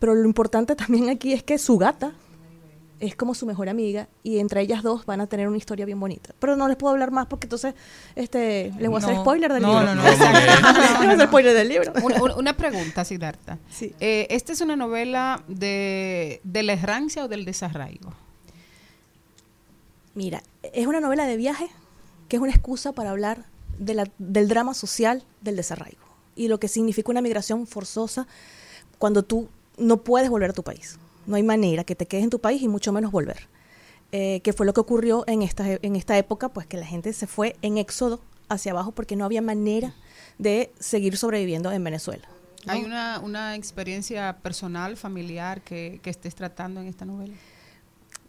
pero 0.00 0.14
lo 0.14 0.24
importante 0.24 0.74
también 0.74 1.08
aquí 1.08 1.32
es 1.32 1.42
que 1.44 1.58
su 1.58 1.78
gata 1.78 2.12
es 3.00 3.16
como 3.16 3.34
su 3.34 3.46
mejor 3.46 3.68
amiga 3.70 4.08
y 4.22 4.38
entre 4.38 4.60
ellas 4.60 4.82
dos 4.82 5.06
van 5.06 5.20
a 5.22 5.26
tener 5.26 5.48
una 5.48 5.56
historia 5.56 5.86
bien 5.86 5.98
bonita. 5.98 6.34
Pero 6.38 6.54
no 6.56 6.68
les 6.68 6.76
puedo 6.76 6.92
hablar 6.92 7.10
más 7.10 7.26
porque 7.26 7.46
entonces 7.46 7.74
este, 8.14 8.72
les 8.78 8.88
voy 8.90 8.96
a 9.00 9.04
hacer 9.04 9.14
No. 9.14 9.22
spoiler 9.22 9.52
del 9.52 9.62
No, 9.62 9.80
libro. 9.80 9.94
no, 9.94 10.02
no. 10.02 10.02
Les 10.10 10.18
voy 10.18 11.06
a 11.06 11.12
hacer 11.12 11.26
spoiler 11.26 11.54
del 11.54 11.68
libro. 11.68 11.92
Una, 12.02 12.22
una- 12.22 12.36
una 12.36 12.56
pregunta, 12.56 13.04
Siddhartha. 13.04 13.58
Eh, 14.00 14.26
¿Esta 14.30 14.52
es 14.52 14.60
una 14.60 14.76
novela 14.76 15.42
de, 15.48 16.40
de 16.44 16.62
la 16.62 16.74
errancia 16.74 17.24
o 17.24 17.28
del 17.28 17.44
desarraigo? 17.46 18.12
Mira, 20.14 20.42
es 20.72 20.86
una 20.86 21.00
novela 21.00 21.24
de 21.26 21.36
viaje 21.36 21.68
que 22.28 22.36
es 22.36 22.42
una 22.42 22.50
excusa 22.52 22.92
para 22.92 23.10
hablar 23.10 23.44
de 23.78 23.94
la- 23.94 24.10
del 24.18 24.48
drama 24.48 24.74
social 24.74 25.24
del 25.40 25.56
desarraigo 25.56 26.00
y 26.36 26.48
lo 26.48 26.60
que 26.60 26.68
significa 26.68 27.10
una 27.10 27.22
migración 27.22 27.66
forzosa 27.66 28.26
cuando 28.98 29.22
tú 29.22 29.48
no 29.78 29.98
puedes 29.98 30.28
volver 30.28 30.50
a 30.50 30.52
tu 30.52 30.62
país. 30.62 30.98
No 31.30 31.36
hay 31.36 31.44
manera 31.44 31.84
que 31.84 31.94
te 31.94 32.06
quedes 32.06 32.24
en 32.24 32.30
tu 32.30 32.40
país 32.40 32.60
y 32.60 32.68
mucho 32.68 32.92
menos 32.92 33.12
volver. 33.12 33.48
Eh, 34.12 34.40
que 34.42 34.52
fue 34.52 34.66
lo 34.66 34.74
que 34.74 34.80
ocurrió 34.80 35.22
en 35.28 35.42
esta, 35.42 35.64
en 35.70 35.94
esta 35.94 36.18
época, 36.18 36.48
pues 36.48 36.66
que 36.66 36.76
la 36.76 36.84
gente 36.84 37.12
se 37.12 37.28
fue 37.28 37.54
en 37.62 37.78
éxodo 37.78 38.20
hacia 38.48 38.72
abajo 38.72 38.90
porque 38.90 39.14
no 39.14 39.24
había 39.24 39.40
manera 39.40 39.94
de 40.38 40.72
seguir 40.80 41.16
sobreviviendo 41.16 41.70
en 41.70 41.84
Venezuela. 41.84 42.28
¿no? 42.66 42.72
¿Hay 42.72 42.82
una, 42.82 43.20
una 43.20 43.54
experiencia 43.54 44.38
personal, 44.42 44.96
familiar 44.96 45.60
que, 45.60 46.00
que 46.02 46.10
estés 46.10 46.34
tratando 46.34 46.80
en 46.80 46.88
esta 46.88 47.04
novela? 47.04 47.34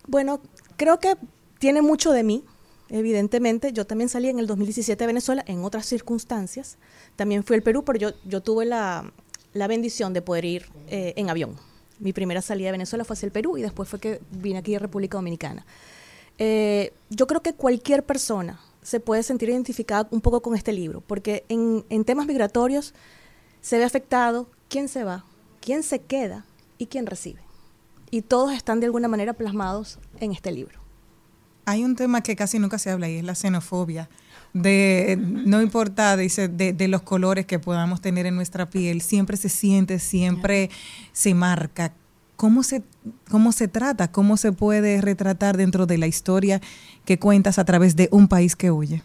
Bueno, 0.07 0.39
creo 0.77 0.99
que 0.99 1.15
tiene 1.57 1.81
mucho 1.81 2.11
de 2.11 2.21
mí, 2.21 2.43
evidentemente. 2.89 3.73
Yo 3.73 3.87
también 3.87 4.09
salí 4.09 4.29
en 4.29 4.37
el 4.37 4.45
2017 4.45 5.01
de 5.01 5.07
Venezuela 5.07 5.43
en 5.47 5.63
otras 5.63 5.87
circunstancias. 5.87 6.77
También 7.15 7.43
fui 7.43 7.55
al 7.55 7.63
Perú, 7.63 7.83
pero 7.83 7.97
yo, 7.97 8.11
yo 8.25 8.41
tuve 8.41 8.65
la, 8.65 9.11
la 9.53 9.67
bendición 9.67 10.13
de 10.13 10.21
poder 10.21 10.45
ir 10.45 10.69
eh, 10.87 11.13
en 11.17 11.31
avión. 11.31 11.70
Mi 12.01 12.13
primera 12.13 12.41
salida 12.41 12.67
de 12.67 12.71
Venezuela 12.73 13.05
fue 13.05 13.13
hacia 13.13 13.27
el 13.27 13.31
Perú 13.31 13.57
y 13.57 13.61
después 13.61 13.87
fue 13.87 13.99
que 13.99 14.21
vine 14.31 14.59
aquí 14.59 14.75
a 14.75 14.79
República 14.79 15.17
Dominicana. 15.17 15.65
Eh, 16.37 16.93
yo 17.09 17.27
creo 17.27 17.41
que 17.41 17.53
cualquier 17.53 18.03
persona 18.03 18.59
se 18.81 18.99
puede 18.99 19.21
sentir 19.21 19.49
identificada 19.49 20.07
un 20.11 20.21
poco 20.21 20.41
con 20.41 20.55
este 20.55 20.73
libro, 20.73 21.01
porque 21.01 21.45
en, 21.47 21.85
en 21.89 22.03
temas 22.03 22.25
migratorios 22.25 22.95
se 23.61 23.77
ve 23.77 23.83
afectado 23.83 24.49
quién 24.67 24.87
se 24.87 25.03
va, 25.03 25.25
quién 25.61 25.83
se 25.83 26.01
queda 26.01 26.45
y 26.79 26.87
quién 26.87 27.05
recibe. 27.05 27.41
Y 28.09 28.23
todos 28.23 28.51
están 28.51 28.79
de 28.79 28.87
alguna 28.87 29.07
manera 29.07 29.33
plasmados 29.33 29.99
en 30.19 30.31
este 30.31 30.51
libro. 30.51 30.81
Hay 31.65 31.83
un 31.83 31.95
tema 31.95 32.21
que 32.21 32.35
casi 32.35 32.57
nunca 32.57 32.79
se 32.79 32.89
habla 32.89 33.07
y 33.07 33.17
es 33.17 33.23
la 33.23 33.35
xenofobia. 33.35 34.09
De, 34.53 35.17
no 35.17 35.61
importa, 35.61 36.17
dice, 36.17 36.47
de, 36.49 36.73
de 36.73 36.87
los 36.89 37.01
colores 37.03 37.45
que 37.45 37.57
podamos 37.59 38.01
tener 38.01 38.25
en 38.25 38.35
nuestra 38.35 38.69
piel, 38.69 39.01
siempre 39.01 39.37
se 39.37 39.47
siente, 39.49 39.97
siempre 39.99 40.69
se 41.13 41.33
marca. 41.33 41.93
¿Cómo 42.35 42.63
se, 42.63 42.83
¿Cómo 43.29 43.51
se 43.53 43.67
trata? 43.67 44.11
¿Cómo 44.11 44.35
se 44.35 44.51
puede 44.51 44.99
retratar 44.99 45.55
dentro 45.57 45.85
de 45.85 45.97
la 45.97 46.07
historia 46.07 46.59
que 47.05 47.17
cuentas 47.19 47.59
a 47.59 47.65
través 47.65 47.95
de 47.95 48.09
un 48.11 48.27
país 48.27 48.55
que 48.55 48.71
huye? 48.71 49.03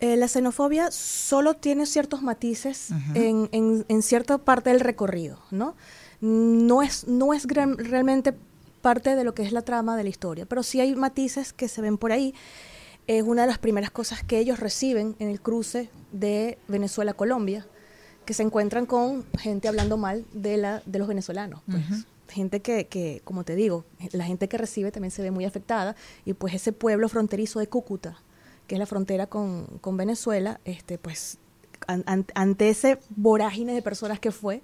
Eh, 0.00 0.16
la 0.16 0.26
xenofobia 0.28 0.90
solo 0.90 1.54
tiene 1.54 1.86
ciertos 1.86 2.22
matices 2.22 2.90
en, 3.14 3.48
en- 3.52 3.84
en 3.88 4.02
cierta 4.02 4.36
parte 4.38 4.70
del 4.70 4.80
recorrido, 4.80 5.38
¿no? 5.50 5.74
No 6.20 6.82
es, 6.82 7.06
no 7.06 7.32
es 7.34 7.46
gran- 7.46 7.78
realmente 7.78 8.34
parte 8.82 9.14
de 9.16 9.24
lo 9.24 9.32
que 9.34 9.42
es 9.42 9.52
la 9.52 9.62
trama 9.62 9.96
de 9.96 10.02
la 10.04 10.10
historia, 10.10 10.44
pero 10.46 10.62
sí 10.62 10.80
hay 10.80 10.94
matices 10.96 11.52
que 11.52 11.68
se 11.68 11.80
ven 11.82 11.98
por 11.98 12.10
ahí. 12.12 12.34
Es 13.06 13.22
una 13.22 13.42
de 13.42 13.48
las 13.48 13.58
primeras 13.58 13.90
cosas 13.90 14.22
que 14.24 14.38
ellos 14.38 14.58
reciben 14.60 15.14
en 15.18 15.28
el 15.28 15.40
cruce 15.40 15.88
de 16.12 16.58
Venezuela-Colombia, 16.68 17.66
que 18.24 18.34
se 18.34 18.42
encuentran 18.42 18.86
con 18.86 19.24
gente 19.38 19.68
hablando 19.68 19.96
mal 19.96 20.24
de, 20.32 20.56
la, 20.56 20.82
de 20.86 20.98
los 20.98 21.06
venezolanos. 21.06 21.60
Pues. 21.70 21.84
Gente 22.28 22.60
que, 22.60 22.88
que, 22.88 23.20
como 23.22 23.44
te 23.44 23.54
digo, 23.54 23.84
la 24.10 24.24
gente 24.24 24.48
que 24.48 24.58
recibe 24.58 24.90
también 24.90 25.12
se 25.12 25.22
ve 25.22 25.30
muy 25.30 25.44
afectada 25.44 25.94
y 26.24 26.32
pues 26.32 26.54
ese 26.54 26.72
pueblo 26.72 27.08
fronterizo 27.08 27.60
de 27.60 27.68
Cúcuta, 27.68 28.18
que 28.66 28.74
es 28.74 28.78
la 28.80 28.86
frontera 28.86 29.28
con, 29.28 29.66
con 29.80 29.96
Venezuela, 29.96 30.58
este, 30.64 30.98
pues 30.98 31.38
an- 31.86 32.02
an- 32.06 32.26
ante 32.34 32.68
ese 32.68 32.98
vorágine 33.14 33.74
de 33.74 33.82
personas 33.82 34.18
que 34.18 34.32
fue, 34.32 34.62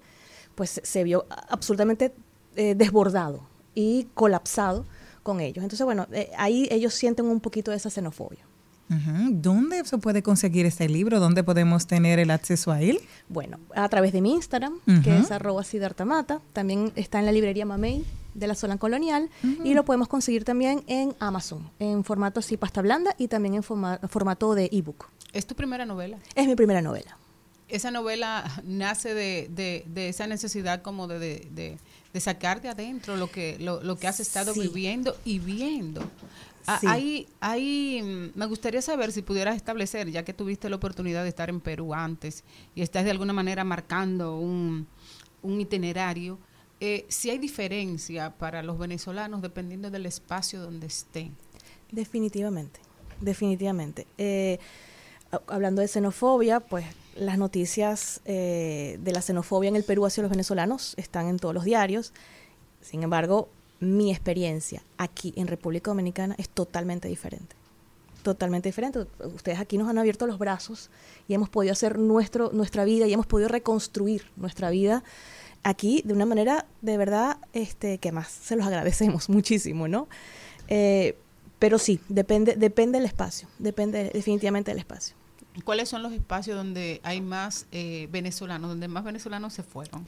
pues 0.55 0.81
se 0.83 1.03
vio 1.05 1.25
absolutamente 1.29 2.13
eh, 2.57 2.75
desbordado 2.75 3.47
y 3.73 4.09
colapsado 4.13 4.83
con 5.23 5.39
ellos. 5.39 5.63
Entonces, 5.63 5.83
bueno, 5.85 6.07
eh, 6.11 6.29
ahí 6.37 6.67
ellos 6.71 6.93
sienten 6.93 7.25
un 7.25 7.39
poquito 7.39 7.71
de 7.71 7.77
esa 7.77 7.89
xenofobia. 7.89 8.45
¿Dónde 9.31 9.83
se 9.85 9.97
puede 9.97 10.21
conseguir 10.21 10.65
este 10.67 10.87
libro? 10.87 11.19
¿Dónde 11.19 11.43
podemos 11.43 11.87
tener 11.87 12.19
el 12.19 12.29
acceso 12.29 12.71
a 12.71 12.81
él? 12.81 12.99
Bueno, 13.27 13.57
a 13.75 13.87
través 13.89 14.13
de 14.13 14.21
mi 14.21 14.33
Instagram, 14.33 14.73
que 15.03 15.17
es 15.17 15.31
arroba 15.31 15.63
siddhartamata. 15.63 16.41
También 16.53 16.91
está 16.95 17.17
en 17.19 17.25
la 17.25 17.31
librería 17.31 17.65
Mamey 17.65 18.05
de 18.35 18.47
la 18.47 18.53
Solan 18.55 18.77
Colonial. 18.77 19.29
Y 19.63 19.73
lo 19.73 19.83
podemos 19.85 20.07
conseguir 20.07 20.43
también 20.43 20.83
en 20.87 21.15
Amazon, 21.19 21.69
en 21.79 22.03
formato 22.03 22.39
así 22.39 22.55
pasta 22.57 22.81
blanda 22.81 23.15
y 23.17 23.29
también 23.29 23.55
en 23.55 23.63
forma- 23.63 23.99
formato 24.09 24.53
de 24.53 24.69
ebook. 24.71 25.05
¿Es 25.31 25.47
tu 25.47 25.55
primera 25.55 25.85
novela? 25.85 26.17
Es 26.35 26.45
mi 26.47 26.55
primera 26.55 26.81
novela. 26.81 27.17
Esa 27.69 27.89
novela 27.89 28.43
nace 28.63 29.15
de, 29.15 29.49
de- 29.49 29.85
de 29.87 30.09
esa 30.09 30.27
necesidad 30.27 30.83
como 30.83 31.07
de, 31.07 31.17
de, 31.51 31.79
de- 32.13 32.19
sacar 32.19 32.61
de 32.61 32.69
adentro 32.69 33.17
lo 33.17 33.29
que, 33.29 33.57
lo, 33.59 33.81
lo 33.83 33.97
que 33.97 34.07
has 34.07 34.19
estado 34.19 34.53
Sí. 34.53 34.61
viviendo 34.61 35.17
y 35.25 35.39
viendo. 35.39 36.01
Ah, 36.65 36.77
Sí. 36.79 36.87
Ahí, 36.87 37.27
ahí 37.41 38.01
mm, 38.01 38.37
me 38.39 38.45
gustaría 38.45 38.81
saber 38.81 39.11
si 39.11 39.21
pudieras 39.21 39.55
establecer, 39.55 40.09
ya 40.09 40.23
que 40.23 40.33
tuviste 40.33 40.69
la 40.69 40.77
oportunidad 40.77 41.23
de 41.23 41.29
estar 41.29 41.49
en 41.49 41.59
Perú 41.59 41.93
antes 41.93 42.43
y 42.75 42.81
estás 42.83 43.03
de 43.03 43.11
alguna 43.11 43.33
manera 43.33 43.63
marcando 43.65 44.37
un, 44.37 44.87
un 45.41 45.59
itinerario, 45.59 46.39
eh, 46.79 47.05
si 47.09 47.29
hay 47.29 47.37
diferencia 47.37 48.29
para 48.37 48.61
los 48.63 48.77
venezolanos 48.77 49.41
dependiendo 49.41 49.89
del 49.91 50.05
espacio 50.05 50.61
donde 50.61 50.87
estén. 50.87 51.35
Definitivamente, 51.91 52.79
definitivamente. 53.19 54.07
Eh, 54.17 54.57
ha- 55.31 55.41
hablando 55.47 55.81
de 55.81 55.87
xenofobia, 55.87 56.59
pues 56.61 56.85
las 57.15 57.37
noticias 57.37 58.21
eh, 58.25 58.97
de 59.01 59.11
la 59.11 59.21
xenofobia 59.21 59.69
en 59.69 59.75
el 59.75 59.83
Perú 59.83 60.05
hacia 60.05 60.21
los 60.21 60.29
venezolanos 60.29 60.93
están 60.97 61.27
en 61.27 61.37
todos 61.37 61.53
los 61.53 61.63
diarios. 61.63 62.13
Sin 62.81 63.03
embargo, 63.03 63.49
mi 63.79 64.11
experiencia 64.11 64.83
aquí 64.97 65.33
en 65.35 65.47
República 65.47 65.91
Dominicana 65.91 66.35
es 66.37 66.49
totalmente 66.49 67.07
diferente. 67.07 67.55
Totalmente 68.23 68.69
diferente. 68.69 69.05
Ustedes 69.35 69.59
aquí 69.59 69.77
nos 69.77 69.89
han 69.89 69.97
abierto 69.97 70.25
los 70.27 70.39
brazos 70.39 70.89
y 71.27 71.33
hemos 71.33 71.49
podido 71.49 71.73
hacer 71.73 71.99
nuestro, 71.99 72.51
nuestra 72.53 72.85
vida 72.85 73.05
y 73.07 73.13
hemos 73.13 73.25
podido 73.27 73.49
reconstruir 73.49 74.25
nuestra 74.37 74.69
vida 74.69 75.03
aquí 75.63 76.01
de 76.05 76.13
una 76.13 76.25
manera 76.25 76.65
de 76.81 76.97
verdad 76.97 77.37
este, 77.53 77.97
que 77.97 78.11
más 78.11 78.29
se 78.29 78.55
los 78.55 78.65
agradecemos 78.65 79.29
muchísimo, 79.29 79.87
¿no? 79.87 80.07
Eh, 80.67 81.17
pero 81.59 81.77
sí, 81.77 81.99
depende, 82.09 82.55
depende 82.55 82.97
del 82.99 83.05
espacio, 83.05 83.47
depende 83.59 84.11
definitivamente 84.13 84.71
del 84.71 84.79
espacio. 84.79 85.15
¿Cuáles 85.63 85.89
son 85.89 86.01
los 86.01 86.13
espacios 86.13 86.57
donde 86.57 86.99
hay 87.03 87.21
más 87.21 87.67
eh, 87.71 88.07
venezolanos, 88.11 88.69
donde 88.69 88.87
más 88.87 89.03
venezolanos 89.03 89.53
se 89.53 89.63
fueron? 89.63 90.07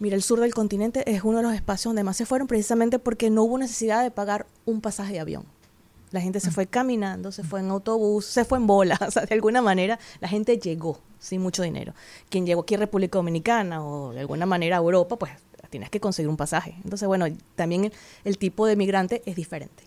Mira, 0.00 0.16
el 0.16 0.22
sur 0.22 0.40
del 0.40 0.54
continente 0.54 1.10
es 1.10 1.22
uno 1.24 1.38
de 1.38 1.42
los 1.42 1.54
espacios 1.54 1.90
donde 1.90 2.04
más 2.04 2.16
se 2.16 2.24
fueron 2.24 2.46
precisamente 2.46 2.98
porque 2.98 3.30
no 3.30 3.42
hubo 3.42 3.58
necesidad 3.58 4.02
de 4.02 4.10
pagar 4.10 4.46
un 4.64 4.80
pasaje 4.80 5.14
de 5.14 5.20
avión. 5.20 5.44
La 6.10 6.20
gente 6.20 6.40
se 6.40 6.50
fue 6.50 6.66
caminando, 6.66 7.32
se 7.32 7.44
fue 7.44 7.60
en 7.60 7.68
autobús, 7.68 8.24
se 8.24 8.44
fue 8.44 8.58
en 8.58 8.66
bola, 8.66 8.98
o 9.06 9.10
sea, 9.10 9.26
de 9.26 9.34
alguna 9.34 9.60
manera 9.60 9.98
la 10.20 10.28
gente 10.28 10.58
llegó 10.58 11.00
sin 11.18 11.42
mucho 11.42 11.62
dinero. 11.62 11.94
Quien 12.30 12.46
llegó 12.46 12.62
aquí 12.62 12.76
a 12.76 12.78
República 12.78 13.18
Dominicana 13.18 13.84
o 13.84 14.12
de 14.12 14.20
alguna 14.20 14.46
manera 14.46 14.76
a 14.76 14.78
Europa, 14.78 15.18
pues 15.18 15.32
tienes 15.68 15.90
que 15.90 16.00
conseguir 16.00 16.30
un 16.30 16.36
pasaje. 16.36 16.76
Entonces, 16.82 17.06
bueno, 17.06 17.26
también 17.56 17.84
el, 17.86 17.92
el 18.24 18.38
tipo 18.38 18.66
de 18.66 18.76
migrante 18.76 19.22
es 19.26 19.36
diferente. 19.36 19.84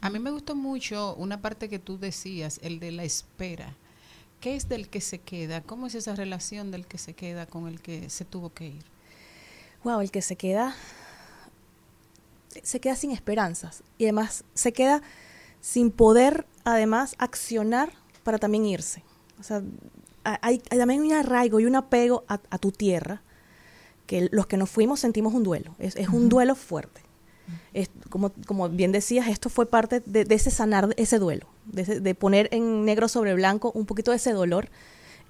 A 0.00 0.10
mí 0.10 0.18
me 0.18 0.30
gustó 0.30 0.54
mucho 0.56 1.14
una 1.14 1.40
parte 1.40 1.68
que 1.68 1.78
tú 1.78 1.98
decías, 1.98 2.58
el 2.62 2.80
de 2.80 2.90
la 2.90 3.04
espera. 3.04 3.76
¿Qué 4.40 4.56
es 4.56 4.68
del 4.68 4.88
que 4.88 5.00
se 5.00 5.18
queda? 5.18 5.60
¿Cómo 5.60 5.86
es 5.86 5.94
esa 5.94 6.14
relación 6.14 6.70
del 6.70 6.86
que 6.86 6.98
se 6.98 7.12
queda 7.12 7.46
con 7.46 7.68
el 7.68 7.80
que 7.80 8.08
se 8.08 8.24
tuvo 8.24 8.50
que 8.50 8.68
ir? 8.68 8.84
Wow, 9.84 10.00
el 10.00 10.10
que 10.10 10.22
se 10.22 10.36
queda 10.36 10.74
se 12.62 12.80
queda 12.80 12.96
sin 12.96 13.12
esperanzas 13.12 13.84
y 13.96 14.04
además 14.04 14.44
se 14.54 14.72
queda 14.72 15.02
sin 15.60 15.90
poder 15.90 16.46
además 16.64 17.14
accionar 17.18 17.92
para 18.24 18.38
también 18.38 18.66
irse. 18.66 19.02
O 19.38 19.42
sea, 19.42 19.62
hay, 20.24 20.62
hay 20.70 20.78
también 20.78 21.02
un 21.02 21.12
arraigo 21.12 21.60
y 21.60 21.66
un 21.66 21.76
apego 21.76 22.24
a, 22.28 22.40
a 22.50 22.58
tu 22.58 22.72
tierra 22.72 23.22
que 24.06 24.28
los 24.32 24.46
que 24.46 24.56
nos 24.56 24.70
fuimos 24.70 25.00
sentimos 25.00 25.34
un 25.34 25.44
duelo. 25.44 25.74
Es, 25.78 25.96
es 25.96 26.08
un 26.08 26.28
duelo 26.28 26.54
fuerte. 26.54 27.02
Es, 27.72 27.90
como, 28.08 28.32
como 28.46 28.68
bien 28.68 28.92
decías, 28.92 29.28
esto 29.28 29.48
fue 29.48 29.66
parte 29.66 30.00
de, 30.00 30.24
de 30.24 30.34
ese 30.34 30.50
sanar 30.50 30.94
ese 30.96 31.18
duelo, 31.18 31.46
de, 31.72 32.14
poner 32.14 32.48
en 32.52 32.84
negro 32.84 33.08
sobre 33.08 33.34
blanco 33.34 33.72
un 33.74 33.86
poquito 33.86 34.10
de 34.10 34.18
ese 34.18 34.32
dolor 34.32 34.68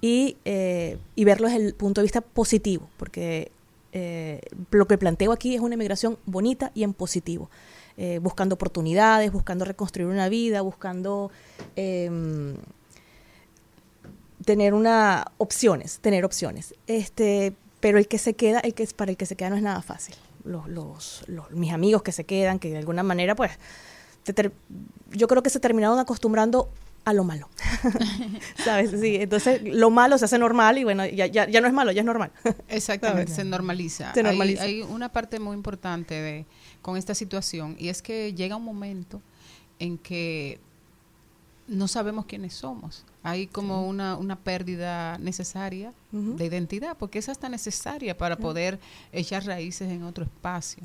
y, 0.01 0.37
eh, 0.45 0.97
y 1.15 1.23
verlo 1.25 1.47
desde 1.47 1.65
el 1.65 1.73
punto 1.75 2.01
de 2.01 2.05
vista 2.05 2.21
positivo, 2.21 2.89
porque 2.97 3.51
eh, 3.93 4.41
lo 4.71 4.87
que 4.87 4.97
planteo 4.97 5.31
aquí 5.31 5.55
es 5.55 5.61
una 5.61 5.75
inmigración 5.75 6.17
bonita 6.25 6.71
y 6.73 6.83
en 6.83 6.93
positivo, 6.93 7.49
eh, 7.97 8.19
buscando 8.19 8.55
oportunidades, 8.55 9.31
buscando 9.31 9.65
reconstruir 9.65 10.07
una 10.07 10.29
vida, 10.29 10.61
buscando 10.61 11.29
em, 11.75 12.55
tener 14.45 14.73
una 14.73 15.25
opciones, 15.37 15.99
tener 15.99 16.25
opciones. 16.25 16.73
Este, 16.87 17.53
pero 17.79 17.97
el 17.97 18.07
que 18.07 18.17
se 18.17 18.33
queda, 18.33 18.59
el 18.59 18.73
que 18.73 18.83
es 18.83 18.93
para 18.93 19.11
el 19.11 19.17
que 19.17 19.25
se 19.25 19.35
queda 19.35 19.49
no 19.51 19.55
es 19.55 19.61
nada 19.63 19.81
fácil. 19.81 20.15
Los, 20.43 20.67
los- 20.67 21.51
mis 21.51 21.71
amigos 21.71 22.01
que 22.01 22.11
se 22.11 22.23
quedan, 22.23 22.57
que 22.59 22.71
de 22.71 22.77
alguna 22.77 23.03
manera, 23.03 23.35
pues, 23.35 23.51
te 24.23 24.51
yo 25.11 25.27
creo 25.27 25.43
que 25.43 25.49
se 25.49 25.59
terminaron 25.59 25.99
acostumbrando 25.99 26.69
a 27.03 27.13
lo 27.13 27.23
malo. 27.23 27.49
¿Sabes? 28.63 28.91
Sí, 28.91 29.15
entonces 29.15 29.61
lo 29.63 29.89
malo 29.89 30.17
se 30.17 30.25
hace 30.25 30.37
normal 30.37 30.77
y 30.77 30.83
bueno, 30.83 31.05
ya, 31.05 31.25
ya, 31.25 31.47
ya 31.49 31.61
no 31.61 31.67
es 31.67 31.73
malo, 31.73 31.91
ya 31.91 32.01
es 32.01 32.05
normal. 32.05 32.31
Exactamente, 32.67 33.33
se 33.33 33.43
normaliza. 33.43 34.13
Se 34.13 34.19
Hay- 34.19 34.25
normaliza. 34.25 34.63
Hay, 34.63 34.81
una 34.81 35.09
parte 35.09 35.39
muy 35.39 35.55
importante 35.55 36.15
de, 36.15 36.45
con 36.81 36.97
esta 36.97 37.15
situación 37.15 37.75
y 37.79 37.89
es 37.89 38.01
que 38.01 38.33
llega 38.33 38.55
un 38.55 38.63
momento 38.63 39.21
en 39.79 39.97
que 39.97 40.59
no 41.67 41.87
sabemos 41.87 42.25
quiénes 42.25 42.53
somos. 42.53 43.05
Hay 43.23 43.47
como 43.47 43.87
una, 43.87 44.17
una 44.17 44.35
pérdida 44.35 45.17
necesaria 45.19 45.93
de 46.11 46.45
identidad, 46.45 46.97
porque 46.97 47.19
es 47.19 47.29
hasta 47.29 47.49
necesaria 47.49 48.17
para 48.17 48.35
poder 48.35 48.79
echar 49.11 49.45
raíces 49.45 49.89
en 49.89 50.03
otro 50.03 50.25
espacio. 50.25 50.83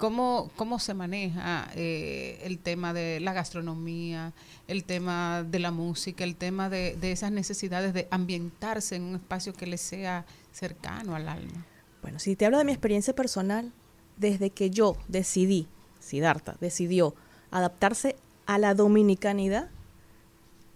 ¿Cómo, 0.00 0.50
cómo 0.56 0.78
se 0.78 0.94
maneja 0.94 1.70
eh, 1.74 2.40
el 2.44 2.58
tema 2.58 2.94
de 2.94 3.20
la 3.20 3.34
gastronomía, 3.34 4.32
el 4.66 4.84
tema 4.84 5.42
de 5.42 5.58
la 5.58 5.70
música, 5.70 6.24
el 6.24 6.36
tema 6.36 6.70
de, 6.70 6.96
de 6.96 7.12
esas 7.12 7.30
necesidades 7.30 7.92
de 7.92 8.08
ambientarse 8.10 8.96
en 8.96 9.02
un 9.02 9.16
espacio 9.16 9.52
que 9.52 9.66
le 9.66 9.76
sea 9.76 10.24
cercano 10.52 11.14
al 11.14 11.28
alma? 11.28 11.66
Bueno, 12.00 12.18
si 12.18 12.34
te 12.34 12.46
hablo 12.46 12.56
de 12.56 12.64
mi 12.64 12.72
experiencia 12.72 13.14
personal, 13.14 13.72
desde 14.16 14.48
que 14.48 14.70
yo 14.70 14.96
decidí, 15.08 15.68
Siddhartha 15.98 16.56
decidió 16.60 17.14
adaptarse 17.50 18.16
a 18.46 18.58
la 18.58 18.74
dominicanidad, 18.74 19.68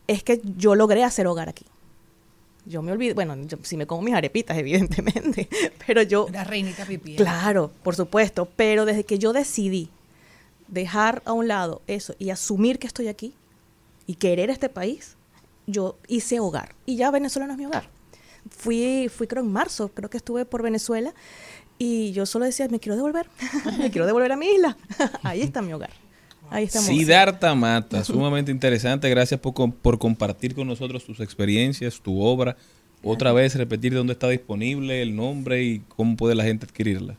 es 0.06 0.22
que 0.22 0.40
yo 0.44 0.74
logré 0.74 1.02
hacer 1.02 1.26
hogar 1.26 1.48
aquí. 1.48 1.64
Yo 2.66 2.82
me 2.82 2.92
olvidé, 2.92 3.14
bueno, 3.14 3.36
yo, 3.46 3.58
si 3.62 3.76
me 3.76 3.86
como 3.86 4.02
mis 4.02 4.14
arepitas, 4.14 4.56
evidentemente, 4.58 5.48
pero 5.86 6.02
yo... 6.02 6.28
La 6.32 6.44
reinita 6.44 6.84
pipián. 6.84 7.16
Claro, 7.16 7.70
por 7.82 7.94
supuesto, 7.94 8.48
pero 8.56 8.84
desde 8.84 9.04
que 9.04 9.18
yo 9.18 9.32
decidí 9.32 9.90
dejar 10.68 11.22
a 11.24 11.32
un 11.32 11.48
lado 11.48 11.82
eso 11.86 12.14
y 12.18 12.30
asumir 12.30 12.78
que 12.78 12.86
estoy 12.86 13.08
aquí 13.08 13.34
y 14.06 14.14
querer 14.14 14.50
este 14.50 14.68
país, 14.68 15.16
yo 15.66 15.96
hice 16.08 16.40
hogar. 16.40 16.74
Y 16.86 16.96
ya 16.96 17.10
Venezuela 17.10 17.46
no 17.46 17.52
es 17.52 17.58
mi 17.58 17.66
hogar. 17.66 17.88
Fui, 18.50 19.08
fui 19.08 19.26
creo 19.26 19.42
en 19.42 19.50
marzo, 19.50 19.88
creo 19.88 20.10
que 20.10 20.18
estuve 20.18 20.44
por 20.44 20.62
Venezuela 20.62 21.14
y 21.78 22.12
yo 22.12 22.26
solo 22.26 22.44
decía, 22.44 22.68
me 22.68 22.78
quiero 22.78 22.96
devolver, 22.96 23.28
me 23.78 23.90
quiero 23.90 24.06
devolver 24.06 24.32
a 24.32 24.36
mi 24.36 24.46
isla. 24.46 24.76
Ahí 25.22 25.42
está 25.42 25.62
mi 25.62 25.72
hogar. 25.72 26.03
Ahí 26.50 26.64
estamos. 26.64 26.86
Siddhartha 26.86 27.54
Mata, 27.54 28.04
sumamente 28.04 28.50
interesante. 28.52 29.08
Gracias 29.10 29.40
por, 29.40 29.54
com- 29.54 29.72
por 29.72 29.98
compartir 29.98 30.54
con 30.54 30.66
nosotros 30.68 31.04
tus 31.04 31.20
experiencias, 31.20 32.00
tu 32.00 32.20
obra. 32.22 32.56
Otra 33.02 33.32
vez 33.32 33.54
repetir 33.56 33.92
dónde 33.94 34.14
está 34.14 34.28
disponible, 34.28 35.02
el 35.02 35.14
nombre 35.14 35.62
y 35.62 35.80
cómo 35.88 36.16
puede 36.16 36.34
la 36.34 36.44
gente 36.44 36.64
adquirirla. 36.66 37.16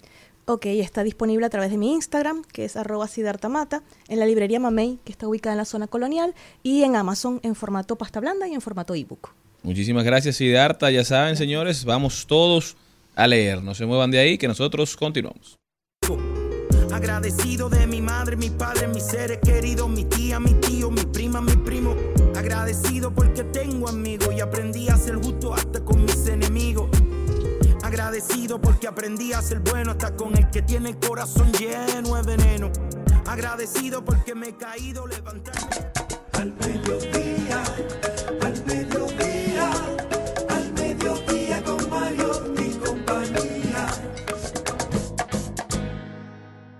Ok, 0.47 0.68
está 0.68 1.03
disponible 1.03 1.45
a 1.45 1.49
través 1.49 1.72
de 1.72 1.77
mi 1.77 1.93
Instagram, 1.93 2.43
que 2.43 2.65
es 2.65 2.76
arroba 2.76 3.07
siddharthamata, 3.07 3.84
en 4.07 4.19
la 4.19 4.26
librería 4.27 4.60
Mamey, 4.60 4.99
que 5.03 5.11
está 5.11 5.27
ubicada 5.27 5.53
en 5.53 5.57
la 5.57 5.65
zona 5.65 5.88
colonial, 5.88 6.34
y 6.64 6.84
en 6.84 6.95
Amazon 6.95 7.39
en 7.43 7.56
formato 7.56 7.97
pasta 7.97 8.19
blanda 8.19 8.47
y 8.47 8.53
en 8.53 8.61
formato 8.61 8.93
ebook. 8.93 9.30
Muchísimas 9.64 10.03
gracias, 10.03 10.35
Siddhartha. 10.35 10.91
Ya 10.91 11.03
saben, 11.03 11.35
señores, 11.35 11.84
vamos 11.85 12.27
todos 12.27 12.77
a 13.15 13.26
leer. 13.27 13.64
No 13.64 13.73
se 13.73 13.88
muevan 13.88 14.11
de 14.11 14.19
ahí, 14.19 14.38
que 14.38 14.47
nosotros 14.47 14.95
continuamos. 14.95 15.56
Agradecido 16.95 17.67
de 17.67 17.85
mi 17.88 18.01
madre, 18.01 18.38
mi 18.38 18.49
padre, 18.49 18.88
mis 18.88 19.03
seres 19.03 19.39
queridos, 19.43 19.89
mi 19.89 20.05
tía, 20.05 20.39
mi 20.39 20.53
tío, 20.53 20.89
mi 20.89 21.03
prima, 21.03 21.41
mi 21.41 21.57
primo. 21.57 21.93
Agradecido 22.38 23.13
porque 23.13 23.43
tengo 23.43 23.89
amigos 23.89 24.34
y 24.34 24.39
aprendí 24.39 24.88
a 24.88 24.95
ser 24.95 25.15
justo 25.15 25.53
hasta 25.53 25.84
con 25.84 26.05
mis 26.05 26.26
enemigos. 26.26 26.89
Agradecido 27.84 28.61
porque 28.61 28.88
aprendí 28.88 29.34
a 29.34 29.41
ser 29.41 29.59
bueno 29.59 29.91
hasta 29.91 30.15
con 30.15 30.38
el 30.38 30.49
que 30.51 30.61
tiene 30.61 30.91
el 30.91 30.97
corazón 30.97 31.51
lleno 31.51 32.15
de 32.15 32.38
veneno. 32.38 32.72
Agradecido 33.26 34.05
porque 34.05 34.34
me 34.34 34.47
he 34.47 34.55
caído 34.55 35.05
levantando. 35.05 35.67
Al 36.31 36.53
mediodía, 36.53 37.15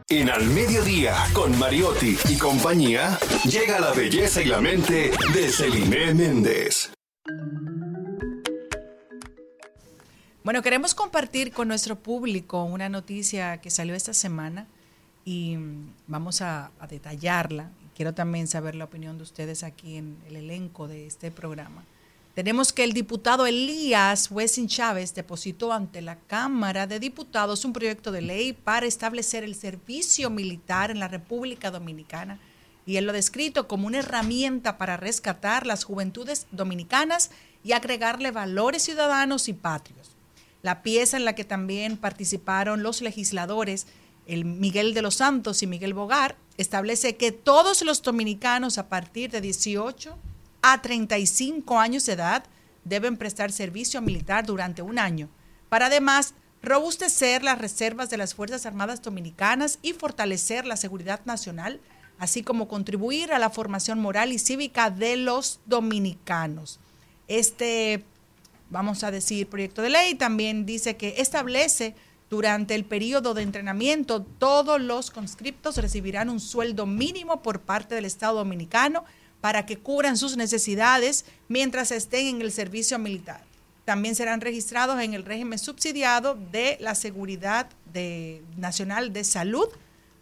En 0.08 0.30
Al 0.30 0.46
Mediodía, 0.52 1.16
con 1.34 1.58
Mariotti 1.58 2.16
y 2.30 2.38
compañía, 2.38 3.18
llega 3.44 3.80
la 3.80 3.92
belleza 3.92 4.40
y 4.40 4.46
la 4.46 4.62
mente 4.62 5.10
de 5.34 5.50
Celine 5.50 6.14
Méndez. 6.14 6.92
Bueno, 10.44 10.62
queremos 10.62 10.94
compartir 10.94 11.52
con 11.52 11.68
nuestro 11.68 11.96
público 11.96 12.66
una 12.66 12.88
noticia 12.88 13.58
que 13.62 13.72
salió 13.72 13.96
esta 13.96 14.14
semana 14.14 14.68
y 15.26 15.58
vamos 16.06 16.44
a, 16.44 16.70
a 16.80 16.86
detallarla. 16.86 17.72
Quiero 17.96 18.14
también 18.14 18.46
saber 18.46 18.76
la 18.76 18.86
opinión 18.86 19.18
de 19.18 19.24
ustedes 19.24 19.64
aquí 19.64 19.98
en 19.98 20.20
el 20.28 20.36
elenco 20.36 20.88
de 20.88 21.08
este 21.08 21.32
programa. 21.32 21.84
Tenemos 22.36 22.74
que 22.74 22.84
el 22.84 22.92
diputado 22.92 23.46
Elías 23.46 24.30
Wessing 24.30 24.68
Chávez 24.68 25.16
depositó 25.16 25.72
ante 25.72 26.02
la 26.02 26.18
Cámara 26.18 26.86
de 26.86 27.00
Diputados 27.00 27.64
un 27.64 27.72
proyecto 27.72 28.12
de 28.12 28.22
ley 28.22 28.52
para 28.52 28.86
establecer 28.86 29.46
el 29.46 29.56
servicio 29.56 30.30
militar 30.30 30.92
en 30.92 31.00
la 31.00 31.08
República 31.08 31.72
Dominicana 31.72 32.38
y 32.86 32.98
él 32.98 33.06
lo 33.06 33.12
ha 33.12 33.16
descrito 33.16 33.70
como 33.70 33.88
una 33.88 34.00
herramienta 34.00 34.78
para 34.78 34.98
rescatar 34.98 35.66
las 35.66 35.86
juventudes 35.86 36.48
dominicanas 36.52 37.32
y 37.64 37.72
agregarle 37.72 38.32
valores 38.32 38.84
ciudadanos 38.84 39.48
y 39.48 39.54
patrios. 39.54 40.12
La 40.62 40.84
pieza 40.84 41.16
en 41.16 41.24
la 41.24 41.36
que 41.36 41.46
también 41.46 41.96
participaron 41.96 42.84
los 42.84 43.02
legisladores, 43.02 43.88
el 44.28 44.44
Miguel 44.44 44.94
de 44.94 45.02
los 45.02 45.16
Santos 45.16 45.64
y 45.64 45.68
Miguel 45.68 45.94
Bogar, 45.94 46.36
establece 46.58 47.16
que 47.16 47.32
todos 47.32 47.82
los 47.84 48.02
dominicanos 48.02 48.78
a 48.78 48.90
partir 48.90 49.32
de 49.32 49.40
18 49.40 50.18
a 50.68 50.82
35 50.82 51.80
años 51.80 52.08
de 52.08 52.14
edad 52.14 52.44
deben 52.86 53.18
prestar 53.18 53.52
servicio 53.52 54.02
militar 54.02 54.48
durante 54.48 54.82
un 54.82 54.98
año, 54.98 55.30
para 55.70 55.86
además 55.86 56.34
robustecer 56.64 57.44
las 57.44 57.60
reservas 57.60 58.10
de 58.10 58.18
las 58.18 58.34
Fuerzas 58.34 58.66
Armadas 58.66 59.04
Dominicanas 59.04 59.78
y 59.84 59.94
fortalecer 59.94 60.66
la 60.66 60.76
seguridad 60.76 61.22
nacional, 61.26 61.82
así 62.18 62.42
como 62.42 62.68
contribuir 62.68 63.32
a 63.32 63.38
la 63.38 63.52
formación 63.52 64.00
moral 64.00 64.32
y 64.32 64.40
cívica 64.40 64.90
de 64.90 65.18
los 65.18 65.60
dominicanos. 65.68 66.80
Este 67.28 68.04
vamos 68.72 69.04
a 69.04 69.12
decir, 69.12 69.48
proyecto 69.48 69.84
de 69.84 69.92
ley 69.92 70.16
también 70.16 70.66
dice 70.66 70.98
que 70.98 71.16
establece 71.20 71.94
durante 72.32 72.74
el 72.74 72.86
periodo 72.86 73.36
de 73.36 73.44
entrenamiento 73.44 74.24
todos 74.24 74.82
los 74.82 75.12
conscriptos 75.12 75.78
recibirán 75.78 76.32
un 76.32 76.40
sueldo 76.40 76.88
mínimo 76.88 77.44
por 77.44 77.62
parte 77.62 77.94
del 77.94 78.06
Estado 78.06 78.40
dominicano 78.40 79.06
para 79.46 79.68
que 79.68 79.78
cubran 79.78 80.18
sus 80.18 80.38
necesidades 80.38 81.24
mientras 81.50 81.92
estén 81.92 82.26
en 82.26 82.42
el 82.42 82.52
servicio 82.52 82.98
militar. 82.98 83.44
También 83.86 84.16
serán 84.16 84.42
registrados 84.42 85.00
en 85.00 85.14
el 85.14 85.24
régimen 85.24 85.60
subsidiado 85.60 86.34
de 86.52 86.78
la 86.80 86.96
Seguridad 86.96 87.70
Nacional 88.58 89.14
de 89.14 89.24
Salud 89.24 89.68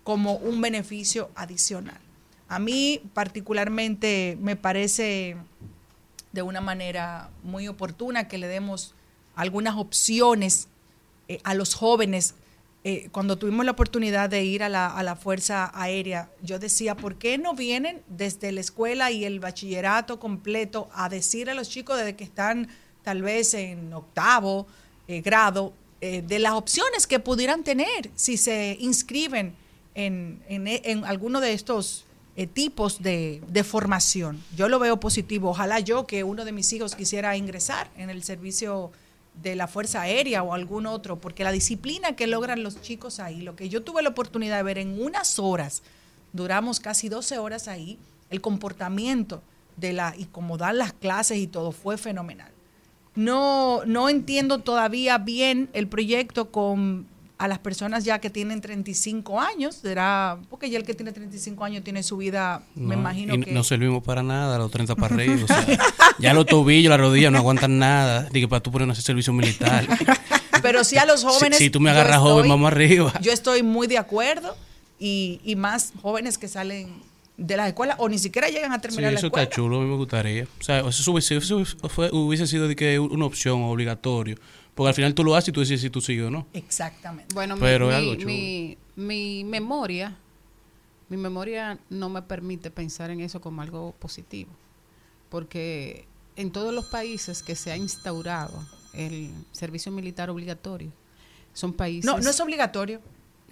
como 0.03 0.35
un 0.35 0.59
beneficio 0.59 1.31
adicional. 1.35 2.01
A 2.49 2.59
mí 2.59 3.01
particularmente 3.13 4.37
me 4.41 4.57
parece 4.57 5.37
de 6.33 6.41
una 6.41 6.59
manera 6.59 7.29
muy 7.43 7.69
oportuna 7.69 8.27
que 8.27 8.37
le 8.37 8.49
demos 8.49 8.93
algunas 9.35 9.77
opciones 9.77 10.67
eh, 11.29 11.39
a 11.45 11.53
los 11.53 11.75
jóvenes. 11.75 12.35
Eh, 12.85 13.07
cuando 13.11 13.37
tuvimos 13.37 13.63
la 13.65 13.71
oportunidad 13.71 14.29
de 14.29 14.43
ir 14.43 14.61
a 14.61 14.67
la, 14.67 14.87
a 14.87 15.03
la 15.03 15.15
Fuerza 15.15 15.71
Aérea, 15.73 16.29
yo 16.41 16.59
decía, 16.59 16.95
¿por 16.95 17.15
qué 17.15 17.37
no 17.37 17.53
vienen 17.53 18.01
desde 18.09 18.51
la 18.51 18.59
escuela 18.59 19.09
y 19.09 19.23
el 19.23 19.39
bachillerato 19.39 20.19
completo 20.19 20.89
a 20.93 21.07
decir 21.07 21.49
a 21.49 21.53
los 21.53 21.69
chicos 21.69 21.97
desde 21.97 22.17
que 22.17 22.25
están 22.25 22.67
tal 23.03 23.21
vez 23.21 23.53
en 23.53 23.93
octavo 23.93 24.67
eh, 25.07 25.21
grado 25.21 25.73
eh, 26.01 26.21
de 26.21 26.39
las 26.39 26.53
opciones 26.53 27.07
que 27.07 27.19
pudieran 27.19 27.63
tener 27.63 28.11
si 28.15 28.35
se 28.35 28.75
inscriben 28.81 29.55
en, 29.95 30.41
en, 30.49 30.67
en 30.67 31.05
alguno 31.05 31.39
de 31.39 31.53
estos 31.53 32.05
eh, 32.35 32.47
tipos 32.47 33.01
de, 33.01 33.41
de 33.47 33.63
formación. 33.63 34.43
Yo 34.57 34.67
lo 34.67 34.79
veo 34.79 34.99
positivo. 34.99 35.51
Ojalá 35.51 35.79
yo 35.79 36.05
que 36.05 36.25
uno 36.25 36.43
de 36.43 36.51
mis 36.51 36.73
hijos 36.73 36.95
quisiera 36.95 37.37
ingresar 37.37 37.89
en 37.95 38.09
el 38.09 38.23
servicio 38.23 38.91
de 39.41 39.55
la 39.55 39.67
Fuerza 39.67 40.01
Aérea 40.01 40.43
o 40.43 40.53
algún 40.53 40.85
otro, 40.85 41.19
porque 41.19 41.43
la 41.43 41.51
disciplina 41.51 42.15
que 42.15 42.27
logran 42.27 42.63
los 42.63 42.81
chicos 42.81 43.19
ahí, 43.19 43.41
lo 43.41 43.55
que 43.55 43.69
yo 43.69 43.83
tuve 43.83 44.03
la 44.03 44.09
oportunidad 44.09 44.57
de 44.57 44.63
ver 44.63 44.77
en 44.77 45.01
unas 45.01 45.39
horas, 45.39 45.83
duramos 46.31 46.79
casi 46.79 47.09
12 47.09 47.37
horas 47.37 47.67
ahí, 47.67 47.97
el 48.29 48.41
comportamiento 48.41 49.41
de 49.77 49.93
la 49.93 50.13
y 50.17 50.25
cómo 50.25 50.57
dan 50.57 50.77
las 50.77 50.93
clases 50.93 51.37
y 51.37 51.47
todo 51.47 51.71
fue 51.71 51.97
fenomenal. 51.97 52.51
No, 53.15 53.85
no 53.85 54.09
entiendo 54.09 54.59
todavía 54.59 55.17
bien 55.17 55.69
el 55.73 55.87
proyecto 55.87 56.51
con 56.51 57.07
a 57.43 57.47
las 57.49 57.59
personas 57.59 58.05
ya 58.05 58.19
que 58.19 58.29
tienen 58.29 58.61
35 58.61 59.41
años, 59.41 59.75
será 59.75 60.37
porque 60.49 60.69
ya 60.69 60.77
el 60.77 60.85
que 60.85 60.93
tiene 60.93 61.11
35 61.11 61.63
años 61.65 61.83
tiene 61.83 62.01
su 62.03 62.15
vida, 62.17 62.63
me 62.75 62.95
No, 62.95 63.01
imagino 63.01 63.35
y 63.35 63.41
que 63.41 63.51
no 63.51 63.63
servimos 63.65 64.01
para 64.03 64.23
nada 64.23 64.57
los 64.57 64.71
30 64.71 64.95
para 64.95 65.15
arriba. 65.15 65.43
o 65.43 65.47
sea, 65.47 65.65
ya 66.19 66.33
los 66.33 66.45
tobillos, 66.45 66.89
las 66.89 66.99
rodillas 66.99 67.31
no 67.31 67.39
aguantan 67.39 67.77
nada. 67.79 68.29
Dije, 68.31 68.47
para 68.47 68.61
tú 68.63 68.71
poner 68.71 68.89
ese 68.91 69.01
servicio 69.01 69.33
militar. 69.33 69.85
pero 70.61 70.83
sí 70.83 70.97
a 70.97 71.05
los 71.05 71.23
jóvenes. 71.23 71.57
si, 71.57 71.69
tú 71.69 71.79
me 71.81 71.89
agarras 71.89 72.19
joven, 72.19 72.47
vamos 72.47 72.71
arriba. 72.71 73.11
Yo 73.21 73.31
estoy 73.33 73.61
muy 73.61 73.87
de 73.87 73.97
acuerdo 73.97 74.55
y, 74.97 75.41
y 75.43 75.55
más 75.57 75.91
jóvenes 76.01 76.37
que 76.37 76.47
salen 76.47 76.93
de 77.35 77.57
las 77.57 77.67
escuelas 77.67 77.97
o 77.99 78.07
ni 78.07 78.19
siquiera 78.19 78.47
llegan 78.47 78.71
a 78.71 78.75
Sí, 78.75 78.81
terminar 78.83 79.11
la 79.11 79.17
eso 79.17 79.27
escuela. 79.27 79.43
está 79.43 79.55
chulo, 79.55 79.79
a 79.79 79.81
mí 79.81 79.87
me 79.89 79.97
gustaría. 79.97 80.43
O 80.59 80.63
sea, 80.63 80.79
eso 80.87 81.11
hubiese, 81.11 81.35
eso 81.37 81.65
fue- 81.89 82.09
hubiese 82.13 82.47
sido 82.47 82.67
de 82.69 82.75
que 82.75 82.99
una 82.99 83.25
opción 83.25 83.63
obligatorio. 83.63 84.37
Porque 84.75 84.89
al 84.89 84.95
final 84.95 85.13
tú 85.13 85.23
lo 85.23 85.35
haces 85.35 85.49
y 85.49 85.51
tú 85.51 85.59
decides 85.59 85.81
si 85.81 85.89
tú 85.89 86.01
sigues 86.01 86.25
o 86.25 86.31
no. 86.31 86.47
Exactamente. 86.53 87.33
Bueno, 87.33 87.55
mi- 87.55 87.61
Pero 87.61 87.91
es 87.91 87.97
mi, 87.97 88.01
algo 88.03 88.15
chulo. 88.15 88.25
mi, 88.27 88.77
mi 88.95 89.43
memoria, 89.43 90.17
mi 91.09 91.17
memoria 91.17 91.77
no 91.89 92.09
me 92.09 92.21
permite 92.23 92.71
pensar 92.71 93.11
en 93.11 93.21
eso 93.21 93.39
como 93.39 93.61
algo 93.61 93.93
positivo, 93.99 94.49
porque 95.29 96.05
en 96.35 96.51
todos 96.51 96.73
los 96.73 96.85
países 96.85 97.43
que 97.43 97.55
se 97.55 97.71
ha 97.71 97.77
instaurado 97.77 98.63
el 98.93 99.31
servicio 99.51 99.91
militar 99.91 100.29
obligatorio, 100.29 100.91
son 101.53 101.73
países 101.73 102.05
No, 102.05 102.19
no 102.19 102.29
es 102.29 102.39
obligatorio. 102.39 102.99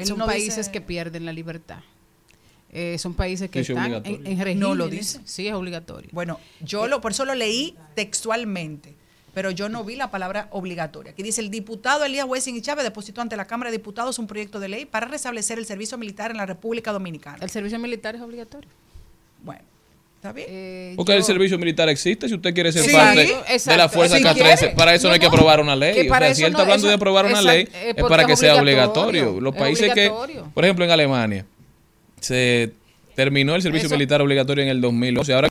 Son 0.03 0.17
no 0.17 0.25
países 0.25 0.55
dice- 0.57 0.71
que 0.71 0.81
pierden 0.81 1.25
la 1.25 1.33
libertad. 1.33 1.79
Eh, 2.71 2.97
son 2.97 3.13
países 3.13 3.49
que 3.51 3.59
están 3.59 3.77
obligatorio. 3.77 4.17
en, 4.17 4.25
en 4.27 4.39
regímenes. 4.39 4.57
No 4.57 4.73
lo 4.73 4.87
dice. 4.87 5.19
Sí, 5.25 5.47
es 5.47 5.53
obligatorio. 5.53 6.09
Bueno, 6.13 6.39
yo 6.61 6.87
lo, 6.87 7.01
por 7.01 7.11
eso 7.11 7.25
lo 7.25 7.35
leí 7.35 7.75
textualmente, 7.95 8.95
pero 9.33 9.51
yo 9.51 9.69
no 9.69 9.83
vi 9.83 9.95
la 9.95 10.11
palabra 10.11 10.47
obligatoria. 10.51 11.11
Aquí 11.13 11.23
dice, 11.23 11.41
el 11.41 11.49
diputado 11.49 12.03
Elías 12.03 12.25
Wessing 12.27 12.55
y 12.55 12.61
Chávez 12.61 12.83
depositó 12.83 13.21
ante 13.21 13.37
la 13.37 13.45
Cámara 13.45 13.71
de 13.71 13.77
Diputados 13.77 14.19
un 14.19 14.27
proyecto 14.27 14.59
de 14.59 14.67
ley 14.69 14.85
para 14.85 15.07
restablecer 15.07 15.57
el 15.57 15.65
servicio 15.65 15.97
militar 15.97 16.31
en 16.31 16.37
la 16.37 16.45
República 16.45 16.91
Dominicana. 16.91 17.37
El 17.41 17.49
servicio 17.49 17.79
militar 17.79 18.15
es 18.15 18.21
obligatorio. 18.21 18.69
Bueno, 19.43 19.61
¿está 20.17 20.33
bien? 20.33 20.95
Porque 20.97 21.15
el 21.15 21.23
servicio 21.23 21.57
militar 21.57 21.87
existe, 21.89 22.27
si 22.27 22.35
usted 22.35 22.53
quiere 22.53 22.71
ser 22.73 22.83
Sí, 22.83 22.91
parte 22.91 23.23
exacto. 23.47 23.71
de 23.71 23.77
la 23.77 23.89
fuerza 23.89 24.17
Si 24.17 24.23
K13, 24.23 24.33
quiere. 24.59 24.75
para 24.75 24.93
eso 24.93 25.07
no, 25.07 25.13
hay 25.13 25.19
que 25.19 25.25
aprobar 25.27 25.59
una 25.61 25.75
ley. 25.75 26.07
O 26.07 26.09
para 26.09 26.27
sea, 26.27 26.35
si 26.35 26.41
eso 26.41 26.47
él 26.47 26.53
no- 26.53 26.57
está 26.59 26.63
hablando 26.63 26.87
de 26.89 26.93
aprobar 26.93 27.25
una 27.25 27.39
exacto, 27.39 27.51
ley, 27.53 27.67
eh, 27.73 27.93
es 27.95 28.03
para 28.03 28.25
que 28.25 28.35
sea 28.35 28.55
obligatorio, 28.55 29.21
obligatorio. 29.29 29.41
Los 29.41 29.53
es 29.55 29.59
países 29.59 29.93
que, 29.93 30.11
por 30.53 30.63
ejemplo, 30.65 30.83
en 30.85 30.91
Alemania, 30.91 31.45
se 32.19 32.71
terminó 33.15 33.55
el 33.55 33.61
servicio 33.61 33.87
Eso- 33.87 33.95
militar 33.95 34.21
obligatorio 34.21 34.63
en 34.63 34.69
el 34.69 34.81
2011. 34.81 35.33
Ahora 35.33 35.49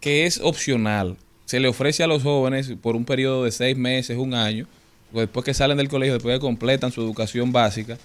que 0.00 0.26
es 0.26 0.38
opcional, 0.42 1.16
se 1.44 1.60
le 1.60 1.68
ofrece 1.68 2.02
a 2.02 2.06
los 2.06 2.22
jóvenes 2.22 2.72
por 2.80 2.96
un 2.96 3.04
periodo 3.04 3.44
de 3.44 3.52
seis 3.52 3.76
meses, 3.76 4.16
un 4.18 4.34
año, 4.34 4.66
pues 5.12 5.26
después 5.26 5.44
que 5.44 5.54
salen 5.54 5.76
del 5.76 5.88
colegio, 5.88 6.14
después 6.14 6.34
que 6.36 6.40
completan 6.40 6.90
su 6.92 7.00
educación 7.02 7.52
básica, 7.52 7.98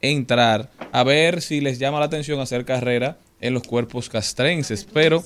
entrar 0.00 0.70
a 0.92 1.04
ver 1.04 1.40
si 1.42 1.60
les 1.60 1.78
llama 1.78 1.98
la 2.00 2.06
atención 2.06 2.40
hacer 2.40 2.64
carrera 2.64 3.16
en 3.40 3.54
los 3.54 3.62
cuerpos 3.62 4.08
castrenses. 4.08 4.86
Pero 4.92 5.24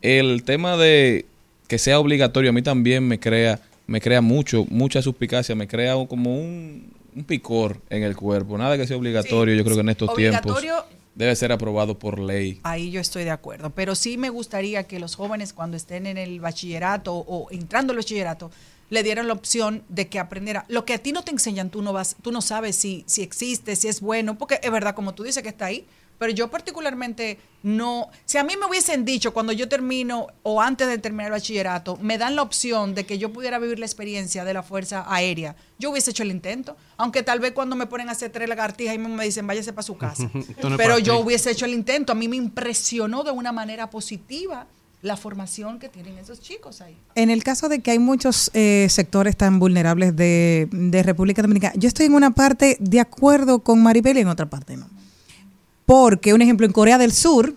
el 0.00 0.42
tema 0.44 0.76
de 0.76 1.26
que 1.68 1.78
sea 1.78 1.98
obligatorio 1.98 2.50
a 2.50 2.52
mí 2.52 2.62
también 2.62 3.06
me 3.06 3.18
crea 3.18 3.60
me 3.86 4.00
crea 4.00 4.20
mucho 4.20 4.64
mucha 4.70 5.02
suspicacia 5.02 5.54
me 5.54 5.66
crea 5.66 5.94
como 6.08 6.34
un, 6.36 6.92
un 7.16 7.24
picor 7.24 7.78
en 7.90 8.02
el 8.04 8.14
cuerpo 8.16 8.56
nada 8.58 8.76
que 8.76 8.86
sea 8.86 8.96
obligatorio 8.96 9.54
Sí, 9.54 9.58
yo 9.58 9.64
creo 9.64 9.76
que 9.76 9.80
en 9.80 9.88
estos 9.88 10.14
tiempos 10.14 10.56
obligatorio- 10.58 10.84
debe 11.14 11.36
ser 11.36 11.52
aprobado 11.52 11.98
por 11.98 12.18
ley. 12.18 12.60
Ahí 12.62 12.90
yo 12.90 13.00
estoy 13.00 13.24
de 13.24 13.30
acuerdo, 13.30 13.70
pero 13.70 13.94
sí 13.94 14.16
me 14.16 14.30
gustaría 14.30 14.84
que 14.84 14.98
los 14.98 15.14
jóvenes 15.14 15.52
cuando 15.52 15.76
estén 15.76 16.06
en 16.06 16.18
el 16.18 16.40
bachillerato 16.40 17.14
o 17.14 17.50
entrando 17.50 17.92
al 17.92 17.98
bachillerato 17.98 18.50
le 18.90 19.02
dieran 19.02 19.26
la 19.26 19.32
opción 19.32 19.84
de 19.88 20.08
que 20.08 20.18
aprendiera. 20.18 20.66
Lo 20.68 20.84
que 20.84 20.94
a 20.94 20.98
ti 20.98 21.12
no 21.12 21.22
te 21.22 21.30
enseñan, 21.30 21.70
tú 21.70 21.80
no 21.80 21.92
vas, 21.92 22.16
tú 22.20 22.30
no 22.30 22.42
sabes 22.42 22.76
si 22.76 23.04
si 23.06 23.22
existe, 23.22 23.74
si 23.76 23.88
es 23.88 24.00
bueno, 24.00 24.36
porque 24.36 24.60
es 24.62 24.70
verdad 24.70 24.94
como 24.94 25.14
tú 25.14 25.22
dices 25.22 25.42
que 25.42 25.48
está 25.48 25.66
ahí, 25.66 25.86
pero 26.22 26.32
yo 26.32 26.48
particularmente 26.52 27.40
no, 27.64 28.08
si 28.26 28.38
a 28.38 28.44
mí 28.44 28.54
me 28.56 28.66
hubiesen 28.66 29.04
dicho 29.04 29.32
cuando 29.34 29.52
yo 29.52 29.68
termino 29.68 30.28
o 30.44 30.62
antes 30.62 30.86
de 30.86 30.96
terminar 30.96 31.26
el 31.26 31.32
bachillerato, 31.32 31.96
me 31.96 32.16
dan 32.16 32.36
la 32.36 32.42
opción 32.42 32.94
de 32.94 33.04
que 33.04 33.18
yo 33.18 33.32
pudiera 33.32 33.58
vivir 33.58 33.80
la 33.80 33.86
experiencia 33.86 34.44
de 34.44 34.54
la 34.54 34.62
Fuerza 34.62 35.04
Aérea, 35.08 35.56
yo 35.80 35.90
hubiese 35.90 36.12
hecho 36.12 36.22
el 36.22 36.30
intento, 36.30 36.76
aunque 36.96 37.24
tal 37.24 37.40
vez 37.40 37.50
cuando 37.50 37.74
me 37.74 37.88
ponen 37.88 38.08
a 38.08 38.12
hacer 38.12 38.30
tres 38.30 38.48
lagartijas 38.48 38.94
y 38.94 38.98
me 38.98 39.24
dicen 39.24 39.48
váyase 39.48 39.72
para 39.72 39.82
su 39.82 39.96
casa. 39.96 40.30
Pero 40.76 41.00
yo 41.00 41.18
hubiese 41.18 41.50
hecho 41.50 41.64
el 41.64 41.74
intento. 41.74 42.12
A 42.12 42.14
mí 42.14 42.28
me 42.28 42.36
impresionó 42.36 43.24
de 43.24 43.32
una 43.32 43.50
manera 43.50 43.90
positiva 43.90 44.68
la 45.00 45.16
formación 45.16 45.80
que 45.80 45.88
tienen 45.88 46.18
esos 46.18 46.40
chicos 46.40 46.82
ahí. 46.82 46.96
En 47.16 47.30
el 47.30 47.42
caso 47.42 47.68
de 47.68 47.80
que 47.80 47.90
hay 47.90 47.98
muchos 47.98 48.48
eh, 48.54 48.86
sectores 48.90 49.36
tan 49.36 49.58
vulnerables 49.58 50.14
de, 50.14 50.68
de 50.70 51.02
República 51.02 51.42
Dominicana, 51.42 51.74
yo 51.76 51.88
estoy 51.88 52.06
en 52.06 52.14
una 52.14 52.30
parte 52.30 52.76
de 52.78 53.00
acuerdo 53.00 53.58
con 53.58 53.82
Maribel 53.82 54.18
y 54.18 54.20
en 54.20 54.28
otra 54.28 54.46
parte 54.46 54.76
no. 54.76 54.86
Porque, 55.86 56.32
un 56.34 56.42
ejemplo, 56.42 56.66
en 56.66 56.72
Corea 56.72 56.98
del 56.98 57.12
Sur, 57.12 57.54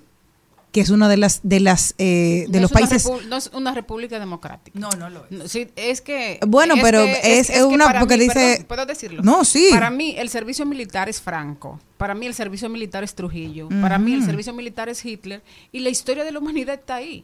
que 0.71 0.81
es 0.81 0.89
una 0.89 1.07
de 1.07 1.15
las 1.15 1.39
de 1.43 1.61
las 1.61 1.95
eh, 1.99 2.47
de 2.49 2.57
No 2.57 2.63
los 2.63 2.71
países 2.73 3.07
no 3.29 3.37
es 3.37 3.49
una 3.53 3.73
república 3.73 4.19
democrática. 4.19 4.77
No, 4.77 4.89
no 4.91 5.09
lo 5.09 5.25
es. 5.29 5.49
sí, 5.49 5.67
es 5.77 6.01
que. 6.01 6.37
Bueno, 6.45 6.75
pero 6.81 7.01
es- 7.01 7.49
es 7.49 7.61
una- 7.61 7.97
porque 7.97 8.17
mí- 8.17 8.23
dice- 8.25 8.33
perdón, 8.33 8.65
¿Puedo 8.67 8.85
decirlo? 8.85 9.21
No, 9.23 9.45
sí. 9.45 9.67
Para 9.71 9.89
mí, 9.89 10.15
el 10.17 10.27
servicio 10.27 10.65
militar 10.65 11.07
es 11.07 11.21
Franco. 11.21 11.79
Para 11.95 12.13
mí, 12.13 12.25
el 12.25 12.33
servicio 12.33 12.67
militar 12.67 13.05
es 13.05 13.15
Trujillo. 13.15 13.69
Para 13.81 13.97
mí, 13.97 14.11
el 14.13 14.19
Ujú. 14.19 14.27
servicio 14.31 14.51
militar 14.53 14.89
es 14.89 15.05
Hitler. 15.05 15.41
Y 15.71 15.79
la 15.79 15.89
historia 15.89 16.25
de 16.25 16.33
la 16.33 16.39
humanidad 16.39 16.75
está 16.75 16.95
ahí. 16.95 17.23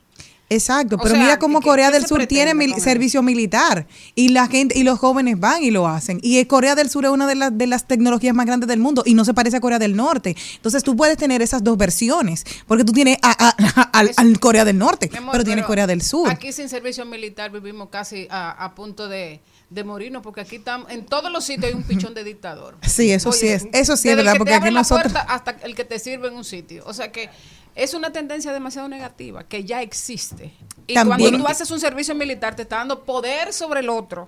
Exacto, 0.51 0.95
O 0.97 0.99
pero 0.99 1.15
sea, 1.15 1.23
mira 1.23 1.39
cómo 1.39 1.59
¿qué- 1.61 1.65
Corea 1.69 1.91
del 1.91 2.05
Sur 2.05 2.25
tiene 2.27 2.53
mil- 2.53 2.75
servicio 2.81 3.21
militar 3.23 3.87
y 4.15 4.29
la 4.29 4.47
gente 4.47 4.77
y 4.77 4.83
los 4.83 4.99
jóvenes 4.99 5.39
van 5.39 5.63
y 5.63 5.71
lo 5.71 5.87
hacen. 5.87 6.19
Y 6.21 6.43
Corea 6.45 6.75
del 6.75 6.89
Sur 6.89 7.05
es 7.05 7.11
una 7.11 7.25
de 7.25 7.35
las 7.35 7.57
de 7.57 7.67
las 7.67 7.87
tecnologías 7.87 8.35
más 8.35 8.45
grandes 8.45 8.67
del 8.67 8.79
mundo 8.79 9.03
y 9.05 9.13
no 9.13 9.23
se 9.23 9.33
parece 9.33 9.57
a 9.57 9.61
Corea 9.61 9.79
del 9.79 9.95
Norte. 9.95 10.35
Entonces 10.57 10.83
tú 10.83 10.95
puedes 10.95 11.17
tener 11.17 11.41
esas 11.41 11.63
dos 11.63 11.77
versiones, 11.77 12.43
porque 12.67 12.83
tú 12.83 12.91
tienes 12.91 13.17
a- 13.21 13.31
a- 13.47 13.55
al, 13.93 14.11
al 14.17 14.39
Corea 14.39 14.65
del 14.65 14.77
Norte, 14.77 15.09
amor, 15.17 15.31
pero 15.31 15.43
tienes 15.43 15.65
Corea 15.65 15.87
del 15.87 16.01
Sur. 16.01 16.29
Aquí 16.29 16.51
sin 16.51 16.67
servicio 16.69 17.05
militar 17.05 17.49
vivimos 17.51 17.87
casi 17.89 18.27
a 18.29 18.73
punto 18.75 19.07
de, 19.07 19.39
de 19.71 19.85
morirnos, 19.85 20.21
porque 20.21 20.41
aquí 20.41 20.57
estamos, 20.57 20.91
en 20.91 21.05
todos 21.05 21.31
los 21.31 21.45
sitios 21.45 21.71
hay 21.71 21.73
un 21.73 21.83
pichón 21.83 22.13
de 22.13 22.23
dictador. 22.23 22.77
Sí, 22.85 23.09
eso 23.09 23.31
sí 23.31 23.47
es, 23.47 23.65
eso 23.71 23.95
sí 23.95 24.09
es 24.09 24.17
verdad, 24.17 24.35
porque 24.37 24.53
aquí 24.53 24.69
nosotros 24.69 25.13
hasta 25.27 25.55
el 25.63 25.75
que 25.75 25.85
te 25.85 25.97
sirve 25.97 26.27
en 26.27 26.35
un 26.35 26.43
sitio. 26.43 26.83
O 26.85 26.93
sea 26.93 27.09
que 27.11 27.29
es 27.73 27.93
una 27.93 28.11
tendencia 28.11 28.51
demasiado 28.51 28.89
negativa 28.89 29.45
que 29.45 29.63
ya 29.63 29.81
existe. 29.81 30.51
Y 30.87 30.93
También- 30.93 31.19
cuando 31.21 31.39
tú 31.39 31.47
haces 31.47 31.71
un 31.71 31.79
servicio 31.79 32.13
militar, 32.13 32.53
te 32.53 32.63
está 32.63 32.77
dando 32.77 33.03
poder 33.03 33.53
sobre 33.53 33.79
el 33.79 33.89
otro. 33.89 34.27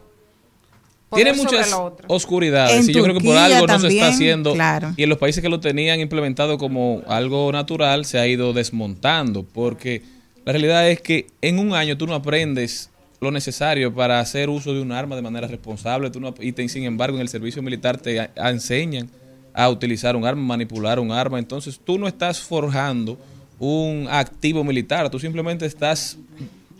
Poder 1.10 1.26
tiene 1.26 1.38
muchas 1.44 1.76
oscuridades 2.08 2.86
En 2.86 2.90
y 2.90 2.94
yo 2.94 3.04
creo 3.04 3.16
que 3.16 3.24
por 3.24 3.36
algo 3.36 3.68
no 3.68 3.80
se 3.80 3.90
está 3.90 4.08
haciendo 4.08 4.54
claro. 4.54 4.94
y 4.98 5.04
en 5.04 5.10
los 5.10 5.20
países 5.20 5.44
que 5.44 5.50
lo 5.50 5.60
tenían 5.60 6.00
implementado 6.00 6.58
como 6.58 7.04
algo 7.06 7.52
natural 7.52 8.06
se 8.06 8.18
ha 8.18 8.26
ido 8.26 8.52
desmontando 8.54 9.44
porque 9.44 10.02
la 10.44 10.54
realidad 10.54 10.90
es 10.90 11.02
que 11.02 11.28
en 11.42 11.60
un 11.60 11.76
año 11.76 12.00
tú 12.00 12.08
no 12.08 12.16
aprendes 12.16 12.90
lo 13.24 13.32
necesario 13.32 13.94
para 13.94 14.20
hacer 14.20 14.50
uso 14.50 14.74
de 14.74 14.82
un 14.82 14.92
arma 14.92 15.16
de 15.16 15.22
manera 15.22 15.48
responsable. 15.48 16.10
Tú 16.12 16.20
no- 16.20 16.34
y 16.40 16.52
te- 16.52 16.68
sin 16.70 16.84
embargo 16.84 17.16
en 17.18 17.22
el 17.22 17.30
servicio 17.30 17.62
militar 17.62 17.98
te 17.98 18.30
enseñan 18.36 19.10
a 19.54 19.70
utilizar 19.70 20.16
un 20.16 20.26
arma, 20.26 20.42
manipular 20.44 21.00
un 21.00 21.12
arma, 21.12 21.40
entonces 21.40 21.80
tú 21.84 21.98
no 22.00 22.08
estás 22.08 22.40
forjando 22.40 23.18
un 23.60 24.08
activo 24.10 24.64
militar, 24.64 25.10
tú 25.10 25.20
simplemente 25.20 25.66
estás 25.66 26.18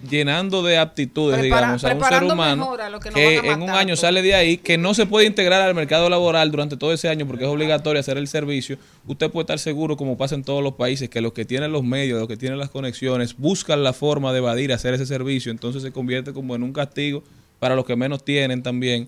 llenando 0.10 0.64
de 0.64 0.78
aptitudes, 0.78 1.40
Prepara- 1.40 1.44
digamos, 1.44 1.84
a 1.84 1.94
un 1.94 2.04
ser 2.04 2.24
humano 2.24 2.56
mejor 2.58 2.82
a 2.82 2.90
lo 2.90 3.00
que 3.00 3.10
nos 3.10 3.16
que 3.16 3.38
van 3.42 3.50
a 3.50 3.54
en 3.54 3.62
un 3.62 3.70
año 3.70 3.96
sale 3.96 4.22
de 4.22 4.36
ahí, 4.36 4.58
que 4.58 4.78
no 4.78 4.94
se 4.94 5.06
puede 5.06 5.26
integrar 5.26 5.62
al 5.62 5.74
mercado 5.76 6.10
laboral 6.10 6.52
durante 6.52 6.78
todo 6.78 6.94
ese 6.94 7.10
año 7.10 7.26
porque 7.28 7.44
es 7.46 7.50
obligatorio 7.50 8.00
hacer 8.00 8.18
el 8.18 8.28
servicio, 8.28 8.78
usted 9.08 9.30
puede 9.32 9.44
estar 9.44 9.60
seguro, 9.60 9.98
como 9.98 10.18
pasa 10.18 10.36
en 10.36 10.44
todos 10.44 10.64
los 10.64 10.74
países, 10.74 11.10
que 11.10 11.22
los 11.22 11.34
que 11.34 11.46
tienen 11.46 11.72
los 11.72 11.84
medios, 11.84 12.20
los 12.20 12.28
que 12.28 12.38
tienen 12.38 12.60
las 12.60 12.70
conexiones, 12.70 13.38
buscan 13.38 13.84
la 13.84 13.94
forma 13.94 14.32
de 14.32 14.40
evadir 14.40 14.74
hacer 14.74 14.94
ese 14.94 15.06
servicio, 15.06 15.52
entonces 15.52 15.82
se 15.82 15.92
convierte 15.92 16.34
como 16.34 16.56
en 16.56 16.64
un 16.64 16.74
castigo 16.74 17.24
para 17.60 17.76
los 17.76 17.86
que 17.86 17.96
menos 17.96 18.24
tienen 18.26 18.62
también. 18.64 19.08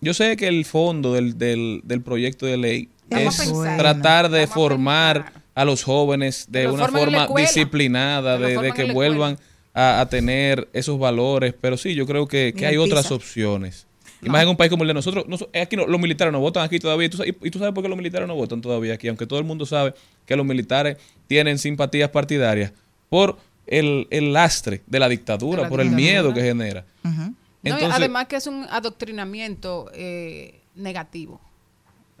Yo 0.00 0.14
sé 0.14 0.36
que 0.36 0.48
el 0.48 0.64
fondo 0.64 1.12
del, 1.12 1.38
del, 1.38 1.80
del 1.84 2.00
proyecto 2.02 2.44
de 2.46 2.56
ley 2.56 2.88
es 3.10 3.52
tratar 3.76 4.30
de 4.30 4.46
formar 4.48 5.32
a 5.54 5.64
los 5.64 5.84
jóvenes 5.84 6.46
de 6.48 6.66
una 6.66 6.88
forma 6.88 7.28
disciplinada, 7.36 8.38
de, 8.38 8.72
que 8.72 8.92
vuelvan 8.92 9.38
a, 9.74 10.00
a 10.00 10.08
tener 10.08 10.68
esos 10.72 10.98
valores, 10.98 11.54
pero 11.60 11.76
sí, 11.76 11.94
yo 11.94 12.06
creo 12.06 12.26
que, 12.28 12.52
que 12.56 12.66
hay 12.66 12.76
otras 12.76 13.10
opciones. 13.10 13.86
Y 14.24 14.28
más 14.28 14.42
en 14.44 14.50
un 14.50 14.56
país 14.56 14.70
como 14.70 14.84
el 14.84 14.88
de 14.88 14.94
nosotros. 14.94 15.24
noso- 15.26 15.48
aquí 15.60 15.74
no- 15.76 15.86
los 15.86 16.00
militares 16.00 16.30
no 16.32 16.38
votan 16.38 16.62
aquí 16.64 16.78
todavía. 16.78 17.06
¿Y 17.06 17.10
tú, 17.10 17.22
y- 17.24 17.36
y 17.42 17.50
tú 17.50 17.58
sabes 17.58 17.74
por 17.74 17.82
qué 17.82 17.88
los 17.88 17.96
militares 17.98 18.28
no 18.28 18.36
votan 18.36 18.60
todavía 18.60 18.94
aquí? 18.94 19.08
Aunque 19.08 19.26
todo 19.26 19.38
el 19.40 19.44
mundo 19.44 19.66
sabe 19.66 19.94
que 20.26 20.36
los 20.36 20.46
militares 20.46 20.96
tienen 21.26 21.58
simpatías 21.58 22.10
partidarias 22.10 22.72
por 23.08 23.38
el, 23.66 24.06
el 24.10 24.32
lastre 24.32 24.82
de 24.86 24.98
la 25.00 25.08
dictadura, 25.08 25.58
De 25.58 25.62
la 25.64 25.68
por 25.68 25.80
el 25.80 25.90
miedo 25.90 26.32
que 26.32 26.40
genera. 26.42 26.84
No, 27.02 27.34
Entonces- 27.64 27.90
además 27.92 28.26
que 28.28 28.36
es 28.36 28.46
un 28.46 28.64
adoctrinamiento 28.70 29.90
eh, 29.94 30.60
negativo. 30.76 31.40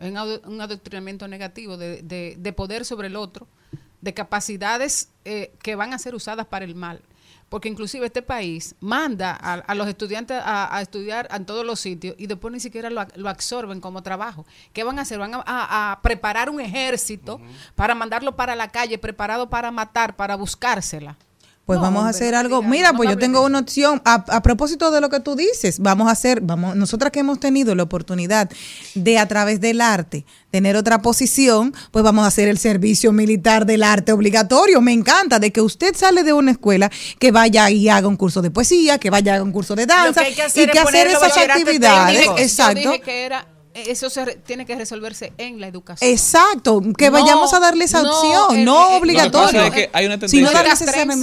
Es 0.00 0.10
un 0.10 0.16
ado- 0.16 0.40
un 0.46 0.60
adoctrinamiento 0.60 1.28
negativo 1.28 1.76
de, 1.76 2.02
de- 2.02 2.34
de 2.38 2.52
poder 2.52 2.84
sobre 2.84 3.06
el 3.06 3.14
otro, 3.16 3.46
de 4.00 4.12
capacidades 4.14 5.08
eh, 5.24 5.52
que 5.62 5.76
van 5.76 5.92
a 5.92 5.98
ser 5.98 6.14
usadas 6.16 6.46
para 6.46 6.64
el 6.64 6.74
mal. 6.74 7.00
Porque 7.52 7.68
inclusive 7.68 8.06
este 8.06 8.22
país 8.22 8.74
manda 8.80 9.36
a, 9.38 9.52
a 9.56 9.74
los 9.74 9.86
estudiantes 9.86 10.40
a, 10.42 10.74
a 10.74 10.80
estudiar 10.80 11.28
en 11.30 11.44
todos 11.44 11.66
los 11.66 11.78
sitios 11.80 12.14
y 12.18 12.26
después 12.26 12.50
ni 12.50 12.60
siquiera 12.60 12.88
lo, 12.88 13.06
lo 13.14 13.28
absorben 13.28 13.78
como 13.82 14.02
trabajo. 14.02 14.46
¿Qué 14.72 14.84
van 14.84 14.98
a 14.98 15.02
hacer? 15.02 15.18
Van 15.18 15.34
a, 15.34 15.42
a- 15.46 15.92
a 15.92 16.00
preparar 16.00 16.48
un 16.48 16.60
ejército 16.60 17.38
para 17.74 17.94
mandarlo 17.94 18.36
para 18.36 18.56
la 18.56 18.68
calle, 18.68 18.96
preparado 18.96 19.50
para 19.50 19.70
matar, 19.70 20.16
para 20.16 20.34
buscársela. 20.36 21.18
Pues 21.64 21.76
No, 21.78 21.82
vamos 21.84 22.04
a 22.04 22.08
hacer 22.08 22.34
algo. 22.34 22.60
Mira, 22.62 22.92
pues 22.92 23.08
yo 23.08 23.16
tengo 23.16 23.44
una 23.44 23.60
opción. 23.60 24.02
A, 24.04 24.14
a 24.14 24.42
propósito 24.42 24.90
de 24.90 25.00
lo 25.00 25.08
que 25.10 25.20
tú 25.20 25.36
dices, 25.36 25.78
vamos 25.78 26.08
a 26.08 26.10
hacer, 26.10 26.40
vamos, 26.40 26.74
nosotras 26.74 27.12
que 27.12 27.20
hemos 27.20 27.38
tenido 27.38 27.74
la 27.76 27.84
oportunidad 27.84 28.50
de 28.96 29.18
a 29.18 29.28
través 29.28 29.60
del 29.60 29.80
arte 29.80 30.24
tener 30.50 30.76
otra 30.76 31.00
posición, 31.00 31.72
pues 31.92 32.02
vamos 32.04 32.24
a 32.24 32.26
hacer 32.26 32.48
el 32.48 32.58
servicio 32.58 33.12
militar 33.12 33.64
del 33.64 33.84
arte 33.84 34.12
obligatorio. 34.12 34.80
Me 34.80 34.92
encanta 34.92 35.38
de 35.38 35.52
que 35.52 35.60
usted 35.60 35.94
sale 35.96 36.24
de 36.24 36.32
una 36.32 36.50
escuela 36.50 36.90
que 37.20 37.30
vaya 37.30 37.70
y 37.70 37.88
haga 37.88 38.08
un 38.08 38.16
curso 38.16 38.42
de 38.42 38.50
poesía, 38.50 38.98
que 38.98 39.08
vaya 39.10 39.36
a 39.36 39.42
un 39.42 39.52
curso 39.52 39.74
de 39.76 39.86
danza 39.86 40.08
Lo 40.08 40.14
que 40.14 40.20
hay 40.30 40.34
que 40.34 40.42
hacer 40.42 40.68
y 40.68 40.72
que 40.72 40.78
hacer 40.80 41.06
esas 41.06 41.36
actividades. 41.38 42.16
técnico. 42.18 42.36
Yo 42.36 42.42
Exacto. 42.42 42.74
dije 42.90 43.00
que 43.00 43.24
era, 43.24 43.46
eso 43.74 44.10
se 44.10 44.24
re- 44.24 44.34
tiene 44.36 44.66
que 44.66 44.76
resolverse 44.76 45.32
en 45.38 45.60
la 45.60 45.66
educación. 45.66 46.10
Exacto, 46.10 46.80
que 46.96 47.10
No, 47.10 47.12
vamos 47.24 47.52
a 47.54 47.60
darle 47.60 47.84
esa 47.84 48.02
no, 48.02 48.10
opción, 48.10 48.58
eh, 48.58 48.64
no 48.64 48.92
eh, 48.92 48.96
obligatorio. 48.98 49.46
Lo 49.46 49.50
que 49.50 49.56
pasa 49.58 49.66
es 49.66 49.72
que 49.72 49.90
hay 49.92 50.06
una 50.06 50.18
tendencia, 50.18 50.40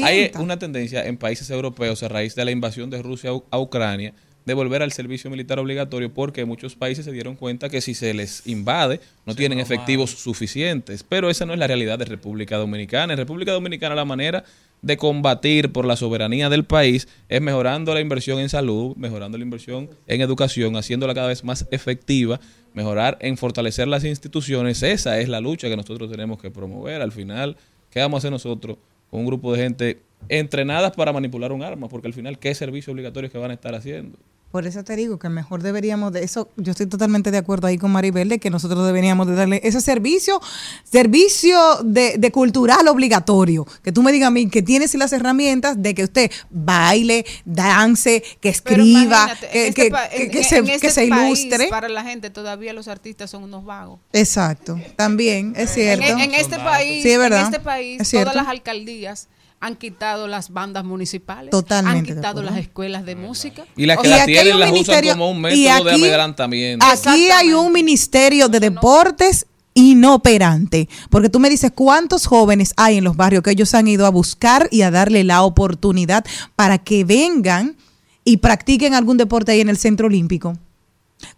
hay 0.05 0.29
una 0.35 0.59
en 1.05 1.17
países 1.17 1.49
europeos 1.49 2.01
a 2.03 2.07
raíz 2.07 2.35
de 2.35 2.45
la 2.45 2.51
invasión 2.51 2.89
de 2.89 3.01
Rusia 3.01 3.31
a 3.51 3.59
Ucrania 3.59 4.13
de 4.45 4.53
volver 4.53 4.81
al 4.81 4.91
servicio 4.91 5.29
militar 5.29 5.59
obligatorio 5.59 6.13
porque 6.13 6.45
muchos 6.45 6.75
países 6.75 7.05
se 7.05 7.11
dieron 7.11 7.35
cuenta 7.35 7.69
que 7.69 7.81
si 7.81 7.93
se 7.93 8.13
les 8.13 8.47
invade 8.47 8.99
no 9.25 9.35
tienen 9.35 9.59
efectivos 9.59 10.11
suficientes. 10.11 11.03
Pero 11.03 11.29
esa 11.29 11.45
no 11.45 11.53
es 11.53 11.59
la 11.59 11.67
realidad 11.67 11.99
de 11.99 12.05
República 12.05 12.57
Dominicana. 12.57 13.13
En 13.13 13.19
República 13.19 13.51
Dominicana 13.51 13.95
la 13.95 14.05
manera 14.05 14.43
de 14.81 14.97
combatir 14.97 15.71
por 15.71 15.85
la 15.85 15.95
soberanía 15.95 16.49
del 16.49 16.63
país 16.63 17.07
es 17.27 17.41
mejorando 17.41 17.93
la 17.93 17.99
inversión 17.99 18.39
en 18.39 18.49
salud, 18.49 18.95
mejorando 18.95 19.37
la 19.37 19.43
inversión 19.43 19.89
en 20.07 20.21
educación, 20.21 20.75
haciéndola 20.77 21.13
cada 21.13 21.27
vez 21.27 21.43
más 21.43 21.67
efectiva, 21.71 22.39
mejorar 22.73 23.17
en 23.21 23.37
fortalecer 23.37 23.87
las 23.87 24.05
instituciones. 24.05 24.81
Esa 24.83 25.19
es 25.19 25.27
la 25.27 25.41
lucha 25.41 25.67
que 25.67 25.77
nosotros 25.77 26.09
tenemos 26.09 26.41
que 26.41 26.49
promover. 26.49 27.01
Al 27.01 27.11
final, 27.11 27.57
¿qué 27.89 27.99
vamos 27.99 28.17
a 28.17 28.19
hacer 28.19 28.31
nosotros 28.31 28.77
con 29.09 29.21
un 29.21 29.25
grupo 29.25 29.53
de 29.53 29.61
gente 29.61 29.99
entrenadas 30.27 30.91
para 30.93 31.13
manipular 31.13 31.51
un 31.51 31.63
arma? 31.63 31.87
Porque 31.87 32.07
al 32.07 32.13
final, 32.13 32.37
¿qué 32.39 32.53
servicios 32.55 32.91
obligatorios 32.93 33.31
que 33.31 33.37
van 33.37 33.51
a 33.51 33.53
estar 33.53 33.73
haciendo? 33.75 34.17
Por 34.51 34.65
eso 34.65 34.83
te 34.83 34.95
digo 34.95 35.19
que 35.19 35.29
mejor 35.29 35.61
deberíamos 35.61 36.11
de 36.11 36.23
eso, 36.23 36.49
yo 36.57 36.71
estoy 36.71 36.87
totalmente 36.87 37.29
de 37.29 37.37
acuerdo 37.37 37.67
ahí 37.67 37.77
con 37.77 37.91
Maribel 37.91 38.29
de 38.29 38.39
que 38.39 38.49
nosotros 38.49 38.83
deberíamos 38.83 39.27
de 39.27 39.35
darle 39.35 39.61
ese 39.63 39.79
servicio, 39.79 40.41
servicio 40.83 41.59
de, 41.83 42.17
de 42.17 42.31
cultural 42.31 42.87
obligatorio, 42.87 43.67
que 43.83 43.91
tú 43.91 44.01
me 44.01 44.11
digas 44.11 44.27
a 44.27 44.31
mí 44.31 44.49
que 44.49 44.63
tienes 44.63 44.95
las 44.95 45.13
herramientas 45.13 45.81
de 45.81 45.93
que 45.93 46.03
usted 46.03 46.31
baile, 46.49 47.25
dance, 47.45 48.23
que 48.41 48.49
escriba, 48.49 49.31
que, 49.39 49.61
en 49.61 49.67
este 49.69 49.83
que- 49.83 49.91
pa- 49.91 50.09
que- 50.09 50.23
en- 50.23 50.31
que 50.31 50.37
en 50.39 50.43
se, 50.43 50.57
este 50.59 50.79
que 50.79 50.89
se 50.89 51.07
país, 51.07 51.41
ilustre. 51.45 51.67
para 51.69 51.87
la 51.87 52.03
gente 52.03 52.31
todavía 52.31 52.73
los 52.73 52.87
artistas 52.87 53.29
son 53.29 53.43
unos 53.43 53.63
vagos. 53.65 53.99
Exacto, 54.13 54.79
también 54.95 55.53
es 55.55 55.69
cierto. 55.75 56.03
En, 56.05 56.19
en 56.21 56.33
este 56.33 56.57
país, 56.57 57.03
Sí, 57.03 57.11
es 57.11 57.19
verdad. 57.19 57.41
en 57.41 57.45
este 57.45 57.59
país, 57.59 58.01
Es 58.01 58.07
cierto. 58.07 58.31
todas 58.31 58.43
las 58.45 58.51
alcaldías 58.51 59.27
han 59.61 59.75
quitado 59.75 60.27
las 60.27 60.51
bandas 60.51 60.85
municipales, 60.85 61.51
Totalmente 61.51 61.97
han 61.99 62.05
de 62.05 62.13
quitado 62.15 62.41
las 62.41 62.57
escuelas 62.57 63.05
de 63.05 63.15
música. 63.15 63.65
Y 63.75 63.85
las 63.85 63.97
O 63.97 64.01
que 64.01 64.07
sea, 64.07 64.17
las 64.17 64.25
tienen 64.25 64.59
las 64.59 64.71
usan 64.71 65.03
como 65.09 65.31
un 65.31 65.41
método 65.41 65.83
de 65.83 65.91
aquí- 65.91 66.01
amedrentamiento. 66.03 66.85
Aquí 66.85 67.29
hay 67.29 67.53
un 67.53 67.71
ministerio 67.73 68.47
de 68.47 68.59
deportes 68.59 69.45
inoperante, 69.73 70.87
porque 71.09 71.29
tú 71.29 71.39
me 71.39 71.49
dices 71.49 71.71
cuántos 71.73 72.25
jóvenes 72.25 72.73
hay 72.77 72.97
en 72.97 73.03
los 73.03 73.15
barrios 73.15 73.43
que 73.43 73.51
ellos 73.51 73.73
han 73.73 73.87
ido 73.87 74.05
a 74.05 74.09
buscar 74.09 74.67
y 74.71 74.81
a 74.81 74.91
darle 74.91 75.23
la 75.23 75.43
oportunidad 75.43 76.25
para 76.55 76.77
que 76.77 77.03
vengan 77.03 77.75
y 78.23 78.37
practiquen 78.37 78.93
algún 78.93 79.17
deporte 79.17 79.51
ahí 79.51 79.61
en 79.61 79.69
el 79.69 79.77
centro 79.77 80.07
olímpico. 80.07 80.57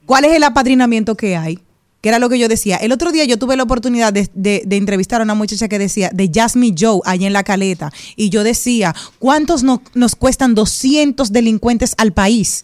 ¿Cuál 0.05 0.25
es 0.25 0.33
el 0.33 0.43
apadrinamiento 0.43 1.15
que 1.15 1.35
hay? 1.35 1.59
Que 2.01 2.09
era 2.09 2.19
lo 2.19 2.29
que 2.29 2.39
yo 2.39 2.47
decía. 2.47 2.77
El 2.77 2.91
otro 2.91 3.11
día 3.11 3.25
yo 3.25 3.37
tuve 3.37 3.55
la 3.55 3.63
oportunidad 3.63 4.11
de, 4.11 4.29
de- 4.33 4.63
entrevistar 4.77 5.21
a 5.21 5.23
una 5.23 5.35
muchacha 5.35 5.67
que 5.67 5.77
decía, 5.77 6.09
de 6.13 6.31
Jasmine 6.33 6.75
Joe, 6.77 6.99
allá 7.05 7.27
en 7.27 7.33
La 7.33 7.43
Caleta. 7.43 7.91
Y 8.15 8.29
yo 8.29 8.43
decía, 8.43 8.95
¿cuántos 9.19 9.61
no- 9.63 9.81
nos 9.93 10.15
cuestan 10.15 10.55
200 10.55 11.31
delincuentes 11.31 11.93
al 11.97 12.11
país? 12.11 12.63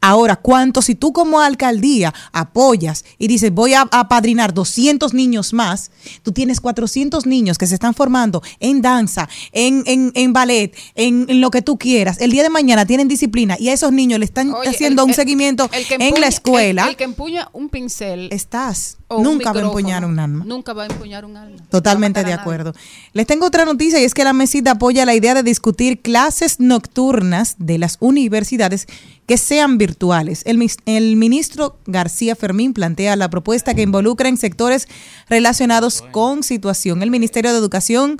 Ahora, 0.00 0.36
¿cuánto 0.36 0.82
si 0.82 0.94
tú 0.94 1.12
como 1.12 1.40
alcaldía 1.40 2.12
apoyas 2.32 3.04
y 3.18 3.28
dices 3.28 3.52
voy 3.52 3.74
a 3.74 3.82
apadrinar 3.82 4.54
200 4.54 5.14
niños 5.14 5.52
más? 5.52 5.90
Tú 6.22 6.32
tienes 6.32 6.60
400 6.60 7.26
niños 7.26 7.58
que 7.58 7.66
se 7.66 7.74
están 7.74 7.94
formando 7.94 8.42
en 8.60 8.82
danza, 8.82 9.28
en, 9.52 9.82
en, 9.86 10.12
en 10.14 10.32
ballet, 10.32 10.74
en, 10.94 11.26
en 11.28 11.40
lo 11.40 11.50
que 11.50 11.62
tú 11.62 11.78
quieras. 11.78 12.20
El 12.20 12.30
día 12.30 12.42
de 12.42 12.50
mañana 12.50 12.86
tienen 12.86 13.08
disciplina 13.08 13.56
y 13.58 13.68
a 13.68 13.72
esos 13.72 13.92
niños 13.92 14.18
le 14.18 14.24
están 14.24 14.52
Oye, 14.52 14.68
haciendo 14.70 15.02
el- 15.02 15.04
un 15.06 15.10
el- 15.10 15.16
seguimiento 15.16 15.70
el 15.72 16.02
en 16.02 16.20
la 16.20 16.26
escuela. 16.26 16.88
El, 16.88 16.96
que 16.96 17.04
empuña 17.04 17.48
un 17.52 17.68
pincel. 17.68 18.28
Estás. 18.32 18.98
Nunca 19.10 19.52
va 19.52 19.60
a 19.60 19.64
empuñar 19.64 20.06
un 20.06 20.18
arma. 20.18 20.42
Nunca 20.46 20.72
va 20.72 20.84
a 20.84 20.86
empuñar 20.86 21.26
un 21.26 21.36
arma. 21.36 21.56
Totalmente 21.68 22.24
de 22.24 22.32
acuerdo. 22.32 22.72
Les 23.12 23.26
tengo 23.26 23.44
otra 23.46 23.66
noticia 23.66 24.00
y 24.00 24.04
es 24.04 24.14
que 24.14 24.24
la 24.24 24.32
mesita 24.32 24.70
apoya 24.70 25.04
la 25.04 25.14
idea 25.14 25.34
de 25.34 25.42
discutir 25.42 26.00
clases 26.00 26.60
nocturnas 26.60 27.56
de 27.58 27.76
las 27.78 27.98
universidades 28.00 28.86
que 29.26 29.36
sean 29.36 29.78
virtuales. 29.78 30.42
El, 30.44 30.60
el 30.86 31.16
ministro 31.16 31.78
García 31.86 32.36
Fermín 32.36 32.72
plantea 32.72 33.16
la 33.16 33.30
propuesta 33.30 33.74
que 33.74 33.82
involucra 33.82 34.28
en 34.28 34.36
sectores 34.36 34.88
relacionados 35.28 36.02
con 36.10 36.42
situación. 36.42 37.02
El 37.02 37.10
Ministerio 37.10 37.52
de 37.52 37.58
Educación 37.58 38.18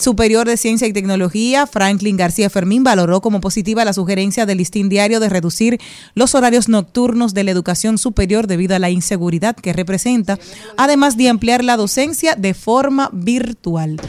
Superior 0.00 0.46
de 0.46 0.56
Ciencia 0.56 0.86
y 0.86 0.92
Tecnología, 0.92 1.66
Franklin 1.66 2.16
García 2.16 2.50
Fermín, 2.50 2.84
valoró 2.84 3.20
como 3.20 3.40
positiva 3.40 3.84
la 3.84 3.92
sugerencia 3.92 4.46
del 4.46 4.58
listín 4.58 4.88
diario 4.88 5.20
de 5.20 5.28
reducir 5.28 5.78
los 6.14 6.34
horarios 6.34 6.68
nocturnos 6.68 7.34
de 7.34 7.44
la 7.44 7.50
educación 7.50 7.98
superior 7.98 8.46
debido 8.46 8.74
a 8.74 8.78
la 8.78 8.90
inseguridad 8.90 9.56
que 9.56 9.72
representa, 9.72 10.38
además 10.76 11.16
de 11.16 11.28
ampliar 11.28 11.62
la 11.62 11.76
docencia 11.76 12.34
de 12.34 12.54
forma 12.54 13.10
virtual. 13.12 14.00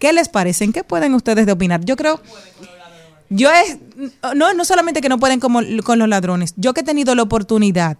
¿Qué 0.00 0.12
les 0.12 0.28
parece? 0.28 0.64
¿En 0.64 0.72
qué 0.72 0.82
pueden 0.82 1.14
ustedes 1.14 1.46
de 1.46 1.52
opinar? 1.52 1.84
Yo 1.84 1.96
creo, 1.96 2.20
yo 3.34 3.50
es, 3.50 3.78
no, 4.34 4.54
no 4.54 4.64
solamente 4.64 5.00
que 5.00 5.08
no 5.08 5.18
pueden 5.18 5.40
como 5.40 5.60
con 5.84 5.98
los 5.98 6.08
ladrones, 6.08 6.54
yo 6.56 6.74
que 6.74 6.80
he 6.80 6.84
tenido 6.84 7.14
la 7.14 7.22
oportunidad 7.22 7.96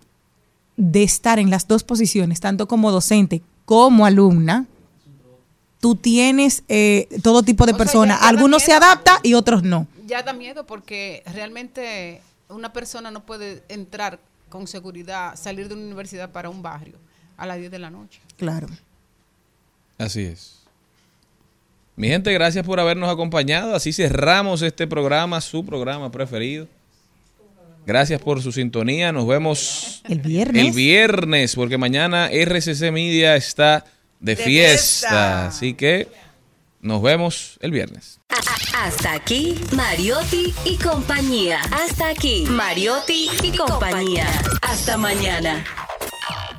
de 0.76 1.02
estar 1.02 1.38
en 1.38 1.50
las 1.50 1.68
dos 1.68 1.84
posiciones, 1.84 2.40
tanto 2.40 2.66
como 2.66 2.90
docente 2.90 3.42
como 3.64 4.06
alumna, 4.06 4.66
tú 5.80 5.96
tienes 5.96 6.62
eh, 6.68 7.08
todo 7.22 7.42
tipo 7.42 7.66
de 7.66 7.74
personas. 7.74 8.20
Algunos 8.22 8.62
se 8.62 8.72
adaptan 8.72 9.18
y 9.22 9.34
otros 9.34 9.62
no. 9.62 9.86
Ya 10.06 10.22
da 10.22 10.32
miedo 10.32 10.66
porque 10.66 11.22
realmente 11.26 12.22
una 12.48 12.72
persona 12.72 13.10
no 13.10 13.24
puede 13.24 13.62
entrar 13.68 14.20
con 14.48 14.66
seguridad, 14.66 15.34
salir 15.36 15.68
de 15.68 15.74
una 15.74 15.84
universidad 15.84 16.30
para 16.30 16.50
un 16.50 16.62
barrio 16.62 16.98
a 17.36 17.46
las 17.46 17.58
10 17.58 17.70
de 17.70 17.78
la 17.78 17.90
noche. 17.90 18.20
Claro. 18.36 18.68
Así 19.98 20.22
es. 20.22 20.61
Mi 21.96 22.08
gente, 22.08 22.32
gracias 22.32 22.64
por 22.64 22.80
habernos 22.80 23.10
acompañado. 23.10 23.74
Así 23.74 23.92
cerramos 23.92 24.62
este 24.62 24.86
programa, 24.86 25.40
su 25.40 25.64
programa 25.64 26.10
preferido. 26.10 26.66
Gracias 27.84 28.20
por 28.20 28.40
su 28.42 28.52
sintonía. 28.52 29.12
Nos 29.12 29.26
vemos 29.26 30.02
El 30.08 30.20
viernes. 30.20 30.66
el 30.66 30.72
viernes, 30.72 31.54
porque 31.54 31.78
mañana 31.78 32.28
RCC 32.30 32.90
Media 32.92 33.36
está 33.36 33.84
de, 34.20 34.36
De 34.36 34.42
fiesta. 34.42 35.08
fiesta. 35.08 35.46
Así 35.48 35.74
que 35.74 36.08
nos 36.80 37.02
vemos 37.02 37.58
el 37.60 37.72
viernes. 37.72 38.20
Hasta 38.78 39.12
aquí, 39.12 39.54
Mariotti 39.72 40.54
y 40.64 40.76
compañía. 40.76 41.60
Hasta 41.72 42.08
aquí, 42.08 42.46
Mariotti 42.48 43.28
y 43.42 43.50
compañía. 43.56 44.26
Hasta 44.62 44.96
mañana. 44.96 45.64